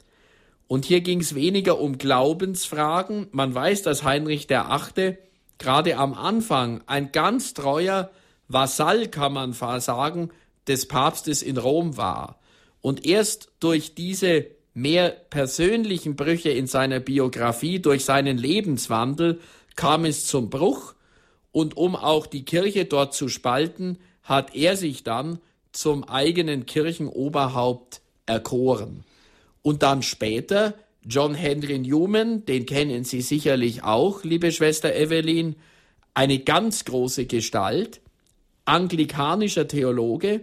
Und 0.68 0.86
hier 0.86 1.02
ging 1.02 1.20
es 1.20 1.36
weniger 1.36 1.80
um 1.80 2.00
Glaubensfragen. 2.00 3.28
Man 3.32 3.54
weiß, 3.54 3.84
dass 3.84 4.04
Heinrich 4.04 4.48
der 4.48 4.72
Achte 4.72 5.20
gerade 5.64 5.96
am 5.96 6.14
Anfang 6.14 6.82
ein 6.88 7.14
ganz 7.14 7.54
treuer 7.54 8.12
Vasall, 8.50 9.08
kann 9.08 9.32
man 9.32 9.54
sagen, 9.54 10.30
des 10.68 10.88
Papstes 10.90 11.42
in 11.42 11.58
Rom 11.58 11.96
war. 11.96 12.40
Und 12.82 13.06
erst 13.06 13.50
durch 13.62 13.96
diese 13.96 14.46
mehr 14.74 15.10
persönlichen 15.10 16.18
Brüche 16.18 16.50
in 16.50 16.68
seiner 16.68 17.00
Biografie, 17.00 17.80
durch 17.80 18.04
seinen 18.04 18.38
Lebenswandel, 18.38 19.40
kam 19.78 20.04
es 20.04 20.28
zum 20.28 20.50
Bruch. 20.50 20.96
Und 21.54 21.78
um 21.78 21.96
auch 21.96 22.28
die 22.28 22.44
Kirche 22.44 22.84
dort 22.84 23.14
zu 23.14 23.30
spalten, 23.30 24.00
hat 24.24 24.54
er 24.56 24.76
sich 24.76 25.04
dann 25.04 25.40
zum 25.72 26.04
eigenen 26.04 26.66
Kirchenoberhaupt 26.66 28.02
erkoren. 28.26 29.06
Und 29.62 29.82
dann 29.82 30.04
später 30.04 30.74
John 31.06 31.36
Henry 31.36 31.80
Newman, 31.80 32.46
den 32.46 32.66
kennen 32.66 33.04
Sie 33.04 33.22
sicherlich 33.22 33.84
auch, 33.84 34.24
liebe 34.24 34.52
Schwester 34.52 34.96
Evelyn, 34.96 35.56
eine 36.14 36.40
ganz 36.40 36.86
große 36.86 37.26
Gestalt, 37.26 38.02
anglikanischer 38.66 39.68
Theologe, 39.68 40.42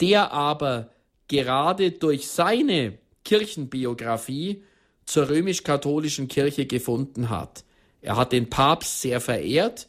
der 0.00 0.32
aber 0.32 0.90
gerade 1.26 1.90
durch 1.92 2.28
seine 2.28 2.98
Kirchenbiografie 3.24 4.62
zur 5.04 5.28
römisch-katholischen 5.28 6.28
Kirche 6.28 6.66
gefunden 6.66 7.30
hat. 7.30 7.64
Er 8.00 8.16
hat 8.16 8.32
den 8.32 8.48
Papst 8.48 9.00
sehr 9.00 9.20
verehrt, 9.20 9.88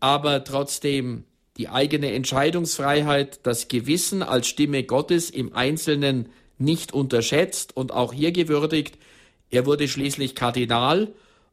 aber 0.00 0.42
trotzdem 0.44 1.24
die 1.56 1.68
eigene 1.68 2.12
Entscheidungsfreiheit, 2.12 3.40
das 3.44 3.68
Gewissen 3.68 4.22
als 4.22 4.48
Stimme 4.48 4.84
Gottes 4.84 5.30
im 5.30 5.54
Einzelnen 5.54 6.28
nicht 6.58 6.92
unterschätzt 6.92 7.76
und 7.76 7.92
auch 7.92 8.12
hier 8.12 8.32
gewürdigt. 8.32 8.98
Er 9.50 9.66
wurde 9.66 9.88
schließlich 9.88 10.34
Kardinal, 10.34 11.12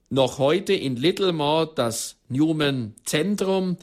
noch 0.09 0.37
heute 0.37 0.73
in 0.73 0.95
Littlemore 0.95 1.71
das 1.75 2.17
Newman 2.29 2.95
Zentrum. 3.05 3.77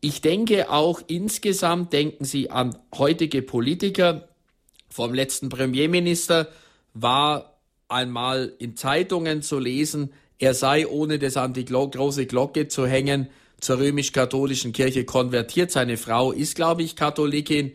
Ich 0.00 0.20
denke 0.20 0.70
auch 0.70 1.00
insgesamt, 1.06 1.92
denken 1.92 2.24
Sie 2.24 2.50
an 2.50 2.78
heutige 2.96 3.42
Politiker. 3.42 4.28
Vom 4.88 5.14
letzten 5.14 5.48
Premierminister 5.48 6.48
war 6.94 7.56
einmal 7.88 8.52
in 8.58 8.76
Zeitungen 8.76 9.42
zu 9.42 9.58
lesen, 9.58 10.12
er 10.38 10.54
sei, 10.54 10.86
ohne 10.86 11.18
das 11.18 11.36
an 11.36 11.52
die 11.52 11.66
große 11.66 12.24
Glocke 12.24 12.66
zu 12.68 12.86
hängen, 12.86 13.28
zur 13.60 13.78
römisch-katholischen 13.78 14.72
Kirche 14.72 15.04
konvertiert. 15.04 15.70
Seine 15.70 15.98
Frau 15.98 16.32
ist, 16.32 16.54
glaube 16.54 16.82
ich, 16.82 16.96
Katholikin. 16.96 17.72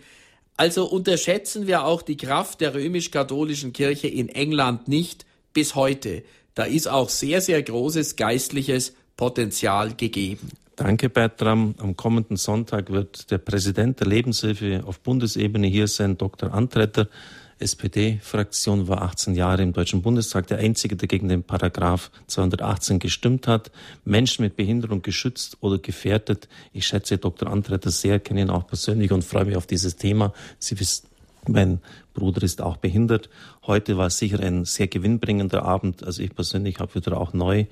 Also 0.58 0.86
unterschätzen 0.86 1.68
wir 1.68 1.86
auch 1.86 2.02
die 2.02 2.18
Kraft 2.18 2.62
der 2.62 2.74
römisch-katholischen 2.74 3.72
Kirche 3.72 4.08
in 4.08 4.30
England 4.30 4.88
nicht 4.88 5.26
bis 5.56 5.74
heute. 5.74 6.22
Da 6.54 6.66
ist 6.66 6.88
auch 6.88 7.10
sehr, 7.10 7.42
sehr 7.42 7.64
großes 7.64 8.16
geistliches 8.16 8.94
Potenzial 9.18 9.96
gegeben. 9.96 10.50
Danke, 10.76 11.10
Bertram. 11.10 11.74
Am 11.78 11.96
kommenden 11.96 12.36
Sonntag 12.36 12.92
wird 12.92 13.32
der 13.32 13.38
Präsident 13.40 14.00
der 14.02 14.08
Lebenshilfe 14.08 14.84
auf 14.86 15.00
Bundesebene 15.00 15.68
hier 15.68 15.88
sein, 15.88 16.18
Dr. 16.18 16.54
Antretter. 16.54 17.08
SPD-Fraktion 17.58 18.90
war 18.90 19.02
18 19.04 19.34
Jahre 19.34 19.64
im 19.64 19.72
Deutschen 19.72 20.02
Bundestag 20.02 20.48
der 20.48 20.58
einzige, 20.58 20.98
der 20.98 21.08
gegen 21.08 21.30
den 21.30 21.44
Paragraph 21.44 22.12
218 22.28 23.00
gestimmt 23.00 23.48
hat. 23.48 23.72
Menschen 24.04 24.44
mit 24.44 24.58
Behinderung 24.58 25.02
geschützt 25.02 25.58
oder 25.62 25.78
gefährdet. 25.78 26.50
Ich 26.74 26.86
schätze 26.86 27.18
Dr. 27.18 27.50
Antretter 27.50 27.92
sehr, 27.92 28.20
kenne 28.20 28.42
ihn 28.42 28.50
auch 28.50 28.68
persönlich 28.68 29.14
und 29.14 29.24
freue 29.24 29.46
mich 29.46 29.56
auf 29.56 29.68
dieses 29.68 29.96
Thema. 29.96 30.34
Sie 30.60 30.78
wissen, 30.78 31.08
mein 31.48 31.80
Bruder 32.14 32.44
ist 32.44 32.62
auch 32.62 32.78
behindert. 32.78 33.30
Heute 33.68 33.98
war 33.98 34.12
sicher 34.12 34.40
ein 34.42 34.66
sehr 34.66 34.88
gewinnbringender 34.88 35.64
Abend. 35.64 36.04
Also 36.04 36.22
ich 36.22 36.36
persönlich 36.36 36.80
habe 36.80 36.94
wieder 36.96 37.20
auch 37.20 37.34
neu 37.34 37.66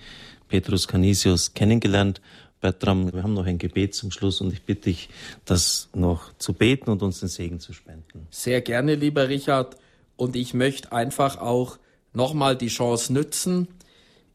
Petrus 0.48 0.88
Canisius 0.88 1.54
kennengelernt. 1.54 2.20
Bertram, 2.62 3.14
wir 3.14 3.22
haben 3.22 3.34
noch 3.34 3.46
ein 3.46 3.58
Gebet 3.60 3.94
zum 3.94 4.10
Schluss 4.10 4.42
und 4.42 4.52
ich 4.54 4.64
bitte 4.64 4.84
dich, 4.84 5.10
das 5.46 5.90
noch 5.94 6.34
zu 6.38 6.54
beten 6.54 6.90
und 6.90 7.04
uns 7.04 7.20
den 7.20 7.30
Segen 7.30 7.60
zu 7.60 7.74
spenden. 7.74 8.28
Sehr 8.32 8.62
gerne, 8.62 8.96
lieber 8.96 9.30
Richard. 9.30 9.78
Und 10.16 10.36
ich 10.36 10.54
möchte 10.54 10.92
einfach 10.92 11.38
auch 11.38 11.78
nochmal 12.14 12.56
die 12.56 12.70
Chance 12.70 13.14
nützen. 13.14 13.68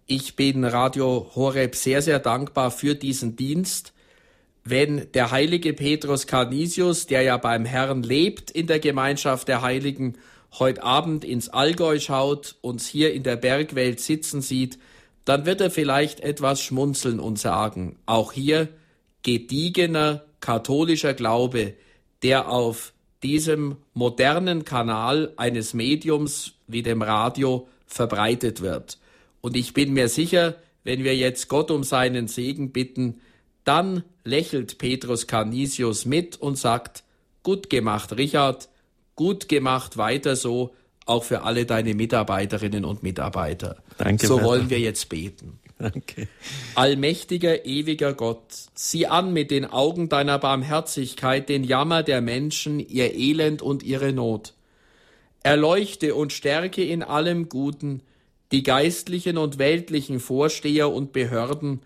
Ich 0.07 0.37
bin 0.37 0.65
Radio 0.65 1.31
Horeb 1.35 1.75
sehr, 1.75 2.03
sehr 2.03 2.19
dankbar 2.19 2.71
für 2.71 2.95
diesen 2.95 3.35
Dienst. 3.35 3.93
Wenn 4.63 5.11
der 5.13 5.31
heilige 5.31 5.73
Petrus 5.73 6.27
Canisius, 6.27 7.07
der 7.07 7.23
ja 7.23 7.37
beim 7.37 7.65
Herrn 7.65 8.03
lebt 8.03 8.51
in 8.51 8.67
der 8.67 8.79
Gemeinschaft 8.79 9.49
der 9.49 9.63
Heiligen, 9.63 10.17
heute 10.59 10.83
Abend 10.83 11.25
ins 11.25 11.49
Allgäu 11.49 11.99
schaut, 12.01 12.57
uns 12.61 12.87
hier 12.87 13.13
in 13.13 13.23
der 13.23 13.37
Bergwelt 13.37 14.01
sitzen 14.01 14.41
sieht, 14.41 14.79
dann 15.25 15.45
wird 15.45 15.61
er 15.61 15.71
vielleicht 15.71 16.21
etwas 16.21 16.63
schmunzeln 16.63 17.21
und 17.21 17.39
sagen, 17.39 17.97
auch 18.07 18.33
hier 18.33 18.69
gediegener 19.23 20.25
katholischer 20.41 21.15
Glaube, 21.15 21.75
der 22.23 22.49
auf 22.49 22.93
diesem 23.23 23.77
modernen 23.95 24.65
Kanal 24.65 25.33
eines 25.37 25.75
Mediums 25.75 26.55
wie 26.67 26.83
dem 26.83 27.03
Radio 27.03 27.69
verbreitet 27.87 28.61
wird. 28.61 28.99
Und 29.41 29.57
ich 29.57 29.75
bin 29.75 29.93
mir 29.93 30.09
sicher, 30.09 30.57
wenn 30.85 31.05
wir 31.05 31.17
jetzt 31.17 31.49
Gott 31.49 31.71
um 31.71 31.85
seinen 31.85 32.29
Segen 32.29 32.73
bitten, 32.73 33.21
dann 33.65 34.05
lächelt 34.25 34.79
Petrus 34.79 35.27
Canisius 35.27 36.07
mit 36.07 36.41
und 36.41 36.57
sagt, 36.57 37.03
gut 37.43 37.69
gemacht, 37.69 38.17
Richard, 38.17 38.69
gut 39.19 39.49
gemacht, 39.49 39.97
weiter 39.97 40.37
so, 40.37 40.71
auch 41.05 41.25
für 41.25 41.43
alle 41.43 41.67
deine 41.67 41.95
Mitarbeiterinnen 41.95 42.85
und 42.85 43.03
Mitarbeiter. 43.03 43.83
Danke. 43.99 44.29
So 44.29 44.43
wollen 44.43 44.71
wir 44.71 44.79
jetzt 44.79 45.09
beten. 45.09 45.59
Danke. 45.77 46.29
Allmächtiger, 46.77 47.67
ewiger 47.67 48.15
Gott, 48.15 48.47
sieh 48.75 49.07
an 49.07 49.33
mit 49.33 49.51
den 49.51 49.65
Augen 49.65 50.09
deiner 50.09 50.39
Barmherzigkeit 50.39 51.49
den 51.49 51.65
Jammer 51.65 52.05
der 52.05 52.21
Menschen, 52.21 52.79
ihr 52.79 53.13
Elend 53.13 53.61
und 53.61 53.83
ihre 53.83 54.13
Not. 54.13 54.55
Erleuchte 55.43 56.15
und 56.15 56.33
stärke 56.33 56.85
in 56.85 57.03
allem 57.03 57.49
Guten 57.49 58.03
die 58.53 58.63
geistlichen 58.63 59.37
und 59.37 59.59
weltlichen 59.59 60.21
Vorsteher 60.21 60.93
und 60.93 61.13
Behörden, 61.13 61.81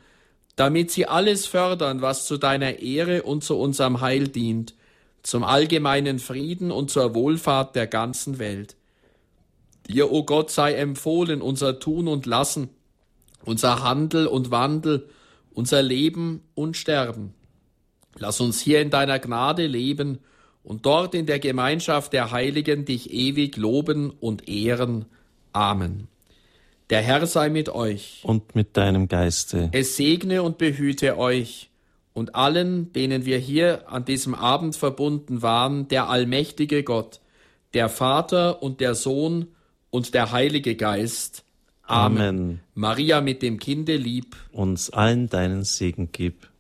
damit 0.55 0.91
sie 0.91 1.07
alles 1.07 1.47
fördern, 1.47 2.03
was 2.03 2.27
zu 2.27 2.37
deiner 2.37 2.81
Ehre 2.81 3.23
und 3.23 3.43
zu 3.43 3.59
unserem 3.59 4.03
Heil 4.03 4.29
dient, 4.29 4.75
zum 5.23 5.45
allgemeinen 5.45 6.19
Frieden 6.19 6.71
und 6.71 6.91
zur 6.91 7.15
Wohlfahrt 7.15 7.77
der 7.77 7.87
ganzen 7.87 8.39
Welt. 8.39 8.77
Dir, 9.89 10.11
o 10.11 10.19
oh 10.19 10.25
Gott, 10.25 10.51
sei 10.51 10.75
empfohlen 10.75 11.43
unser 11.43 11.79
Tun 11.79 12.09
und 12.09 12.27
Lassen, 12.27 12.71
unser 13.45 13.83
Handel 13.83 14.27
und 14.27 14.51
Wandel, 14.51 15.09
unser 15.53 15.83
Leben 15.83 16.43
und 16.55 16.77
Sterben. 16.77 17.35
Lass 18.19 18.41
uns 18.41 18.61
hier 18.61 18.81
in 18.81 18.91
deiner 18.91 19.19
Gnade 19.19 19.67
leben 19.67 20.19
und 20.63 20.87
dort 20.87 21.15
in 21.15 21.27
der 21.27 21.39
Gemeinschaft 21.39 22.13
der 22.13 22.31
Heiligen 22.31 22.85
dich 22.85 23.13
ewig 23.13 23.57
loben 23.57 24.11
und 24.11 24.49
ehren. 24.49 25.07
Amen. 25.53 26.09
Der 26.91 27.01
Herr 27.01 27.27
sei 27.27 27.49
mit 27.49 27.69
euch. 27.71 28.21
Und 28.23 28.55
mit 28.55 28.77
deinem 28.77 29.09
Geiste. 29.09 29.71
Es 29.73 29.97
segne 29.97 30.43
und 30.43 30.59
behüte 30.59 31.17
euch 31.17 31.71
und 32.15 32.35
allen, 32.35 32.93
denen 32.93 33.25
wir 33.25 33.39
hier 33.39 33.91
an 33.91 34.05
diesem 34.05 34.35
Abend 34.35 34.77
verbunden 34.77 35.43
waren, 35.43 35.89
der 35.89 36.09
allmächtige 36.09 36.83
Gott, 36.83 37.21
der 37.75 37.89
Vater 37.89 38.63
und 38.63 38.81
der 38.81 38.95
Sohn 38.95 39.49
und 39.91 40.15
der 40.15 40.33
Heilige 40.33 40.77
Geist. 40.77 41.45
Amen. 41.83 42.19
Amen. 42.19 42.61
Maria 42.75 43.21
mit 43.21 43.43
dem 43.43 43.59
Kinde 43.59 43.97
lieb. 43.97 44.37
Uns 44.53 44.91
allen 44.91 45.29
deinen 45.29 45.65
Segen 45.65 46.11
gib. 46.13 46.52